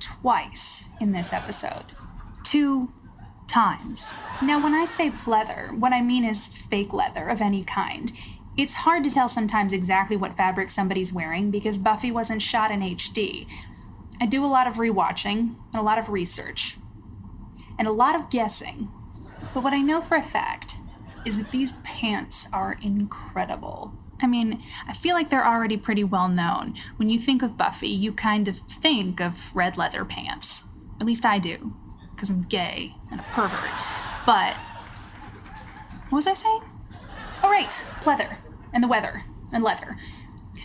twice 0.00 0.90
in 1.00 1.12
this 1.12 1.32
episode. 1.32 1.84
Two 2.42 2.92
times. 3.46 4.14
Now, 4.42 4.62
when 4.62 4.74
I 4.74 4.84
say 4.84 5.10
pleather, 5.10 5.76
what 5.78 5.92
I 5.92 6.00
mean 6.00 6.24
is 6.24 6.48
fake 6.48 6.92
leather 6.92 7.28
of 7.28 7.40
any 7.40 7.64
kind. 7.64 8.12
It's 8.56 8.74
hard 8.74 9.04
to 9.04 9.10
tell 9.10 9.28
sometimes 9.28 9.72
exactly 9.72 10.16
what 10.16 10.36
fabric 10.36 10.70
somebody's 10.70 11.12
wearing 11.12 11.50
because 11.50 11.78
Buffy 11.78 12.10
wasn't 12.10 12.42
shot 12.42 12.70
in 12.70 12.80
HD. 12.80 13.46
I 14.20 14.26
do 14.26 14.44
a 14.44 14.46
lot 14.46 14.66
of 14.66 14.74
rewatching 14.74 15.56
and 15.72 15.74
a 15.74 15.82
lot 15.82 15.98
of 15.98 16.08
research 16.08 16.76
and 17.78 17.88
a 17.88 17.92
lot 17.92 18.14
of 18.14 18.30
guessing. 18.30 18.90
But 19.54 19.62
what 19.62 19.72
I 19.72 19.80
know 19.80 20.00
for 20.00 20.16
a 20.16 20.22
fact 20.22 20.78
is 21.24 21.38
that 21.38 21.50
these 21.50 21.74
pants 21.82 22.48
are 22.52 22.78
incredible. 22.82 23.94
I 24.20 24.26
mean, 24.26 24.62
I 24.86 24.92
feel 24.92 25.14
like 25.14 25.30
they're 25.30 25.46
already 25.46 25.76
pretty 25.76 26.04
well 26.04 26.28
known. 26.28 26.74
When 26.96 27.10
you 27.10 27.18
think 27.18 27.42
of 27.42 27.56
Buffy, 27.56 27.88
you 27.88 28.12
kind 28.12 28.46
of 28.48 28.58
think 28.58 29.20
of 29.20 29.54
red 29.54 29.76
leather 29.76 30.04
pants. 30.04 30.64
At 31.00 31.06
least 31.06 31.26
I 31.26 31.38
do, 31.38 31.74
because 32.22 32.30
I'm 32.30 32.42
gay 32.42 32.94
and 33.10 33.18
a 33.18 33.24
pervert. 33.32 33.68
But, 34.24 34.56
what 36.08 36.18
was 36.18 36.28
I 36.28 36.34
saying? 36.34 36.62
Oh, 37.42 37.50
right, 37.50 37.68
pleather, 38.00 38.36
and 38.72 38.80
the 38.80 38.86
weather, 38.86 39.24
and 39.52 39.64
leather. 39.64 39.96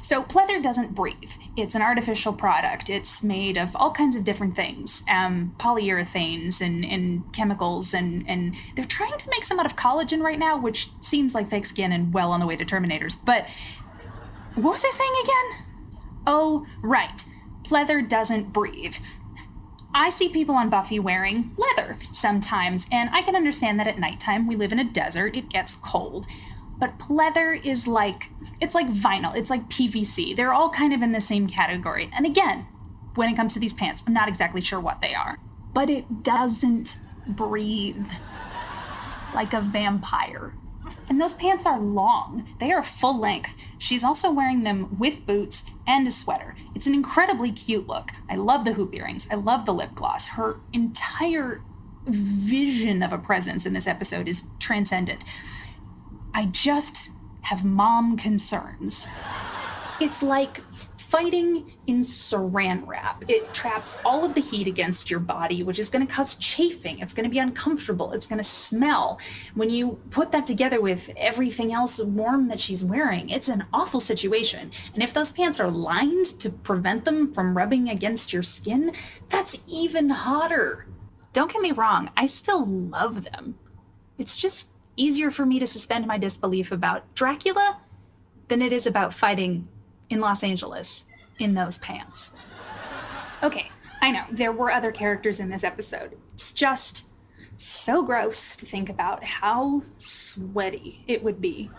So, 0.04 0.22
pleather 0.22 0.62
doesn't 0.62 0.94
breathe. 0.94 1.32
It's 1.56 1.74
an 1.74 1.82
artificial 1.82 2.32
product. 2.32 2.92
It's 2.92 3.24
made 3.24 3.58
of 3.58 3.76
all 3.76 3.90
kinds 3.90 4.16
of 4.16 4.24
different 4.24 4.56
things 4.56 5.02
um, 5.12 5.56
polyurethanes 5.58 6.62
and, 6.62 6.86
and 6.86 7.24
chemicals, 7.34 7.92
and, 7.92 8.24
and 8.30 8.54
they're 8.76 8.86
trying 8.86 9.18
to 9.18 9.30
make 9.32 9.44
some 9.44 9.60
out 9.60 9.66
of 9.66 9.76
collagen 9.76 10.22
right 10.22 10.38
now, 10.38 10.60
which 10.60 10.90
seems 11.02 11.34
like 11.34 11.50
fake 11.50 11.66
skin 11.66 11.92
and 11.92 12.14
well 12.14 12.32
on 12.32 12.40
the 12.40 12.46
way 12.46 12.56
to 12.56 12.66
Terminators. 12.66 13.18
But, 13.26 13.48
what 14.54 14.74
was 14.74 14.86
I 14.86 14.92
saying 14.92 15.14
again? 15.24 15.66
Oh, 16.28 16.68
right. 16.84 17.26
Pleather 17.64 18.08
doesn't 18.08 18.54
breathe. 18.54 18.98
I 19.98 20.10
see 20.10 20.30
people 20.30 20.56
on 20.56 20.70
Buffy 20.70 21.00
wearing 21.00 21.56
leather 21.58 21.98
sometimes, 22.12 22.88
and 22.92 23.10
I 23.12 23.22
can 23.24 23.36
understand 23.36 23.80
that 23.80 23.88
at 23.88 23.98
nighttime 23.98 24.48
we 24.48 24.56
live 24.56 24.72
in 24.72 24.80
a 24.80 24.84
desert, 24.84 25.36
it 25.36 25.50
gets 25.50 25.76
cold. 25.76 26.28
But 26.78 27.00
pleather 27.00 27.60
is 27.66 27.88
like 27.88 28.30
it's 28.62 28.76
like 28.76 28.88
vinyl, 28.88 29.36
it's 29.36 29.50
like 29.50 29.70
PVC. 29.70 30.36
They're 30.36 30.54
all 30.54 30.70
kind 30.70 30.94
of 30.94 31.02
in 31.02 31.12
the 31.12 31.22
same 31.22 31.48
category. 31.48 32.10
And 32.14 32.26
again, 32.26 32.68
when 33.16 33.30
it 33.30 33.36
comes 33.36 33.54
to 33.54 33.60
these 33.60 33.74
pants, 33.74 34.04
I'm 34.06 34.14
not 34.14 34.28
exactly 34.28 34.62
sure 34.62 34.80
what 34.80 35.02
they 35.02 35.16
are. 35.16 35.40
But 35.74 35.90
it 35.90 36.24
doesn't 36.24 37.00
breathe 37.28 38.08
like 39.34 39.54
a 39.54 39.62
vampire. 39.62 40.54
And 41.10 41.20
those 41.20 41.34
pants 41.34 41.66
are 41.66 41.80
long. 41.80 42.48
They 42.60 42.72
are 42.72 42.84
full 42.84 43.18
length. 43.18 43.56
She's 43.78 44.04
also 44.04 44.32
wearing 44.32 44.64
them 44.64 44.98
with 44.98 45.26
boots 45.26 45.66
and 45.86 46.08
a 46.08 46.12
sweater. 46.12 46.56
It's 46.76 46.88
an 46.88 46.94
incredibly 46.94 47.52
cute 47.52 47.88
look. 47.88 48.12
I 48.30 48.36
love 48.36 48.66
the 48.66 48.74
hoop 48.74 48.94
earrings. 48.96 49.28
I 49.32 49.36
love 49.36 49.66
the 49.66 49.74
lip 49.74 49.96
gloss. 49.96 50.30
Her 50.30 50.60
entire 50.74 51.62
vision 52.06 53.04
of 53.04 53.12
a 53.12 53.18
presence 53.18 53.66
in 53.66 53.74
this 53.74 53.88
episode 53.88 54.28
is 54.28 54.46
transcendent. 54.60 55.24
I 56.34 56.46
just 56.46 57.12
have 57.42 57.66
mom 57.66 58.18
concerns. 58.18 59.10
It's 60.00 60.22
like 60.22 60.62
fighting 61.08 61.72
in 61.88 62.02
saran 62.02 62.86
wrap. 62.86 63.24
It 63.30 63.54
traps 63.54 63.98
all 64.04 64.26
of 64.26 64.34
the 64.34 64.42
heat 64.42 64.68
against 64.68 65.10
your 65.10 65.22
body, 65.22 65.64
which 65.64 65.80
is 65.80 65.90
going 65.90 66.06
to 66.06 66.14
cause 66.14 66.36
chafing. 66.36 67.00
It's 67.00 67.14
going 67.14 67.24
to 67.24 67.30
be 67.30 67.40
uncomfortable. 67.40 68.12
It's 68.12 68.28
going 68.28 68.40
to 68.40 68.44
smell. 68.44 69.18
When 69.54 69.70
you 69.70 70.02
put 70.10 70.34
that 70.34 70.46
together 70.46 70.82
with 70.82 71.10
everything 71.16 71.72
else 71.72 72.00
warm 72.00 72.50
that 72.50 72.60
she's 72.60 72.84
wearing, 72.84 73.30
it's 73.30 73.48
an 73.48 73.66
awful 73.72 74.02
situation. 74.02 74.70
And 74.94 75.02
if 75.02 75.14
those 75.14 75.32
pants 75.32 75.62
are 75.62 75.72
lined 75.72 76.26
to 76.42 76.50
prevent 76.50 77.06
them 77.06 77.34
from 77.34 77.56
rubbing 77.56 77.88
against 77.88 78.34
your 78.34 78.44
skin, 78.44 78.92
that's 79.30 79.62
even 79.66 80.10
hotter. 80.10 80.88
Don't 81.32 81.52
get 81.52 81.62
me 81.62 81.72
wrong, 81.72 82.10
I 82.18 82.26
still 82.26 82.66
love 82.66 83.24
them. 83.24 83.58
It's 84.18 84.36
just 84.36 84.72
easier 84.98 85.32
for 85.32 85.46
me 85.46 85.58
to 85.60 85.68
suspend 85.68 86.06
my 86.06 86.18
disbelief 86.18 86.74
about 86.74 87.16
Dracula 87.16 87.80
than 88.50 88.62
it 88.62 88.74
is 88.74 88.86
about 88.86 89.14
fighting 89.14 89.70
in 90.10 90.20
Los 90.20 90.44
Angeles 90.44 91.08
in 91.40 91.54
those 91.54 91.78
pants. 91.80 92.34
Okay, 93.44 93.70
I 94.02 94.12
know, 94.12 94.24
there 94.32 94.52
were 94.52 94.72
other 94.72 94.92
characters 94.92 95.40
in 95.40 95.50
this 95.50 95.64
episode. 95.64 96.18
It's 96.34 96.54
just 96.54 97.10
so 97.56 98.04
gross 98.04 98.56
to 98.56 98.66
think 98.66 98.90
about 98.90 99.24
how 99.24 99.82
sweaty 99.84 101.04
it 101.08 101.24
would 101.24 101.42
be 101.42 101.70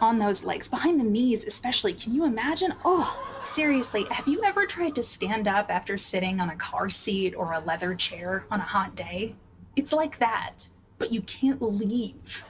on 0.00 0.18
those 0.18 0.44
legs, 0.44 0.66
behind 0.66 0.98
the 0.98 1.04
knees, 1.04 1.44
especially. 1.44 1.92
Can 1.92 2.14
you 2.14 2.24
imagine? 2.24 2.74
Oh, 2.84 3.22
seriously, 3.44 4.06
have 4.10 4.26
you 4.26 4.42
ever 4.44 4.66
tried 4.66 4.94
to 4.94 5.02
stand 5.02 5.46
up 5.46 5.70
after 5.70 5.98
sitting 5.98 6.40
on 6.40 6.50
a 6.50 6.56
car 6.56 6.88
seat 6.88 7.34
or 7.34 7.52
a 7.52 7.60
leather 7.60 7.94
chair 7.94 8.46
on 8.50 8.60
a 8.60 8.64
hot 8.64 8.94
day? 8.94 9.34
It's 9.76 9.92
like 9.92 10.18
that, 10.18 10.70
but 10.98 11.12
you 11.12 11.20
can't 11.22 11.60
leave. 11.60 12.44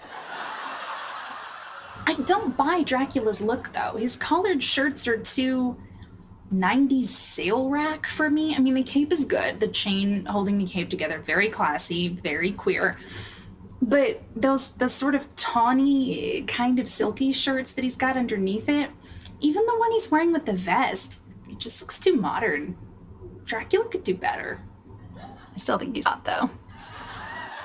I 2.10 2.14
don't 2.14 2.56
buy 2.56 2.82
Dracula's 2.82 3.40
look 3.40 3.72
though. 3.72 3.96
His 3.96 4.16
collared 4.16 4.64
shirts 4.64 5.06
are 5.06 5.16
too 5.16 5.76
90s 6.52 7.04
sale 7.04 7.68
rack 7.68 8.04
for 8.04 8.28
me. 8.28 8.52
I 8.56 8.58
mean, 8.58 8.74
the 8.74 8.82
cape 8.82 9.12
is 9.12 9.24
good. 9.24 9.60
The 9.60 9.68
chain 9.68 10.24
holding 10.24 10.58
the 10.58 10.66
cape 10.66 10.90
together, 10.90 11.20
very 11.20 11.48
classy, 11.48 12.08
very 12.08 12.50
queer. 12.50 12.98
But 13.80 14.24
those 14.34 14.72
those 14.72 14.92
sort 14.92 15.14
of 15.14 15.34
tawny, 15.36 16.42
kind 16.48 16.80
of 16.80 16.88
silky 16.88 17.30
shirts 17.30 17.74
that 17.74 17.84
he's 17.84 17.96
got 17.96 18.16
underneath 18.16 18.68
it, 18.68 18.90
even 19.38 19.64
the 19.64 19.78
one 19.78 19.92
he's 19.92 20.10
wearing 20.10 20.32
with 20.32 20.46
the 20.46 20.52
vest, 20.52 21.20
it 21.48 21.58
just 21.60 21.80
looks 21.80 22.00
too 22.00 22.16
modern. 22.16 22.76
Dracula 23.44 23.88
could 23.88 24.02
do 24.02 24.16
better. 24.16 24.60
I 25.16 25.56
still 25.58 25.78
think 25.78 25.94
he's 25.94 26.06
hot 26.06 26.24
though. 26.24 26.50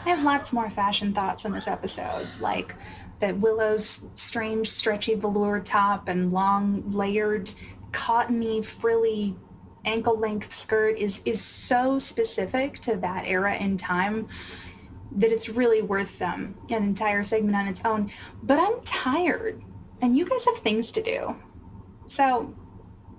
I 0.05 0.09
have 0.09 0.23
lots 0.23 0.53
more 0.53 0.69
fashion 0.69 1.13
thoughts 1.13 1.45
in 1.45 1.51
this 1.51 1.67
episode, 1.67 2.27
like 2.39 2.75
that 3.19 3.37
Willow's 3.37 4.07
strange, 4.15 4.69
stretchy 4.69 5.15
velour 5.15 5.59
top 5.59 6.07
and 6.07 6.31
long, 6.31 6.89
layered, 6.91 7.49
cottony, 7.91 8.61
frilly 8.61 9.35
ankle 9.85 10.17
length 10.17 10.51
skirt 10.51 10.97
is 10.97 11.21
is 11.25 11.41
so 11.41 11.97
specific 11.97 12.79
to 12.79 12.97
that 12.97 13.25
era 13.27 13.55
in 13.55 13.77
time 13.77 14.27
that 15.11 15.31
it's 15.31 15.47
really 15.47 15.81
worth 15.81 16.21
um, 16.21 16.55
an 16.69 16.83
entire 16.83 17.23
segment 17.23 17.55
on 17.55 17.67
its 17.67 17.83
own. 17.85 18.11
But 18.43 18.59
I'm 18.59 18.81
tired, 18.81 19.63
and 20.01 20.17
you 20.17 20.25
guys 20.25 20.45
have 20.45 20.57
things 20.57 20.91
to 20.93 21.01
do. 21.01 21.35
So, 22.07 22.53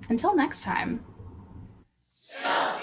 until 0.09 0.35
next 0.37 0.63
time. 0.63 1.05
Oh 2.45 2.83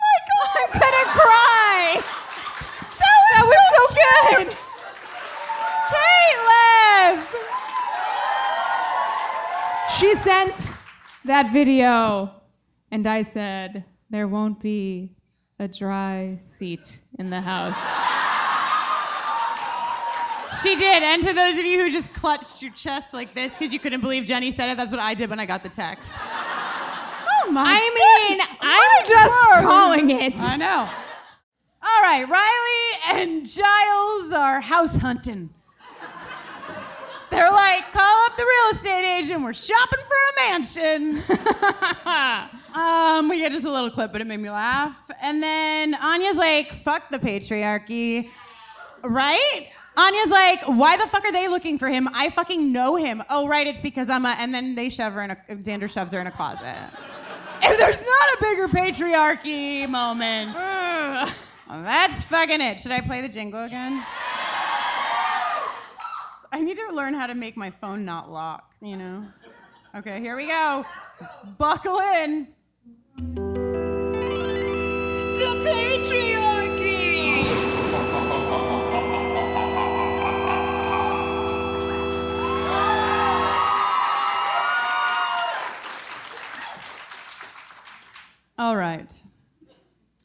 my 0.00 0.16
God! 0.28 0.74
I'm 0.74 0.80
gonna 0.80 1.04
cry. 1.20 1.43
That, 4.04 4.34
was 4.38 4.46
so 4.46 4.46
good. 4.46 4.56
Caleb. 7.08 7.44
She 9.98 10.14
sent 10.16 10.54
that 11.24 11.52
video, 11.52 12.30
and 12.90 13.06
I 13.06 13.22
said, 13.22 13.84
"There 14.10 14.28
won't 14.28 14.60
be 14.60 15.10
a 15.58 15.68
dry 15.68 16.36
seat 16.38 16.98
in 17.18 17.30
the 17.30 17.40
house." 17.40 17.80
She 20.62 20.76
did. 20.76 21.02
And 21.02 21.22
to 21.22 21.32
those 21.34 21.58
of 21.58 21.64
you 21.66 21.82
who 21.82 21.90
just 21.90 22.12
clutched 22.14 22.62
your 22.62 22.72
chest 22.72 23.12
like 23.12 23.34
this 23.34 23.52
because 23.58 23.72
you 23.72 23.78
couldn't 23.78 24.00
believe 24.00 24.24
Jenny 24.24 24.50
said 24.50 24.70
it, 24.70 24.76
that's 24.76 24.90
what 24.90 25.00
I 25.00 25.12
did 25.12 25.28
when 25.28 25.38
I 25.38 25.46
got 25.46 25.62
the 25.62 25.68
text. 25.68 26.10
Oh 26.16 27.50
my 27.50 27.64
I 27.66 28.28
mean, 28.28 28.38
goodness. 28.38 28.58
I'm 28.62 29.06
just 29.06 29.48
word. 29.50 29.62
calling 29.62 30.10
it. 30.10 30.38
I 30.38 30.56
know. 30.56 30.88
All 31.84 32.02
right, 32.02 32.26
Riley 32.26 33.20
and 33.20 33.46
Giles 33.46 34.32
are 34.32 34.60
house 34.60 34.96
hunting. 34.96 35.50
They're 37.30 37.50
like, 37.50 37.92
call 37.92 38.26
up 38.26 38.36
the 38.36 38.44
real 38.44 38.76
estate 38.76 39.18
agent. 39.18 39.42
We're 39.42 39.52
shopping 39.52 39.98
for 39.98 40.14
a 40.14 40.48
mansion. 40.48 41.22
um, 42.74 43.28
we 43.28 43.40
get 43.40 43.50
just 43.52 43.66
a 43.66 43.72
little 43.72 43.90
clip, 43.90 44.12
but 44.12 44.20
it 44.20 44.26
made 44.26 44.38
me 44.38 44.50
laugh. 44.50 44.96
And 45.20 45.42
then 45.42 45.94
Anya's 45.96 46.36
like, 46.36 46.72
fuck 46.84 47.10
the 47.10 47.18
patriarchy. 47.18 48.30
Right? 49.02 49.68
Anya's 49.96 50.30
like, 50.30 50.60
why 50.66 50.96
the 50.96 51.06
fuck 51.08 51.24
are 51.24 51.32
they 51.32 51.48
looking 51.48 51.78
for 51.78 51.88
him? 51.88 52.08
I 52.14 52.30
fucking 52.30 52.72
know 52.72 52.96
him. 52.96 53.22
Oh, 53.28 53.48
right, 53.48 53.66
it's 53.66 53.80
because 53.80 54.08
I'm 54.08 54.24
a. 54.24 54.36
And 54.38 54.54
then 54.54 54.74
they 54.74 54.88
shove 54.88 55.12
her 55.12 55.22
in 55.22 55.32
a. 55.32 55.36
Xander 55.50 55.90
shoves 55.90 56.12
her 56.12 56.20
in 56.20 56.26
a 56.26 56.32
closet. 56.32 56.90
If 57.66 57.78
there's 57.78 58.04
not 58.04 58.06
a 58.06 58.36
bigger 58.42 58.68
patriarchy 58.68 59.88
moment, 59.88 60.54
that's 61.68 62.24
fucking 62.24 62.60
it. 62.60 62.80
Should 62.80 62.92
I 62.92 63.00
play 63.00 63.20
the 63.20 63.28
jingle 63.28 63.64
again? 63.64 64.04
I 66.52 66.60
need 66.60 66.76
to 66.76 66.94
learn 66.94 67.14
how 67.14 67.26
to 67.26 67.34
make 67.34 67.56
my 67.56 67.70
phone 67.70 68.04
not 68.04 68.30
lock, 68.30 68.74
you 68.80 68.96
know? 68.96 69.26
Okay, 69.96 70.20
here 70.20 70.36
we 70.36 70.46
go. 70.46 70.84
Buckle 71.58 71.98
in. 71.98 72.48
The 75.38 75.54
patriarchy! 75.64 77.44
All 88.56 88.76
right. 88.76 89.12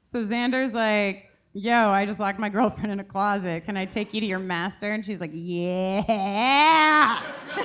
So 0.04 0.24
Xander's 0.24 0.74
like, 0.74 1.29
yo, 1.60 1.90
I 1.90 2.06
just 2.06 2.20
locked 2.20 2.40
my 2.40 2.50
girlfriend 2.58 2.92
in 2.92 3.00
a 3.00 3.04
closet. 3.04 3.66
Can 3.66 3.78
I 3.78 3.86
take 3.86 4.14
you 4.14 4.22
to 4.22 4.28
your 4.28 4.40
master? 4.40 4.92
And 4.92 5.06
she's 5.06 5.20
like, 5.20 5.32
yeah. 5.34 7.22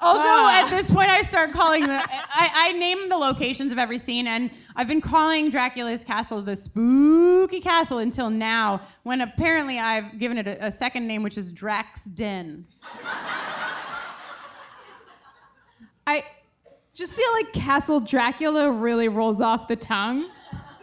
also, 0.00 0.22
ah. 0.22 0.64
at 0.64 0.70
this 0.70 0.90
point, 0.90 1.10
I 1.10 1.22
start 1.22 1.52
calling 1.52 1.86
the, 1.86 1.94
I, 1.94 2.50
I 2.54 2.72
name 2.72 3.08
the 3.08 3.16
locations 3.16 3.72
of 3.72 3.78
every 3.78 3.98
scene, 3.98 4.28
and 4.28 4.50
I've 4.76 4.88
been 4.88 5.00
calling 5.00 5.50
Dracula's 5.50 6.04
castle 6.04 6.40
the 6.42 6.54
spooky 6.54 7.60
castle 7.60 7.98
until 7.98 8.30
now, 8.30 8.82
when 9.02 9.20
apparently 9.20 9.78
I've 9.78 10.18
given 10.18 10.38
it 10.38 10.46
a, 10.46 10.66
a 10.66 10.72
second 10.72 11.06
name, 11.06 11.22
which 11.22 11.36
is 11.36 11.50
Drax 11.50 12.04
Den. 12.04 12.66
I 16.08 16.24
just 16.94 17.14
feel 17.14 17.32
like 17.32 17.52
Castle 17.52 17.98
Dracula 17.98 18.70
really 18.70 19.08
rolls 19.08 19.40
off 19.40 19.66
the 19.66 19.74
tongue. 19.74 20.30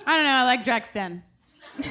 I 0.06 0.16
don't 0.16 0.26
know, 0.26 0.32
I 0.32 0.44
like 0.44 0.66
Drax 0.66 0.92
Den. 0.94 1.24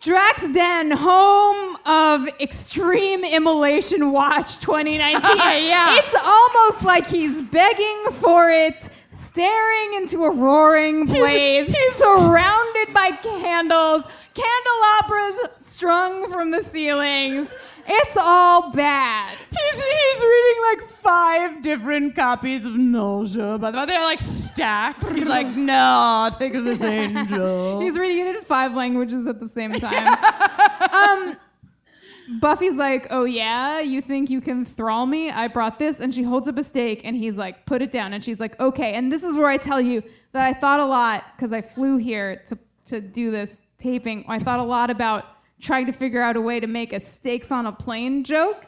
Drax 0.00 0.48
Den, 0.52 0.92
home 0.92 1.76
of 1.84 2.28
Extreme 2.40 3.24
Immolation 3.24 4.12
Watch 4.12 4.58
2019. 4.60 5.20
Yeah. 5.68 5.96
It's 5.98 6.14
almost 6.14 6.84
like 6.84 7.06
he's 7.06 7.42
begging 7.42 8.04
for 8.12 8.48
it, 8.48 8.80
staring 9.10 9.94
into 9.96 10.24
a 10.24 10.30
roaring 10.30 11.04
blaze, 11.06 11.66
surrounded 11.96 12.94
by 12.94 13.10
candles, 13.22 14.06
candelabras 14.34 15.38
strung 15.58 16.30
from 16.32 16.52
the 16.52 16.62
ceilings. 16.62 17.48
It's 17.90 18.16
all 18.18 18.70
bad. 18.70 19.36
He's, 19.50 19.82
he's 19.82 20.22
reading 20.22 20.62
like 20.62 20.90
five 20.90 21.62
different 21.62 22.14
copies 22.14 22.66
of 22.66 22.74
Nausea, 22.76 23.56
by 23.58 23.70
the 23.70 23.78
way. 23.78 23.86
They're 23.86 24.02
like 24.02 24.20
stacked. 24.20 25.10
He's 25.10 25.26
like, 25.26 25.46
no, 25.56 26.28
take 26.38 26.52
this 26.52 26.82
angel. 26.82 27.80
He's 27.80 27.98
reading 27.98 28.26
it 28.26 28.36
in 28.36 28.42
five 28.42 28.74
languages 28.74 29.26
at 29.26 29.40
the 29.40 29.48
same 29.48 29.72
time. 29.80 30.18
um, 30.92 31.36
Buffy's 32.40 32.76
like, 32.76 33.06
"Oh 33.10 33.24
yeah, 33.24 33.80
you 33.80 34.02
think 34.02 34.28
you 34.28 34.42
can 34.42 34.66
thrall 34.66 35.06
me? 35.06 35.30
I 35.30 35.48
brought 35.48 35.78
this." 35.78 35.98
And 36.00 36.14
she 36.14 36.22
holds 36.22 36.46
up 36.46 36.58
a 36.58 36.62
stake 36.64 37.00
and 37.04 37.16
he's 37.16 37.38
like, 37.38 37.64
"Put 37.64 37.80
it 37.80 37.90
down." 37.90 38.12
And 38.12 38.22
she's 38.22 38.38
like, 38.38 38.60
"Okay." 38.60 38.92
And 38.92 39.10
this 39.10 39.22
is 39.22 39.34
where 39.34 39.48
I 39.48 39.56
tell 39.56 39.80
you 39.80 40.02
that 40.32 40.44
I 40.44 40.52
thought 40.52 40.78
a 40.78 40.84
lot 40.84 41.24
because 41.34 41.54
I 41.54 41.62
flew 41.62 41.96
here 41.96 42.42
to 42.48 42.58
to 42.86 43.00
do 43.00 43.30
this 43.30 43.70
taping. 43.78 44.26
I 44.28 44.40
thought 44.40 44.60
a 44.60 44.64
lot 44.64 44.90
about 44.90 45.24
trying 45.60 45.86
to 45.86 45.92
figure 45.92 46.22
out 46.22 46.36
a 46.36 46.40
way 46.40 46.60
to 46.60 46.66
make 46.66 46.92
a 46.92 47.00
stakes 47.00 47.50
on 47.50 47.66
a 47.66 47.72
plane 47.72 48.24
joke. 48.24 48.66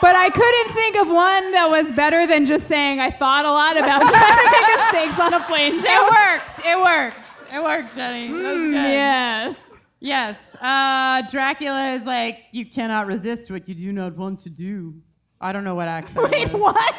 But 0.00 0.16
I 0.16 0.28
couldn't 0.28 0.74
think 0.74 0.96
of 0.96 1.06
one 1.08 1.52
that 1.52 1.66
was 1.70 1.90
better 1.92 2.26
than 2.26 2.44
just 2.44 2.68
saying 2.68 3.00
I 3.00 3.10
thought 3.10 3.46
a 3.46 3.50
lot 3.50 3.78
about 3.78 4.02
trying 4.02 4.36
to 4.36 4.50
make 4.52 4.68
a 4.76 4.88
stakes 4.88 5.18
on 5.18 5.32
a 5.32 5.40
plane 5.46 5.80
joke. 5.80 5.86
It 5.88 6.10
works. 6.10 6.58
It 6.66 6.78
works. 6.78 7.16
It 7.54 7.62
works, 7.62 7.94
Jenny. 7.94 8.28
Mm, 8.28 8.32
good. 8.32 8.72
yes. 8.74 9.60
Yes. 10.00 10.36
Uh, 10.60 11.22
Dracula 11.30 11.92
is 11.94 12.02
like, 12.02 12.40
you 12.52 12.66
cannot 12.66 13.06
resist 13.06 13.50
what 13.50 13.66
you 13.66 13.74
do 13.74 13.92
not 13.92 14.14
want 14.14 14.40
to 14.40 14.50
do. 14.50 14.94
I 15.40 15.52
don't 15.52 15.64
know 15.64 15.74
what 15.74 15.88
accent. 15.88 16.30
Wait, 16.30 16.52
what? 16.52 16.94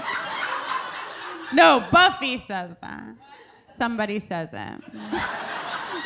No, 1.53 1.85
Buffy 1.91 2.43
says 2.47 2.71
that. 2.81 3.03
Somebody 3.77 4.19
says 4.19 4.49
it. 4.53 4.81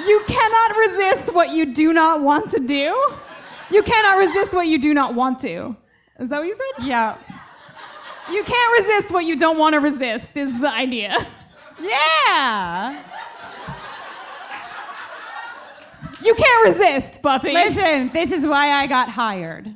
You 0.08 0.24
cannot 0.28 0.78
resist 0.78 1.34
what 1.34 1.54
you 1.54 1.74
do 1.74 1.94
not 1.94 2.22
want 2.22 2.50
to 2.52 2.60
do? 2.60 2.96
You 3.72 3.84
cannot 3.84 4.18
resist 4.18 4.54
what 4.54 4.68
you 4.68 4.80
do 4.80 4.94
not 4.94 5.14
want 5.14 5.40
to. 5.40 5.76
Is 6.20 6.30
that 6.30 6.40
what 6.40 6.48
you 6.48 6.56
said? 6.56 6.86
Yeah. 6.88 7.18
You 8.32 8.44
can't 8.44 8.80
resist 8.86 9.12
what 9.12 9.26
you 9.26 9.36
don't 9.36 9.58
want 9.58 9.74
to 9.74 9.80
resist, 9.80 10.36
is 10.36 10.52
the 10.60 10.72
idea. 10.72 11.16
Yeah. 11.82 13.04
You 16.24 16.36
can't 16.36 16.68
resist, 16.68 17.22
Buffy. 17.22 17.52
Listen, 17.52 18.10
this 18.14 18.32
is 18.32 18.46
why 18.46 18.72
I 18.72 18.88
got 18.88 19.10
hired. 19.10 19.74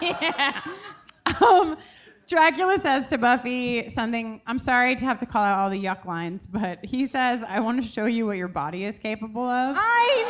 yeah. 0.00 0.62
Um, 1.42 1.76
Dracula 2.28 2.80
says 2.80 3.08
to 3.10 3.18
Buffy 3.18 3.88
something. 3.88 4.40
I'm 4.48 4.58
sorry 4.58 4.96
to 4.96 5.04
have 5.04 5.18
to 5.20 5.26
call 5.26 5.44
out 5.44 5.60
all 5.60 5.70
the 5.70 5.80
yuck 5.82 6.04
lines, 6.06 6.46
but 6.48 6.84
he 6.84 7.06
says, 7.06 7.44
"I 7.48 7.60
want 7.60 7.80
to 7.80 7.88
show 7.88 8.06
you 8.06 8.26
what 8.26 8.36
your 8.36 8.48
body 8.48 8.84
is 8.84 8.98
capable 8.98 9.44
of." 9.48 9.76
I 9.78 10.24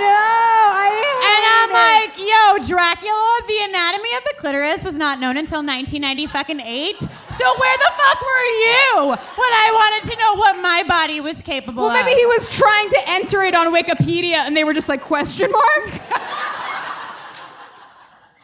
know. 0.00 0.72
I 0.74 0.88
And 1.28 1.44
I'm 1.52 1.70
hate 1.70 2.08
like, 2.08 2.18
yo, 2.18 2.66
Dracula, 2.66 3.40
the 3.46 3.58
anatomy 3.68 4.14
of 4.16 4.24
the 4.24 4.34
clitoris 4.38 4.82
was 4.82 4.96
not 4.96 5.20
known 5.20 5.36
until 5.36 5.58
1990 5.62 6.26
fucking 6.28 6.60
eight. 6.60 6.98
So 7.00 7.58
where 7.58 7.76
the 7.78 7.90
fuck 7.96 8.20
were 8.20 8.46
you 8.64 9.08
when 9.08 9.52
I 9.52 9.70
wanted 10.00 10.10
to 10.10 10.18
know 10.18 10.34
what 10.36 10.56
my 10.62 10.82
body 10.88 11.20
was 11.20 11.42
capable 11.42 11.82
Well, 11.82 11.90
of? 11.90 11.94
Well, 11.96 12.04
maybe 12.04 12.18
he 12.18 12.26
was 12.26 12.48
trying 12.48 12.88
to 12.90 13.00
enter 13.08 13.42
it 13.42 13.54
on 13.54 13.72
Wikipedia 13.74 14.36
and 14.46 14.56
they 14.56 14.64
were 14.64 14.74
just 14.74 14.88
like, 14.88 15.02
question 15.02 15.50
mark? 15.50 16.00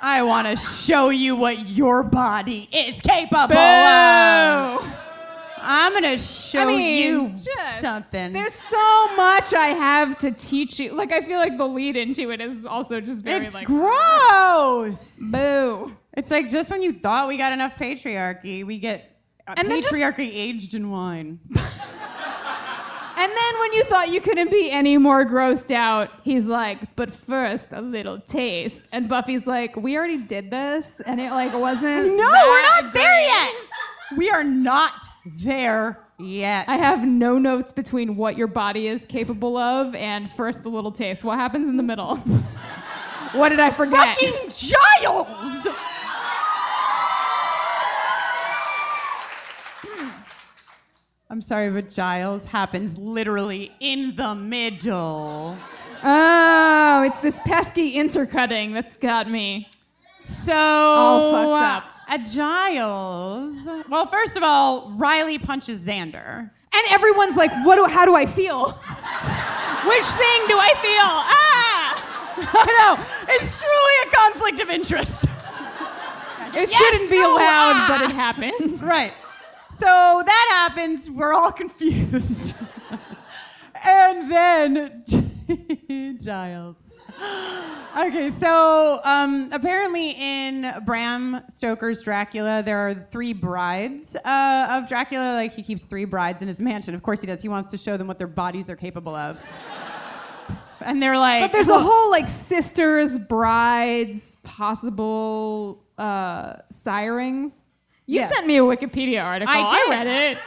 I 0.01 0.23
want 0.23 0.47
to 0.47 0.57
show 0.57 1.09
you 1.11 1.35
what 1.37 1.67
your 1.69 2.03
body 2.03 2.69
is 2.73 3.01
capable 3.01 3.49
Boo! 3.49 3.55
of. 3.55 4.95
I'm 5.61 5.93
gonna 5.93 6.17
show 6.19 6.63
I 6.63 6.67
mean, 6.67 7.03
you 7.03 7.29
just- 7.31 7.81
something. 7.81 8.33
There's 8.33 8.55
so 8.55 9.17
much 9.17 9.53
I 9.53 9.69
have 9.69 10.17
to 10.19 10.31
teach 10.31 10.79
you. 10.79 10.93
Like, 10.93 11.13
I 11.13 11.21
feel 11.21 11.39
like 11.39 11.59
the 11.59 11.67
lead 11.67 11.97
into 11.97 12.31
it 12.31 12.41
is 12.41 12.65
also 12.65 13.01
just 13.01 13.25
very 13.25 13.45
it's 13.45 13.55
like, 13.55 13.67
gross. 13.67 15.19
boo. 15.31 15.93
It's 16.15 16.31
like 16.31 16.51
just 16.51 16.71
when 16.71 16.81
you 16.81 16.93
thought 16.93 17.29
we 17.29 17.37
got 17.37 17.53
enough 17.53 17.75
patriarchy, 17.77 18.65
we 18.65 18.79
get 18.79 19.17
And 19.47 19.69
then 19.71 19.83
just- 19.83 19.93
patriarchy 19.95 20.31
aged 20.33 20.75
in 20.75 20.91
wine. 20.91 21.41
And 23.21 23.33
then 23.33 23.61
when 23.61 23.73
you 23.73 23.83
thought 23.83 24.11
you 24.11 24.21
couldn't 24.21 24.53
be 24.53 24.71
any 24.71 24.97
more 24.97 25.27
grossed 25.27 25.73
out, 25.73 26.09
he's 26.23 26.47
like, 26.47 26.95
but 26.95 27.13
first, 27.13 27.73
a 27.73 27.81
little 27.81 28.21
taste. 28.21 28.83
And 28.93 29.09
Buffy's 29.09 29.45
like, 29.45 29.75
we 29.75 29.97
already 29.97 30.19
did 30.19 30.53
this, 30.53 31.01
and 31.01 31.21
it 31.21 31.33
like 31.33 31.53
wasn't. 31.53 32.15
No, 32.15 32.31
we're 32.31 32.63
not 32.63 32.93
there 32.93 33.21
yet. 33.21 33.55
We 34.17 34.31
are 34.31 34.45
not 34.45 34.93
there 35.25 35.99
yet. 36.21 36.69
I 36.69 36.79
have 36.79 37.05
no 37.05 37.39
notes 37.39 37.73
between 37.73 38.17
what 38.17 38.39
your 38.39 38.47
body 38.47 38.87
is 38.87 39.05
capable 39.05 39.57
of 39.57 39.97
and 39.97 40.31
first 40.31 40.65
a 40.65 40.69
little 40.69 40.93
taste. 40.93 41.25
What 41.25 41.41
happens 41.41 41.69
in 41.69 41.77
the 41.77 41.83
middle? 41.83 42.17
what 43.33 43.49
did 43.49 43.59
I 43.59 43.71
forget? 43.71 44.17
fucking 44.17 44.53
Giles. 44.55 45.67
I'm 51.31 51.43
sorry, 51.43 51.71
but 51.71 51.91
Giles 51.91 52.47
happens 52.47 52.97
literally 52.97 53.71
in 53.81 54.17
the 54.17 54.35
middle. 54.35 55.57
Oh, 56.03 57.03
it's 57.07 57.19
this 57.19 57.39
pesky 57.45 57.97
intercutting 57.97 58.73
that's 58.73 58.97
got 58.97 59.29
me. 59.31 59.69
So 60.25 60.55
All 60.55 61.31
fucked 61.33 61.85
up. 61.85 61.85
At 62.11 62.25
Giles, 62.27 63.55
well, 63.91 64.07
first 64.07 64.39
of 64.39 64.43
all, 64.43 64.91
Riley 64.97 65.39
punches 65.39 65.81
Xander. 65.81 66.51
And 66.73 66.87
everyone's 66.91 67.37
like, 67.37 67.51
what 67.67 67.77
do, 67.77 67.85
how 67.93 68.07
do 68.07 68.15
I 68.15 68.25
feel? 68.25 68.71
Which 68.71 70.05
thing 70.05 70.41
do 70.49 70.57
I 70.59 70.73
feel? 70.81 71.11
Ah! 71.37 72.35
I 72.55 72.97
know 72.97 73.35
it's 73.35 73.61
truly 73.61 73.95
a 74.07 74.17
conflict 74.17 74.61
of 74.61 74.71
interest. 74.71 75.25
It 76.55 76.71
Yes, 76.71 76.73
shouldn't 76.73 77.11
be 77.11 77.19
allowed, 77.21 77.87
but 77.89 78.03
it 78.03 78.13
happens. 78.13 78.81
Right. 78.83 79.13
So 79.79 80.23
that 80.25 80.49
happens. 80.51 81.11
We're 81.11 81.33
all 81.33 81.53
confused. 81.63 82.55
and 83.85 84.31
then 84.31 85.05
Giles. 86.23 86.77
Okay, 87.99 88.31
so 88.39 89.01
um, 89.05 89.51
apparently 89.53 90.11
in 90.11 90.73
Bram 90.85 91.43
Stoker's 91.49 92.03
Dracula, 92.03 92.63
there 92.63 92.79
are 92.79 92.95
three 93.11 93.33
brides 93.33 94.15
uh, 94.25 94.67
of 94.71 94.89
Dracula. 94.89 95.35
Like 95.35 95.53
he 95.53 95.63
keeps 95.63 95.85
three 95.85 96.05
brides 96.05 96.43
in 96.43 96.49
his 96.49 96.61
mansion. 96.61 96.95
Of 96.95 97.03
course 97.03 97.21
he 97.21 97.27
does. 97.27 97.43
He 97.43 97.49
wants 97.49 97.71
to 97.73 97.79
show 97.79 97.97
them 97.97 98.07
what 98.07 98.19
their 98.19 98.29
bodies 98.29 98.71
are 98.71 98.77
capable 98.77 99.15
of. 99.17 99.43
And 100.81 101.03
they're 101.03 101.19
like, 101.19 101.43
But 101.43 101.53
there's 101.53 101.69
a 101.71 101.79
whole 101.79 102.11
like 102.11 102.29
sisters, 102.29 103.19
brides, 103.19 104.37
possible 104.45 105.85
uh, 105.99 106.55
sirens. 106.71 107.68
You 108.09 108.21
Yes. 108.21 108.35
sent 108.35 108.47
me 108.47 108.57
a 108.57 108.63
Wikipedia 108.63 109.23
article. 109.23 109.55
I 109.55 109.79
did. 109.87 109.91
read 109.91 110.07
it. 110.33 110.39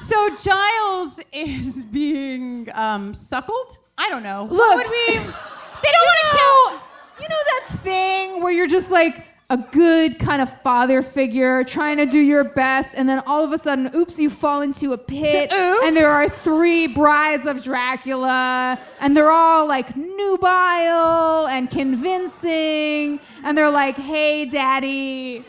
So 0.00 0.36
Giles 0.36 1.20
is 1.32 1.84
being 1.84 2.68
um, 2.74 3.14
suckled. 3.14 3.78
I 3.96 4.10
don't 4.10 4.24
know. 4.24 4.48
Look, 4.50 4.58
what 4.58 4.76
would 4.78 4.88
we? 4.88 5.14
They 5.84 5.90
don't 5.92 6.02
want 6.02 6.18
to 6.18 6.36
kill. 6.36 7.22
You 7.22 7.28
know 7.28 7.42
that 7.52 7.78
thing 7.82 8.42
where 8.42 8.50
you're 8.52 8.66
just 8.66 8.90
like 8.90 9.26
a 9.50 9.58
good 9.58 10.18
kind 10.18 10.40
of 10.42 10.48
father 10.62 11.02
figure 11.02 11.62
trying 11.62 11.98
to 11.98 12.06
do 12.06 12.18
your 12.18 12.42
best, 12.42 12.94
and 12.96 13.06
then 13.08 13.22
all 13.26 13.44
of 13.44 13.52
a 13.52 13.58
sudden, 13.58 13.94
oops, 13.94 14.18
you 14.18 14.30
fall 14.30 14.62
into 14.62 14.94
a 14.94 14.98
pit, 14.98 15.52
and 15.84 15.94
there 15.96 16.10
are 16.10 16.28
three 16.28 16.86
brides 16.88 17.44
of 17.46 17.62
Dracula, 17.62 18.78
and 19.00 19.14
they're 19.16 19.30
all 19.30 19.66
like 19.68 19.94
nubile 19.94 21.46
and 21.48 21.70
convincing, 21.70 23.20
and 23.44 23.56
they're 23.56 23.70
like, 23.70 23.96
hey, 23.96 24.46
daddy. 24.46 25.44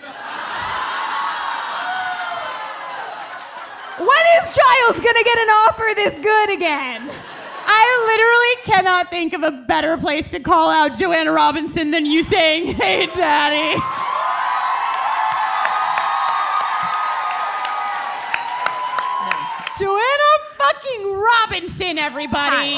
When 3.98 4.26
is 4.40 4.54
Giles 4.54 4.98
gonna 4.98 5.24
get 5.24 5.38
an 5.38 5.50
offer 5.50 5.86
this 5.96 6.16
good 6.16 6.50
again? 6.52 7.10
I 7.68 8.06
literally 8.06 8.76
cannot 8.76 9.10
think 9.10 9.34
of 9.34 9.44
a 9.44 9.52
better 9.52 9.98
place 9.98 10.30
to 10.32 10.40
call 10.40 10.70
out 10.70 10.98
Joanna 10.98 11.32
Robinson 11.32 11.92
than 11.92 12.06
you 12.06 12.22
saying, 12.22 12.76
"Hey, 12.76 13.06
Daddy." 13.08 13.82
Joanna 19.80 20.32
fucking 20.58 21.12
Robinson, 21.14 21.98
everybody. 21.98 22.78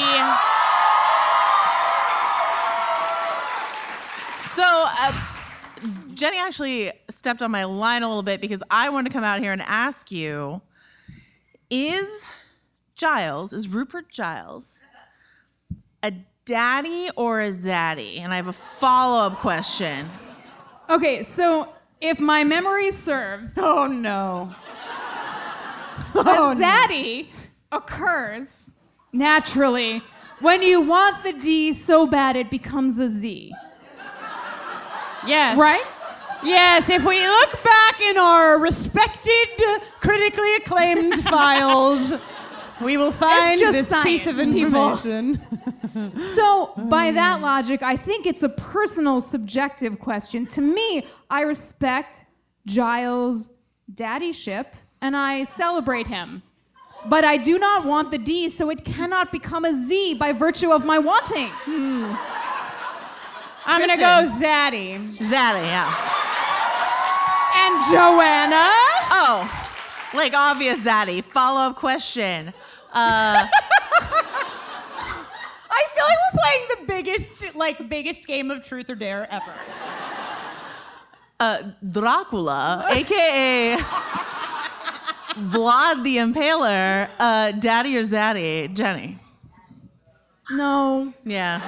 So, 4.46 4.64
uh, 4.64 5.12
Jenny 6.14 6.38
actually 6.38 6.92
stepped 7.10 7.42
on 7.42 7.50
my 7.50 7.64
line 7.64 8.02
a 8.02 8.08
little 8.08 8.22
bit 8.22 8.40
because 8.40 8.62
I 8.70 8.88
wanted 8.88 9.10
to 9.10 9.12
come 9.14 9.24
out 9.24 9.40
here 9.40 9.52
and 9.52 9.62
ask 9.62 10.10
you 10.10 10.60
is 11.70 12.22
Giles, 12.94 13.52
is 13.52 13.68
Rupert 13.68 14.08
Giles 14.10 14.68
a 16.02 16.12
daddy 16.44 17.10
or 17.16 17.40
a 17.40 17.50
zaddy? 17.50 18.20
And 18.20 18.32
I 18.32 18.36
have 18.36 18.48
a 18.48 18.52
follow 18.52 19.26
up 19.26 19.38
question. 19.38 20.08
Okay, 20.88 21.22
so 21.22 21.68
if 22.00 22.18
my 22.20 22.44
memory 22.44 22.90
serves, 22.92 23.54
Oh 23.58 23.86
no. 23.86 24.54
a 26.14 26.18
oh, 26.20 26.54
zaddy 26.56 27.28
occurs 27.70 28.70
naturally 29.12 30.02
when 30.40 30.62
you 30.62 30.80
want 30.80 31.22
the 31.22 31.32
D 31.34 31.72
so 31.72 32.06
bad 32.06 32.36
it 32.36 32.50
becomes 32.50 32.98
a 32.98 33.08
Z, 33.08 33.52
Yes. 35.26 35.58
right? 35.58 35.84
Yes, 36.44 36.88
if 36.88 37.04
we 37.04 37.26
look 37.26 37.62
back 37.64 38.00
in 38.00 38.16
our 38.16 38.58
respected, 38.58 39.48
critically 40.00 40.54
acclaimed 40.56 41.22
files, 41.28 42.14
we 42.80 42.96
will 42.96 43.12
find 43.12 43.58
just 43.58 43.72
this 43.72 44.02
piece 44.02 44.26
of 44.26 44.36
science, 44.36 44.56
information. 44.56 45.40
So, 46.36 46.74
by 46.88 47.10
that 47.10 47.40
logic, 47.40 47.82
I 47.82 47.96
think 47.96 48.24
it's 48.24 48.44
a 48.44 48.48
personal, 48.50 49.20
subjective 49.20 49.98
question. 49.98 50.46
To 50.46 50.60
me, 50.60 51.04
I 51.28 51.40
respect 51.40 52.24
Giles' 52.66 53.50
daddyship 53.92 54.76
and 55.00 55.16
I 55.16 55.42
celebrate 55.44 56.06
him. 56.06 56.42
But 57.06 57.24
I 57.24 57.36
do 57.36 57.58
not 57.58 57.84
want 57.84 58.10
the 58.10 58.18
D, 58.18 58.48
so 58.48 58.70
it 58.70 58.84
cannot 58.84 59.32
become 59.32 59.64
a 59.64 59.74
Z 59.74 60.14
by 60.14 60.32
virtue 60.32 60.72
of 60.72 60.84
my 60.84 60.98
wanting. 60.98 61.48
Hmm. 61.48 62.14
I'm 63.66 63.80
gonna 63.80 63.96
go 63.96 64.30
Zaddy. 64.40 65.18
Zaddy, 65.18 65.62
yeah. 65.62 66.18
Joanna? 67.90 68.68
Oh, 69.10 70.10
like 70.14 70.34
obvious 70.34 70.80
zaddy. 70.80 71.22
Follow 71.22 71.60
up 71.60 71.76
question. 71.76 72.48
Uh, 72.92 73.46
I 75.70 75.84
feel 75.94 76.04
like 76.04 76.18
we're 76.32 76.40
playing 76.40 76.66
the 76.68 76.86
biggest, 76.86 77.54
like, 77.56 77.88
biggest 77.88 78.26
game 78.26 78.50
of 78.50 78.64
truth 78.64 78.90
or 78.90 78.94
dare 78.94 79.26
ever. 79.32 79.52
uh, 81.40 81.62
Dracula, 81.88 82.86
aka 82.90 83.76
Vlad 85.36 86.02
the 86.02 86.16
Impaler, 86.16 87.08
uh, 87.18 87.52
Daddy 87.52 87.96
or 87.96 88.02
Zaddy, 88.02 88.74
Jenny. 88.74 89.18
No. 90.50 91.12
Yeah. 91.24 91.60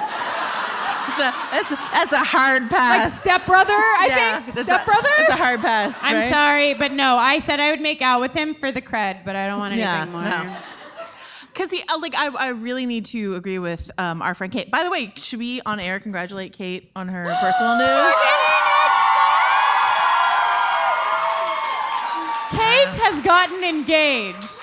A, 1.20 1.32
that's, 1.52 1.70
a, 1.70 1.76
that's 1.76 2.12
a 2.12 2.18
hard 2.24 2.68
pass. 2.70 3.12
Like 3.12 3.20
stepbrother, 3.20 3.72
I 3.72 4.06
yeah, 4.08 4.40
think. 4.40 4.66
Stepbrother? 4.66 5.08
A, 5.18 5.22
it's 5.22 5.30
a 5.30 5.36
hard 5.36 5.60
pass. 5.60 5.96
I'm 6.02 6.16
right? 6.16 6.30
sorry, 6.30 6.74
but 6.74 6.92
no, 6.92 7.16
I 7.16 7.38
said 7.38 7.60
I 7.60 7.70
would 7.70 7.80
make 7.80 8.02
out 8.02 8.20
with 8.20 8.32
him 8.32 8.54
for 8.54 8.72
the 8.72 8.82
cred, 8.82 9.24
but 9.24 9.36
I 9.36 9.46
don't 9.46 9.58
want 9.58 9.72
anything 9.72 9.88
Yeah, 9.88 10.04
more. 10.06 10.22
no. 10.22 10.56
Because 11.52 11.70
he, 11.72 11.82
uh, 11.88 11.98
like, 12.00 12.14
I, 12.14 12.28
I 12.28 12.48
really 12.48 12.86
need 12.86 13.04
to 13.06 13.34
agree 13.34 13.58
with 13.58 13.90
um, 13.98 14.22
our 14.22 14.34
friend 14.34 14.52
Kate. 14.52 14.70
By 14.70 14.84
the 14.84 14.90
way, 14.90 15.12
should 15.16 15.38
we 15.40 15.60
on 15.66 15.80
air 15.80 15.98
congratulate 16.00 16.52
Kate 16.52 16.90
on 16.94 17.08
her 17.08 17.24
personal 17.40 17.76
news? 17.76 18.14
Kate 22.50 22.94
has 23.02 23.22
gotten 23.24 23.62
engaged. 23.62 24.59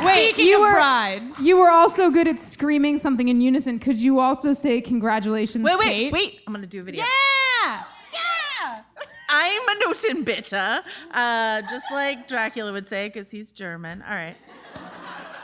Wait, 0.04 0.34
Speaking 0.34 0.46
you 0.46 0.54
of 0.56 0.60
were 0.62 0.72
brides. 0.74 1.38
you 1.40 1.56
were 1.58 1.70
also 1.70 2.10
good 2.10 2.26
at 2.28 2.38
screaming 2.38 2.98
something 2.98 3.28
in 3.28 3.40
unison. 3.40 3.78
Could 3.78 4.00
you 4.00 4.18
also 4.20 4.52
say 4.52 4.80
congratulations, 4.80 5.64
Wait, 5.64 5.78
wait, 5.78 5.88
Kate? 5.88 6.12
wait. 6.12 6.40
I'm 6.46 6.52
going 6.52 6.62
to 6.62 6.68
do 6.68 6.80
a 6.80 6.84
video. 6.84 7.04
Yeah! 7.04 7.82
Yeah! 8.12 8.82
I'm 9.28 9.68
a 9.68 9.74
Notenbitter, 9.84 10.82
uh, 11.12 11.62
just 11.70 11.84
like 11.92 12.26
Dracula 12.28 12.72
would 12.72 12.86
say, 12.88 13.08
because 13.08 13.30
he's 13.30 13.52
German. 13.52 14.02
All 14.08 14.14
right. 14.14 14.36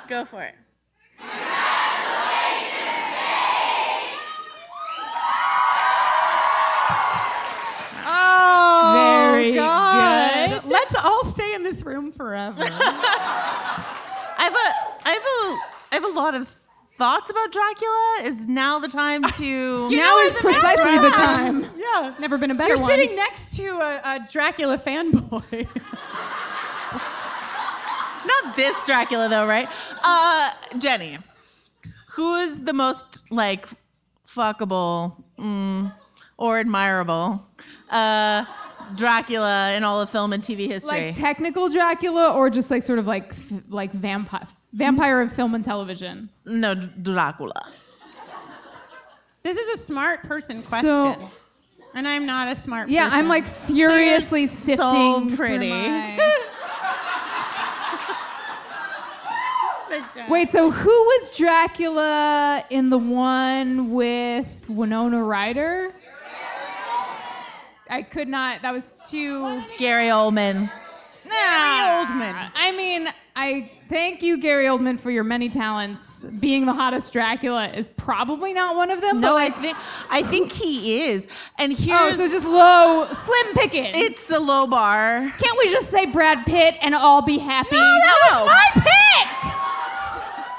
Go 0.09 0.24
for 0.24 0.43
it. 0.43 0.55
Congratulations! 1.19 1.57
Oh, 8.09 9.31
Very 9.33 9.55
God. 9.55 10.62
good. 10.62 10.70
Let's 10.70 10.95
all 10.97 11.24
stay 11.27 11.55
in 11.55 11.62
this 11.62 11.83
room 11.83 12.12
forever. 12.12 12.62
I 14.47 14.48
have 14.48 14.55
a, 14.55 15.09
I 15.09 15.12
have 15.12 15.23
a, 15.23 15.59
I 15.93 15.94
have 15.94 16.05
a 16.05 16.09
lot 16.20 16.35
of 16.36 16.48
thoughts 16.97 17.31
about 17.31 17.51
Dracula. 17.52 18.18
Is 18.23 18.47
now 18.47 18.78
the 18.78 18.86
time 18.89 19.23
to? 19.39 19.90
now 19.90 20.18
is 20.20 20.32
precisely 20.35 20.98
the 20.98 21.10
time. 21.10 21.64
yeah. 21.77 22.14
Never 22.20 22.39
been 22.39 22.52
a 22.52 22.55
better 22.55 22.74
You're 22.74 22.82
one. 22.82 22.90
sitting 22.90 23.16
next 23.16 23.56
to 23.56 23.66
a, 23.66 24.01
a 24.05 24.20
Dracula 24.31 24.78
fanboy. 24.78 25.66
Not 28.27 28.55
this 28.56 28.82
Dracula 28.85 29.28
though, 29.28 29.47
right? 29.47 29.68
Uh, 30.05 30.51
Jenny, 30.78 31.18
who 32.10 32.35
is 32.36 32.59
the 32.64 32.73
most 32.73 33.23
like 33.32 33.66
fuckable 34.27 35.23
mm, 35.39 35.93
or 36.36 36.59
admirable 36.60 37.44
uh, 37.90 38.44
Dracula 38.94 39.74
in 39.74 39.84
all 39.84 40.00
of 40.00 40.10
film 40.10 40.32
and 40.32 40.42
TV 40.42 40.68
history? 40.70 41.06
like 41.06 41.14
technical 41.14 41.68
Dracula 41.68 42.32
or 42.32 42.48
just 42.50 42.70
like 42.70 42.82
sort 42.82 42.98
of 42.98 43.06
like 43.06 43.34
like 43.68 43.92
vampire 43.92 44.46
vampire 44.72 45.20
of 45.20 45.32
film 45.32 45.54
and 45.54 45.64
television. 45.64 46.28
no, 46.44 46.74
Dracula. 46.74 47.70
this 49.42 49.56
is 49.56 49.80
a 49.80 49.82
smart 49.84 50.22
person 50.22 50.56
question. 50.56 50.82
So- 50.82 51.30
and 51.94 52.06
I'm 52.06 52.26
not 52.26 52.48
a 52.48 52.56
smart 52.60 52.88
Yeah, 52.90 53.04
person. 53.04 53.18
I'm 53.20 53.28
like 53.28 53.46
furiously 53.46 54.40
You're 54.42 54.48
sifting. 54.48 54.76
so 55.30 55.36
pretty. 55.36 55.70
my- 55.70 56.18
Wait, 60.28 60.50
so 60.50 60.70
who 60.70 60.90
was 60.90 61.36
Dracula 61.36 62.62
in 62.70 62.90
the 62.90 62.98
one 62.98 63.92
with 63.92 64.66
Winona 64.68 65.22
Ryder? 65.22 65.92
I 67.88 68.02
could 68.02 68.28
not. 68.28 68.62
That 68.62 68.72
was 68.72 68.94
too. 69.08 69.62
Gary 69.78 70.08
Oldman. 70.08 70.70
Gary 71.24 72.04
Oldman. 72.04 72.50
I 72.54 72.72
mean, 72.76 73.08
I 73.34 73.70
thank 73.88 74.22
you, 74.22 74.38
Gary 74.38 74.66
Oldman, 74.66 74.98
for 74.98 75.10
your 75.10 75.24
many 75.24 75.48
talents. 75.48 76.24
Being 76.24 76.66
the 76.66 76.72
hottest 76.72 77.12
Dracula 77.12 77.68
is 77.68 77.88
probably 77.96 78.52
not 78.52 78.76
one 78.76 78.90
of 78.90 79.00
them. 79.00 79.20
No, 79.20 79.34
but 79.34 79.42
I 79.42 79.50
think 79.50 79.76
I 80.10 80.22
think 80.22 80.52
he 80.52 81.02
is. 81.02 81.28
And 81.58 81.72
here, 81.72 81.96
oh, 81.98 82.04
here's 82.04 82.16
so 82.16 82.28
just 82.28 82.46
low, 82.46 83.06
slim 83.24 83.54
pickings. 83.54 83.96
it's 83.96 84.26
the 84.28 84.40
low 84.40 84.66
bar. 84.66 85.32
Can't 85.38 85.58
we 85.58 85.70
just 85.70 85.90
say 85.90 86.06
Brad 86.06 86.46
Pitt 86.46 86.76
and 86.80 86.94
all 86.94 87.22
be 87.22 87.38
happy? 87.38 87.76
No. 87.76 87.80
that 87.80 88.18
was 88.30 88.46
my 88.46 88.82
pick. 88.82 89.52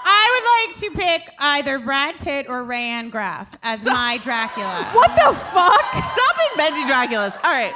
I 0.09 0.69
would 0.71 0.71
like 0.71 0.79
to 0.79 0.99
pick 1.01 1.33
either 1.37 1.79
Brad 1.79 2.15
Pitt 2.19 2.45
or 2.47 2.63
Rayanne 2.63 3.11
Graff 3.11 3.57
as 3.61 3.85
my 3.85 4.17
Dracula. 4.23 4.89
What 4.93 5.11
the 5.15 5.35
fuck? 5.35 5.91
Stop 5.91 6.37
inventing 6.51 6.85
Draculas. 6.85 7.35
All 7.43 7.51
right. 7.51 7.73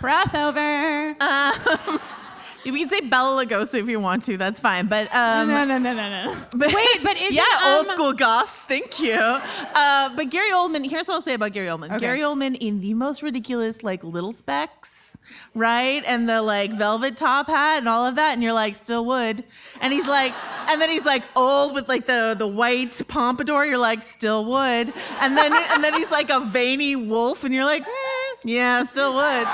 Crossover. 0.00 1.20
Um, 1.20 2.00
you 2.64 2.72
can 2.72 2.88
say 2.88 3.00
Bela 3.00 3.44
Lugosi 3.44 3.80
if 3.80 3.88
you 3.88 3.98
want 3.98 4.24
to. 4.26 4.36
That's 4.36 4.60
fine. 4.60 4.86
But 4.86 5.12
um, 5.14 5.48
no, 5.48 5.64
no, 5.64 5.78
no, 5.78 5.92
no, 5.92 6.08
no. 6.08 6.36
But, 6.52 6.72
Wait, 6.72 7.02
but 7.02 7.16
isn't, 7.20 7.34
yeah, 7.34 7.74
old 7.76 7.86
um, 7.86 7.94
school 7.94 8.12
goss. 8.12 8.62
Thank 8.62 9.00
you. 9.00 9.14
Uh, 9.14 10.14
but 10.16 10.30
Gary 10.30 10.52
Oldman. 10.52 10.88
Here's 10.88 11.08
what 11.08 11.14
I'll 11.14 11.20
say 11.20 11.34
about 11.34 11.52
Gary 11.52 11.66
Oldman. 11.66 11.98
Gary 11.98 12.20
Oldman 12.20 12.56
in 12.60 12.80
the 12.80 12.94
most 12.94 13.22
ridiculous, 13.22 13.82
like 13.82 14.04
little 14.04 14.32
specs, 14.32 14.89
right, 15.54 16.02
and 16.06 16.28
the 16.28 16.42
like 16.42 16.72
velvet 16.72 17.16
top 17.16 17.46
hat 17.46 17.78
and 17.78 17.88
all 17.88 18.06
of 18.06 18.16
that, 18.16 18.32
and 18.34 18.42
you're 18.42 18.52
like, 18.52 18.74
still 18.74 19.04
would. 19.06 19.44
And 19.80 19.92
he's 19.92 20.08
like, 20.08 20.32
and 20.68 20.80
then 20.80 20.88
he's 20.90 21.04
like 21.04 21.24
old 21.36 21.74
with 21.74 21.88
like 21.88 22.06
the 22.06 22.34
the 22.38 22.46
white 22.48 23.00
pompadour. 23.08 23.64
You're 23.66 23.78
like, 23.78 24.02
still 24.02 24.44
would. 24.44 24.92
And 25.20 25.36
then 25.36 25.52
and 25.52 25.82
then 25.82 25.94
he's 25.94 26.10
like 26.10 26.30
a 26.30 26.40
veiny 26.40 26.96
wolf, 26.96 27.44
and 27.44 27.54
you're 27.54 27.64
like, 27.64 27.82
"Eh, 27.82 28.34
yeah, 28.44 28.84
still 28.84 29.14
would. 29.14 29.48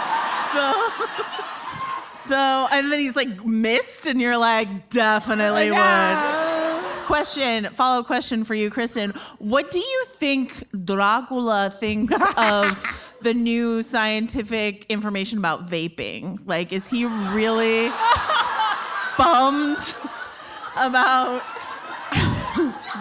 So. 0.52 1.52
So, 2.28 2.66
and 2.72 2.90
then 2.90 2.98
he's 2.98 3.14
like 3.14 3.44
missed, 3.46 4.08
and 4.08 4.20
you're 4.20 4.36
like, 4.36 4.88
definitely 4.90 5.70
would. 5.70 7.04
Question, 7.06 7.66
follow 7.66 8.00
up 8.00 8.06
question 8.06 8.42
for 8.42 8.56
you, 8.56 8.68
Kristin. 8.68 9.16
What 9.38 9.70
do 9.70 9.78
you 9.78 10.04
think 10.08 10.64
Dracula 10.84 11.72
thinks 11.78 12.14
of 12.36 12.82
the 13.26 13.34
new 13.34 13.82
scientific 13.82 14.86
information 14.88 15.36
about 15.36 15.66
vaping? 15.66 16.38
Like, 16.46 16.72
is 16.72 16.86
he 16.86 17.06
really 17.06 17.88
bummed 19.18 19.94
about 20.76 21.42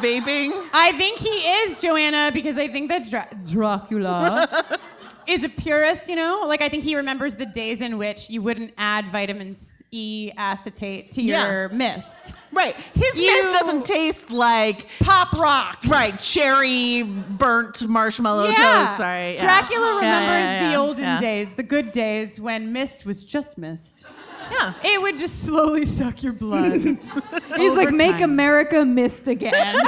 vaping? 0.02 0.52
I 0.74 0.94
think 0.98 1.20
he 1.20 1.30
is 1.30 1.80
Joanna 1.80 2.32
because 2.34 2.58
I 2.58 2.68
think 2.68 2.90
that 2.90 3.08
Dra- 3.08 3.30
Dracula 3.48 4.80
is 5.28 5.44
a 5.44 5.50
purist. 5.50 6.10
You 6.10 6.16
know, 6.16 6.46
like 6.48 6.64
I 6.64 6.70
think 6.70 6.84
he 6.84 6.96
remembers 6.96 7.36
the 7.36 7.46
days 7.46 7.80
in 7.82 8.00
which 8.00 8.28
you 8.28 8.42
wouldn't 8.42 8.74
add 8.80 9.12
vitamin 9.12 9.56
E 9.92 10.32
acetate 10.38 11.12
to 11.12 11.22
Yeah. 11.22 11.46
your 11.48 11.70
mist. 11.70 12.34
Right. 12.52 12.76
His 12.94 13.16
You- 13.18 13.44
mist 13.44 13.58
doesn't 13.58 13.86
taste 13.86 14.32
like 14.32 14.88
Pop 15.00 15.34
rocks. 15.34 15.88
right 15.88 16.20
cherry 16.22 17.04
burnt 17.04 17.88
marshmallow 17.88 18.50
Yeah. 18.50 18.56
toast. 18.86 18.98
Sorry. 18.98 19.36
yeah. 19.36 19.44
Dracula 19.44 19.86
Yeah, 19.86 19.96
remembers 19.96 20.30
yeah, 20.30 20.62
yeah, 20.62 20.70
the 20.72 20.76
olden 20.76 21.04
yeah. 21.04 21.20
days, 21.22 21.54
the 21.56 21.64
good 21.64 21.92
days 21.92 22.40
when 22.40 22.74
mist 22.74 23.06
was 23.06 23.24
just 23.24 23.58
mist. 23.58 24.06
Yeah. 24.52 24.74
It 24.84 25.02
would 25.02 25.18
just 25.18 25.44
slowly 25.46 25.86
suck 25.86 26.22
your 26.24 26.34
blood. 26.34 26.74
He's 27.56 27.74
like, 27.74 27.88
Over 27.88 27.92
make. 27.92 28.22
America 28.22 28.86
mist 28.86 29.28
again. 29.28 29.76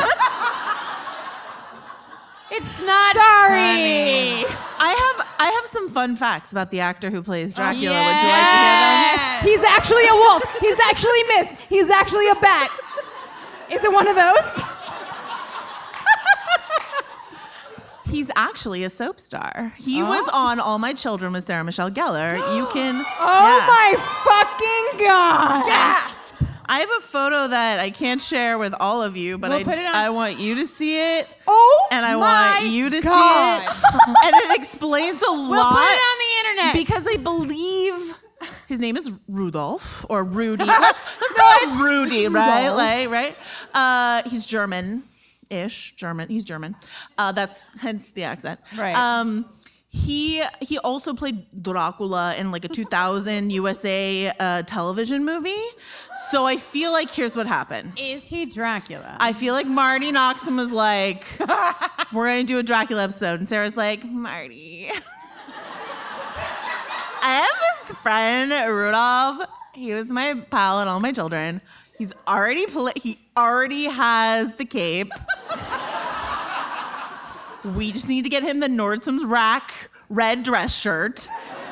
it's 2.52 2.80
not 2.86 3.16
Sorry. 3.16 4.46
I 4.80 4.94
have 4.94 5.28
I 5.40 5.52
have 5.56 5.66
some 5.68 5.90
fun 5.90 6.16
facts 6.16 6.52
about 6.52 6.72
the 6.72 6.80
actor 6.80 7.10
who 7.10 7.22
plays 7.22 7.54
oh, 7.54 7.58
Dracula. 7.58 7.74
Would 7.76 7.82
you 7.82 7.90
like 7.92 8.20
to 8.22 8.26
hear 8.26 9.18
them? 9.18 9.46
He's 9.46 9.64
actually 9.64 10.08
a 10.08 10.14
wolf. 10.16 10.44
He's 10.60 10.80
actually 10.80 11.24
mist. 11.36 11.56
He's 11.70 11.90
actually 11.90 12.28
a 12.30 12.36
bat. 12.36 12.72
Is 13.72 13.84
it 13.84 13.92
one 13.92 14.08
of 14.08 14.16
those? 14.16 14.64
He's 18.06 18.32
actually 18.38 18.84
a 18.86 18.90
soap 18.90 19.20
star. 19.20 19.74
He 19.78 20.02
oh. 20.02 20.06
was 20.08 20.30
on 20.34 20.60
All 20.60 20.80
My 20.80 20.94
Children 20.94 21.34
with 21.34 21.44
Sarah 21.44 21.64
Michelle 21.64 21.92
Gellar. 21.92 22.38
You 22.56 22.68
can 22.72 23.04
Oh 23.20 23.58
Yeah. 23.58 23.68
my 23.68 23.96
fucking 24.24 25.06
god! 25.06 26.17
I 26.70 26.80
have 26.80 26.90
a 26.98 27.02
photo 27.02 27.48
that 27.48 27.80
I 27.80 27.90
can't 27.90 28.22
share 28.22 28.58
with 28.58 28.74
all 28.80 29.02
of 29.02 29.16
you, 29.18 29.38
but 29.38 29.50
We'll 29.52 29.70
I, 29.70 29.86
on- 29.86 29.96
I 29.96 30.10
want 30.10 30.38
you 30.40 30.56
to 30.56 30.66
see 30.68 30.98
it. 31.20 31.28
Oh 31.48 31.88
and 31.92 32.06
I 32.06 32.14
my 32.16 32.20
want 32.60 32.68
you 32.72 32.90
to 32.90 33.02
God. 33.02 33.62
see 33.62 33.68
it. 33.68 34.18
and 34.26 34.36
it 34.52 34.60
explains 34.60 35.22
a 35.22 35.32
lot. 35.32 35.50
We'll 35.50 35.64
put 35.72 35.92
it 35.92 36.02
on 36.02 36.18
the 36.20 36.50
internet. 36.50 36.76
because 36.76 37.08
I 37.08 37.16
believe 37.18 38.16
his 38.68 38.80
name 38.80 38.98
is 38.98 39.12
Rudolph 39.28 40.06
or 40.10 40.24
Rudy. 40.24 40.64
let's 40.66 41.04
let's 41.22 41.34
call 41.34 41.60
him 41.70 41.82
Rudy, 41.86 42.28
right? 42.28 42.70
Like, 42.70 43.10
right? 43.10 43.36
Uh, 43.74 44.28
he's 44.30 44.46
German-ish, 44.46 45.96
German. 45.96 46.30
He's 46.30 46.44
German. 46.44 46.76
Uh, 47.18 47.32
that's 47.32 47.66
hence 47.80 48.12
the 48.12 48.24
accent. 48.24 48.60
Right. 48.78 48.96
Um, 48.96 49.46
he 49.98 50.44
he 50.62 50.78
also 50.80 51.14
played 51.14 51.46
Dracula 51.64 52.36
in 52.36 52.52
like 52.52 52.66
a 52.66 52.68
2000 52.82 53.52
USA 53.52 54.32
uh, 54.40 54.62
television 54.64 55.26
movie. 55.26 55.64
So 56.32 56.46
I 56.46 56.58
feel 56.58 56.92
like 56.92 57.10
here's 57.12 57.36
what 57.36 57.48
happened. 57.48 57.94
Is 57.98 58.26
he 58.28 58.46
Dracula? 58.46 59.18
I 59.20 59.34
feel 59.34 59.54
like 59.54 59.68
Marti 59.68 60.12
Noxon 60.12 60.56
was 60.56 60.72
like, 60.72 61.26
"We're 62.14 62.28
gonna 62.28 62.44
do 62.44 62.60
a 62.60 62.64
Dracula 62.64 63.04
episode," 63.04 63.40
and 63.40 63.50
Sarah's 63.50 63.76
like, 63.78 64.04
"Marty, 64.06 64.90
I 67.22 67.46
have 67.46 67.88
this 67.88 67.98
friend 67.98 68.52
Rudolph. 68.52 69.50
He 69.74 69.94
was 69.94 70.10
my 70.12 70.34
pal 70.50 70.80
and 70.80 70.90
all 70.90 71.00
my 71.00 71.12
children. 71.12 71.62
He's 71.98 72.14
already 72.28 72.66
pla 72.68 72.92
he 72.96 73.18
already 73.36 73.86
has 73.86 74.56
the 74.56 74.66
cape. 74.66 75.12
We 77.64 77.92
just 77.92 78.08
need 78.08 78.24
to 78.24 78.30
get 78.30 78.44
him 78.44 78.60
the 78.60 78.70
Nordstrom's 78.70 79.24
rack 79.26 79.90
red 80.10 80.44
dress 80.44 80.76
shirt." 80.78 81.30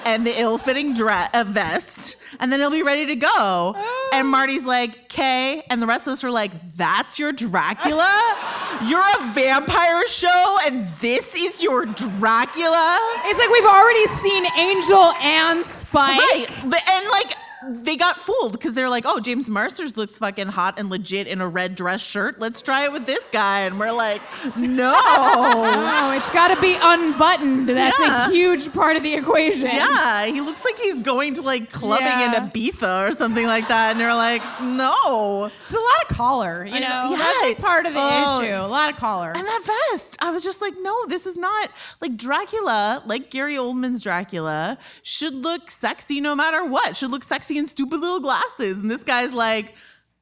And 0.07 0.24
the 0.24 0.40
ill-fitting 0.40 0.94
dress, 0.94 1.32
uh, 1.34 1.44
vest, 1.48 2.18
and 2.40 2.52
then 2.52 2.60
he'll 2.60 2.70
be 2.70 2.84
ready 2.84 3.07
to 3.07 3.16
go. 3.16 3.76
And 4.14 4.28
Marti's 4.28 4.64
like, 4.64 5.10
"Kay," 5.10 5.64
and 5.72 5.82
the 5.82 5.88
rest 5.88 6.06
of 6.06 6.14
us 6.14 6.24
are 6.24 6.30
like, 6.30 6.52
"That's 6.76 7.18
your 7.18 7.32
Dracula? 7.32 8.36
You're 8.84 8.99
a 9.02 9.32
vampire 9.34 10.06
show, 10.06 10.60
and 10.64 10.86
this 11.02 11.34
is 11.34 11.64
your 11.64 11.88
Dracula?" 11.88 12.99
It's 13.26 13.40
like 13.40 13.49
we've 13.49 13.66
already 13.66 14.06
seen 14.22 14.45
Angel 14.56 15.12
and 15.24 15.66
Spike. 15.66 16.20
Right. 16.20 16.48
And 16.88 17.10
like 17.10 17.36
they 17.70 17.96
got 17.98 18.18
fooled 18.18 18.52
because 18.54 18.74
they're 18.74 18.90
like, 18.90 19.04
oh, 19.08 19.20
James 19.20 19.50
Marsters 19.50 19.98
looks 19.98 20.18
fucking 20.18 20.48
hot 20.48 20.80
and 20.80 20.90
legit 20.90 21.28
in 21.28 21.42
a 21.42 21.48
red 21.48 21.76
dress 21.76 22.02
shirt. 22.06 22.40
Let's 22.40 22.62
try 22.62 22.86
it 22.86 22.92
with 22.92 23.06
this 23.06 23.28
guy. 23.32 23.62
And 23.62 23.80
we're 23.80 23.92
like, 23.92 24.22
no. 24.58 24.94
It's 26.16 26.30
got 26.32 26.54
to 26.56 26.62
be 26.62 26.78
unbuttoned. 26.80 27.68
That's 27.68 27.98
Yeah. 28.00 28.28
a 28.28 28.32
huge 28.32 28.72
part 28.74 28.96
of 28.96 29.04
the 29.04 29.14
equation. 29.16 29.68
yeah, 29.68 30.26
he 30.26 30.40
looks 30.42 30.64
like 30.64 30.78
he's 30.78 31.00
going 31.00 31.34
to 31.36 31.42
like 31.42 31.72
clubbing 31.72 32.06
Yeah. 32.08 32.36
in 32.44 32.50
Ibiza 32.50 33.10
or 33.10 33.14
something 33.14 33.46
like 33.46 33.68
that. 33.68 33.92
And 33.92 34.00
they're 34.00 34.14
like, 34.16 34.42
no. 34.62 35.46
It's 35.46 35.72
a 35.72 35.80
lot 35.80 36.10
of 36.10 36.16
collar, 36.16 36.66
you 36.66 36.80
know. 36.80 37.08
Yeah. 37.12 37.18
That's 37.18 37.42
like 37.44 37.58
part 37.60 37.86
of 37.86 37.94
the 37.94 38.00
Oh, 38.02 38.42
issue. 38.42 38.54
A 38.54 38.68
lot 38.68 38.90
of 38.90 38.98
collar. 38.98 39.34
And 39.36 39.46
that 39.46 39.82
vest, 39.92 40.16
I 40.22 40.32
was 40.32 40.44
just 40.44 40.62
like, 40.62 40.74
no, 40.82 41.06
this 41.08 41.26
is 41.26 41.36
not 41.38 41.70
like 42.02 42.16
Dracula, 42.16 43.02
like 43.06 43.30
Gary 43.30 43.56
Oldman's 43.56 44.02
Dracula, 44.02 44.78
should 45.02 45.34
look 45.34 45.70
sexy 45.72 46.22
no 46.22 46.36
matter 46.36 46.64
what. 46.66 46.96
Should 46.96 47.12
look 47.12 47.24
sexy 47.24 47.55
in 47.56 47.68
stupid 47.68 47.99
little 47.99 48.19
glasses. 48.19 48.77
And 48.77 48.90
this 48.90 49.03
guy's 49.03 49.34
like, 49.34 49.76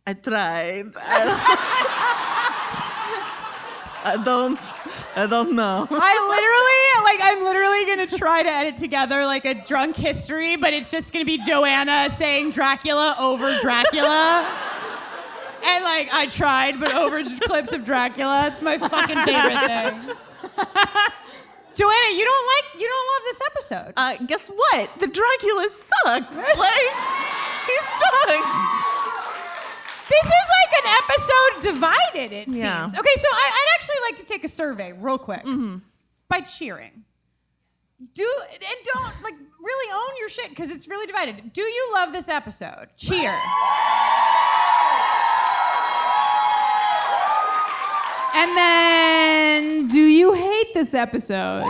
I 0.06 0.14
tried. 0.14 0.92
I 4.06 4.22
don't, 4.24 4.60
I 5.16 5.28
don't 5.28 5.54
know. 5.56 5.88
I 5.90 6.14
literally, 6.28 7.04
like, 7.06 7.20
I'm 7.22 7.44
literally 7.44 7.86
gonna 7.86 8.18
try 8.18 8.44
to 8.44 8.50
edit 8.50 8.78
together 8.78 9.26
like 9.26 9.46
a 9.46 9.54
drunk 9.54 9.96
history, 9.96 10.58
but 10.58 10.74
it's 10.74 10.92
just 10.92 11.14
gonna 11.14 11.24
be 11.24 11.38
Joanna 11.38 12.14
saying 12.18 12.52
Dracula 12.52 13.16
over 13.18 13.58
Dracula. 13.62 14.46
And 15.66 15.84
like, 15.86 16.10
I 16.14 16.28
tried, 16.28 16.80
but 16.80 16.94
over 16.94 17.24
clips 17.24 17.72
of 17.72 17.86
Dracula. 17.86 18.48
It's 18.52 18.62
my 18.62 18.78
fucking 18.78 19.16
favorite 19.26 19.68
thing. 19.68 20.16
Joanna, 21.76 22.10
you 22.16 22.24
don't 22.24 22.48
like, 22.48 22.82
you 22.82 22.88
don't 22.88 23.08
love 23.14 23.24
this 23.26 23.42
episode. 23.48 23.94
Uh, 23.98 24.26
guess 24.28 24.48
what? 24.48 24.90
The 25.00 25.08
Dracula 25.08 25.70
sucks. 25.70 26.36
Like, 26.38 26.90
he 27.66 27.78
sucks. 28.00 28.84
This 30.10 30.26
is 30.26 30.48
like 30.60 30.74
an 30.84 30.88
episode 31.02 31.74
divided, 31.74 32.32
it 32.34 32.48
Yeah. 32.48 32.84
seems. 32.88 33.00
Okay, 33.00 33.16
so 33.16 33.28
I, 33.32 33.52
I'd 33.54 33.68
actually 33.80 33.96
like 34.10 34.18
to 34.20 34.26
take 34.26 34.44
a 34.44 34.50
survey 34.50 34.94
real 34.94 35.18
quick 35.18 35.44
mm-hmm. 35.44 35.78
by 36.30 36.42
cheering. 36.42 37.04
Do 38.14 38.30
and 38.52 38.62
don't 38.94 39.24
like 39.24 39.36
really 39.64 39.94
own 39.94 40.18
your 40.20 40.28
shit 40.28 40.50
because 40.50 40.70
it's 40.70 40.88
really 40.90 41.08
divided. 41.08 41.54
Do 41.54 41.62
you 41.62 41.92
love 41.94 42.12
this 42.12 42.28
episode? 42.28 42.90
Cheer. 42.98 43.32
And 48.36 48.58
then, 48.58 49.88
do 49.88 50.00
you 50.00 50.34
hate 50.34 50.74
this 50.74 50.94
episode? 50.94 51.64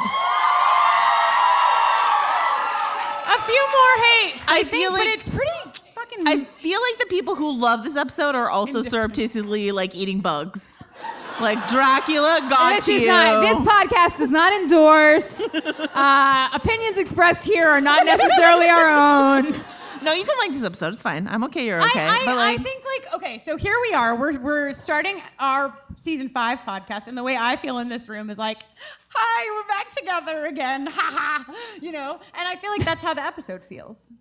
A 3.26 3.42
few 3.46 3.68
more 3.72 3.96
hates. 4.06 4.40
I 4.48 4.60
think, 4.64 4.70
feel 4.72 4.92
but 4.92 5.00
like- 5.00 5.10
it's 5.10 5.28
pretty 5.30 5.52
fucking. 5.96 6.28
I 6.28 6.44
feel 6.46 6.80
like 6.82 7.00
the 7.00 7.06
people 7.08 7.36
who 7.36 7.60
love 7.60 7.84
this 7.84 7.96
episode 7.98 8.36
are 8.36 8.50
also 8.50 8.82
surreptitiously 8.82 9.72
like 9.72 9.96
eating 9.96 10.20
bugs. 10.22 10.82
Like 11.42 11.58
Dracula 11.68 12.40
got 12.48 12.86
This 12.86 12.88
you. 13.02 13.08
not. 13.08 13.42
This 13.42 13.58
podcast 13.68 14.18
does 14.20 14.30
not 14.30 14.54
endorse. 14.54 15.42
uh, 15.54 16.50
opinions 16.54 16.98
expressed 16.98 17.46
here 17.46 17.68
are 17.68 17.82
not 17.82 18.06
necessarily 18.06 18.68
our 18.70 18.90
own. 19.38 19.60
No, 20.04 20.14
you 20.14 20.24
can 20.24 20.38
like 20.38 20.52
this 20.52 20.64
episode. 20.64 20.94
It's 20.94 21.02
fine. 21.02 21.28
I'm 21.28 21.44
okay. 21.46 21.66
You're 21.66 21.82
okay. 21.82 22.02
I, 22.02 22.18
I, 22.22 22.26
but 22.26 22.36
like, 22.36 22.60
I 22.60 22.64
think 22.64 22.84
like 22.86 23.14
okay, 23.16 23.38
so 23.38 23.58
here 23.58 23.76
we 23.82 23.94
are. 23.94 24.16
We're 24.16 24.40
we're 24.40 24.74
starting 24.74 25.22
our 25.40 25.78
season 25.96 26.30
five 26.30 26.60
podcast, 26.60 27.08
and 27.08 27.18
the 27.18 27.24
way 27.24 27.38
I 27.38 27.56
feel 27.56 27.80
in 27.80 27.90
this 27.90 28.08
room 28.10 28.30
is 28.30 28.38
like, 28.38 28.60
hi, 29.10 29.50
we're 29.56 29.68
back 29.68 29.90
together 29.96 30.46
again, 30.48 30.86
ha 30.92 31.46
ha, 31.46 31.56
you 31.82 31.92
know. 31.92 32.20
And 32.34 32.48
I 32.48 32.56
feel 32.56 32.72
like 32.72 32.84
that's 32.84 33.02
how 33.02 33.14
the 33.14 33.24
episode 33.24 33.64
feels. 33.64 34.12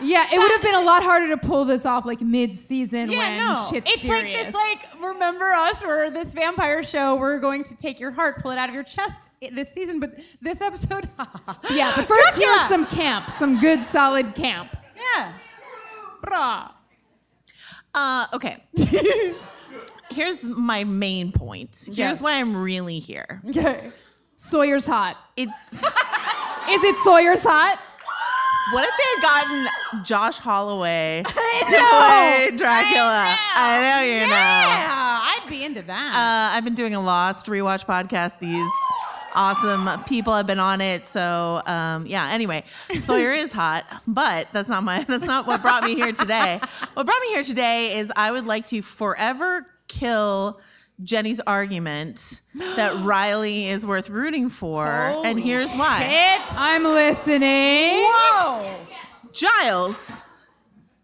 Yeah, 0.00 0.26
it 0.32 0.38
would 0.38 0.50
have 0.52 0.62
been 0.62 0.74
a 0.74 0.80
lot 0.82 1.02
harder 1.02 1.28
to 1.28 1.36
pull 1.38 1.64
this 1.64 1.86
off 1.86 2.04
like 2.04 2.20
mid-season 2.20 3.10
Yeah, 3.10 3.18
when 3.18 3.38
no, 3.38 3.66
shit's 3.70 3.90
it's 3.92 4.04
like 4.04 4.24
this 4.24 4.54
like 4.54 5.02
remember 5.02 5.46
us? 5.46 5.82
We're 5.82 6.10
this 6.10 6.34
vampire 6.34 6.82
show. 6.82 7.16
We're 7.16 7.38
going 7.38 7.64
to 7.64 7.76
take 7.76 7.98
your 7.98 8.10
heart, 8.10 8.42
pull 8.42 8.50
it 8.50 8.58
out 8.58 8.68
of 8.68 8.74
your 8.74 8.84
chest 8.84 9.30
this 9.52 9.72
season, 9.72 9.98
but 10.00 10.18
this 10.40 10.60
episode, 10.60 11.08
yeah, 11.70 11.92
but 11.96 12.06
first 12.06 12.36
Dracula! 12.36 12.58
here's 12.58 12.68
some 12.68 12.86
camp, 12.86 13.30
some 13.38 13.58
good 13.60 13.82
solid 13.82 14.34
camp. 14.34 14.76
yeah, 15.14 15.32
brah. 16.22 16.72
uh, 17.94 18.26
okay. 18.34 18.62
Here's 20.08 20.44
my 20.44 20.84
main 20.84 21.32
point. 21.32 21.76
Here's 21.86 21.98
Yes. 21.98 22.22
why 22.22 22.34
I'm 22.34 22.56
really 22.56 22.98
here. 23.00 23.42
Okay. 23.48 23.90
Sawyer's 24.36 24.86
hot. 24.86 25.16
It's 25.36 25.58
Is 25.72 26.84
it 26.84 26.96
Sawyer's 26.98 27.42
hot? 27.42 27.80
What 28.72 28.84
if 28.84 28.90
they 28.96 29.04
had 29.14 29.22
gotten 29.22 30.02
Josh 30.04 30.38
Holloway 30.38 31.22
to 31.26 31.32
play 31.32 32.50
Dracula? 32.56 33.36
I 33.54 33.80
know, 33.80 34.04
you 34.04 34.20
know. 34.20 34.26
Yeah, 34.26 35.20
I'd 35.22 35.46
be 35.48 35.64
into 35.64 35.82
that. 35.82 36.12
Uh, 36.14 36.56
I've 36.56 36.64
been 36.64 36.74
doing 36.74 36.94
a 36.94 37.00
Lost 37.00 37.46
rewatch 37.46 37.86
podcast. 37.86 38.38
These 38.40 38.70
awesome 39.34 40.02
people 40.04 40.34
have 40.34 40.46
been 40.46 40.58
on 40.58 40.80
it. 40.80 41.06
So 41.06 41.62
um, 41.66 42.06
yeah. 42.06 42.30
Anyway, 42.32 42.64
Sawyer 42.98 43.32
is 43.32 43.52
hot, 43.52 43.84
but 44.06 44.48
that's 44.52 44.68
not 44.68 44.82
my. 44.82 45.04
That's 45.08 45.24
not 45.24 45.46
what 45.46 45.62
brought 45.62 45.84
me 45.84 45.94
here 45.94 46.12
today. 46.12 46.60
What 46.94 47.06
brought 47.06 47.20
me 47.20 47.28
here 47.28 47.42
today 47.44 47.98
is 47.98 48.10
I 48.16 48.32
would 48.32 48.46
like 48.46 48.66
to 48.68 48.82
forever 48.82 49.64
kill. 49.88 50.58
Jenny's 51.02 51.40
argument 51.40 52.40
that 52.54 52.96
Riley 53.04 53.66
is 53.66 53.84
worth 53.86 54.08
rooting 54.08 54.48
for, 54.48 54.86
and 54.86 55.38
here's 55.38 55.74
why. 55.74 56.02
I'm 56.50 56.84
listening. 56.84 57.96
Whoa. 57.98 58.76
Giles 59.32 60.10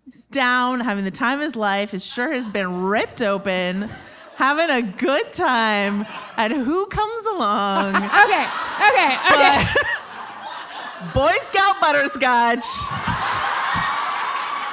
is 0.08 0.24
down, 0.26 0.80
having 0.80 1.04
the 1.04 1.10
time 1.10 1.38
of 1.38 1.44
his 1.44 1.56
life. 1.56 1.90
His 1.90 2.04
shirt 2.04 2.34
has 2.34 2.50
been 2.50 2.82
ripped 2.82 3.20
open, 3.20 3.90
having 4.36 4.70
a 4.70 4.82
good 4.82 5.32
time. 5.32 6.06
And 6.38 6.52
who 6.52 6.86
comes 6.86 7.26
along? 7.26 7.94
Okay, 8.22 8.46
okay, 8.88 9.16
okay. 9.32 9.64
but 9.74 11.14
Boy 11.14 11.32
Scout 11.42 11.80
butterscotch. 11.80 12.64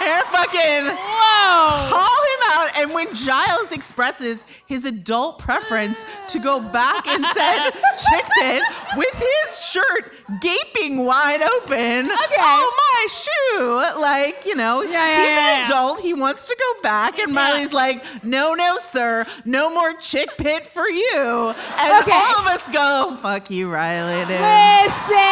And 0.01 0.23
fucking 0.27 0.85
Whoa. 0.95 1.89
him 1.91 2.28
out. 2.49 2.69
And 2.75 2.93
when 2.93 3.13
Giles 3.13 3.71
expresses 3.71 4.45
his 4.65 4.85
adult 4.85 5.39
preference 5.39 6.03
to 6.29 6.39
go 6.39 6.59
back 6.59 7.07
and 7.07 7.25
said 7.33 7.69
chick 8.09 8.25
pit 8.39 8.63
with 8.97 9.13
his 9.15 9.65
shirt 9.65 10.13
gaping 10.41 10.97
wide 11.05 11.41
open. 11.41 12.05
Okay. 12.11 12.35
Oh 12.39 12.71
my 12.77 13.07
shoe. 13.09 14.01
Like, 14.01 14.45
you 14.45 14.55
know, 14.55 14.81
Yeah, 14.81 14.91
yeah, 14.91 15.17
he's 15.17 15.25
yeah, 15.27 15.57
an 15.59 15.65
adult. 15.65 15.99
He 16.01 16.13
wants 16.13 16.47
to 16.47 16.55
go 16.57 16.81
back. 16.81 17.19
And 17.19 17.35
Riley's 17.35 17.73
like, 17.73 18.03
no, 18.23 18.53
no, 18.53 18.77
sir. 18.77 19.25
No 19.45 19.69
more 19.73 19.93
chick 19.95 20.29
pit 20.37 20.65
for 20.67 20.87
you. 20.87 21.53
And 21.77 22.01
Okay. 22.03 22.11
all 22.13 22.39
of 22.39 22.45
us 22.47 22.67
go, 22.69 23.17
fuck 23.21 23.49
you, 23.49 23.69
Riley, 23.71 24.25
dude. 24.25 24.39
Listen. 24.39 25.29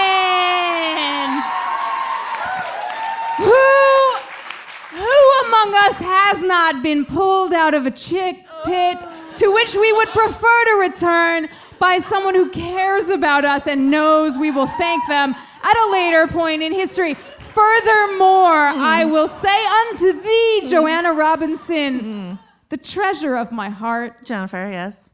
Who 4.98 5.48
among 5.48 5.76
us 5.76 6.00
has 6.00 6.42
not 6.42 6.82
been 6.82 7.06
pulled 7.06 7.54
out 7.54 7.74
of 7.74 7.86
a 7.86 7.92
chick 7.92 8.46
pit 8.66 8.98
to 9.36 9.54
which 9.54 9.76
we 9.76 9.94
would 9.94 10.10
prefer 10.10 10.66
to 10.66 10.78
return 10.80 11.48
by 11.80 12.00
someone 12.00 12.34
who 12.34 12.50
cares 12.50 13.08
about 13.08 13.46
us 13.46 13.68
and 13.68 13.92
knows 13.92 14.38
we 14.38 14.50
will 14.50 14.68
thank 14.68 15.08
them 15.08 15.36
at 15.64 15.78
a 15.88 15.92
later 15.92 16.28
point 16.28 16.64
in 16.64 16.74
history. 16.74 17.14
Furthermore, 17.14 18.68
I 18.68 19.04
mm. 19.06 19.12
will 19.12 19.28
say 19.28 19.66
unto 19.66 20.22
thee, 20.22 20.62
mm. 20.64 20.70
Joanna 20.70 21.14
Robinson, 21.14 22.40
the 22.70 22.78
treasure 22.78 23.36
of 23.36 23.52
my 23.52 23.70
heart, 23.70 24.26
Jennifer, 24.26 24.70
yes. 24.72 25.10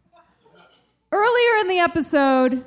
Earlier 1.12 1.62
in 1.62 1.68
the 1.68 1.80
episode, 1.80 2.66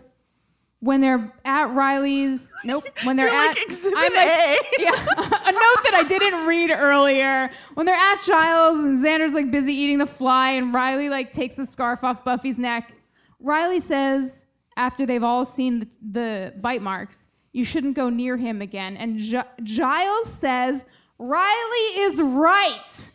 when 0.86 1.00
they're 1.00 1.30
at 1.44 1.70
Riley's. 1.70 2.50
Nope. 2.64 2.86
When 3.04 3.16
they're 3.16 3.26
You're 3.26 3.36
at 3.36 3.48
like 3.48 3.62
exhibit 3.66 3.92
I'm 3.96 4.14
like, 4.14 4.28
A. 4.28 4.58
yeah, 4.78 4.92
a 4.92 5.52
note 5.52 5.82
that 5.84 5.92
I 5.94 6.04
didn't 6.08 6.46
read 6.46 6.70
earlier. 6.70 7.50
When 7.74 7.84
they're 7.84 7.94
at 7.94 8.22
Giles 8.22 8.80
and 8.80 8.96
Xander's 9.04 9.34
like 9.34 9.50
busy 9.50 9.74
eating 9.74 9.98
the 9.98 10.06
fly, 10.06 10.52
and 10.52 10.72
Riley 10.72 11.08
like 11.08 11.32
takes 11.32 11.56
the 11.56 11.66
scarf 11.66 12.04
off 12.04 12.24
Buffy's 12.24 12.58
neck. 12.58 12.94
Riley 13.40 13.80
says 13.80 14.44
after 14.76 15.04
they've 15.04 15.22
all 15.24 15.44
seen 15.44 15.80
the, 15.80 15.98
the 16.12 16.54
bite 16.60 16.82
marks, 16.82 17.26
you 17.52 17.64
shouldn't 17.64 17.96
go 17.96 18.08
near 18.08 18.36
him 18.36 18.62
again. 18.62 18.96
And 18.96 19.18
Gi- 19.18 19.40
Giles 19.64 20.32
says 20.32 20.86
Riley 21.18 22.00
is 22.00 22.20
right. 22.22 23.10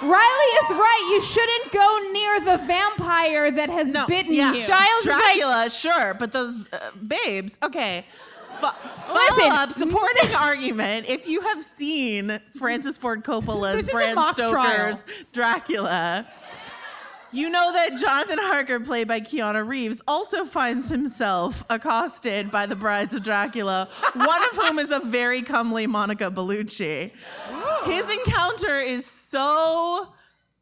Riley 0.00 0.12
is 0.12 0.70
right. 0.70 1.08
You 1.10 1.20
shouldn't 1.20 1.72
go 1.72 2.10
near 2.12 2.40
the 2.40 2.64
vampire 2.64 3.50
that 3.50 3.68
has 3.68 3.92
bitten 4.06 4.32
yeah. 4.32 4.52
you. 4.52 4.64
Giles 4.64 5.00
is 5.00 5.06
like- 5.06 5.34
Dracula, 5.34 5.70
sure, 5.70 6.14
but 6.14 6.32
those 6.32 6.68
uh, 6.72 6.78
babes, 7.06 7.58
okay. 7.62 8.04
Listen. 8.60 8.74
follow 9.06 9.50
up 9.50 9.72
supporting 9.72 10.34
argument. 10.36 11.06
If 11.08 11.28
you 11.28 11.40
have 11.42 11.62
seen 11.62 12.40
Francis 12.56 12.96
Ford 12.96 13.22
Coppola's 13.24 13.76
This 13.76 13.86
is 13.86 13.90
a 13.90 13.92
Bram 13.92 14.14
mock 14.16 14.36
trial. 14.36 14.92
Stoker's 14.92 15.04
Dracula, 15.32 16.26
you 17.30 17.50
know 17.50 17.72
that 17.72 17.98
Jonathan 17.98 18.38
Harker, 18.40 18.80
played 18.80 19.06
by 19.06 19.20
Keanu 19.20 19.66
Reeves, 19.66 20.00
also 20.08 20.44
finds 20.44 20.88
himself 20.88 21.64
accosted 21.70 22.50
by 22.50 22.66
the 22.66 22.74
brides 22.74 23.14
of 23.14 23.22
Dracula, 23.22 23.88
one 24.14 24.42
of 24.44 24.56
whom 24.56 24.78
is 24.78 24.90
a 24.90 25.00
very 25.00 25.42
comely 25.42 25.86
Monica 25.86 26.30
Bellucci. 26.30 27.12
His 27.84 28.10
encounter 28.10 28.78
is 28.78 29.10
so 29.30 30.08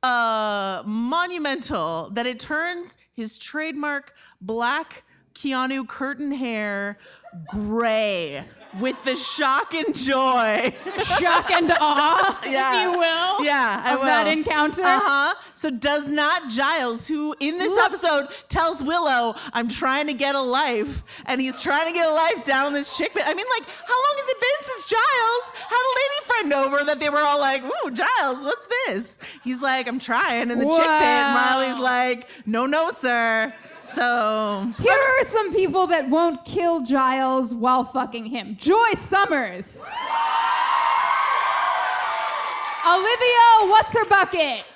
uh, 0.03 0.83
monumental 0.85 2.11
that 2.11 2.27
it 2.27 2.41
turns 2.41 2.97
his 3.15 3.39
trademark 3.39 4.15
black 4.41 5.05
Keanu 5.35 5.87
curtain 5.87 6.33
hair 6.33 6.99
gray 7.47 8.45
with 8.81 9.03
the 9.05 9.15
shock 9.15 9.75
and 9.75 9.95
joy. 9.95 10.75
Shock 11.19 11.51
and 11.51 11.73
awe, 11.81 12.41
Yeah. 12.47 12.77
if 12.77 12.83
you 12.83 12.99
will. 12.99 13.45
Yeah, 13.45 13.83
I 13.85 13.95
of 13.95 14.01
that 14.03 14.27
encounter. 14.27 14.83
Uh 14.83 15.01
huh. 15.03 15.35
So 15.55 15.71
does 15.71 16.09
not 16.09 16.49
Giles, 16.51 17.07
who 17.09 17.35
in 17.41 17.59
this 17.59 17.77
episode 17.79 18.29
tells 18.49 18.83
Willow, 18.83 19.35
"I'm 19.53 19.69
trying 19.69 20.07
to 20.09 20.15
get 20.15 20.35
a 20.35 20.41
life," 20.41 21.03
and 21.27 21.41
he's 21.41 21.61
trying 21.63 21.87
to 21.89 21.93
get 21.95 22.09
a 22.09 22.13
life 22.13 22.45
down 22.45 22.73
this 22.73 22.97
chick 22.97 23.15
pit. 23.15 23.25
I 23.27 23.35
mean, 23.35 23.47
like, 23.59 23.69
how 23.69 23.95
long 23.95 24.15
has 24.19 24.29
it 24.29 24.41
been 24.41 24.63
since 24.69 24.85
Giles 24.87 25.51
had 25.69 25.83
a 25.83 25.93
lady 25.97 26.27
friend 26.27 26.53
over 26.53 26.85
that 26.85 27.01
they 27.01 27.09
were 27.11 27.21
all 27.21 27.41
like, 27.41 27.63
"Ooh, 27.65 27.91
Giles, 27.91 28.45
what's 28.45 28.69
this?" 28.87 29.19
He's 29.45 29.63
like, 29.63 29.89
"I'm 29.89 29.99
trying," 29.99 30.51
in 30.51 30.59
the 30.59 30.65
chick 30.65 30.77
pit, 30.77 31.03
and 31.03 31.35
Wow. 31.35 31.59
Riley's 31.61 31.79
like, 31.81 32.29
"No, 32.47 32.67
no, 32.67 32.91
sir." 32.91 33.53
So 33.97 34.75
Here 34.79 34.93
are 34.93 35.25
some 35.25 35.55
people 35.55 35.87
that 35.87 36.11
won't 36.11 36.45
kill 36.45 36.83
Giles 36.83 37.55
while 37.55 37.83
fucking 37.83 38.27
him. 38.27 38.55
Joy 38.59 38.93
Summers. 38.93 39.83
Olivia, 42.87 43.47
what's 43.73 43.95
her 43.95 44.05
bucket? 44.05 44.67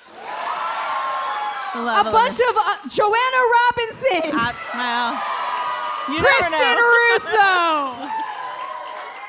A 1.75 2.03
bunch 2.03 2.39
of 2.39 2.55
uh, 2.57 2.77
Joanna 2.89 3.41
Robinson. 3.61 4.31
I, 4.33 4.53
well, 4.73 5.13
you 6.09 6.23
never 6.23 6.55
Kristin 6.55 6.75
know. 7.37 8.07
Russo. 8.07 8.17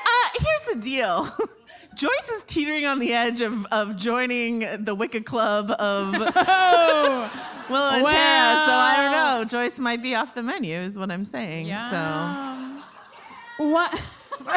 Uh, 0.05 0.29
here's 0.39 0.75
the 0.75 0.81
deal. 0.81 1.29
Joyce 1.95 2.29
is 2.29 2.43
teetering 2.47 2.85
on 2.85 2.99
the 2.99 3.13
edge 3.13 3.41
of, 3.41 3.65
of 3.67 3.95
joining 3.97 4.59
the 4.83 4.95
Wicca 4.95 5.21
Club 5.21 5.71
of 5.71 6.13
Willow 7.69 7.89
and 7.89 8.07
Tara, 8.07 8.65
so 8.65 8.73
I 8.73 8.95
don't 8.97 9.11
know. 9.11 9.45
Joyce 9.45 9.79
might 9.79 10.01
be 10.01 10.15
off 10.15 10.35
the 10.35 10.43
menu, 10.43 10.75
is 10.75 10.97
what 10.97 11.11
I'm 11.11 11.25
saying. 11.25 11.65
Yeah. 11.67 12.81
What? 13.57 14.01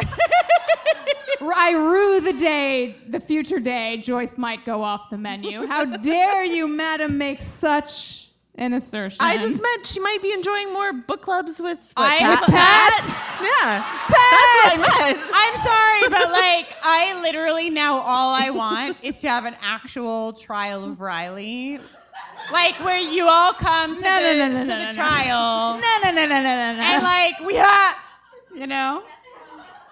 I 1.55 1.71
rue 1.73 2.19
the 2.21 2.33
day, 2.33 2.95
the 3.07 3.19
future 3.19 3.59
day, 3.59 3.97
Joyce 3.97 4.37
might 4.37 4.65
go 4.65 4.83
off 4.83 5.09
the 5.09 5.17
menu. 5.17 5.65
How 5.67 5.85
dare 5.85 6.43
you, 6.43 6.67
madam, 6.67 7.17
make 7.17 7.41
such 7.41 8.29
an 8.55 8.73
assertion? 8.73 9.19
I 9.21 9.37
just 9.37 9.61
meant 9.61 9.85
she 9.85 9.99
might 9.99 10.21
be 10.21 10.31
enjoying 10.33 10.73
more 10.73 10.93
book 10.93 11.21
clubs 11.21 11.59
with, 11.61 11.79
what, 11.93 12.05
I- 12.11 12.17
Pat? 12.19 12.41
with 12.41 12.49
Pat? 12.49 13.03
Yeah. 13.41 13.81
Pat! 13.83 14.09
That's 14.09 14.79
what 14.79 15.01
I 15.01 15.13
meant. 15.13 15.19
I'm 15.31 15.57
sorry, 15.61 16.21
but 16.23 16.31
like, 16.31 16.75
I 16.83 17.21
literally 17.21 17.69
now 17.69 17.99
all 17.99 18.33
I 18.33 18.49
want 18.49 18.97
is 19.03 19.19
to 19.21 19.29
have 19.29 19.45
an 19.45 19.55
actual 19.61 20.33
trial 20.33 20.83
of 20.83 20.99
Riley. 20.99 21.79
Like 22.51 22.75
where 22.79 22.97
you 22.97 23.27
all 23.27 23.53
come 23.53 23.95
to 23.95 24.01
No, 24.01 24.21
the, 24.23 24.39
no, 24.39 24.47
no, 24.53 24.59
to 24.61 24.87
the 24.87 24.93
trial. 24.93 25.77
No, 25.79 25.93
no, 26.03 26.11
no, 26.11 26.25
no, 26.25 26.41
no, 26.41 26.41
no, 26.43 26.75
no. 26.75 26.81
And 26.81 27.03
like 27.03 27.39
we 27.45 27.55
have, 27.55 27.95
you 28.55 28.67
know, 28.67 29.03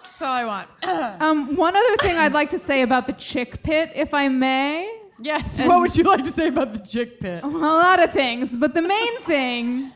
that's 0.03 0.21
all 0.21 0.27
I 0.33 0.45
want. 0.45 0.67
Um, 1.21 1.55
one 1.55 1.75
other 1.75 1.97
thing 1.97 2.17
I'd 2.17 2.31
like 2.33 2.49
to 2.51 2.59
say 2.59 2.81
about 2.81 3.07
the 3.07 3.13
chick 3.13 3.61
pit, 3.63 3.91
if 3.95 4.13
I 4.13 4.27
may. 4.29 5.01
yes. 5.19 5.59
As- 5.59 5.67
What 5.67 5.79
would 5.81 5.95
you 5.97 6.03
like 6.03 6.23
to 6.23 6.31
say 6.31 6.47
about 6.47 6.71
the 6.73 6.79
chick 6.79 7.19
pit? 7.19 7.43
A 7.43 7.47
lot 7.47 8.01
of 8.01 8.11
things, 8.13 8.55
but 8.55 8.73
the 8.73 8.81
main 8.81 9.19
thing 9.21 9.91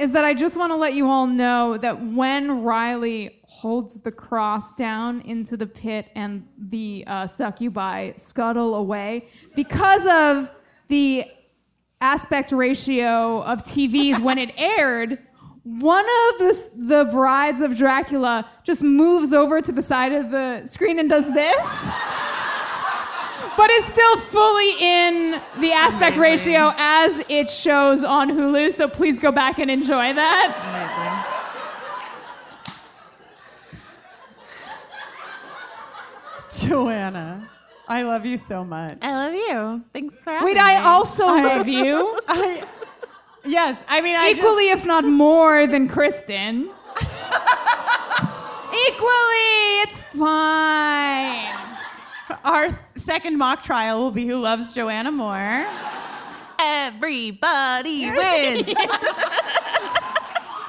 is 0.00 0.10
that 0.12 0.24
I 0.24 0.34
just 0.34 0.56
want 0.56 0.72
to 0.72 0.76
let 0.76 0.94
you 0.94 1.08
all 1.08 1.28
know 1.28 1.76
that 1.78 2.00
when 2.02 2.62
Riley 2.62 3.38
holds 3.46 4.00
the 4.00 4.10
cross 4.10 4.74
down 4.74 5.20
into 5.20 5.56
the 5.56 5.66
pit 5.66 6.08
and 6.16 6.44
the 6.58 7.04
uh, 7.06 7.26
succubi 7.28 8.12
scuttle 8.16 8.74
away, 8.74 9.28
because 9.54 10.04
of 10.06 10.50
the 10.88 11.26
aspect 12.02 12.52
ratio 12.52 13.42
of 13.44 13.62
TVs 13.62 14.18
when 14.20 14.36
it 14.36 14.52
aired, 14.56 15.18
one 15.62 16.04
of 16.04 16.38
the, 16.38 16.70
the 16.76 17.04
brides 17.12 17.60
of 17.60 17.76
Dracula 17.76 18.50
just 18.64 18.82
moves 18.82 19.32
over 19.32 19.60
to 19.60 19.70
the 19.70 19.82
side 19.82 20.12
of 20.12 20.30
the 20.32 20.66
screen 20.66 20.98
and 20.98 21.08
does 21.08 21.32
this. 21.32 21.66
But 23.56 23.70
is 23.70 23.84
still 23.84 24.16
fully 24.16 24.72
in 24.80 25.40
the 25.60 25.72
aspect 25.72 26.16
Amazing. 26.16 26.20
ratio 26.54 26.72
as 26.76 27.22
it 27.28 27.48
shows 27.48 28.02
on 28.02 28.30
Hulu. 28.30 28.72
So 28.72 28.88
please 28.88 29.18
go 29.18 29.30
back 29.30 29.58
and 29.58 29.70
enjoy 29.70 30.12
that. 30.14 31.28
Amazing. 36.50 36.68
Joanna, 36.68 37.48
I 37.92 38.02
love 38.04 38.24
you 38.24 38.38
so 38.38 38.64
much. 38.64 38.96
I 39.02 39.12
love 39.12 39.34
you. 39.34 39.84
Thanks 39.92 40.24
for 40.24 40.30
having 40.30 40.46
Wait, 40.46 40.54
me. 40.54 40.60
I 40.60 40.82
also 40.82 41.26
love 41.26 41.68
you. 41.80 42.18
I, 42.26 42.66
yes, 43.44 43.76
I 43.86 44.00
mean, 44.00 44.16
I 44.16 44.30
Equally, 44.30 44.70
if 44.70 44.86
not 44.86 45.04
more, 45.04 45.66
than 45.66 45.90
Kristin. 45.90 46.62
Equally, 48.88 49.80
it's 49.84 50.00
fine. 50.00 51.54
our 52.44 52.78
second 52.94 53.36
mock 53.36 53.62
trial 53.62 53.98
will 54.00 54.10
be 54.10 54.26
who 54.26 54.40
loves 54.40 54.72
Joanna 54.74 55.12
more. 55.12 55.66
Everybody 56.58 58.10
wins. 58.10 58.74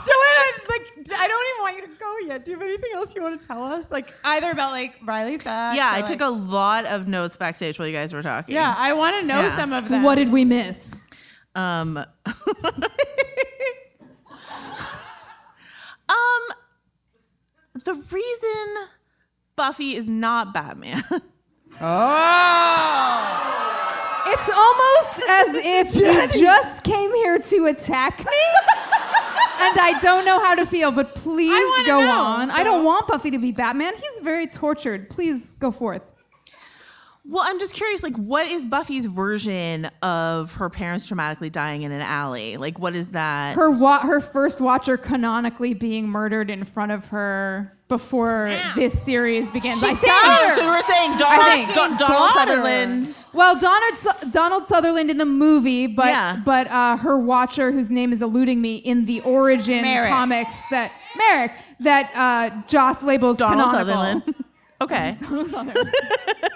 Joanna, 0.05 0.69
like, 0.69 0.93
I 1.19 1.27
don't 1.27 1.45
even 1.49 1.61
want 1.61 1.75
you 1.77 1.81
to 1.87 1.93
go 1.99 2.17
yet. 2.27 2.45
Do 2.45 2.51
you 2.51 2.57
have 2.59 2.67
anything 2.67 2.91
else 2.95 3.13
you 3.15 3.21
want 3.21 3.39
to 3.41 3.47
tell 3.47 3.63
us? 3.63 3.89
Like, 3.91 4.13
either 4.23 4.51
about 4.51 4.71
like 4.71 4.95
Riley's 5.03 5.43
back. 5.43 5.75
yeah, 5.75 5.89
I 5.91 5.97
like- 6.01 6.07
took 6.07 6.21
a 6.21 6.29
lot 6.29 6.85
of 6.85 7.07
notes 7.07 7.35
backstage 7.37 7.77
while 7.79 7.87
you 7.87 7.93
guys 7.93 8.13
were 8.13 8.21
talking. 8.23 8.53
Yeah, 8.55 8.73
I 8.77 8.93
want 8.93 9.19
to 9.19 9.25
know 9.25 9.41
Yeah. 9.41 9.55
some 9.55 9.73
of 9.73 9.89
them. 9.89 10.03
What 10.03 10.15
did 10.15 10.31
we 10.31 10.45
miss? 10.45 11.09
Um. 11.55 11.97
um. 16.09 16.41
The 17.75 17.93
reason 18.11 18.75
Buffy 19.55 19.95
is 19.95 20.07
not 20.09 20.53
Batman. 20.53 21.03
Oh. 21.81 23.39
It's 24.27 24.47
almost 24.47 25.19
as 25.27 25.55
if 25.55 25.95
you 26.35 26.39
just 26.39 26.83
came 26.83 27.09
here 27.15 27.39
to 27.39 27.65
attack 27.65 28.19
me. 28.19 28.25
And 29.59 29.79
I 29.79 29.97
don't 30.01 30.25
know 30.25 30.39
how 30.43 30.55
to 30.55 30.65
feel, 30.65 30.91
but 30.91 31.15
please 31.15 31.85
go 31.85 32.01
know. 32.01 32.11
on. 32.21 32.51
I 32.51 32.63
don't 32.63 32.83
want 32.83 33.07
Buffy 33.07 33.31
to 33.31 33.39
be 33.39 33.51
Batman. 33.51 33.93
He's 33.95 34.23
very 34.23 34.47
tortured. 34.47 35.09
Please 35.09 35.53
go 35.53 35.71
forth. 35.71 36.01
well, 37.25 37.43
I'm 37.45 37.59
just 37.59 37.73
curious. 37.73 38.03
Like, 38.03 38.15
what 38.17 38.45
is 38.47 38.65
Buffy's 38.65 39.05
version 39.05 39.85
of 40.01 40.53
her 40.55 40.69
parents 40.69 41.09
traumatically 41.09 41.51
dying 41.51 41.83
in 41.83 41.91
an 41.91 42.01
alley? 42.01 42.57
Like, 42.57 42.79
what 42.79 42.95
is 42.95 43.11
that? 43.11 43.55
Her 43.55 43.69
wa- 43.69 43.99
her 44.01 44.19
first 44.19 44.59
watcher 44.59 44.97
canonically 44.97 45.73
being 45.73 46.07
murdered 46.07 46.49
in 46.49 46.63
front 46.65 46.91
of 46.91 47.05
her 47.07 47.72
before 47.89 48.57
this 48.75 48.99
series 49.03 49.51
begins. 49.51 49.83
I 49.83 49.93
think. 49.93 50.55
So 50.57 50.65
we're 50.65 50.81
saying 50.81 51.17
Donald, 51.17 51.99
Donald 51.99 52.31
Sutherland. 52.33 53.25
Well, 53.33 53.55
Donald, 53.59 54.31
Donald 54.31 54.65
Sutherland 54.65 55.11
in 55.11 55.17
the 55.17 55.25
movie, 55.25 55.87
but 55.87 56.07
Yeah. 56.07 56.41
but 56.43 56.67
uh, 56.67 56.97
her 56.97 57.17
watcher, 57.19 57.71
whose 57.71 57.91
name 57.91 58.11
is 58.13 58.21
eluding 58.21 58.61
me, 58.61 58.77
in 58.77 59.05
the 59.05 59.21
origin 59.21 59.81
Merrick. 59.83 60.09
comics 60.11 60.55
that 60.71 60.91
Merrick 61.17 61.51
that 61.81 62.11
uh, 62.15 62.61
Joss 62.67 63.03
labels 63.03 63.37
Donald 63.37 63.69
canonical. 63.71 63.93
Sutherland. 63.93 64.35
Okay. 64.81 65.15
Donald 65.19 65.49
Sutherland. 65.49 65.93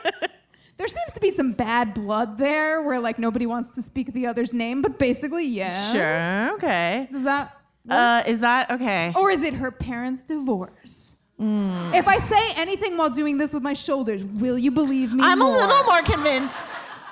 there 0.77 0.87
seems 0.87 1.13
to 1.13 1.19
be 1.21 1.31
some 1.31 1.53
bad 1.53 1.93
blood 1.93 2.37
there, 2.37 2.81
where 2.81 2.99
like 2.99 3.17
nobody 3.19 3.45
wants 3.45 3.73
to 3.75 3.81
speak 3.81 4.11
the 4.11 4.25
other's 4.27 4.53
name, 4.53 4.81
but 4.81 4.99
basically, 4.99 5.45
yeah. 5.45 5.91
Sure. 5.91 6.55
Okay. 6.55 7.07
Does 7.11 7.23
that 7.23 7.55
Uh, 7.89 8.23
is 8.27 8.41
that 8.41 8.69
okay? 8.71 9.13
Or 9.15 9.31
is 9.31 9.43
it 9.43 9.53
her 9.53 9.71
parents' 9.71 10.25
divorce? 10.25 11.16
If 11.39 12.07
I 12.07 12.18
say 12.19 12.51
anything 12.55 12.97
while 12.97 13.09
doing 13.11 13.38
this 13.38 13.53
with 13.53 13.61
my 13.64 13.73
shoulders, 13.73 14.23
will 14.23 14.57
you 14.57 14.72
believe 14.72 15.14
me? 15.14 15.23
I'm 15.23 15.41
a 15.41 15.49
little 15.49 15.84
more 15.84 16.01
convinced. 16.01 16.64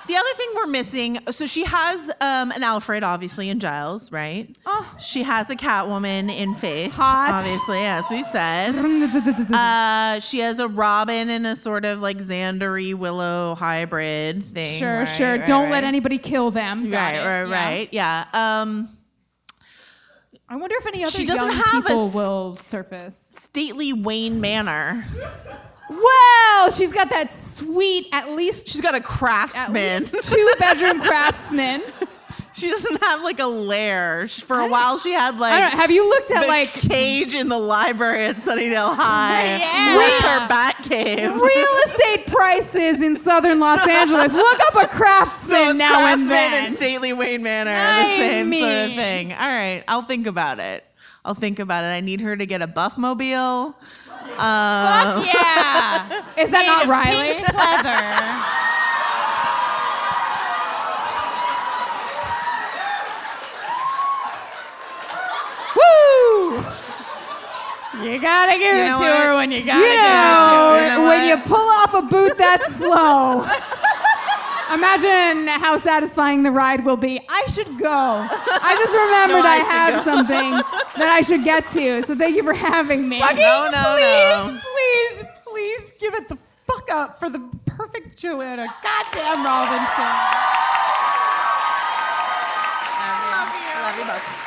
The 0.08 0.14
other 0.14 0.34
thing 0.36 0.46
we're 0.54 0.66
missing, 0.68 1.18
so 1.32 1.46
she 1.46 1.64
has 1.64 2.08
um, 2.20 2.52
an 2.52 2.62
Alfred, 2.62 3.02
obviously, 3.02 3.48
in 3.48 3.58
Giles, 3.58 4.12
right? 4.12 4.48
Oh. 4.64 4.94
She 5.00 5.24
has 5.24 5.50
a 5.50 5.56
Catwoman 5.56 6.32
in 6.32 6.54
Faith, 6.54 6.92
Hot. 6.92 7.30
obviously, 7.30 7.84
as 7.84 8.04
we 8.08 8.22
said. 8.22 8.72
Uh, 9.52 10.20
she 10.20 10.38
has 10.40 10.60
a 10.60 10.68
Robin 10.68 11.28
and 11.28 11.44
a 11.46 11.56
sort 11.56 11.84
of 11.84 12.00
like 12.00 12.18
Xandery 12.18 12.94
Willow 12.94 13.56
hybrid 13.56 14.44
thing. 14.44 14.78
Sure, 14.78 14.98
right, 14.98 15.04
sure. 15.06 15.38
right, 15.38 15.46
Don't 15.46 15.64
right. 15.64 15.72
let 15.72 15.84
anybody 15.84 16.18
kill 16.18 16.50
them. 16.52 16.88
Got 16.90 16.98
Right, 16.98 17.14
it. 17.14 17.24
right, 17.24 17.48
Yeah. 17.48 17.64
right. 17.68 17.88
Yeah. 17.92 18.60
Um, 18.62 18.88
I 20.48 20.54
wonder 20.54 20.76
if 20.78 20.86
any 20.86 21.02
other 21.02 21.10
She 21.10 21.26
doesn't 21.26 21.44
young 21.50 21.56
have 21.56 21.84
a 21.84 21.88
people 21.88 22.08
s- 22.08 22.14
will 22.14 22.54
surface. 22.54 23.25
Stately 23.56 23.90
Wayne 23.94 24.38
Manor. 24.38 25.02
Well, 25.88 26.70
she's 26.70 26.92
got 26.92 27.08
that 27.08 27.32
sweet, 27.32 28.06
at 28.12 28.32
least 28.32 28.68
She's 28.68 28.82
got 28.82 28.92
a 28.92 28.98
at 28.98 29.04
craftsman. 29.04 30.02
least 30.12 30.28
two 30.30 30.52
bedroom 30.58 31.00
craftsman. 31.06 31.82
she 32.52 32.68
doesn't 32.68 33.02
have 33.02 33.22
like 33.22 33.38
a 33.40 33.46
lair. 33.46 34.28
Sh- 34.28 34.40
For 34.42 34.60
a 34.60 34.68
while, 34.68 34.98
she 34.98 35.12
had 35.12 35.38
like 35.38 35.54
I 35.54 35.60
don't 35.62 35.72
know. 35.72 35.78
Have 35.80 35.90
you 35.90 36.06
looked 36.06 36.30
at 36.32 36.42
the 36.42 36.46
like 36.48 36.68
cage 36.70 37.34
in 37.34 37.48
the 37.48 37.58
library 37.58 38.26
at 38.26 38.36
Sunnydale 38.36 38.94
High 38.94 39.56
Yeah. 39.56 40.40
her 40.42 40.48
bat 40.48 40.76
cave. 40.82 41.32
real 41.34 41.74
estate 41.86 42.26
prices 42.26 43.00
in 43.00 43.16
southern 43.16 43.58
Los 43.58 43.88
Angeles? 43.88 44.34
Look 44.34 44.60
up 44.66 44.84
a 44.84 44.86
craftsman 44.88 45.48
So 45.48 45.70
it's 45.70 45.78
now 45.78 45.94
and 46.00 46.26
Craftsman 46.26 46.28
then. 46.50 46.66
and 46.66 46.76
stately 46.76 47.14
Wayne 47.14 47.42
Manor, 47.42 47.70
I 47.70 48.02
the 48.02 48.16
same 48.18 48.52
sort 48.52 48.68
of 48.70 48.88
mean- 48.90 48.96
thing. 48.98 49.32
All 49.32 49.38
right, 49.48 49.82
I'll 49.88 50.02
think 50.02 50.26
about 50.26 50.58
it. 50.60 50.84
I'll 51.26 51.34
think 51.34 51.58
about 51.58 51.82
it. 51.84 51.88
I 51.88 52.00
need 52.00 52.20
her 52.20 52.36
to 52.36 52.46
get 52.46 52.62
a 52.62 52.68
buff 52.68 52.96
mobile. 52.96 53.74
Um, 54.38 55.24
Yeah. 55.26 56.22
Is 56.38 56.50
that 56.52 56.64
not 56.66 56.86
Riley? 56.86 57.42
Clever. 57.42 58.52
Woo! 65.76 66.64
You 68.04 68.20
gotta 68.20 68.58
give 68.58 68.76
You 68.76 68.82
it 68.82 68.88
to 68.88 68.94
what? 68.94 69.16
her 69.18 69.34
when 69.36 69.50
you 69.50 69.64
gotta 69.64 69.80
You 69.80 69.86
give 69.86 70.02
know, 70.02 70.78
You 70.80 70.86
know 70.88 71.08
when 71.08 71.20
what? 71.20 71.28
you 71.28 71.36
pull 71.48 71.68
off 71.80 71.94
a 71.94 72.02
boot 72.02 72.36
that 72.38 72.62
slow. 72.76 73.42
Imagine 74.72 75.46
how 75.46 75.76
satisfying 75.76 76.42
the 76.42 76.50
ride 76.50 76.84
will 76.84 76.96
be. 76.96 77.20
I 77.28 77.46
should 77.48 77.78
go. 77.78 77.88
I 77.88 78.74
just 78.78 78.94
remembered 78.94 79.42
No, 79.44 79.48
I 79.48 79.56
I, 79.56 79.60
should 79.60 79.94
have 79.94 80.04
go. 80.04 80.10
something 80.12 80.50
that 81.00 81.08
I 81.08 81.20
should 81.20 81.44
get 81.44 81.66
to. 81.66 82.02
So 82.02 82.14
thank 82.16 82.34
you 82.36 82.42
for 82.42 82.52
having 82.54 83.08
me. 83.08 83.20
no, 83.20 83.32
no, 83.34 83.70
no. 83.70 84.58
Please, 84.74 85.24
please 85.46 85.92
give 86.00 86.14
it 86.14 86.28
the 86.28 86.36
fuck 86.66 86.90
up 86.90 87.18
for 87.20 87.30
the 87.30 87.38
perfect 87.66 88.16
Joanna. 88.16 88.66
Goddamn 88.82 89.44
Robinson. 89.44 90.12
Love 93.86 93.98
you 93.98 94.04
both. 94.04 94.45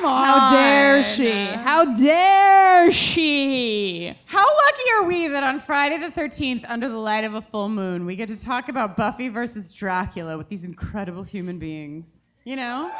Come 0.00 0.12
on. 0.12 0.24
How 0.24 0.50
dare 0.50 1.02
she? 1.02 1.30
How 1.30 1.84
dare 1.84 2.90
she? 2.90 4.16
How 4.24 4.46
lucky 4.46 4.82
are 4.94 5.04
we 5.04 5.28
that 5.28 5.42
on 5.42 5.60
Friday 5.60 5.98
the 5.98 6.08
13th, 6.08 6.64
under 6.70 6.88
the 6.88 6.96
light 6.96 7.24
of 7.24 7.34
a 7.34 7.42
full 7.42 7.68
moon, 7.68 8.06
we 8.06 8.16
get 8.16 8.28
to 8.28 8.42
talk 8.42 8.70
about 8.70 8.96
Buffy 8.96 9.28
versus 9.28 9.74
Dracula 9.74 10.38
with 10.38 10.48
these 10.48 10.64
incredible 10.64 11.22
human 11.22 11.58
beings? 11.58 12.16
You 12.44 12.56
know? 12.56 12.90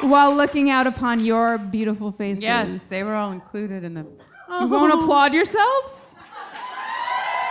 While 0.00 0.34
looking 0.34 0.70
out 0.70 0.88
upon 0.88 1.24
your 1.24 1.56
beautiful 1.56 2.10
faces. 2.10 2.42
Yes, 2.42 2.86
they 2.86 3.04
were 3.04 3.14
all 3.14 3.30
included 3.30 3.84
in 3.84 3.94
the. 3.94 4.00
You 4.00 4.66
won't 4.66 4.92
oh. 4.92 5.02
applaud 5.02 5.34
yourselves? 5.34 6.16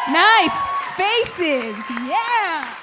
Nice 0.10 0.68
faces. 0.98 1.74
Yeah. 2.06 2.83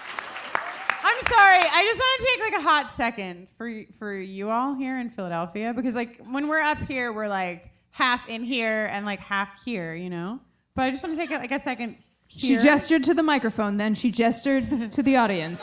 I'm 1.02 1.22
sorry. 1.26 1.58
I 1.58 1.84
just 1.84 1.98
want 1.98 2.20
to 2.20 2.26
take 2.26 2.40
like 2.40 2.60
a 2.60 2.62
hot 2.62 2.96
second 2.96 3.48
for 3.56 3.82
for 3.98 4.14
you 4.14 4.50
all 4.50 4.74
here 4.74 4.98
in 4.98 5.10
Philadelphia 5.10 5.72
because 5.74 5.94
like 5.94 6.20
when 6.30 6.48
we're 6.48 6.60
up 6.60 6.78
here, 6.78 7.12
we're 7.12 7.28
like 7.28 7.70
half 7.90 8.28
in 8.28 8.44
here 8.44 8.86
and 8.92 9.06
like 9.06 9.20
half 9.20 9.48
here, 9.64 9.94
you 9.94 10.10
know. 10.10 10.40
But 10.74 10.82
I 10.82 10.90
just 10.90 11.02
want 11.02 11.16
to 11.16 11.20
take 11.20 11.30
like 11.30 11.52
a 11.52 11.60
second. 11.60 11.96
She 12.28 12.56
gestured 12.56 13.04
to 13.04 13.14
the 13.14 13.22
microphone, 13.22 13.76
then 13.76 13.94
she 13.94 14.10
gestured 14.10 14.90
to 14.92 15.02
the 15.02 15.16
audience. 15.16 15.62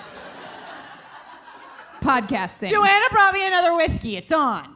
Podcasting. 2.02 2.70
Joanna 2.70 3.06
brought 3.12 3.34
me 3.34 3.46
another 3.46 3.76
whiskey. 3.76 4.18
It's 4.18 4.32
on. 4.32 4.76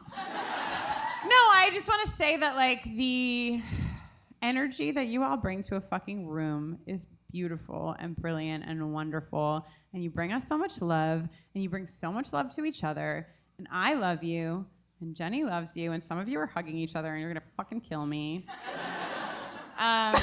No, 1.24 1.38
I 1.54 1.70
just 1.72 1.88
want 1.88 2.06
to 2.08 2.16
say 2.16 2.36
that 2.36 2.56
like 2.56 2.82
the 2.84 3.62
energy 4.42 4.90
that 4.90 5.06
you 5.06 5.22
all 5.22 5.36
bring 5.36 5.62
to 5.64 5.76
a 5.76 5.80
fucking 5.80 6.26
room 6.26 6.78
is 6.86 7.06
beautiful 7.32 7.96
and 7.98 8.14
brilliant 8.14 8.64
and 8.66 8.92
wonderful. 8.92 9.66
And 9.92 10.04
you 10.04 10.10
bring 10.10 10.32
us 10.32 10.46
so 10.46 10.56
much 10.56 10.80
love 10.80 11.28
and 11.54 11.62
you 11.62 11.68
bring 11.68 11.86
so 11.86 12.12
much 12.12 12.32
love 12.32 12.54
to 12.54 12.64
each 12.64 12.84
other. 12.84 13.26
And 13.58 13.66
I 13.72 13.94
love 13.94 14.22
you 14.22 14.64
and 15.00 15.16
Jenny 15.16 15.42
loves 15.44 15.76
you 15.76 15.92
and 15.92 16.02
some 16.02 16.18
of 16.18 16.28
you 16.28 16.38
are 16.38 16.46
hugging 16.46 16.76
each 16.76 16.94
other 16.94 17.12
and 17.12 17.20
you're 17.20 17.30
gonna 17.32 17.42
fucking 17.56 17.80
kill 17.80 18.06
me. 18.06 18.46
Um, 19.78 20.14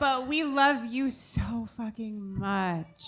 but 0.00 0.26
we 0.26 0.42
love 0.42 0.86
you 0.86 1.08
so 1.08 1.68
fucking 1.76 2.36
much. 2.36 3.04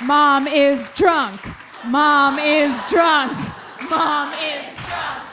Mom 0.00 0.46
is 0.46 0.88
drunk. 0.94 1.40
Mom 1.86 2.38
is 2.38 2.88
drunk. 2.88 3.32
Mom 3.90 4.32
is 4.32 4.86
drunk. 4.86 5.27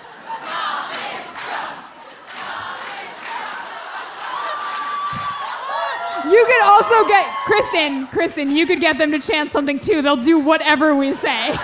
You 6.30 6.45
could 6.47 6.64
also 6.64 7.07
get 7.07 7.26
Kristin. 7.45 8.10
Kristin, 8.10 8.56
you 8.56 8.65
could 8.65 8.80
get 8.81 8.97
them 8.97 9.11
to 9.11 9.19
chant 9.19 9.52
something 9.52 9.80
too. 9.80 10.02
They'll 10.02 10.18
do 10.18 10.39
whatever 10.39 10.95
we 10.95 11.14
say. 11.15 11.49
No, 11.49 11.56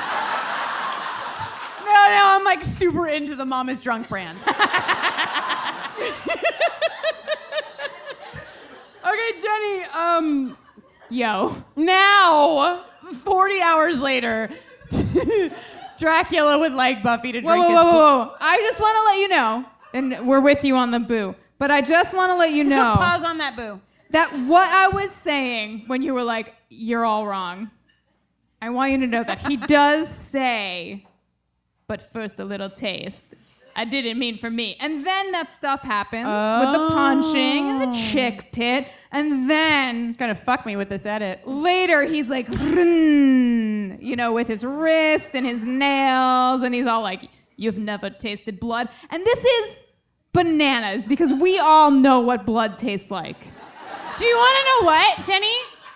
no, 2.07 2.21
I'm 2.25 2.43
like 2.43 2.63
super 2.63 3.07
into 3.07 3.35
the 3.35 3.45
Mama's 3.45 3.81
drunk 3.81 4.07
brand. 4.07 4.37
okay, 9.05 9.31
Jenny, 9.41 9.83
um, 9.93 10.57
Yo. 11.09 11.63
now, 11.75 12.83
40 13.23 13.61
hours 13.61 13.99
later, 13.99 14.49
Dracula 15.99 16.57
would 16.59 16.73
like 16.73 17.03
Buffy 17.03 17.31
to 17.33 17.41
Whoa, 17.41 17.51
drink 17.51 17.65
whoa, 17.65 17.69
his 17.69 17.75
whoa, 17.75 17.91
whoa, 17.91 18.25
whoa. 18.25 18.35
I 18.39 18.57
just 18.59 18.79
want 18.79 18.97
to 18.97 19.03
let 19.03 19.17
you 19.19 19.27
know, 19.27 19.65
and 19.93 20.27
we're 20.27 20.39
with 20.39 20.63
you 20.63 20.75
on 20.75 20.91
the 20.91 20.99
boo, 20.99 21.35
but 21.59 21.71
I 21.71 21.81
just 21.81 22.15
want 22.15 22.31
to 22.31 22.37
let 22.37 22.51
you 22.51 22.63
know 22.65 22.95
Pause 22.97 23.23
on 23.23 23.37
that 23.39 23.55
boo. 23.55 23.79
That 24.11 24.31
what 24.47 24.67
I 24.69 24.89
was 24.89 25.11
saying 25.11 25.83
when 25.87 26.01
you 26.01 26.13
were 26.13 26.23
like, 26.23 26.53
you're 26.69 27.05
all 27.05 27.25
wrong, 27.25 27.71
I 28.61 28.69
want 28.69 28.91
you 28.91 28.99
to 28.99 29.07
know 29.07 29.23
that 29.23 29.39
he 29.47 29.57
does 29.57 30.07
say, 30.09 31.05
but 31.87 32.01
first 32.13 32.39
a 32.39 32.45
little 32.45 32.69
taste. 32.69 33.35
I 33.75 33.85
didn't 33.85 34.19
mean 34.19 34.37
for 34.37 34.49
me. 34.49 34.75
And 34.79 35.05
then 35.05 35.31
that 35.31 35.49
stuff 35.49 35.81
happens 35.81 36.25
with 36.25 36.73
the 36.73 36.93
punching 36.93 37.69
and 37.69 37.81
the 37.81 37.87
oh. 37.89 38.11
chick 38.11 38.51
pit. 38.51 38.87
And 39.11 39.49
then 39.49 40.13
Gonna 40.13 40.35
fuck 40.35 40.65
me 40.65 40.75
with 40.75 40.89
this 40.89 41.05
edit. 41.05 41.47
later 41.47 42.03
he's 42.03 42.29
like, 42.29 42.49
you 42.49 44.15
know, 44.15 44.33
with 44.33 44.47
his 44.47 44.63
wrist 44.65 45.31
and 45.33 45.45
his 45.45 45.63
nails, 45.63 46.61
and 46.61 46.75
he's 46.75 46.85
all 46.85 47.01
like, 47.01 47.29
You've 47.57 47.77
never 47.77 48.09
tasted 48.09 48.59
blood. 48.59 48.89
And 49.11 49.23
this 49.23 49.45
is 49.45 49.83
bananas 50.33 51.05
because 51.05 51.31
we 51.31 51.59
all 51.59 51.91
know 51.91 52.19
what 52.19 52.43
blood 52.43 52.75
tastes 52.77 53.11
like. 53.11 53.37
Do 54.21 54.27
you 54.27 54.35
want 54.37 54.55
to 54.55 54.63
know 54.69 54.85
what, 54.85 55.25
Jenny? 55.25 55.55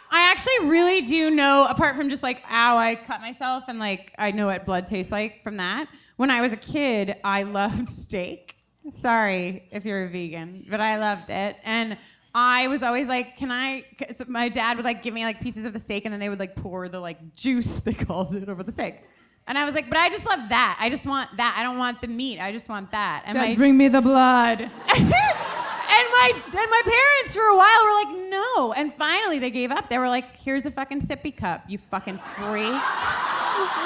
I 0.10 0.31
actually 0.31 0.68
really 0.68 1.02
do 1.02 1.30
know, 1.30 1.68
apart 1.69 1.95
from 1.95 2.10
just 2.10 2.23
like, 2.23 2.43
ow, 2.49 2.76
I 2.76 2.95
cut 2.95 3.22
myself, 3.22 3.65
and 3.68 3.77
like, 3.77 4.14
I 4.18 4.31
know 4.31 4.47
what 4.47 4.65
blood 4.65 4.88
tastes 4.88 5.11
like 5.11 5.43
from 5.43 5.57
that. 5.57 5.85
When 6.18 6.31
I 6.31 6.41
was 6.41 6.52
a 6.52 6.57
kid, 6.57 7.18
I 7.23 7.43
loved 7.43 7.88
steak. 7.88 8.56
Sorry 8.93 9.68
if 9.72 9.85
you're 9.85 10.06
a 10.06 10.10
vegan, 10.10 10.65
but 10.72 10.80
I 10.80 10.97
loved 10.97 11.30
it. 11.30 11.57
And 11.64 11.99
I 12.34 12.68
was 12.68 12.81
always 12.81 13.07
like, 13.07 13.38
can 13.38 13.52
I? 13.52 13.85
'cause 13.99 14.23
my 14.27 14.49
dad 14.49 14.77
would 14.77 14.85
like 14.85 15.03
give 15.03 15.14
me 15.14 15.23
like 15.23 15.39
pieces 15.39 15.64
of 15.64 15.73
the 15.73 15.80
steak, 15.80 16.06
and 16.06 16.11
then 16.11 16.19
they 16.19 16.30
would 16.30 16.39
like 16.39 16.56
pour 16.56 16.89
the 16.89 16.99
like 16.99 17.35
juice, 17.35 17.80
they 17.85 17.93
called 17.93 18.35
it, 18.35 18.49
over 18.49 18.64
the 18.64 18.72
steak. 18.72 19.03
And 19.47 19.56
I 19.56 19.65
was 19.65 19.76
like, 19.76 19.88
but 19.88 19.99
I 19.99 20.10
just 20.10 20.26
love 20.26 20.49
that. 20.49 20.77
I 20.81 20.89
just 20.89 21.06
want 21.06 21.30
that. 21.38 21.56
I 21.60 21.61
don't 21.61 21.77
want 21.77 22.02
the 22.02 22.07
meat. 22.07 22.39
I 22.39 22.52
just 22.52 22.69
want 22.69 22.89
that. 22.91 23.22
And 23.27 23.35
Just 23.35 23.52
my- 23.52 23.56
bring 23.56 23.77
me 23.77 23.88
the 23.88 24.02
blood. 24.02 24.72
and 25.98 26.08
my 26.12 26.32
and 26.46 26.72
my 26.72 26.82
parents 26.84 27.36
for 27.36 27.44
a 27.44 27.56
while 27.56 27.86
were 27.86 27.94
like, 28.04 28.30
no. 28.30 28.74
And 28.74 28.94
finally 28.94 29.40
they 29.40 29.52
gave 29.52 29.72
up. 29.72 29.90
They 29.90 29.98
were 29.98 30.10
like, 30.10 30.36
here's 30.36 30.66
a 30.66 30.72
fucking 30.72 31.02
sippy 31.02 31.36
cup, 31.36 31.64
you 31.68 31.78
fucking 31.90 32.18
freak. 32.18 32.82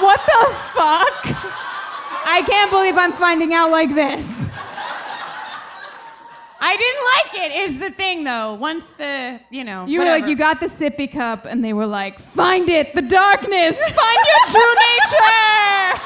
What 0.01 0.19
the 0.25 0.45
fuck? 0.73 1.21
I 2.25 2.43
can't 2.47 2.71
believe 2.71 2.97
I'm 2.97 3.13
finding 3.13 3.53
out 3.53 3.71
like 3.71 3.93
this. 3.93 4.27
I 6.61 6.75
didn't 6.75 7.05
like 7.15 7.51
it. 7.51 7.69
Is 7.69 7.79
the 7.79 7.91
thing 7.91 8.23
though. 8.23 8.55
Once 8.55 8.85
the 8.97 9.39
you 9.49 9.63
know 9.63 9.85
You 9.85 9.99
were 9.99 10.05
like, 10.05 10.27
you 10.27 10.35
got 10.35 10.59
the 10.59 10.67
sippy 10.67 11.11
cup, 11.11 11.45
and 11.45 11.63
they 11.63 11.73
were 11.73 11.85
like, 11.85 12.19
find 12.19 12.69
it, 12.69 12.93
the 12.93 13.01
darkness, 13.01 13.77
find 14.01 14.19
your 14.27 14.45
true 14.51 14.75
nature. 14.75 16.01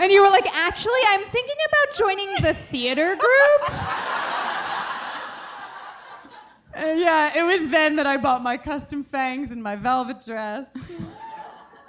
And 0.00 0.12
you 0.12 0.22
were 0.22 0.30
like, 0.30 0.46
actually, 0.54 1.00
I'm 1.08 1.24
thinking 1.24 1.56
about 1.68 1.96
joining 1.96 2.28
the 2.40 2.54
theater 2.54 3.16
group. 3.16 3.78
Uh, 6.78 6.92
yeah, 6.92 7.36
it 7.36 7.42
was 7.42 7.68
then 7.70 7.96
that 7.96 8.06
I 8.06 8.16
bought 8.16 8.40
my 8.40 8.56
custom 8.56 9.02
fangs 9.02 9.50
and 9.50 9.60
my 9.60 9.74
velvet 9.74 10.24
dress. 10.24 10.68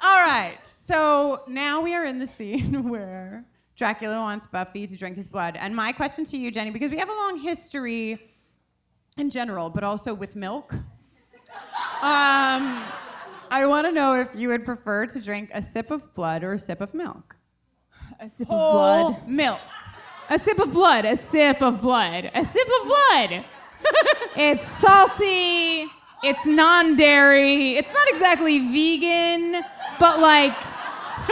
All 0.01 0.25
right, 0.25 0.57
so 0.87 1.43
now 1.47 1.81
we 1.81 1.93
are 1.93 2.05
in 2.05 2.17
the 2.17 2.25
scene 2.25 2.89
where 2.89 3.45
Dracula 3.75 4.17
wants 4.17 4.47
Buffy 4.47 4.87
to 4.87 4.97
drink 4.97 5.15
his 5.15 5.27
blood. 5.27 5.57
And 5.59 5.75
my 5.75 5.91
question 5.91 6.25
to 6.25 6.37
you, 6.37 6.49
Jenny, 6.49 6.71
because 6.71 6.89
we 6.89 6.97
have 6.97 7.09
a 7.09 7.13
long 7.13 7.39
history 7.39 8.31
in 9.17 9.29
general, 9.29 9.69
but 9.69 9.83
also 9.83 10.13
with 10.13 10.35
milk. 10.35 10.73
Um, 10.73 12.83
I 13.51 13.65
want 13.67 13.85
to 13.85 13.91
know 13.91 14.15
if 14.15 14.29
you 14.33 14.49
would 14.49 14.65
prefer 14.65 15.05
to 15.05 15.21
drink 15.21 15.51
a 15.53 15.61
sip 15.61 15.91
of 15.91 16.15
blood 16.15 16.43
or 16.43 16.53
a 16.53 16.59
sip 16.59 16.81
of 16.81 16.95
milk. 16.95 17.35
A 18.19 18.27
sip 18.27 18.49
of 18.49 18.73
blood. 18.73 19.27
Milk. 19.27 19.59
A 20.29 20.39
sip 20.39 20.59
of 20.59 20.71
blood. 20.71 21.05
A 21.05 21.15
sip 21.15 21.61
of 21.61 21.79
blood. 21.79 22.31
A 22.33 22.43
sip 22.43 22.67
of 22.81 22.87
blood. 22.87 23.45
It's 24.35 24.65
salty. 24.79 25.87
It's 26.21 26.45
non-dairy. 26.45 27.75
It's 27.77 27.93
not 27.93 28.07
exactly 28.09 28.59
vegan, 28.59 29.63
but 29.99 30.19
like 30.19 30.53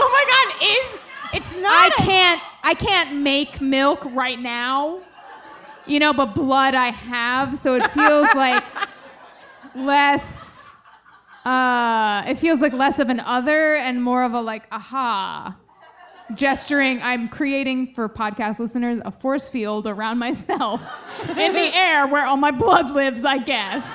Oh 0.00 0.08
my 0.12 0.24
God, 0.30 0.68
is 0.68 1.00
it's 1.34 1.56
not? 1.56 1.72
I 1.72 1.86
a- 1.88 2.02
can't 2.02 2.42
I 2.62 2.74
can't 2.74 3.16
make 3.16 3.60
milk 3.60 4.04
right 4.14 4.38
now. 4.38 5.00
You 5.86 5.98
know, 6.00 6.12
but 6.12 6.34
blood 6.34 6.74
I 6.74 6.90
have, 6.90 7.58
so 7.58 7.74
it 7.74 7.86
feels 7.92 8.28
like 8.34 8.62
less 9.74 10.66
uh 11.44 12.24
it 12.26 12.36
feels 12.36 12.60
like 12.60 12.72
less 12.72 12.98
of 12.98 13.08
an 13.08 13.20
other 13.20 13.76
and 13.76 14.02
more 14.02 14.22
of 14.24 14.32
a 14.34 14.40
like 14.40 14.66
aha 14.72 15.56
gesturing 16.34 17.00
I'm 17.02 17.28
creating 17.28 17.94
for 17.94 18.08
podcast 18.08 18.58
listeners 18.58 19.00
a 19.04 19.10
force 19.10 19.48
field 19.48 19.86
around 19.86 20.18
myself 20.28 20.84
in 21.28 21.52
the 21.52 21.74
air 21.74 22.06
where 22.06 22.26
all 22.26 22.36
my 22.36 22.50
blood 22.50 22.90
lives, 22.90 23.24
I 23.24 23.38
guess. 23.38 23.88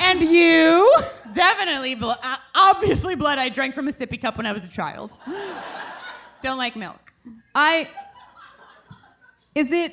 And 0.00 0.20
you? 0.20 0.92
Definitely, 1.34 1.94
blood. 1.94 2.18
Uh, 2.22 2.36
obviously, 2.54 3.14
blood 3.14 3.38
I 3.38 3.48
drank 3.48 3.74
from 3.74 3.88
a 3.88 3.92
sippy 3.92 4.20
cup 4.20 4.36
when 4.36 4.46
I 4.46 4.52
was 4.52 4.64
a 4.64 4.68
child. 4.68 5.12
Don't 6.42 6.58
like 6.58 6.76
milk. 6.76 7.12
I 7.54 7.88
is 9.54 9.70
it 9.70 9.92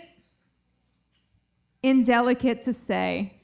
indelicate 1.83 2.61
to 2.61 2.73
say 2.73 3.40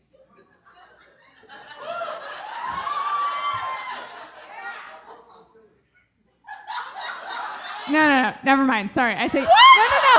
No, 7.89 7.99
no, 7.99 8.21
no. 8.23 8.33
Never 8.43 8.63
mind. 8.63 8.91
Sorry. 8.91 9.13
I 9.17 9.27
take 9.27 9.43
No, 9.43 9.83
no, 9.93 9.99
no. 10.03 10.15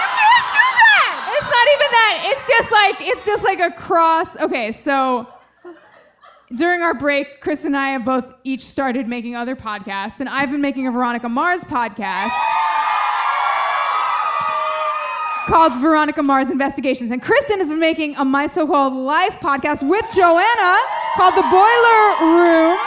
You 0.00 0.08
can't 0.16 0.46
do 0.52 0.68
that. 0.80 1.36
It's 1.36 1.50
not 1.50 1.66
even 1.74 1.90
that. 1.92 2.14
It's 2.32 2.46
just 2.48 2.70
like 2.72 2.96
it's 3.00 3.24
just 3.26 3.44
like 3.44 3.60
a 3.60 3.70
cross. 3.76 4.36
Okay, 4.36 4.72
so 4.72 5.26
during 6.54 6.82
our 6.82 6.94
break, 6.94 7.40
Chris 7.40 7.64
and 7.64 7.76
I 7.76 7.90
have 7.90 8.04
both 8.04 8.32
each 8.44 8.62
started 8.62 9.06
making 9.06 9.36
other 9.36 9.54
podcasts, 9.54 10.20
and 10.20 10.28
I've 10.28 10.50
been 10.50 10.60
making 10.60 10.86
a 10.86 10.90
Veronica 10.90 11.28
Mars 11.28 11.64
podcast 11.64 12.32
called 15.46 15.74
Veronica 15.80 16.22
Mars 16.22 16.50
Investigations. 16.50 17.10
And 17.10 17.22
Kristin 17.22 17.58
has 17.58 17.68
been 17.68 17.80
making 17.80 18.16
a 18.16 18.24
My 18.24 18.46
So 18.46 18.66
Called 18.66 18.94
Life 18.94 19.38
podcast 19.40 19.86
with 19.88 20.04
Joanna 20.14 20.76
called 21.16 21.34
The 21.34 21.42
Boiler 21.42 22.34
Room. 22.34 22.78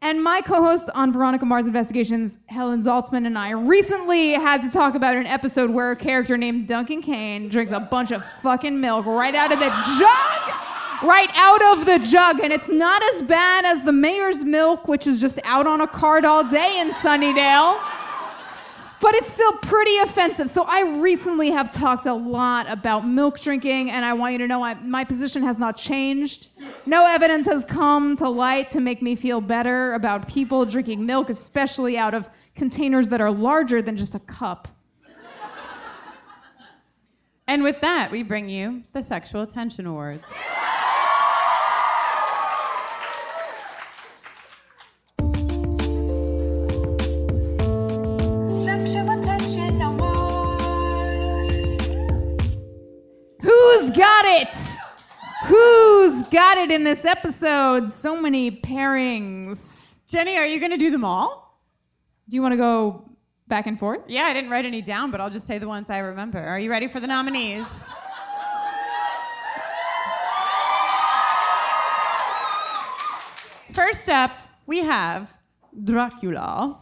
And 0.00 0.22
my 0.22 0.40
co 0.40 0.62
host 0.62 0.88
on 0.94 1.12
Veronica 1.12 1.44
Mars 1.44 1.66
Investigations, 1.66 2.38
Helen 2.46 2.80
Zaltzman, 2.80 3.26
and 3.26 3.36
I 3.36 3.50
recently 3.50 4.32
had 4.32 4.62
to 4.62 4.70
talk 4.70 4.94
about 4.94 5.16
an 5.16 5.26
episode 5.26 5.70
where 5.70 5.90
a 5.90 5.96
character 5.96 6.36
named 6.36 6.68
Duncan 6.68 7.02
Kane 7.02 7.48
drinks 7.48 7.72
a 7.72 7.80
bunch 7.80 8.12
of 8.12 8.24
fucking 8.42 8.80
milk 8.80 9.06
right 9.06 9.34
out 9.34 9.52
of 9.52 9.58
the 9.58 9.68
jug! 9.98 10.54
Right 11.02 11.30
out 11.34 11.78
of 11.78 11.86
the 11.86 11.98
jug. 11.98 12.40
And 12.40 12.52
it's 12.52 12.68
not 12.68 13.02
as 13.14 13.22
bad 13.22 13.64
as 13.64 13.84
the 13.84 13.92
mayor's 13.92 14.42
milk, 14.44 14.88
which 14.88 15.06
is 15.06 15.20
just 15.20 15.38
out 15.44 15.66
on 15.66 15.80
a 15.80 15.86
cart 15.86 16.24
all 16.24 16.42
day 16.42 16.80
in 16.80 16.90
Sunnydale 16.90 17.78
but 19.00 19.14
it's 19.14 19.32
still 19.32 19.52
pretty 19.58 19.96
offensive. 19.98 20.50
So 20.50 20.64
I 20.64 20.80
recently 21.00 21.50
have 21.50 21.70
talked 21.70 22.06
a 22.06 22.14
lot 22.14 22.70
about 22.70 23.06
milk 23.06 23.40
drinking, 23.40 23.90
and 23.90 24.04
I 24.04 24.12
want 24.12 24.32
you 24.32 24.38
to 24.38 24.46
know 24.46 24.62
I, 24.62 24.74
my 24.74 25.04
position 25.04 25.42
has 25.42 25.58
not 25.58 25.76
changed. 25.76 26.48
No 26.86 27.06
evidence 27.06 27.46
has 27.46 27.64
come 27.64 28.16
to 28.16 28.28
light 28.28 28.70
to 28.70 28.80
make 28.80 29.02
me 29.02 29.14
feel 29.14 29.40
better 29.40 29.94
about 29.94 30.26
people 30.28 30.64
drinking 30.64 31.06
milk, 31.06 31.30
especially 31.30 31.96
out 31.96 32.14
of 32.14 32.28
containers 32.54 33.08
that 33.08 33.20
are 33.20 33.30
larger 33.30 33.80
than 33.80 33.96
just 33.96 34.14
a 34.14 34.20
cup. 34.20 34.68
And 37.46 37.62
with 37.62 37.80
that, 37.80 38.10
we 38.10 38.22
bring 38.22 38.50
you 38.50 38.82
the 38.92 39.02
Sexual 39.02 39.40
Attention 39.42 39.86
Awards. 39.86 40.28
Who's 53.88 53.96
got 53.96 54.24
it? 54.26 54.54
Who's 55.46 56.22
got 56.24 56.58
it 56.58 56.70
in 56.70 56.84
this 56.84 57.06
episode? 57.06 57.88
So 57.90 58.20
many 58.20 58.50
pairings. 58.50 59.96
Jenny, 60.06 60.36
are 60.36 60.44
you 60.44 60.60
going 60.60 60.72
to 60.72 60.76
do 60.76 60.90
them 60.90 61.06
all? 61.06 61.58
Do 62.28 62.36
you 62.36 62.42
want 62.42 62.52
to 62.52 62.58
go 62.58 63.10
back 63.46 63.66
and 63.66 63.78
forth? 63.78 64.00
Yeah, 64.06 64.24
I 64.24 64.34
didn't 64.34 64.50
write 64.50 64.66
any 64.66 64.82
down, 64.82 65.10
but 65.10 65.22
I'll 65.22 65.30
just 65.30 65.46
say 65.46 65.56
the 65.56 65.66
ones 65.66 65.88
I 65.88 66.00
remember. 66.00 66.38
Are 66.38 66.58
you 66.58 66.70
ready 66.70 66.86
for 66.86 67.00
the 67.00 67.06
nominees? 67.06 67.66
First 73.72 74.10
up, 74.10 74.32
we 74.66 74.80
have 74.80 75.30
Dracula 75.82 76.78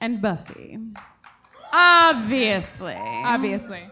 and 0.00 0.22
Buffy. 0.22 0.78
Obviously. 1.72 2.94
Obviously. 2.96 3.88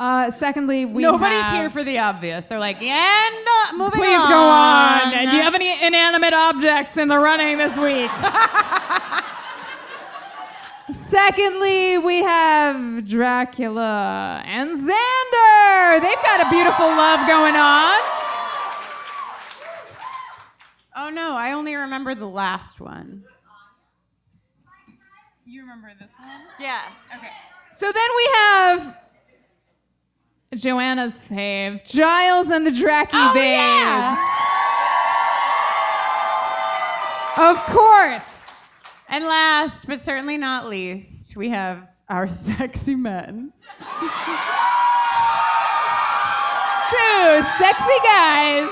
Uh, 0.00 0.30
secondly, 0.30 0.84
we 0.84 1.02
Nobody's 1.02 1.42
have- 1.42 1.54
here 1.56 1.70
for 1.70 1.82
the 1.82 1.98
obvious. 1.98 2.44
They're 2.44 2.60
like, 2.60 2.80
and 2.80 3.34
uh, 3.34 3.72
moving 3.72 4.00
on. 4.00 4.06
Please 4.06 4.20
on. 4.20 4.28
go 4.28 4.40
on. 4.40 5.10
Do 5.30 5.36
you 5.36 5.42
have 5.42 5.54
any 5.56 5.82
inanimate 5.84 6.34
objects 6.34 6.96
in 6.96 7.08
the 7.08 7.18
running 7.18 7.58
this 7.58 7.76
week? 7.76 8.10
Secondly, 10.90 11.98
we 11.98 12.22
have 12.22 13.06
Dracula 13.08 14.42
and 14.46 14.70
Xander. 14.70 16.00
They've 16.00 16.22
got 16.24 16.46
a 16.46 16.50
beautiful 16.50 16.86
love 16.86 17.26
going 17.26 17.56
on. 17.56 18.00
Oh 20.96 21.10
no, 21.12 21.34
I 21.36 21.52
only 21.52 21.74
remember 21.74 22.14
the 22.14 22.28
last 22.28 22.80
one. 22.80 23.24
You 25.44 25.62
remember 25.62 25.90
this 26.00 26.12
one? 26.18 26.30
Yeah. 26.60 26.82
Okay. 27.16 27.30
So 27.72 27.90
then 27.92 28.08
we 28.16 28.30
have 28.34 28.96
Joanna's 30.54 31.18
fave, 31.18 31.84
Giles 31.86 32.48
and 32.48 32.66
the 32.66 32.70
Dracky 32.70 33.10
Oh, 33.12 33.32
Babes. 33.34 33.44
yeah. 33.44 34.16
Of 37.50 37.56
course. 37.66 38.24
And 39.10 39.24
last, 39.24 39.86
but 39.86 40.00
certainly 40.00 40.36
not 40.38 40.66
least, 40.68 41.36
we 41.36 41.50
have 41.50 41.86
our 42.08 42.28
sexy 42.30 42.94
men. 42.94 43.52
Two 46.90 47.42
sexy 47.58 47.98
guys. 48.02 48.70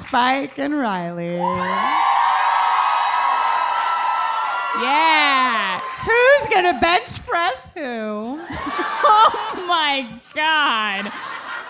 Spike 0.00 0.58
and 0.58 0.76
Riley. 0.76 1.36
Yeah. 4.82 5.80
Who's 6.38 6.48
gonna 6.48 6.78
bench 6.80 7.24
press 7.26 7.70
who? 7.74 8.40
Oh 9.10 9.64
my 9.66 10.20
God. 10.34 11.10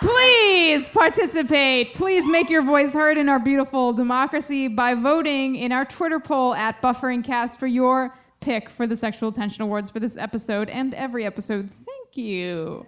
Please 0.01 0.89
participate. 0.89 1.95
Please 1.95 2.27
make 2.29 2.49
your 2.51 2.63
voice 2.63 2.95
heard 2.95 3.19
in 3.19 3.29
our 3.29 3.39
beautiful 3.39 3.93
democracy 3.93 4.69
by 4.69 4.95
voting 4.95 5.57
in 5.57 5.73
our 5.73 5.85
Twitter 5.85 6.21
poll 6.21 6.55
at 6.55 6.81
BufferingCast 6.83 7.57
for 7.57 7.67
your 7.67 8.15
pick 8.41 8.69
for 8.71 8.87
the 8.87 8.97
Sexual 8.97 9.29
Attention 9.31 9.63
Awards 9.63 9.91
for 9.91 9.99
this 10.01 10.17
episode 10.17 10.69
and 10.69 10.95
every 10.95 11.25
episode. 11.27 11.71
Thank 11.71 12.17
you. 12.17 12.87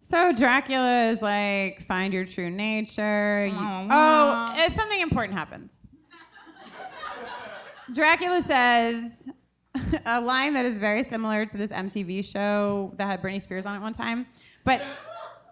So 0.00 0.32
Dracula 0.32 1.06
is 1.10 1.22
like, 1.22 1.82
find 1.86 2.12
your 2.12 2.24
true 2.24 2.50
nature. 2.50 3.46
You- 3.46 3.54
Oh, 3.54 3.58
oh, 3.60 3.88
wow. 3.88 4.54
something 4.74 5.00
important 5.00 5.36
happens. 5.38 5.80
Dracula 7.94 8.42
says, 8.42 9.28
a 10.06 10.20
line 10.20 10.54
that 10.54 10.64
is 10.64 10.76
very 10.76 11.02
similar 11.02 11.46
to 11.46 11.56
this 11.56 11.70
MTV 11.70 12.24
show 12.24 12.92
that 12.96 13.06
had 13.06 13.22
Britney 13.22 13.42
Spears 13.42 13.66
on 13.66 13.76
it 13.76 13.80
one 13.80 13.92
time. 13.92 14.26
But 14.64 14.82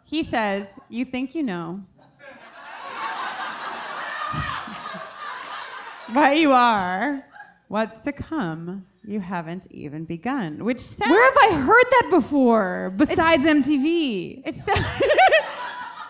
he 0.05 0.23
says, 0.23 0.79
You 0.89 1.05
think 1.05 1.35
you 1.35 1.43
know. 1.43 1.81
but 6.15 6.37
you 6.37 6.53
are. 6.53 7.25
What's 7.69 8.03
to 8.03 8.13
come, 8.13 8.87
you 9.05 9.19
haven't 9.19 9.67
even 9.73 10.05
begun. 10.05 10.65
Which 10.65 10.81
sounds. 10.81 11.11
Where 11.11 11.25
have 11.25 11.53
I 11.53 11.57
heard 11.57 11.85
that 11.91 12.09
before? 12.11 12.93
Besides 12.97 13.43
MTV. 13.45 14.43
It, 14.47 14.55
so- 14.55 14.73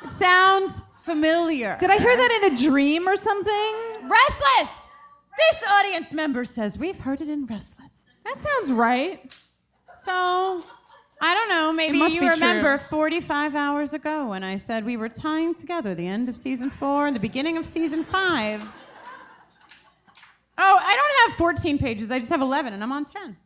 it 0.04 0.10
sounds 0.18 0.82
familiar. 1.02 1.76
Did 1.80 1.90
I 1.90 1.98
hear 1.98 2.14
that 2.14 2.40
in 2.42 2.52
a 2.52 2.56
dream 2.56 3.08
or 3.08 3.16
something? 3.16 3.74
Restless! 4.02 4.88
This 5.38 5.62
audience 5.70 6.12
member 6.12 6.44
says 6.44 6.78
we've 6.78 6.98
heard 6.98 7.20
it 7.20 7.28
in 7.28 7.46
Restless. 7.46 7.85
That 8.26 8.40
sounds 8.40 8.72
right. 8.72 9.32
So, 10.04 10.64
I 11.20 11.34
don't 11.34 11.48
know. 11.48 11.72
Maybe 11.72 11.98
you 11.98 12.28
remember 12.28 12.78
true. 12.78 12.86
45 12.88 13.54
hours 13.54 13.94
ago 13.94 14.30
when 14.30 14.42
I 14.42 14.58
said 14.58 14.84
we 14.84 14.96
were 14.96 15.08
tying 15.08 15.54
together 15.54 15.94
the 15.94 16.06
end 16.06 16.28
of 16.28 16.36
season 16.36 16.68
four 16.68 17.06
and 17.06 17.14
the 17.14 17.20
beginning 17.20 17.56
of 17.56 17.64
season 17.64 18.02
five. 18.02 18.62
Oh, 20.58 20.80
I 20.82 20.96
don't 20.96 21.30
have 21.30 21.38
14 21.38 21.78
pages. 21.78 22.10
I 22.10 22.18
just 22.18 22.30
have 22.30 22.40
11, 22.40 22.72
and 22.72 22.82
I'm 22.82 22.90
on 22.90 23.04
10. 23.04 23.36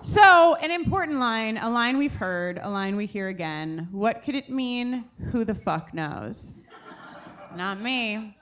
So, 0.00 0.54
an 0.56 0.70
important 0.70 1.18
line, 1.18 1.56
a 1.56 1.68
line 1.68 1.96
we've 1.98 2.12
heard, 2.12 2.60
a 2.62 2.70
line 2.70 2.94
we 2.94 3.06
hear 3.06 3.28
again. 3.28 3.88
What 3.90 4.22
could 4.22 4.34
it 4.34 4.50
mean? 4.50 5.04
Who 5.32 5.44
the 5.44 5.54
fuck 5.54 5.94
knows? 5.94 6.60
Not 7.56 7.80
me. 7.80 8.36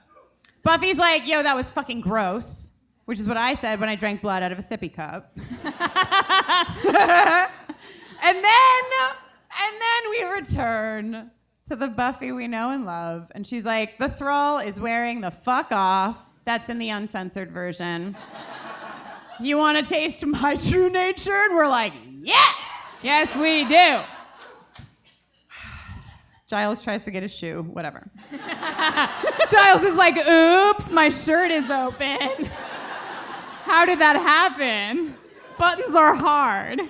Buffy's 0.63 0.99
like, 0.99 1.27
yo, 1.27 1.43
that 1.43 1.57
was 1.57 1.71
fucking 1.71 2.01
gross, 2.01 2.62
which 3.05 3.19
is 3.19 3.27
what 3.27 3.37
I 3.37 3.55
said 3.55 3.81
when 3.81 3.89
I 3.89 3.97
drank 3.97 4.23
blood 4.23 4.43
out 4.43 4.53
of 4.53 4.59
a 4.59 4.63
sippy 4.63 4.93
cup. 4.93 5.33
and 5.37 5.45
then, 8.23 8.85
and 9.61 9.75
then 9.81 10.11
we 10.11 10.25
return 10.25 11.31
to 11.69 11.77
the 11.77 11.89
Buffy 11.89 12.33
we 12.33 12.47
know 12.49 12.71
and 12.71 12.85
love, 12.85 13.31
and 13.35 13.47
she's 13.47 13.65
like, 13.65 13.99
the 13.99 14.09
thrall 14.09 14.59
is 14.59 14.79
wearing 14.79 15.21
the 15.21 15.31
fuck 15.31 15.73
off. 15.73 16.19
That's 16.45 16.69
in 16.69 16.79
the 16.79 16.89
uncensored 16.89 17.53
version. 17.53 18.17
You 19.41 19.59
want 19.59 19.79
to 19.79 19.85
taste 19.85 20.25
my 20.27 20.57
true 20.57 20.91
nature? 20.91 21.35
And 21.35 21.55
we're 21.55 21.69
like, 21.69 21.93
yes. 22.21 22.57
Yes, 23.03 23.35
we 23.37 23.65
do. 23.65 24.01
Giles 26.49 26.83
tries 26.83 27.05
to 27.05 27.11
get 27.11 27.23
a 27.23 27.29
shoe, 27.29 27.63
whatever. 27.63 28.09
Giles 29.51 29.83
is 29.83 29.97
like, 29.97 30.17
oops, 30.19 30.91
my 30.91 31.09
shirt 31.09 31.51
is 31.51 31.71
open. 31.71 32.51
How 33.65 33.85
did 33.85 33.99
that 34.01 34.17
happen? 34.17 35.17
Buttons 35.59 35.95
are 35.95 36.15
hard. 36.15 36.81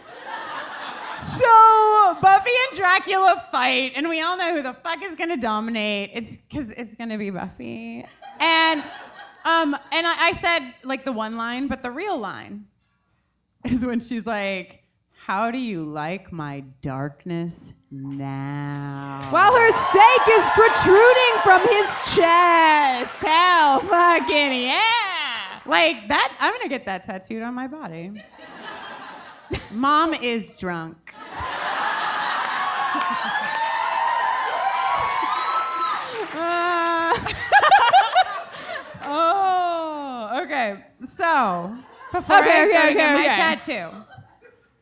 So 1.39 2.19
Buffy 2.20 2.51
and 2.69 2.78
Dracula 2.78 3.44
fight, 3.51 3.93
and 3.97 4.09
we 4.09 4.20
all 4.20 4.36
know 4.36 4.55
who 4.55 4.62
the 4.62 4.74
fuck 4.74 5.03
is 5.03 5.15
gonna 5.16 5.36
dominate. 5.36 6.11
It's 6.12 6.36
because 6.36 6.70
it's 6.70 6.94
gonna 6.94 7.19
be 7.19 7.31
Buffy. 7.31 8.05
And 8.40 8.82
um, 9.44 9.74
and 9.93 10.07
I, 10.07 10.28
I 10.28 10.32
said 10.35 10.74
like 10.85 11.05
the 11.05 11.12
one 11.12 11.36
line, 11.36 11.69
but 11.69 11.82
the 11.82 11.90
real 11.90 12.19
line 12.19 12.66
is 13.65 13.85
when 13.85 14.01
she's 14.01 14.27
like, 14.27 14.82
"How 15.12 15.51
do 15.51 15.59
you 15.59 15.85
like 15.85 16.32
my 16.32 16.65
darkness 16.81 17.73
now?" 17.90 19.27
While 19.31 19.53
her 19.53 19.70
stake 19.90 20.28
is 20.36 20.44
protruding 20.55 21.35
from 21.43 21.61
his 21.62 21.89
chest. 22.15 23.16
Hell 23.19 23.81
fucking 23.81 24.61
yeah. 24.61 25.11
Like 25.64 26.09
that, 26.09 26.36
I'm 26.40 26.52
gonna 26.55 26.68
get 26.68 26.84
that 26.86 27.05
tattooed 27.05 27.43
on 27.43 27.55
my 27.55 27.68
body. 27.68 28.12
Mom 29.70 30.14
is 30.14 30.56
drunk. 30.56 31.14
Uh, 36.34 37.12
oh, 39.05 40.40
okay. 40.44 40.84
So, 41.05 41.76
before 42.10 42.39
Okay, 42.39 42.51
I 42.51 42.66
okay, 42.66 42.82
okay, 42.90 42.94
get 42.94 43.14
my 43.14 43.24
tattoo, 43.24 43.90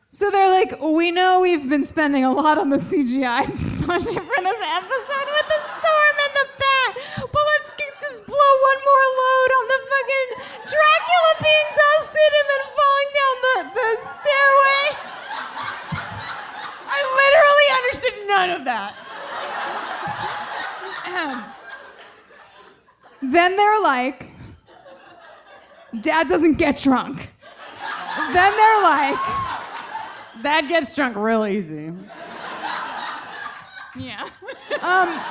So 0.09 0.29
they're 0.31 0.49
like, 0.49 0.79
we 0.81 1.11
know 1.11 1.41
we've 1.41 1.67
been 1.67 1.83
spending 1.85 2.23
a 2.23 2.31
lot 2.31 2.57
on 2.57 2.69
the 2.69 2.77
CGI 2.77 3.45
budget 3.85 4.13
for 4.13 4.41
this 4.43 4.61
episode 4.77 5.29
with 5.29 5.47
the 5.47 5.61
storm 5.77 6.15
and 6.25 6.33
the 6.39 6.47
bat, 6.61 6.91
but 7.31 7.43
let's 7.51 7.69
get, 7.77 7.99
just 7.99 8.25
blow 8.25 8.51
one 8.61 8.79
more 8.87 9.05
load 9.19 9.51
on 9.59 9.65
the 9.67 9.79
fucking 9.91 10.29
Dracula 10.71 11.33
being 11.43 11.69
dusted 11.75 12.31
and 12.39 12.47
then 12.51 12.63
falling 12.79 13.11
down 13.19 13.35
the, 13.45 13.57
the 13.75 13.89
stairway. 13.99 14.85
I 16.87 16.99
literally 17.21 17.69
understood 17.79 18.15
none 18.27 18.49
of 18.51 18.63
that. 18.65 19.11
Then 23.21 23.55
they're 23.55 23.81
like, 23.81 24.25
Dad 25.99 26.27
doesn't 26.27 26.57
get 26.57 26.79
drunk. 26.79 27.29
then 28.33 28.51
they're 28.51 28.81
like, 28.81 29.19
Dad 30.41 30.67
gets 30.67 30.93
drunk 30.95 31.15
real 31.15 31.45
easy. 31.45 31.93
Yeah. 33.97 34.27
um, 34.81 35.21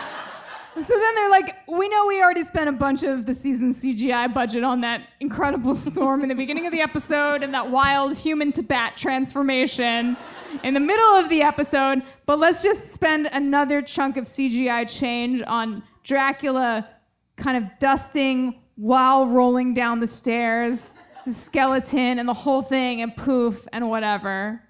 so 0.74 0.94
then 0.98 1.14
they're 1.14 1.30
like, 1.30 1.56
we 1.68 1.88
know 1.88 2.06
we 2.06 2.22
already 2.22 2.44
spent 2.44 2.68
a 2.68 2.72
bunch 2.72 3.02
of 3.02 3.26
the 3.26 3.34
season 3.34 3.72
CGI 3.72 4.32
budget 4.32 4.62
on 4.62 4.80
that 4.82 5.02
incredible 5.18 5.74
storm 5.86 6.22
in 6.22 6.28
the 6.28 6.34
beginning 6.34 6.66
of 6.66 6.72
the 6.72 6.80
episode 6.80 7.42
and 7.42 7.52
that 7.54 7.70
wild 7.70 8.16
human 8.16 8.52
to 8.52 8.62
bat 8.62 8.96
transformation 8.96 10.16
in 10.62 10.74
the 10.74 10.80
middle 10.80 11.14
of 11.14 11.28
the 11.28 11.42
episode, 11.42 12.02
but 12.26 12.38
let's 12.38 12.62
just 12.62 12.92
spend 12.92 13.28
another 13.32 13.82
chunk 13.82 14.16
of 14.16 14.24
CGI 14.24 14.88
change 14.88 15.42
on 15.46 15.82
Dracula 16.02 16.88
kind 17.36 17.56
of 17.56 17.64
dusting 17.78 18.60
while 18.76 19.26
rolling 19.26 19.74
down 19.74 20.00
the 20.00 20.06
stairs, 20.06 20.94
the 21.26 21.32
skeleton 21.32 22.18
and 22.18 22.28
the 22.28 22.34
whole 22.34 22.62
thing, 22.62 23.02
and 23.02 23.16
poof 23.16 23.66
and 23.72 23.88
whatever. 23.88 24.62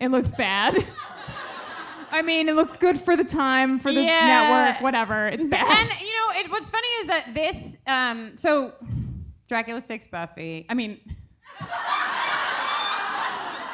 It 0.00 0.10
looks 0.10 0.30
bad. 0.30 0.86
I 2.14 2.22
mean, 2.22 2.48
it 2.48 2.54
looks 2.54 2.76
good 2.76 2.96
for 2.98 3.16
the 3.16 3.24
time, 3.24 3.80
for 3.80 3.92
the 3.92 4.02
Yeah. 4.02 4.24
network, 4.26 4.80
whatever. 4.82 5.26
It's 5.26 5.44
bad. 5.44 5.66
And 5.68 6.00
you 6.00 6.06
know, 6.06 6.40
it, 6.40 6.50
what's 6.50 6.70
funny 6.70 6.86
is 7.00 7.06
that 7.08 7.34
this. 7.34 7.56
Um, 7.88 8.36
so, 8.36 8.72
Dracula 9.48 9.80
stakes 9.80 10.06
Buffy. 10.06 10.64
I 10.68 10.74
mean, 10.74 11.00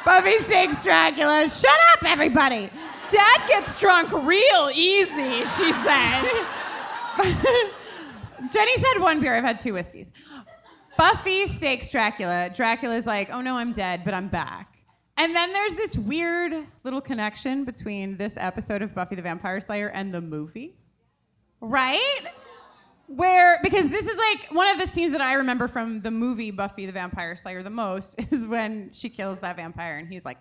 Buffy 0.05 0.37
stakes 0.39 0.83
Dracula. 0.83 1.47
Shut 1.49 1.69
up, 1.93 2.03
everybody. 2.05 2.69
Dad 3.11 3.47
gets 3.47 3.79
drunk 3.79 4.11
real 4.11 4.71
easy, 4.73 5.39
she 5.45 5.71
said. 5.71 6.23
Jenny's 8.51 8.83
had 8.85 8.99
one 8.99 9.19
beer. 9.19 9.35
I've 9.35 9.43
had 9.43 9.61
two 9.61 9.73
whiskeys. 9.73 10.11
Buffy 10.97 11.45
stakes 11.47 11.89
Dracula. 11.91 12.49
Dracula's 12.55 13.05
like, 13.05 13.29
oh 13.31 13.41
no, 13.41 13.55
I'm 13.57 13.71
dead, 13.73 14.03
but 14.03 14.13
I'm 14.15 14.27
back. 14.29 14.70
And 15.17 15.35
then 15.35 15.53
there's 15.53 15.75
this 15.75 15.97
weird 15.97 16.53
little 16.83 17.01
connection 17.01 17.63
between 17.63 18.17
this 18.17 18.33
episode 18.37 18.81
of 18.81 18.95
Buffy 18.95 19.15
the 19.15 19.21
Vampire 19.21 19.59
Slayer 19.59 19.89
and 19.89 20.13
the 20.13 20.21
movie. 20.21 20.75
Right? 21.59 22.25
Where, 23.07 23.59
because 23.61 23.89
this 23.89 24.07
is 24.07 24.17
like 24.17 24.47
one 24.51 24.69
of 24.69 24.79
the 24.79 24.87
scenes 24.87 25.11
that 25.11 25.21
I 25.21 25.33
remember 25.33 25.67
from 25.67 26.01
the 26.01 26.11
movie 26.11 26.49
Buffy 26.49 26.85
the 26.85 26.93
Vampire 26.93 27.35
Slayer 27.35 27.61
the 27.61 27.69
most 27.69 28.19
is 28.31 28.47
when 28.47 28.89
she 28.93 29.09
kills 29.09 29.39
that 29.39 29.57
vampire 29.57 29.97
and 29.97 30.07
he's 30.07 30.23
like, 30.23 30.37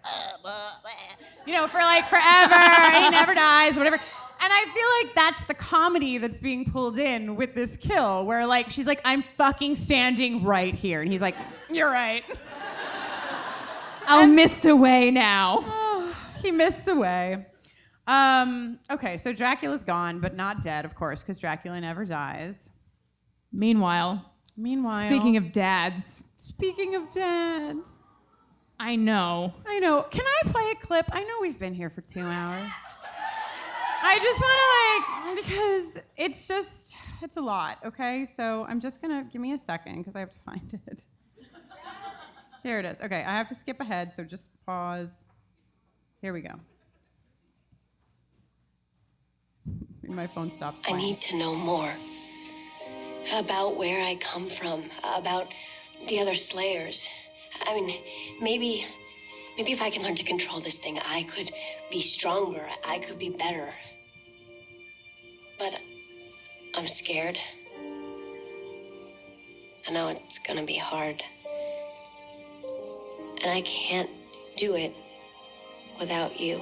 you 1.46 1.52
know, 1.52 1.66
for 1.66 1.78
like 1.78 2.08
forever, 2.08 3.00
he 3.00 3.10
never 3.10 3.34
dies, 3.34 3.76
whatever. 3.76 3.96
And 4.42 4.52
I 4.52 4.64
feel 4.72 5.08
like 5.08 5.14
that's 5.14 5.42
the 5.48 5.54
comedy 5.54 6.16
that's 6.16 6.38
being 6.38 6.64
pulled 6.64 6.98
in 6.98 7.36
with 7.36 7.54
this 7.54 7.76
kill, 7.76 8.24
where 8.24 8.46
like 8.46 8.70
she's 8.70 8.86
like, 8.86 9.02
I'm 9.04 9.22
fucking 9.36 9.76
standing 9.76 10.42
right 10.44 10.74
here. 10.74 11.02
And 11.02 11.12
he's 11.12 11.20
like, 11.20 11.36
You're 11.68 11.90
right. 11.90 12.24
I'll 14.10 14.26
mist 14.26 14.64
away 14.66 15.10
now. 15.12 15.62
Oh, 15.64 16.16
he 16.42 16.50
misted 16.50 16.96
away. 16.96 17.46
Um, 18.08 18.80
okay, 18.90 19.16
so 19.16 19.32
Dracula's 19.32 19.84
gone, 19.84 20.18
but 20.18 20.34
not 20.34 20.62
dead, 20.62 20.84
of 20.84 20.96
course, 20.96 21.22
because 21.22 21.38
Dracula 21.38 21.80
never 21.80 22.04
dies. 22.04 22.70
Meanwhile, 23.52 24.24
Meanwhile, 24.56 25.06
speaking 25.06 25.36
of 25.36 25.52
dads, 25.52 26.32
speaking 26.36 26.96
of 26.96 27.08
dads, 27.10 27.98
I 28.80 28.96
know. 28.96 29.54
I 29.66 29.78
know. 29.78 30.02
Can 30.02 30.24
I 30.26 30.50
play 30.50 30.70
a 30.72 30.74
clip? 30.74 31.06
I 31.12 31.22
know 31.22 31.34
we've 31.40 31.58
been 31.58 31.74
here 31.74 31.90
for 31.90 32.00
two 32.00 32.26
hours. 32.26 32.68
I 34.02 34.18
just 34.18 34.40
want 34.40 34.58
to 34.58 35.30
like 35.30 35.44
because 35.44 36.04
it's 36.16 36.48
just 36.48 36.96
it's 37.22 37.36
a 37.36 37.40
lot. 37.40 37.78
Okay, 37.84 38.24
so 38.24 38.66
I'm 38.68 38.80
just 38.80 39.00
gonna 39.00 39.24
give 39.30 39.40
me 39.40 39.52
a 39.52 39.58
second 39.58 39.98
because 39.98 40.16
I 40.16 40.20
have 40.20 40.30
to 40.30 40.38
find 40.40 40.80
it. 40.88 41.06
Here 42.62 42.78
it 42.78 42.84
is. 42.84 43.00
Okay, 43.00 43.24
I 43.24 43.36
have 43.36 43.48
to 43.48 43.54
skip 43.54 43.80
ahead, 43.80 44.12
so 44.12 44.22
just 44.22 44.48
pause. 44.66 45.24
Here 46.20 46.32
we 46.32 46.42
go. 46.42 46.54
My 50.08 50.26
phone 50.26 50.50
stopped. 50.50 50.90
I 50.90 50.96
need 50.96 51.20
to 51.22 51.38
know 51.38 51.54
more 51.54 51.92
about 53.34 53.76
where 53.76 54.04
I 54.04 54.16
come 54.16 54.46
from, 54.46 54.84
about 55.16 55.52
the 56.08 56.20
other 56.20 56.34
Slayers. 56.34 57.08
I 57.66 57.74
mean, 57.74 58.02
maybe, 58.40 58.84
maybe 59.56 59.72
if 59.72 59.82
I 59.82 59.90
can 59.90 60.02
learn 60.02 60.16
to 60.16 60.24
control 60.24 60.60
this 60.60 60.78
thing, 60.78 60.98
I 61.06 61.22
could 61.24 61.50
be 61.90 62.00
stronger. 62.00 62.66
I 62.86 62.98
could 62.98 63.18
be 63.18 63.30
better. 63.30 63.68
But 65.58 65.80
I'm 66.74 66.86
scared. 66.86 67.38
I 69.88 69.92
know 69.92 70.08
it's 70.08 70.38
gonna 70.38 70.64
be 70.64 70.76
hard. 70.76 71.22
And 73.42 73.50
I 73.50 73.62
can't 73.62 74.10
do 74.56 74.74
it 74.74 74.94
without 75.98 76.38
you. 76.38 76.60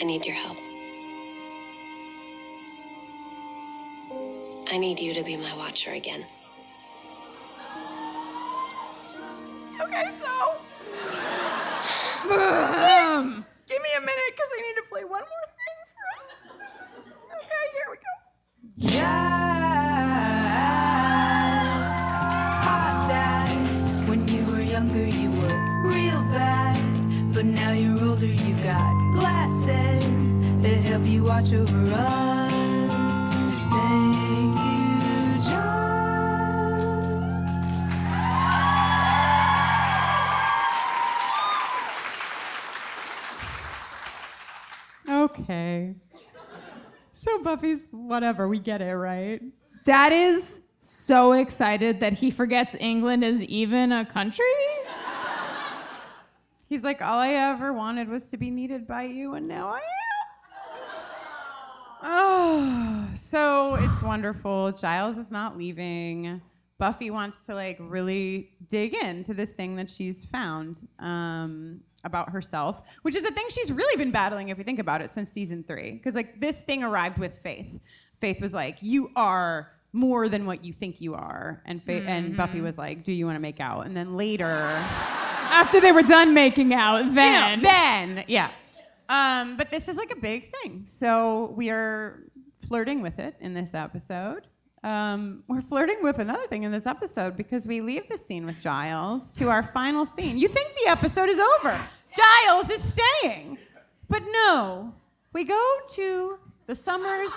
I 0.00 0.04
need 0.04 0.26
your 0.26 0.34
help. 0.34 0.58
I 4.70 4.78
need 4.78 4.98
you 4.98 5.14
to 5.14 5.22
be 5.22 5.36
my 5.36 5.56
watcher 5.56 5.92
again. 5.92 6.26
Okay, 9.80 10.10
so 10.20 10.56
give 13.68 13.82
me 13.82 13.88
a 13.96 14.00
minute 14.00 14.30
because 14.30 14.50
I 14.52 14.62
need 14.62 14.74
to 14.76 14.82
play 14.90 15.04
one 15.04 15.22
more 15.22 15.46
thing 15.58 15.78
for 15.94 16.04
us. 16.16 16.28
Okay, 17.40 17.64
here 17.72 17.88
we 17.90 17.96
go. 17.96 19.04
Hot 19.04 19.53
But 27.34 27.46
now 27.46 27.72
you're 27.72 28.00
older, 28.00 28.26
you've 28.26 28.62
got 28.62 29.12
glasses 29.12 30.38
that 30.62 30.78
help 30.84 31.04
you 31.04 31.24
watch 31.24 31.52
over 31.52 31.92
us. 31.92 32.52
Thank 33.72 34.56
you, 34.60 35.42
Giles. 35.44 35.80
Okay. 45.10 45.96
So 47.10 47.42
Buffy's 47.42 47.88
whatever, 47.90 48.46
we 48.46 48.60
get 48.60 48.80
it, 48.80 48.94
right? 48.94 49.42
Dad 49.84 50.12
is 50.12 50.60
so 50.78 51.32
excited 51.32 51.98
that 51.98 52.12
he 52.12 52.30
forgets 52.30 52.76
England 52.78 53.24
is 53.24 53.42
even 53.42 53.90
a 53.90 54.06
country. 54.06 54.44
He's 56.74 56.82
like, 56.82 57.00
all 57.00 57.20
I 57.20 57.34
ever 57.34 57.72
wanted 57.72 58.08
was 58.08 58.28
to 58.30 58.36
be 58.36 58.50
needed 58.50 58.84
by 58.84 59.04
you, 59.04 59.34
and 59.34 59.46
now 59.46 59.68
I 59.68 59.76
am. 59.76 59.82
Oh, 62.02 63.08
so 63.14 63.76
it's 63.76 64.02
wonderful. 64.02 64.72
Giles 64.72 65.16
is 65.16 65.30
not 65.30 65.56
leaving. 65.56 66.42
Buffy 66.78 67.12
wants 67.12 67.46
to 67.46 67.54
like 67.54 67.76
really 67.78 68.50
dig 68.66 68.92
into 68.92 69.34
this 69.34 69.52
thing 69.52 69.76
that 69.76 69.88
she's 69.88 70.24
found 70.24 70.84
um, 70.98 71.78
about 72.02 72.30
herself, 72.30 72.82
which 73.02 73.14
is 73.14 73.22
the 73.22 73.30
thing 73.30 73.44
she's 73.50 73.70
really 73.70 73.96
been 73.96 74.10
battling, 74.10 74.48
if 74.48 74.58
you 74.58 74.64
think 74.64 74.80
about 74.80 75.00
it, 75.00 75.12
since 75.12 75.30
season 75.30 75.62
three. 75.62 75.92
Because 75.92 76.16
like 76.16 76.40
this 76.40 76.62
thing 76.62 76.82
arrived 76.82 77.18
with 77.18 77.38
Faith. 77.38 77.78
Faith 78.20 78.40
was 78.40 78.52
like, 78.52 78.78
"You 78.80 79.12
are 79.14 79.70
more 79.92 80.28
than 80.28 80.44
what 80.44 80.64
you 80.64 80.72
think 80.72 81.00
you 81.00 81.14
are," 81.14 81.62
and 81.66 81.80
Faith 81.84 82.02
and 82.04 82.36
Buffy 82.36 82.60
was 82.60 82.76
like, 82.76 83.04
"Do 83.04 83.12
you 83.12 83.26
want 83.26 83.36
to 83.36 83.40
make 83.40 83.60
out?" 83.60 83.86
And 83.86 83.96
then 83.96 84.16
later. 84.16 84.84
After 85.54 85.80
they 85.80 85.92
were 85.92 86.02
done 86.02 86.34
making 86.34 86.74
out, 86.74 86.98
you 86.98 87.04
know, 87.06 87.14
then 87.14 87.62
then, 87.62 88.24
yeah. 88.28 88.50
Um, 89.08 89.56
but 89.56 89.70
this 89.70 89.88
is 89.88 89.96
like 89.96 90.10
a 90.10 90.20
big 90.20 90.50
thing. 90.50 90.84
So 90.86 91.52
we 91.56 91.70
are 91.70 92.24
flirting 92.66 93.02
with 93.02 93.18
it 93.18 93.36
in 93.40 93.54
this 93.54 93.74
episode. 93.74 94.46
Um, 94.82 95.44
we're 95.48 95.62
flirting 95.62 95.98
with 96.02 96.18
another 96.18 96.46
thing 96.46 96.64
in 96.64 96.72
this 96.72 96.86
episode 96.86 97.36
because 97.36 97.66
we 97.66 97.80
leave 97.80 98.08
the 98.08 98.18
scene 98.18 98.44
with 98.44 98.60
Giles 98.60 99.28
to 99.38 99.48
our 99.48 99.62
final 99.62 100.04
scene. 100.04 100.36
You 100.36 100.48
think 100.48 100.68
the 100.84 100.90
episode 100.90 101.28
is 101.30 101.38
over. 101.38 101.78
Giles 102.16 102.70
is 102.70 102.82
staying. 102.82 103.58
But 104.08 104.22
no, 104.30 104.92
we 105.32 105.44
go 105.44 105.76
to 105.92 106.38
the 106.66 106.74
Summers 106.74 107.30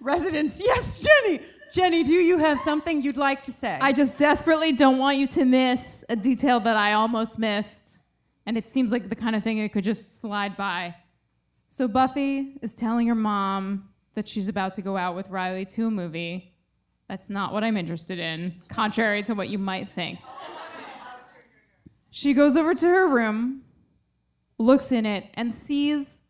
residence. 0.00 0.60
Yes, 0.62 1.06
Jenny. 1.26 1.40
Jenny, 1.72 2.02
do 2.02 2.14
you 2.14 2.38
have 2.38 2.58
something 2.60 3.02
you'd 3.02 3.16
like 3.16 3.42
to 3.44 3.52
say? 3.52 3.78
I 3.80 3.92
just 3.92 4.16
desperately 4.16 4.72
don't 4.72 4.98
want 4.98 5.18
you 5.18 5.26
to 5.28 5.44
miss 5.44 6.04
a 6.08 6.16
detail 6.16 6.60
that 6.60 6.76
I 6.76 6.94
almost 6.94 7.38
missed. 7.38 7.98
And 8.46 8.56
it 8.56 8.66
seems 8.66 8.92
like 8.92 9.08
the 9.08 9.16
kind 9.16 9.36
of 9.36 9.42
thing 9.42 9.58
it 9.58 9.72
could 9.72 9.84
just 9.84 10.20
slide 10.20 10.56
by. 10.56 10.94
So 11.68 11.86
Buffy 11.86 12.58
is 12.62 12.74
telling 12.74 13.06
her 13.08 13.14
mom 13.14 13.90
that 14.14 14.26
she's 14.26 14.48
about 14.48 14.72
to 14.74 14.82
go 14.82 14.96
out 14.96 15.14
with 15.14 15.28
Riley 15.28 15.66
to 15.66 15.86
a 15.86 15.90
movie. 15.90 16.54
That's 17.08 17.28
not 17.28 17.52
what 17.52 17.62
I'm 17.62 17.76
interested 17.76 18.18
in, 18.18 18.62
contrary 18.68 19.22
to 19.24 19.34
what 19.34 19.48
you 19.48 19.58
might 19.58 19.88
think. 19.88 20.18
She 22.10 22.32
goes 22.32 22.56
over 22.56 22.74
to 22.74 22.86
her 22.86 23.06
room, 23.06 23.62
looks 24.58 24.92
in 24.92 25.04
it, 25.04 25.26
and 25.34 25.52
sees 25.52 26.22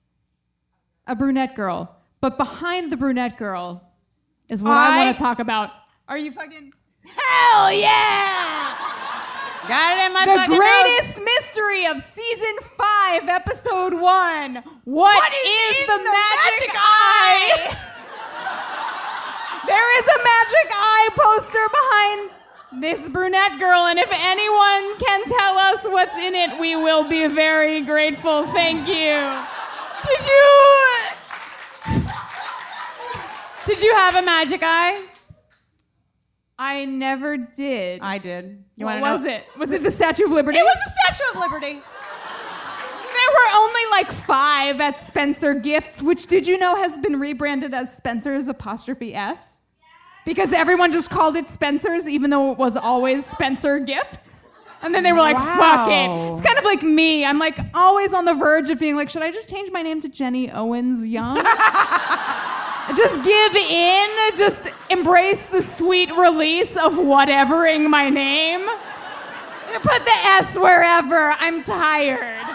a 1.07 1.15
brunette 1.15 1.55
girl. 1.55 1.97
But 2.21 2.37
behind 2.37 2.91
the 2.91 2.97
brunette 2.97 3.39
girl 3.39 3.88
is 4.49 4.63
what 4.63 4.73
I, 4.73 4.95
I- 5.01 5.05
want 5.05 5.17
to 5.17 5.23
talk 5.23 5.39
about. 5.39 5.71
Are 6.09 6.19
you 6.19 6.33
fucking. 6.33 6.73
Hell 7.05 7.73
yeah! 7.73 8.75
Got 9.69 9.99
it 9.99 10.07
in 10.07 10.13
my 10.15 10.25
the 10.25 10.47
greatest 10.47 11.23
mystery 11.23 11.87
of 11.87 12.01
season 12.03 12.57
five, 12.77 13.29
episode 13.29 13.93
one. 13.95 14.63
what 14.85 15.33
is, 15.33 15.77
in 15.81 15.87
the, 15.87 15.99
the 15.99 16.05
magic, 16.05 16.73
magic 16.73 16.75
eye? 16.75 17.77
there 19.67 19.99
is 19.99 20.07
a 20.07 20.19
magic 20.25 20.73
eye 20.73 21.09
poster 21.17 21.69
behind 21.69 22.31
this 22.83 23.09
brunette 23.09 23.59
girl, 23.59 23.87
and 23.87 23.99
if 23.99 24.11
anyone 24.13 24.99
can 24.99 25.25
tell 25.27 25.59
us 25.59 25.85
what's 25.85 26.17
in 26.17 26.35
it, 26.35 26.59
we 26.59 26.77
will 26.77 27.09
be 27.09 27.27
very 27.27 27.83
grateful. 27.83 28.47
Thank 28.47 28.87
you. 28.89 29.17
Did 30.07 30.27
you? 30.27 30.98
Did 33.79 33.87
you 33.87 33.95
have 33.95 34.17
a 34.17 34.23
magic 34.23 34.61
eye? 34.65 35.05
I 36.59 36.85
never 36.85 37.37
did. 37.37 38.01
I 38.03 38.19
did. 38.19 38.65
You 38.75 38.87
what 38.87 39.01
want 39.01 39.13
was 39.13 39.23
to 39.23 39.29
know? 39.29 39.35
What 39.35 39.59
was 39.59 39.71
it? 39.71 39.71
Was 39.71 39.71
it 39.71 39.83
the 39.85 39.91
Statue 39.93 40.25
of 40.25 40.33
Liberty? 40.33 40.59
It 40.59 40.65
was 40.65 40.77
the 40.85 40.91
Statue 41.15 41.39
of 41.39 41.41
Liberty. 41.41 41.75
There 41.75 43.31
were 43.31 43.57
only 43.57 43.81
like 43.93 44.09
five 44.09 44.81
at 44.81 44.99
Spencer 44.99 45.55
Gifts, 45.55 46.03
which 46.03 46.27
did 46.27 46.45
you 46.45 46.59
know 46.59 46.75
has 46.75 46.99
been 46.99 47.21
rebranded 47.21 47.73
as 47.73 47.97
Spencer's 47.97 48.49
apostrophe 48.49 49.15
S? 49.15 49.69
Because 50.27 50.53
everyone 50.53 50.91
just 50.91 51.09
called 51.09 51.37
it 51.37 51.47
Spencer's, 51.47 52.09
even 52.09 52.31
though 52.31 52.51
it 52.51 52.59
was 52.59 52.77
always 52.77 53.25
Spencer 53.27 53.79
Gifts. 53.79 54.49
And 54.83 54.93
then 54.93 55.05
they 55.05 55.13
were 55.13 55.21
like, 55.21 55.37
fuck 55.37 55.89
it. 55.89 56.33
It's 56.33 56.43
kind 56.43 56.59
of 56.59 56.65
like 56.65 56.83
me. 56.83 57.25
I'm 57.25 57.39
like 57.39 57.57
always 57.75 58.13
on 58.13 58.25
the 58.25 58.35
verge 58.35 58.71
of 58.71 58.81
being 58.81 58.97
like, 58.97 59.09
should 59.09 59.23
I 59.23 59.31
just 59.31 59.49
change 59.49 59.71
my 59.71 59.83
name 59.83 60.01
to 60.01 60.09
Jenny 60.09 60.51
Owens 60.51 61.07
Young? 61.07 61.37
just 62.97 63.23
give 63.23 63.55
in, 63.55 64.09
just 64.37 64.69
embrace 64.91 65.45
the 65.47 65.63
sweet 65.63 66.11
release 66.17 66.77
of 66.77 66.95
whatevering 66.95 67.89
my 67.89 68.09
name. 68.09 68.67
Put 69.83 70.05
the 70.05 70.11
S 70.11 70.55
wherever. 70.55 71.33
I'm 71.39 71.63
tired. 71.63 72.47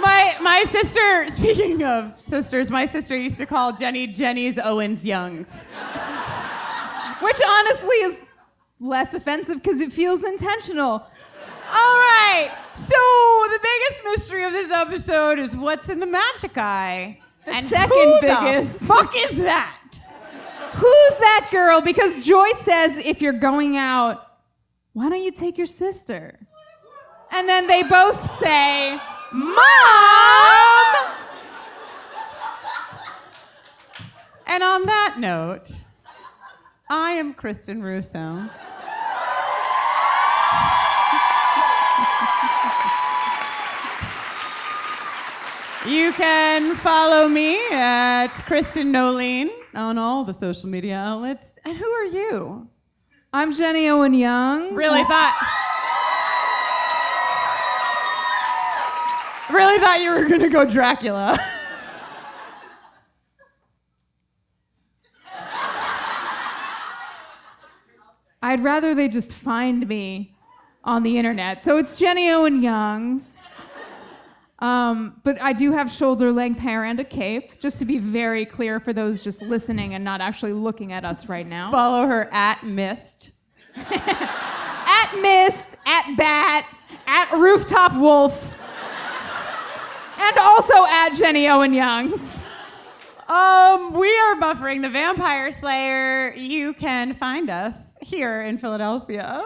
My 0.00 0.36
my 0.42 0.64
sister. 0.68 1.30
Speaking 1.30 1.82
of 1.82 2.18
sisters, 2.20 2.70
my 2.70 2.84
sister 2.84 3.16
used 3.16 3.38
to 3.38 3.46
call 3.46 3.72
Jenny 3.72 4.06
Jenny's 4.06 4.58
Owens 4.58 5.06
Youngs. 5.06 5.50
Which 7.20 7.40
honestly 7.48 7.96
is 7.96 8.18
less 8.80 9.14
offensive 9.14 9.62
because 9.62 9.80
it 9.80 9.92
feels 9.92 10.22
intentional. 10.24 11.06
All 11.74 11.96
right. 11.98 12.52
So 12.76 12.84
the 12.86 13.58
biggest 13.60 14.04
mystery 14.04 14.44
of 14.44 14.52
this 14.52 14.70
episode 14.70 15.38
is 15.38 15.56
what's 15.56 15.88
in 15.88 15.98
the 15.98 16.06
magic 16.06 16.56
eye. 16.56 17.18
The 17.44 17.56
and 17.56 17.66
second 17.68 18.18
biggest. 18.20 18.80
The 18.80 18.86
fuck 18.86 19.12
is 19.16 19.36
that? 19.36 19.80
Who's 20.74 21.18
that 21.18 21.48
girl? 21.50 21.80
Because 21.80 22.24
Joyce 22.24 22.60
says 22.60 22.96
if 22.98 23.20
you're 23.20 23.32
going 23.32 23.76
out, 23.76 24.38
why 24.92 25.08
don't 25.08 25.22
you 25.22 25.32
take 25.32 25.58
your 25.58 25.66
sister? 25.66 26.38
And 27.32 27.48
then 27.48 27.66
they 27.66 27.82
both 27.82 28.38
say, 28.38 28.98
Mom! 29.32 31.14
And 34.46 34.62
on 34.62 34.84
that 34.86 35.16
note, 35.18 35.70
I 36.88 37.12
am 37.12 37.34
Kristin 37.34 37.82
Russo. 37.82 38.48
You 45.86 46.12
can 46.14 46.76
follow 46.76 47.28
me 47.28 47.58
at 47.70 48.28
Kristin 48.46 48.86
Noeline 48.86 49.50
on 49.74 49.98
all 49.98 50.24
the 50.24 50.32
social 50.32 50.66
media 50.70 50.96
outlets. 50.96 51.58
And 51.66 51.76
who 51.76 51.84
are 51.84 52.06
you? 52.06 52.66
I'm 53.34 53.52
Jenny 53.52 53.90
Owen 53.90 54.14
Young. 54.14 54.74
Really 54.74 55.04
thought. 55.04 55.36
Really 59.52 59.78
thought 59.78 60.00
you 60.00 60.10
were 60.10 60.24
gonna 60.24 60.48
go 60.48 60.64
Dracula. 60.64 61.38
I'd 68.40 68.64
rather 68.64 68.94
they 68.94 69.08
just 69.08 69.34
find 69.34 69.86
me 69.86 70.34
on 70.82 71.02
the 71.02 71.18
internet. 71.18 71.60
So 71.60 71.76
it's 71.76 71.96
Jenny 71.96 72.30
Owen 72.30 72.62
Youngs. 72.62 73.43
Um, 74.64 75.20
but 75.24 75.38
I 75.42 75.52
do 75.52 75.72
have 75.72 75.92
shoulder 75.92 76.32
length 76.32 76.58
hair 76.58 76.84
and 76.84 76.98
a 76.98 77.04
cape, 77.04 77.60
just 77.60 77.78
to 77.80 77.84
be 77.84 77.98
very 77.98 78.46
clear 78.46 78.80
for 78.80 78.94
those 78.94 79.22
just 79.22 79.42
listening 79.42 79.92
and 79.92 80.02
not 80.02 80.22
actually 80.22 80.54
looking 80.54 80.90
at 80.90 81.04
us 81.04 81.28
right 81.28 81.46
now. 81.46 81.70
Follow 81.70 82.06
her 82.06 82.32
at 82.32 82.64
Mist. 82.64 83.32
at 83.76 85.18
Mist, 85.20 85.76
at 85.84 86.16
Bat, 86.16 86.66
at 87.06 87.30
Rooftop 87.32 87.94
Wolf, 88.00 88.56
and 90.18 90.38
also 90.38 90.86
at 90.86 91.10
Jenny 91.10 91.46
Owen 91.46 91.74
Youngs. 91.74 92.22
Um, 93.28 93.92
we 93.92 94.18
are 94.18 94.36
buffering 94.36 94.80
the 94.80 94.88
Vampire 94.88 95.50
Slayer. 95.50 96.32
You 96.36 96.72
can 96.72 97.12
find 97.12 97.50
us 97.50 97.74
here 98.00 98.40
in 98.44 98.56
Philadelphia. 98.56 99.44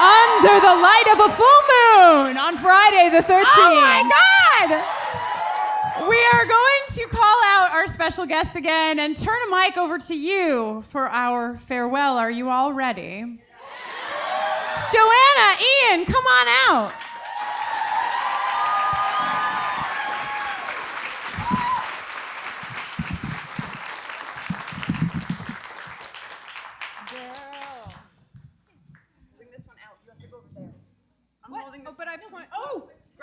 Under 0.00 0.56
the 0.60 0.74
light 0.80 1.08
of 1.12 1.20
a 1.20 1.28
full 1.36 1.60
moon 1.68 2.38
on 2.38 2.56
Friday 2.56 3.10
the 3.10 3.20
13th. 3.22 3.44
Oh 3.56 3.80
my 3.82 4.02
God! 4.08 4.70
We 6.08 6.16
are 6.32 6.46
going 6.46 6.82
to 6.94 7.06
call 7.14 7.44
out 7.44 7.72
our 7.72 7.86
special 7.86 8.24
guests 8.24 8.56
again 8.56 8.98
and 8.98 9.14
turn 9.14 9.36
a 9.48 9.50
mic 9.54 9.76
over 9.76 9.98
to 9.98 10.14
you 10.14 10.82
for 10.88 11.06
our 11.08 11.58
farewell. 11.66 12.16
Are 12.16 12.30
you 12.30 12.48
all 12.48 12.72
ready? 12.72 13.40
Joanna, 14.90 15.58
Ian, 15.92 16.06
come 16.06 16.24
on 16.24 16.48
out. 16.70 16.94
Oh, 31.82 31.94
but 31.96 32.08
I 32.08 32.16
point. 32.16 32.44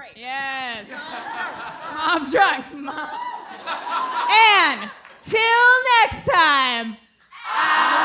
Oh. 0.08 0.12
Yes. 0.16 0.90
Mom's 2.08 2.32
drunk. 2.32 2.74
Mom. 2.74 3.10
And 4.30 4.90
till 5.22 5.40
next 6.02 6.26
time. 6.30 6.98
I 7.50 7.98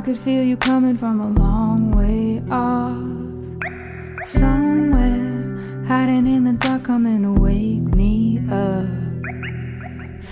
I 0.00 0.02
could 0.02 0.18
feel 0.18 0.42
you 0.42 0.56
coming 0.56 0.96
from 0.96 1.20
a 1.20 1.28
long 1.28 1.90
way 1.90 2.42
off. 2.50 2.96
Somewhere 4.26 5.84
hiding 5.86 6.26
in 6.26 6.44
the 6.44 6.54
dark, 6.54 6.84
coming 6.84 7.20
to 7.24 7.38
wake 7.38 7.94
me 7.94 8.38
up. 8.50 8.88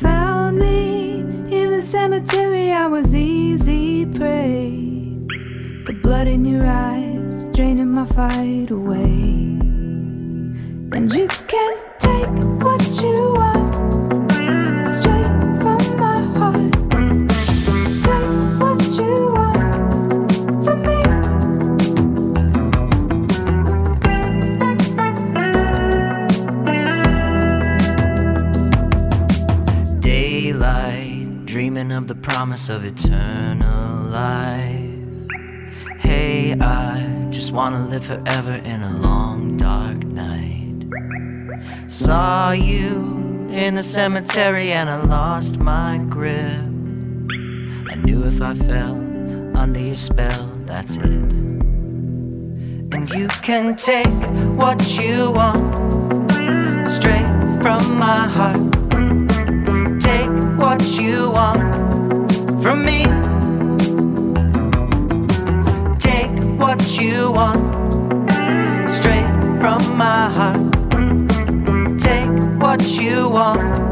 Found 0.01 0.59
me 0.59 1.20
in 1.20 1.70
the 1.70 1.82
cemetery, 1.82 2.73
I 2.73 2.86
was 2.86 3.15
easy 3.15 4.07
prey. 4.07 5.19
The 5.85 5.93
blood 6.03 6.28
in 6.28 6.47
your 6.47 6.65
eyes 6.65 7.45
draining 7.53 7.90
my 7.90 8.07
fight 8.07 8.70
away. 8.70 9.59
And 10.97 11.12
you 11.15 11.28
can't 11.28 12.01
take 12.01 12.65
what 12.65 13.03
you 13.03 13.35
want 13.35 13.48
the 32.09 32.14
promise 32.14 32.70
of 32.70 32.86
eternal 32.86 34.05
life. 34.05 35.28
Hey, 35.98 36.55
I 36.59 37.26
just 37.28 37.52
wanna 37.52 37.86
live 37.86 38.06
forever 38.06 38.55
in 38.64 38.80
a 38.80 38.97
long 38.97 39.59
dark 39.59 39.98
night. 39.98 40.86
Saw 41.86 42.52
you 42.52 43.48
in 43.51 43.74
the 43.74 43.82
cemetery 43.82 44.72
and 44.72 44.89
I 44.89 45.02
lost 45.05 45.59
my 45.59 45.98
grip. 46.09 46.64
I 47.90 47.94
knew 47.97 48.24
if 48.24 48.40
I 48.40 48.55
fell 48.55 48.94
under 49.55 49.80
your 49.80 49.94
spell, 49.94 50.51
that's 50.64 50.97
it. 50.97 51.05
And 52.94 53.10
you 53.10 53.28
can 53.43 53.76
take 53.76 54.06
what 54.56 54.80
you 54.98 55.30
want 55.32 56.30
straight 56.89 57.28
from 57.60 57.98
my 57.98 58.26
heart. 58.26 58.56
Take 60.01 60.30
what 60.56 60.82
you 60.98 61.32
want 61.32 61.68
from 62.62 62.85
me. 62.85 63.05
Take 65.98 66.32
what 66.59 66.98
you 66.98 67.30
want 67.32 67.62
straight 68.90 69.30
from 69.60 69.97
my 69.97 70.28
heart. 70.30 70.56
Take 72.01 72.30
what 72.60 72.82
you 72.89 73.28
want 73.28 73.88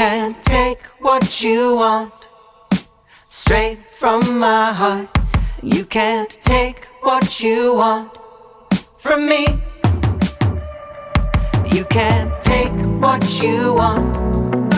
can't 0.00 0.40
take 0.40 0.82
what 1.00 1.42
you 1.42 1.76
want 1.76 2.14
straight 3.22 3.80
from 3.90 4.38
my 4.38 4.72
heart. 4.72 5.10
You 5.62 5.84
can't 5.84 6.30
take 6.40 6.86
what 7.02 7.38
you 7.42 7.74
want 7.74 8.16
from 8.96 9.26
me. 9.26 9.46
You 11.74 11.84
can't 11.84 12.32
take 12.40 12.72
what 13.04 13.42
you 13.42 13.74
want 13.74 14.72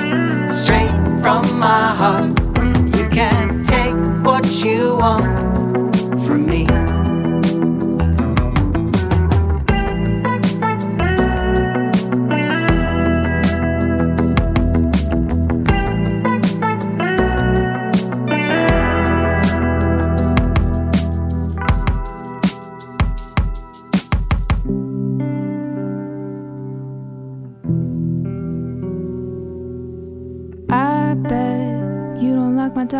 straight 0.44 0.98
from 1.22 1.44
my 1.56 1.94
heart. 2.00 2.36
You 2.96 3.08
can't 3.08 3.64
take 3.64 3.94
what 4.24 4.44
you 4.64 4.96
want 4.96 5.94
from 6.26 6.46
me. 6.46 6.66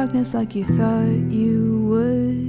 Honest 0.02 0.34
like 0.34 0.56
you 0.56 0.64
thought 0.64 1.30
you 1.30 1.86
would. 1.88 2.42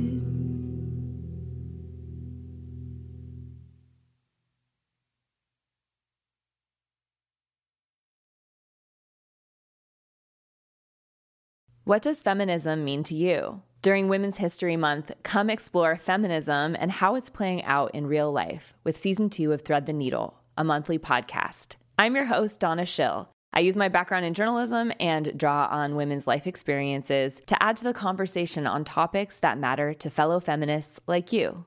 What 11.86 12.02
does 12.02 12.24
feminism 12.24 12.84
mean 12.84 13.04
to 13.04 13.14
you? 13.14 13.62
During 13.84 14.08
Women's 14.08 14.38
History 14.38 14.76
Month, 14.76 15.12
come 15.22 15.52
explore 15.52 15.96
feminism 15.96 16.76
and 16.80 16.92
how 16.92 17.14
it's 17.14 17.30
playing 17.30 17.64
out 17.66 17.94
in 17.94 18.08
real 18.08 18.32
life 18.32 18.74
with 18.84 18.98
season 18.98 19.30
two 19.30 19.52
of 19.52 19.62
Thread 19.62 19.86
the 19.86 19.94
Needle, 19.94 20.40
a 20.58 20.64
monthly 20.64 20.98
podcast. 20.98 21.76
I'm 22.00 22.16
your 22.16 22.26
host, 22.26 22.60
Donna 22.60 22.88
Schill. 22.88 23.30
I 23.56 23.60
use 23.60 23.76
my 23.76 23.88
background 23.88 24.26
in 24.26 24.34
journalism 24.34 24.92
and 25.00 25.38
draw 25.38 25.68
on 25.70 25.96
women's 25.96 26.26
life 26.26 26.48
experiences 26.48 27.40
to 27.46 27.62
add 27.62 27.78
to 27.78 27.84
the 27.84 27.94
conversation 27.94 28.66
on 28.66 28.84
topics 28.84 29.38
that 29.40 29.60
matter 29.60 29.94
to 29.94 30.10
fellow 30.10 30.40
feminists 30.40 31.00
like 31.06 31.32
you. 31.32 31.66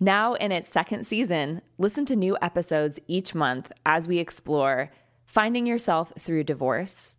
Now, 0.00 0.32
in 0.34 0.50
its 0.50 0.70
second 0.70 1.06
season, 1.06 1.60
listen 1.76 2.06
to 2.06 2.16
new 2.16 2.38
episodes 2.40 2.98
each 3.06 3.34
month 3.34 3.70
as 3.84 4.08
we 4.08 4.18
explore 4.18 4.90
finding 5.26 5.66
yourself 5.66 6.12
through 6.18 6.44
divorce, 6.44 7.16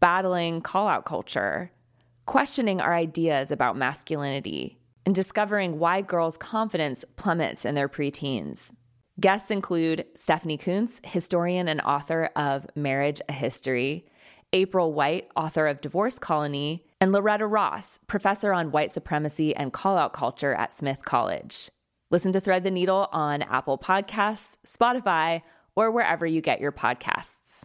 battling 0.00 0.60
call 0.60 0.88
out 0.88 1.04
culture, 1.04 1.70
questioning 2.26 2.80
our 2.80 2.94
ideas 2.94 3.52
about 3.52 3.76
masculinity, 3.76 4.78
and 5.06 5.14
discovering 5.14 5.78
why 5.78 6.00
girls' 6.00 6.36
confidence 6.36 7.04
plummets 7.16 7.64
in 7.64 7.76
their 7.76 7.88
preteens. 7.88 8.72
Guests 9.22 9.52
include 9.52 10.04
Stephanie 10.16 10.58
Coontz, 10.58 11.00
historian 11.04 11.68
and 11.68 11.80
author 11.82 12.30
of 12.34 12.66
Marriage 12.74 13.22
a 13.28 13.32
History, 13.32 14.04
April 14.52 14.92
White, 14.92 15.28
author 15.36 15.68
of 15.68 15.80
Divorce 15.80 16.18
Colony, 16.18 16.84
and 17.00 17.12
Loretta 17.12 17.46
Ross, 17.46 18.00
professor 18.08 18.52
on 18.52 18.72
white 18.72 18.90
supremacy 18.90 19.54
and 19.54 19.72
call 19.72 19.96
out 19.96 20.12
culture 20.12 20.54
at 20.54 20.72
Smith 20.72 21.04
College. 21.04 21.70
Listen 22.10 22.32
to 22.32 22.40
Thread 22.40 22.64
the 22.64 22.70
Needle 22.72 23.08
on 23.12 23.42
Apple 23.42 23.78
Podcasts, 23.78 24.56
Spotify, 24.66 25.42
or 25.76 25.92
wherever 25.92 26.26
you 26.26 26.40
get 26.40 26.60
your 26.60 26.72
podcasts. 26.72 27.62